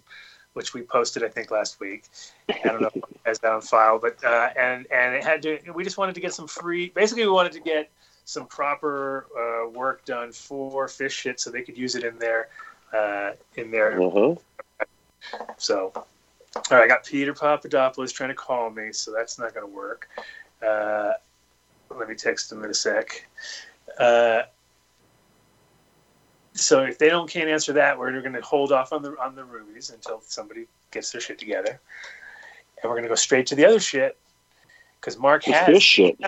[0.55, 2.05] which we posted I think last week.
[2.49, 5.43] I don't know if it has that on file, but uh, and and it had
[5.43, 5.59] to.
[5.75, 6.91] We just wanted to get some free.
[6.91, 7.91] Basically, we wanted to get
[8.25, 12.49] some proper uh, work done for fish shit, so they could use it in their
[12.95, 14.35] uh, in their Uh-huh.
[15.57, 16.07] so, all
[16.71, 20.09] right, I got Peter Pappadopoulos trying to call me, so that's not going to work.
[20.67, 21.13] Uh,
[21.91, 23.27] let me text him in a sec.
[23.99, 24.43] Uh,
[26.55, 29.35] so if they don't can't answer that, we're going to hold off on the on
[29.35, 31.81] the rubies until somebody gets their shit together,
[32.83, 34.17] and we're going to go straight to the other shit
[35.01, 36.19] because Mark The has fish shit.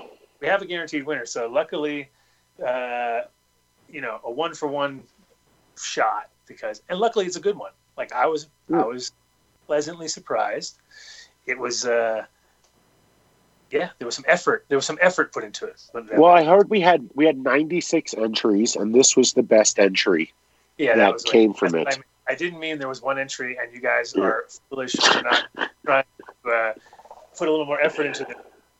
[0.40, 1.26] we have a guaranteed winner.
[1.26, 2.10] So luckily,
[2.64, 3.20] uh,
[3.88, 5.02] you know, a one for one
[5.78, 7.72] shot because, and luckily it's a good one.
[7.96, 8.88] Like I was, I Hmm.
[8.88, 9.12] was
[9.66, 10.78] pleasantly surprised.
[11.46, 12.24] It was, uh,
[13.70, 14.64] yeah, there was some effort.
[14.68, 15.82] There was some effort put into it.
[15.94, 20.32] Well, I heard we had we had 96 entries, and this was the best entry.
[20.78, 21.86] yeah, that was came like- from it.
[21.88, 22.04] I, mean.
[22.28, 24.24] I didn't mean there was one entry, and you guys Yeah.
[24.24, 25.48] are foolish for not
[25.84, 26.04] trying
[26.44, 26.72] to uh,
[27.36, 28.36] put a little more effort into it.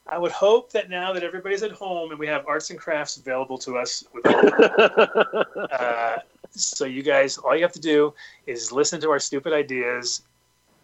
[0.08, 3.16] I would hope that now that everybody's at home and we have arts and crafts
[3.16, 6.16] available to us with Uh,
[6.50, 8.15] so you guys, all you have to do
[8.47, 10.23] is listen to our stupid ideas,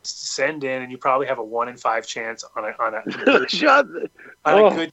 [0.02, 3.48] send in, and you probably have a one in five chance on a on a
[3.48, 3.86] Shut.
[3.86, 4.08] on
[4.44, 4.66] oh.
[4.68, 4.92] a good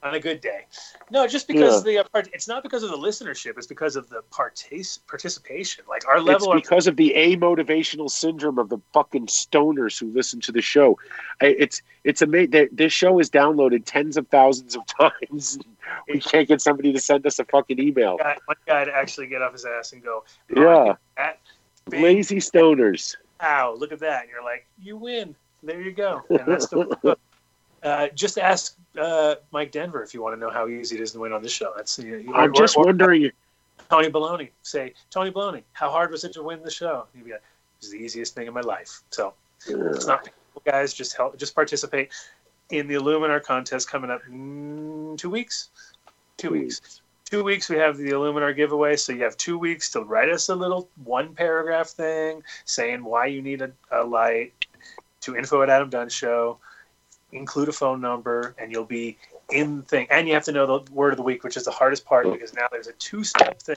[0.00, 0.64] on a good day.
[1.10, 1.92] No, just because Yeah.
[1.92, 5.84] the uh, part, it's not because of the listenership; it's because of the partic- participation.
[5.88, 10.40] Like our level, of, because of the amotivational syndrome of the fucking stoners who listen
[10.42, 10.98] to the show.
[11.42, 12.68] I- It's it's amazing.
[12.72, 15.58] This show is downloaded tens of thousands of times.
[16.08, 18.18] We can't get somebody to send us a fucking email.
[18.18, 20.22] guy, one guy to actually get off his ass and go,
[20.54, 20.94] Yeah,
[21.90, 23.16] lazy stoners.
[23.40, 24.22] Wow, look at that.
[24.22, 25.34] And you're like, you win.
[25.62, 26.22] There you go.
[26.30, 27.16] And that's the
[27.82, 31.12] uh, just ask uh, Mike Denver if you want to know how easy it is
[31.12, 31.72] to win on this show.
[31.76, 33.30] That's you know, I'm or- just or- wondering.
[33.90, 34.50] Tony Baloney.
[34.62, 37.06] Say, Tony Baloney, how hard was it to win the show?
[37.14, 39.02] He'd be like, it was the easiest thing in my life.
[39.10, 39.32] So
[39.66, 40.28] it's not
[40.64, 40.92] guys.
[40.92, 41.38] Just help.
[41.38, 42.10] Just participate
[42.70, 45.70] in the Iluminar contest coming up in two weeks.
[46.36, 47.00] Two weeks.
[47.30, 47.68] Two weeks.
[47.68, 48.96] We have the Iluminar giveaway.
[48.96, 53.26] So you have two weeks to write us a little one paragraph thing saying why
[53.26, 54.54] you need a, a light
[55.20, 56.58] to info at Adam Dunn Show.
[57.32, 59.18] Include a phone number, and you'll be
[59.50, 60.06] in the thing.
[60.10, 62.32] And you have to know the word of the week, which is the hardest part
[62.32, 63.76] because now there's a two step thing,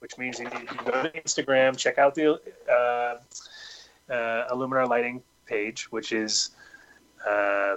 [0.00, 5.22] which means you need to go to Instagram, check out the uh, uh, Iluminar Lighting
[5.46, 6.50] page, which is
[7.24, 7.76] uh,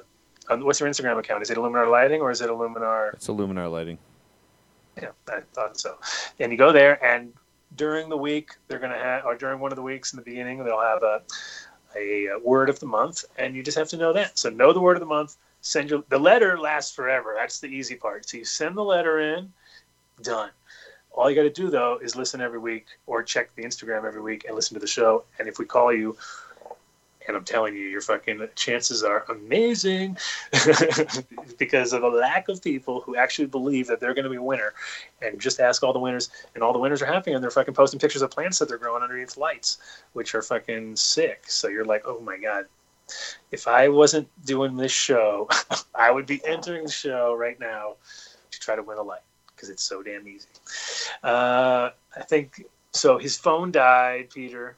[0.50, 1.44] um, what's your Instagram account?
[1.44, 3.14] Is it Iluminar Lighting or is it Iluminar?
[3.14, 4.00] It's Iluminar lighting.
[4.98, 5.98] Yeah, I thought so.
[6.40, 7.34] And you go there, and
[7.76, 10.24] during the week, they're going to have, or during one of the weeks in the
[10.24, 11.22] beginning, they'll have a,
[11.96, 14.38] a, word of the month, and you just have to know that.
[14.38, 15.38] So know the word of the month.
[15.62, 17.36] Send your the letter lasts forever.
[17.38, 18.28] That's the easy part.
[18.28, 19.54] So you send the letter in,
[20.24, 20.50] done.
[21.12, 24.22] All you got to do though is listen every week, or check the Instagram every
[24.22, 25.24] week and listen to the show.
[25.38, 26.18] And if we call you,
[27.28, 30.18] and I'm telling you, your fucking chances are amazing
[31.58, 34.44] because of the lack of people who actually believe that they're going to be a
[34.44, 34.74] winner.
[35.22, 37.74] And just ask all the winners, and all the winners are happy, and they're fucking
[37.74, 39.78] posting pictures of plants that they're growing underneath lights,
[40.14, 41.44] which are fucking sick.
[41.48, 42.66] So you're like, oh my god.
[43.52, 45.50] If I wasn't doing this show,
[45.96, 47.96] I would be entering the show right now
[48.52, 49.22] to try to win a light
[49.62, 50.48] because it's so damn easy.
[51.24, 53.18] Uh, I think so.
[53.18, 54.76] His phone died, Peter.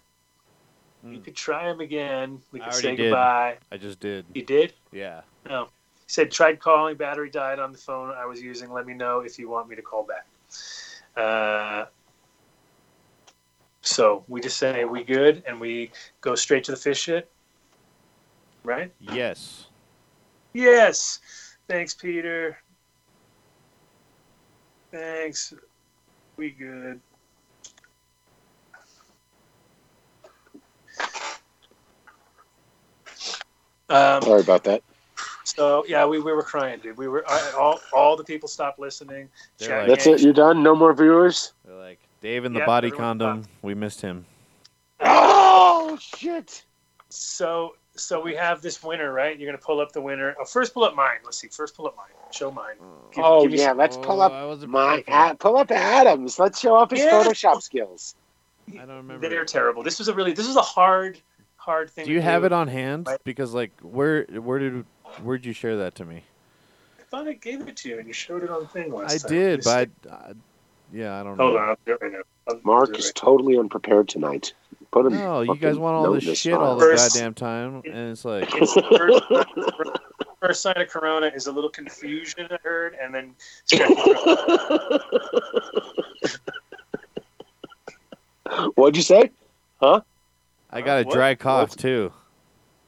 [1.11, 2.39] You could try him again.
[2.51, 3.09] We could say did.
[3.09, 3.57] goodbye.
[3.71, 4.25] I just did.
[4.33, 4.73] You did?
[4.91, 5.21] Yeah.
[5.45, 5.65] No.
[5.65, 8.71] He said, tried calling, battery died on the phone I was using.
[8.71, 10.25] Let me know if you want me to call back.
[11.15, 11.85] Uh,
[13.81, 15.43] so we just say, we good?
[15.45, 15.91] And we
[16.21, 17.29] go straight to the fish shit?
[18.63, 18.91] Right?
[18.99, 19.67] Yes.
[20.53, 21.19] Yes.
[21.67, 22.57] Thanks, Peter.
[24.91, 25.53] Thanks.
[26.37, 27.01] We good.
[33.93, 34.81] Um, Sorry about that.
[35.43, 36.97] so yeah, we, we were crying, dude.
[36.97, 39.29] We were I, all all the people stopped listening.
[39.61, 40.21] Like- That's it.
[40.21, 40.63] You're done.
[40.63, 41.53] No more viewers.
[41.65, 43.43] They're like Dave and the Yeah, body everyone condom.
[43.61, 44.25] We missed him.
[44.99, 46.63] Oh shit!
[47.09, 49.37] So so we have this winner, right?
[49.37, 50.35] You're gonna pull up the winner.
[50.39, 51.17] Oh, first pull up mine.
[51.23, 51.47] Let's see.
[51.49, 52.07] First pull up mine.
[52.31, 52.75] Show mine.
[53.13, 55.69] Give- Oh give yeah, some- let's pull Oh, up I wasn't my Ad- pull up
[55.71, 56.39] Adams.
[56.39, 57.11] Let's show off his Yeah.
[57.23, 58.15] Photoshop skills.
[58.71, 59.27] I don't remember.
[59.29, 59.83] They're terrible.
[59.83, 61.19] This was a really this was a hard
[61.63, 62.05] hard thing.
[62.05, 62.47] Do you to have do.
[62.47, 63.07] it on hand?
[63.07, 63.19] Right.
[63.23, 64.85] Because like, where where did
[65.21, 66.23] where'd you share that to me?
[66.99, 68.95] I thought I gave it to you and you showed it on the thing I
[68.95, 69.31] last time.
[69.31, 70.33] did, Let me but I, I,
[70.91, 71.59] yeah, I don't hold know.
[71.59, 72.19] on, I'll right now.
[72.49, 74.53] I'll Mark is right totally unprepared tonight.
[74.91, 75.13] Put him.
[75.13, 78.53] No, you guys want all this shit all the First- goddamn time, and it's like.
[78.55, 79.23] It's the first,
[80.41, 83.33] first sign of corona is a little confusion I heard, and then
[88.75, 89.31] What'd you say?
[90.73, 91.13] I got a What?
[91.13, 92.11] dry cough too,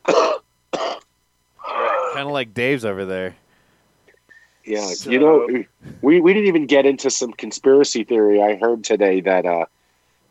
[0.08, 0.26] kind
[2.16, 3.36] of like Dave's over there.
[4.66, 5.48] Yeah, So- you know,
[6.02, 8.42] we we didn't even get into some conspiracy theory.
[8.42, 9.66] I heard today that uh,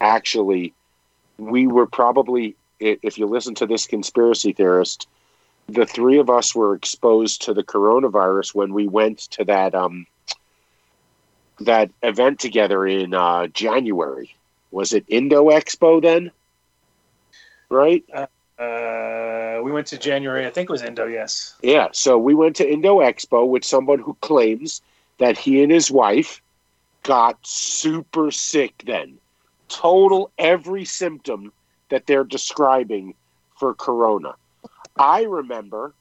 [0.00, 0.74] actually
[1.38, 5.06] we were probably, if you listen to this conspiracy theorist,
[5.68, 10.06] the three of us were exposed to the coronavirus when we went to that um
[11.60, 14.34] that event together in uh, January.
[14.72, 16.32] Was it Indo Expo then?
[17.74, 18.04] Right.
[18.56, 20.46] Uh, we went to January.
[20.46, 21.06] I think it was Indo.
[21.06, 21.56] Yes.
[21.60, 24.80] Yeah, so we went to Indo Expo with someone who claims
[25.18, 26.40] that he and his wife
[27.02, 29.18] got super sick then.
[29.68, 31.52] Total every symptom
[31.88, 33.14] that they're describing
[33.58, 34.36] for corona.
[34.96, 35.94] I remember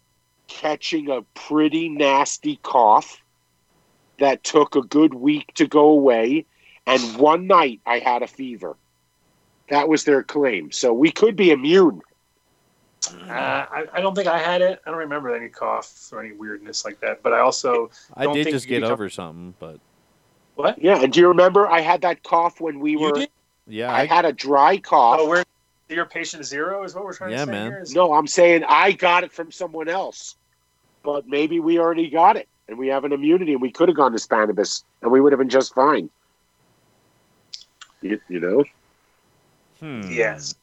[0.47, 3.19] catching a pretty nasty cough
[4.19, 6.45] that took a good week to go away,
[6.85, 8.75] and one night I had a fever.
[9.69, 10.71] That was their claim.
[10.71, 12.01] So we could be immune.
[13.07, 14.81] Uh, I, I don't think I had it.
[14.85, 17.21] I don't remember any cough or any weirdness like that.
[17.23, 19.79] But I also I Don't did think just get become- over something, but
[20.55, 23.29] what Yeah, and do you remember I had that cough when we you were did.
[23.67, 25.19] yeah, I I, had a dry cough.
[25.21, 25.43] Oh, we're
[25.89, 27.71] you're patient zero is what we're trying Yeah, to say man.
[27.71, 27.79] here.
[27.81, 30.35] Is- no, I'm saying I got it from someone else.
[31.03, 33.97] But maybe we already got it and we have an immunity and we could have
[33.97, 36.09] gone to Spannabis and we would have been just fine.
[38.01, 38.63] You, you know?
[39.83, 40.01] Hmm.
[40.09, 40.55] Yes.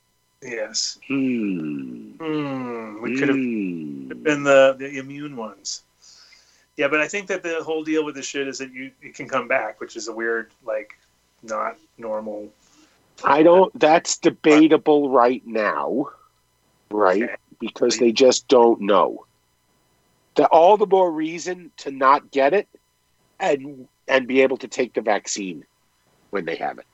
[0.42, 0.98] Yes.
[1.06, 2.12] Hmm.
[2.18, 3.02] Hmm.
[3.02, 4.08] We could have Hmm.
[4.22, 5.82] been the the immune ones.
[6.76, 9.14] Yeah, but I think that the whole deal with the shit is that you it
[9.14, 10.98] can come back, which is a weird like
[11.42, 12.48] not normal.
[13.22, 16.08] I don't that's debatable right now.
[16.90, 17.24] Right?
[17.24, 17.34] Okay.
[17.58, 19.26] Because they just don't know.
[20.36, 22.66] The, all the more reason to not get it
[23.38, 25.66] and and be able to take the vaccine
[26.30, 26.86] when they have it.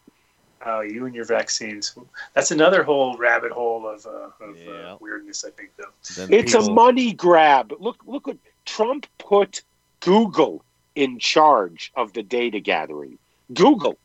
[0.69, 1.97] Oh, you and your vaccines.
[2.35, 4.73] That's another whole rabbit hole of, uh, of Yeah.
[4.95, 5.45] uh, weirdness.
[5.45, 5.93] I think though.
[6.17, 7.73] Then It's a money grab.
[7.78, 9.62] Look, look what Trump put
[10.01, 10.65] Google
[10.97, 13.17] in charge of the data gathering.
[13.55, 13.97] Google,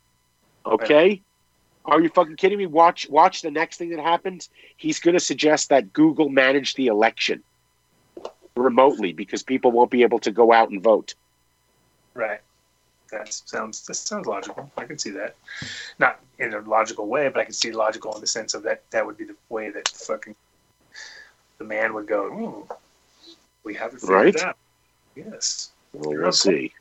[0.63, 1.23] okay?
[1.85, 2.67] Are you fucking kidding me?
[2.67, 4.49] Watch, watch the next thing that happens.
[4.77, 7.41] He's going to suggest that Google manage the election
[8.55, 11.15] remotely because people won't be able to go out and vote.
[12.13, 12.41] Right.
[13.11, 14.71] That sounds that sounds logical.
[14.77, 15.35] I can see that.
[15.99, 18.89] Not in a logical way, but I can see logical in the sense of that
[18.91, 20.35] that would be the way that fucking
[21.57, 22.29] the man would go.
[22.29, 22.73] "Hmm,
[23.63, 24.41] we haven't figured Right?
[24.41, 24.57] out.
[25.15, 25.71] Yes.
[25.93, 26.73] Well, You're we'll on see.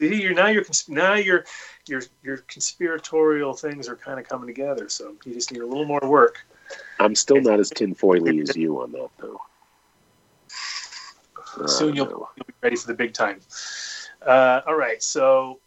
[0.00, 1.44] See, you're now your cons- now your
[1.86, 4.88] your your conspiratorial things are kind of coming together.
[4.88, 6.44] So you just need a little more work.
[6.98, 9.40] I'm still not as tinfoily as you on that, though.
[11.66, 13.40] Soon you'll, you'll be ready for the big time.
[14.20, 15.60] Uh, all right, so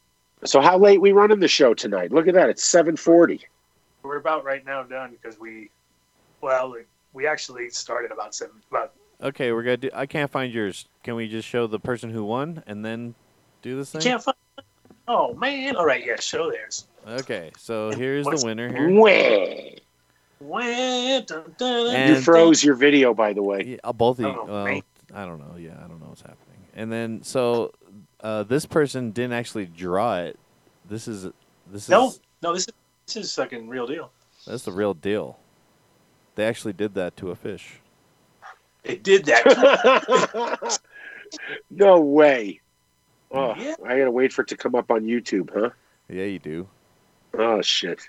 [0.46, 2.12] So how late we running the show tonight?
[2.12, 2.50] Look at that.
[2.50, 3.42] It's 7:40.
[4.04, 5.70] we're about right now done because we,
[6.42, 6.76] well,
[7.14, 9.90] we actually started about seven about Okay, we're gonna do.
[9.94, 10.88] I can't find yours.
[11.04, 13.16] Can we just show the person who won and then
[13.62, 14.02] do this thing?
[14.02, 14.38] Can't find.
[15.10, 15.76] Oh man!
[15.76, 16.88] All right, yeah, show theirs.
[17.06, 18.90] Okay, so here's What's- the winner here.
[18.90, 19.80] Wah.
[20.40, 23.64] Wah, dun, dun, And- You froze your video, by the way.
[23.64, 24.42] Yeah, uh, both of you.
[24.42, 24.82] Oh, well.
[25.14, 25.58] I don't know.
[25.58, 26.46] Yeah, I don't know what's happening.
[26.76, 27.74] And then so
[28.22, 30.38] uh, this person didn't actually draw it.
[30.90, 31.24] This is
[31.72, 32.74] this is No, no, this is
[33.08, 34.12] this is fucking real deal.
[34.46, 35.40] that's the real deal.
[36.36, 37.80] They actually did that to a fish.
[38.84, 40.80] They did that.
[41.72, 42.62] no way.
[43.32, 43.76] Oh, Yeah.
[43.86, 45.70] I gotta wait for it to come up on YouTube, huh?
[46.08, 46.68] Yeah, you do.
[47.38, 48.00] Oh shit.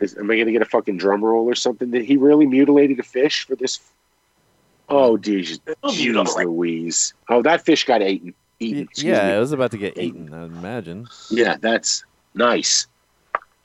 [0.00, 1.90] Is, am I gonna get a fucking drum roll or something?
[1.90, 3.80] Did he really mutilated a fish for this?
[4.88, 6.44] Oh, geez, They'll jeez.
[6.44, 7.14] Louise.
[7.28, 8.34] Oh, that fish got eaten.
[8.64, 8.78] Eaten.
[8.78, 10.32] Y- Excuse yeah, it was about to get eaten.
[10.32, 11.06] I imagine.
[11.30, 12.86] Yeah, that's nice.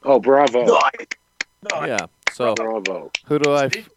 [0.03, 0.65] Oh, bravo.
[0.65, 0.91] No, I-
[1.71, 2.05] no, I- Yeah.
[2.31, 3.11] So Bravo.
[3.25, 3.65] who do I?
[3.65, 3.89] f-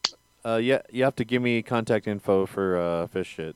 [0.44, 3.54] Uh, yeah, you have to give me contact info for uh, fish shit.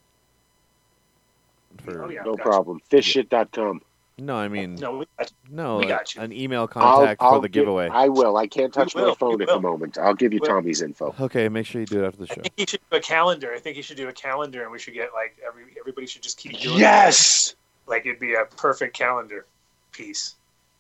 [1.84, 2.22] For Oh, yeah.
[2.24, 2.42] No Gotcha.
[2.48, 2.80] problem.
[2.90, 3.80] Fishshit.com.
[4.18, 6.22] no, I mean No, we got no, we got you.
[6.22, 7.88] an email I'll, contact I'll for the give- giveaway.
[7.88, 8.36] I will.
[8.36, 9.98] I can't touch You my phone at the moment.
[9.98, 10.48] I'll give you Will.
[10.48, 11.14] Tommy's info.
[11.20, 12.32] Okay, make sure you do it after the show.
[12.32, 12.42] I show.
[12.42, 13.52] think he should do a calendar.
[13.54, 16.22] I think he should do a calendar, and we should get like every everybody should
[16.22, 16.76] just keep doing.
[16.76, 16.80] it.
[16.80, 17.54] Yes.
[17.86, 19.44] like it'd be a perfect calendar
[19.92, 20.34] piece.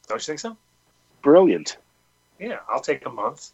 [0.08, 0.56] Don't you think so?
[1.22, 1.76] Brilliant.
[2.38, 3.50] Yeah, I'll take a month.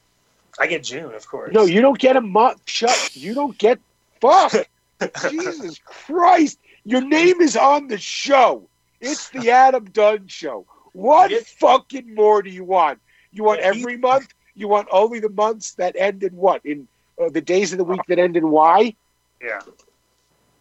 [0.60, 1.52] I get June, of course.
[1.52, 2.60] No, you don't get a month.
[2.66, 3.16] Shut.
[3.16, 3.78] You don't get.
[4.20, 4.52] Fuck.
[5.30, 6.58] Jesus Christ.
[6.84, 8.68] Your name is on the show.
[9.02, 10.64] It's the Adam Dunn show.
[10.92, 13.00] What Get- fucking more do you want?
[13.32, 14.28] You want every month?
[14.54, 16.64] You want only the months that end in what?
[16.64, 16.86] In
[17.20, 18.94] uh, the days of the week that end in Y?
[19.42, 19.60] Yeah.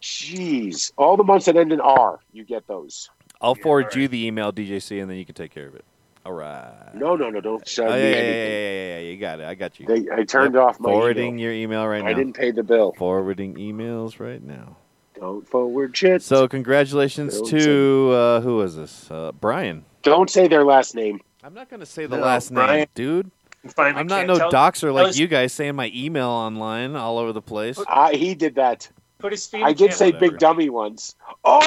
[0.02, 0.92] Jeez.
[0.98, 3.10] All the months that end in R, you get those.
[3.42, 3.96] I'll Yeah, forward alright.
[3.98, 5.86] you the email, DJC, and then you can take care of it.
[6.26, 6.92] All right.
[6.94, 7.42] No, no, no.
[7.42, 9.46] Don't Oh, send yeah, me yeah, yeah, yeah, yeah, yeah, You got it.
[9.46, 9.86] I got you.
[9.88, 10.64] They, I turned Yep.
[10.64, 11.42] off my Forwarding email.
[11.42, 12.10] your email right now.
[12.10, 12.94] I didn't pay the bill.
[12.98, 14.78] Forwarding emails right now.
[15.22, 16.22] Don't forward shit.
[16.24, 19.10] So congratulations Don't to uh, who was this?
[19.10, 19.86] Uh, Brian.
[20.02, 21.22] don't say their last name.
[21.44, 23.30] I'm not gonna say the No, last name, dude.
[23.64, 27.20] And I'm not no tell- doxer like us- you guys saying my email online all
[27.20, 27.80] over the place.
[27.88, 28.90] I, he did that.
[29.20, 30.32] Put his FEMA I did say whatever.
[30.32, 31.16] big dummy once.
[31.46, 31.60] Oh.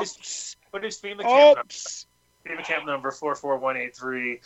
[0.73, 1.69] Put his FEMA camp number.
[2.45, 4.41] FEMA camp number four four one eight three,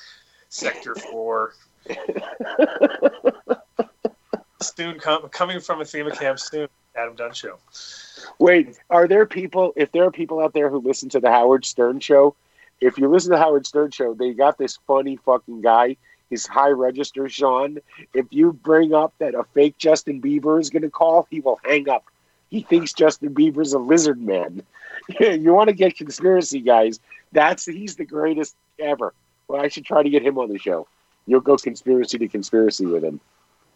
[0.50, 1.54] sector four.
[4.60, 6.68] soon com- coming from a FEMA camp soon.
[6.94, 7.58] Adam Dunn show.
[8.38, 9.72] Wait, are there people?
[9.76, 12.34] If there are people out there who listen to the Howard Stern show,
[12.80, 15.96] if you listen to Howard Stern show, they got this funny fucking guy.
[16.30, 17.78] His high register, Sean.
[18.14, 21.58] If you bring up that a fake Justin Bieber is going to call, he will
[21.64, 22.04] hang up.
[22.50, 24.62] He thinks Justin Bieber's a lizard man.
[25.20, 27.00] you want to get conspiracy guys?
[27.32, 29.14] That's he's the greatest ever.
[29.48, 30.86] Well, I should try to get him on the show.
[31.26, 33.20] You'll go conspiracy to conspiracy with him.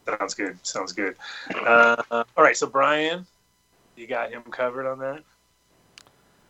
[0.07, 0.67] Sounds good.
[0.67, 1.17] Sounds good.
[1.55, 3.27] Uh, all right, so Brian,
[3.97, 5.23] you got him covered on that.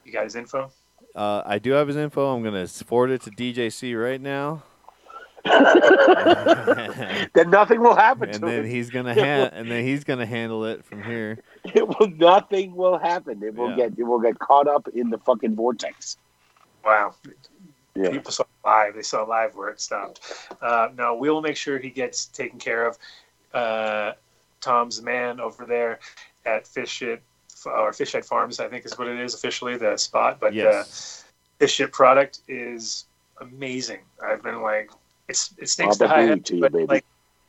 [0.05, 0.71] You got his info.
[1.15, 2.35] Uh, I do have his info.
[2.35, 4.62] I'm gonna forward it to DJC right now,
[7.35, 8.71] then nothing will happen and to then him.
[8.71, 11.39] he's gonna ha- and then he's gonna handle it from here.
[11.65, 13.41] It will nothing will happen.
[13.43, 13.89] It will Yeah.
[13.89, 16.17] get it will get caught up in the fucking vortex.
[16.85, 17.15] Wow.
[17.95, 18.11] Yeah.
[18.11, 18.95] People saw it live.
[18.97, 20.21] They saw it live where it stopped.
[20.61, 22.99] Uh, no, we'll make sure he gets taken care of.
[23.55, 24.12] Uh,
[24.61, 26.01] Tom's man over there
[26.47, 27.23] at Fish Shit
[27.66, 30.39] or Fish Head Farms, I think is what it is officially the spot.
[30.41, 31.24] But Yes.
[31.26, 33.07] uh, Fish Shit product is
[33.41, 34.00] amazing.
[34.24, 34.91] I've been like,
[35.28, 36.86] it's it stinks to high end, but baby.
[36.86, 37.05] like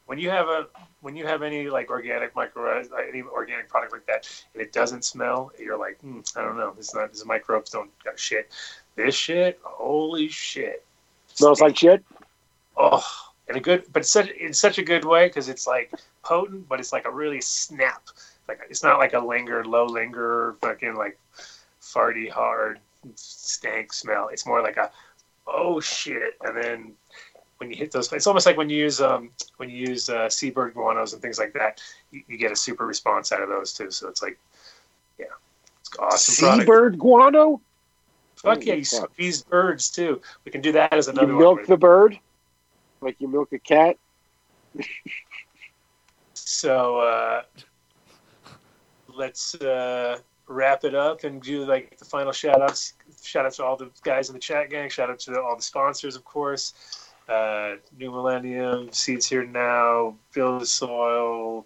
[0.06, 0.68] when you have a
[1.02, 4.72] when you have any like organic micro uh, any organic product like that and it
[4.72, 6.74] doesn't smell, you're like, hmm, I don't know.
[6.78, 7.12] It's not.
[7.12, 8.52] These microbes don't got shit.
[8.96, 10.86] This shit, holy shit,
[11.34, 12.04] Smells like shit.
[12.78, 13.04] oh,
[13.50, 15.92] in a good, but such in such a good way because it's like
[16.24, 18.04] potent, but it's like a really snap.
[18.48, 21.18] Like it's not like a linger, low linger, fucking like
[21.82, 22.80] farty hard
[23.16, 24.30] stank smell.
[24.32, 24.92] It's more like a
[25.48, 26.92] oh shit, and then
[27.58, 30.30] when you hit those, it's almost like when you use um when you use uh,
[30.30, 31.82] seabird guanos and things like that,
[32.12, 33.92] you, you get a super response out of those too.
[33.92, 34.38] So it's like,
[35.18, 35.26] yeah,
[35.80, 36.62] it's awesome product.
[36.64, 37.62] Seabird guano.
[38.36, 39.14] Fuck yeah, you Fuck.
[39.14, 40.22] squeeze birds too.
[40.44, 41.66] We can do that as You another milk one.
[41.68, 42.20] the bird,
[43.00, 43.98] like you milk a cat.
[46.34, 47.44] So uh,
[49.16, 50.18] let's uh,
[50.48, 52.94] wrap it up and do like the final shout outs.
[53.22, 54.90] Shout out to all the guys in the chat gang.
[54.90, 56.74] Shout out to all the sponsors, of course.
[57.30, 61.66] Uh, New Millennium, Seeds Here Now, Build the Soil,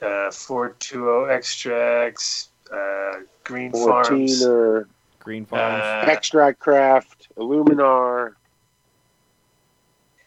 [0.00, 4.44] uh, 420 Extracts, uh, Green Farms.
[4.44, 4.86] Fourteener,
[5.18, 5.82] Green Farms.
[5.82, 8.34] Uh, Extract Craft, Iluminar,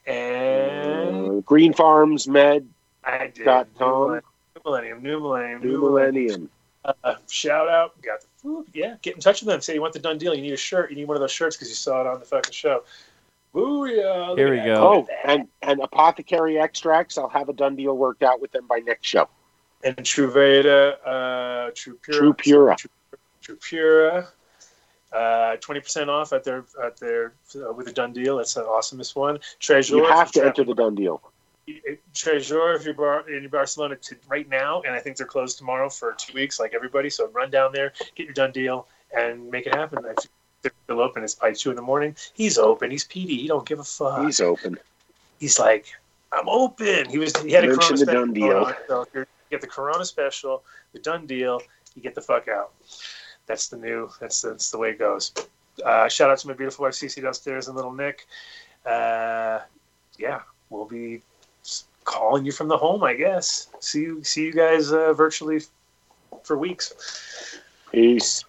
[0.05, 2.67] and uh, Green Farms Med,
[3.05, 3.45] I did.
[3.45, 4.21] dot New com.
[4.69, 6.49] Millennium, New Millennium, New Millennium.
[6.85, 8.67] Uh, shout out, got the food.
[8.73, 9.61] Yeah, get in touch with them.
[9.61, 10.33] Say you want the Dunn Deal.
[10.33, 10.89] You need a shirt.
[10.89, 12.83] You need one of those shirts because you saw it on the fucking show.
[13.53, 14.37] Booyah!
[14.37, 14.65] Here we that.
[14.65, 14.75] go.
[14.75, 17.17] Oh, and and Apothecary Extracts.
[17.17, 19.27] I'll have a Dunn Deal worked out with them by next show.
[19.83, 22.75] And True Veda, uh, Trupura, True Pura.
[22.75, 24.27] True, Trupura.
[25.11, 28.37] Uh, twenty percent off at their at their uh, with a Dunn Deal.
[28.37, 29.39] That's the awesomest one.
[29.59, 29.97] Tresor.
[29.97, 31.19] You have to enter the Dunn Deal.
[32.13, 35.89] Tresor if you're bar- in Barcelona to right now, and I think they're closed tomorrow
[35.89, 37.09] for two weeks, like everybody.
[37.09, 39.99] So run down there, get your Dunn Deal, and make it happen.
[40.05, 40.27] If
[40.61, 42.15] they're still open, it's probably two in the morning.
[42.33, 42.91] He's open.
[42.91, 43.29] He's PD.
[43.29, 44.25] He don't give a fuck.
[44.25, 44.77] He's open.
[45.39, 45.87] He's like,
[46.31, 47.09] I'm open.
[47.09, 47.35] He was.
[47.37, 48.73] He had a Corona the special Dunn Deal.
[48.87, 51.61] so you get the Corona special, the Dunn Deal.
[51.95, 52.73] You get the fuck out.
[53.47, 54.09] That's the new.
[54.19, 55.33] That's the, that's the way it goes.
[55.83, 58.27] Uh, shout out to my beautiful wife Cece downstairs and little Nick.
[58.85, 59.59] Uh,
[60.17, 61.21] yeah, we'll be
[62.09, 63.67] calling you from the home, I guess.
[63.79, 64.23] See you.
[64.23, 65.61] See you guys uh, virtually
[66.41, 66.91] for weeks.
[67.91, 68.43] Peace.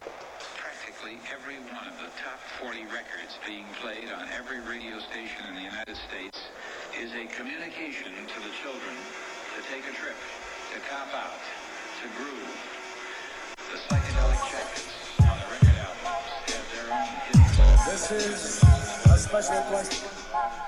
[0.00, 5.56] Practically every one of the top 40 records being played on every radio station in
[5.58, 6.38] the United States
[7.02, 8.94] is a communication to the children
[9.58, 10.18] to take a trip,
[10.74, 11.42] to cop out,
[11.98, 12.54] to groove.
[13.74, 14.86] The psychedelic jackets
[15.18, 17.42] on the record albums have their own hidden
[17.90, 18.62] This is
[19.10, 20.67] a special question.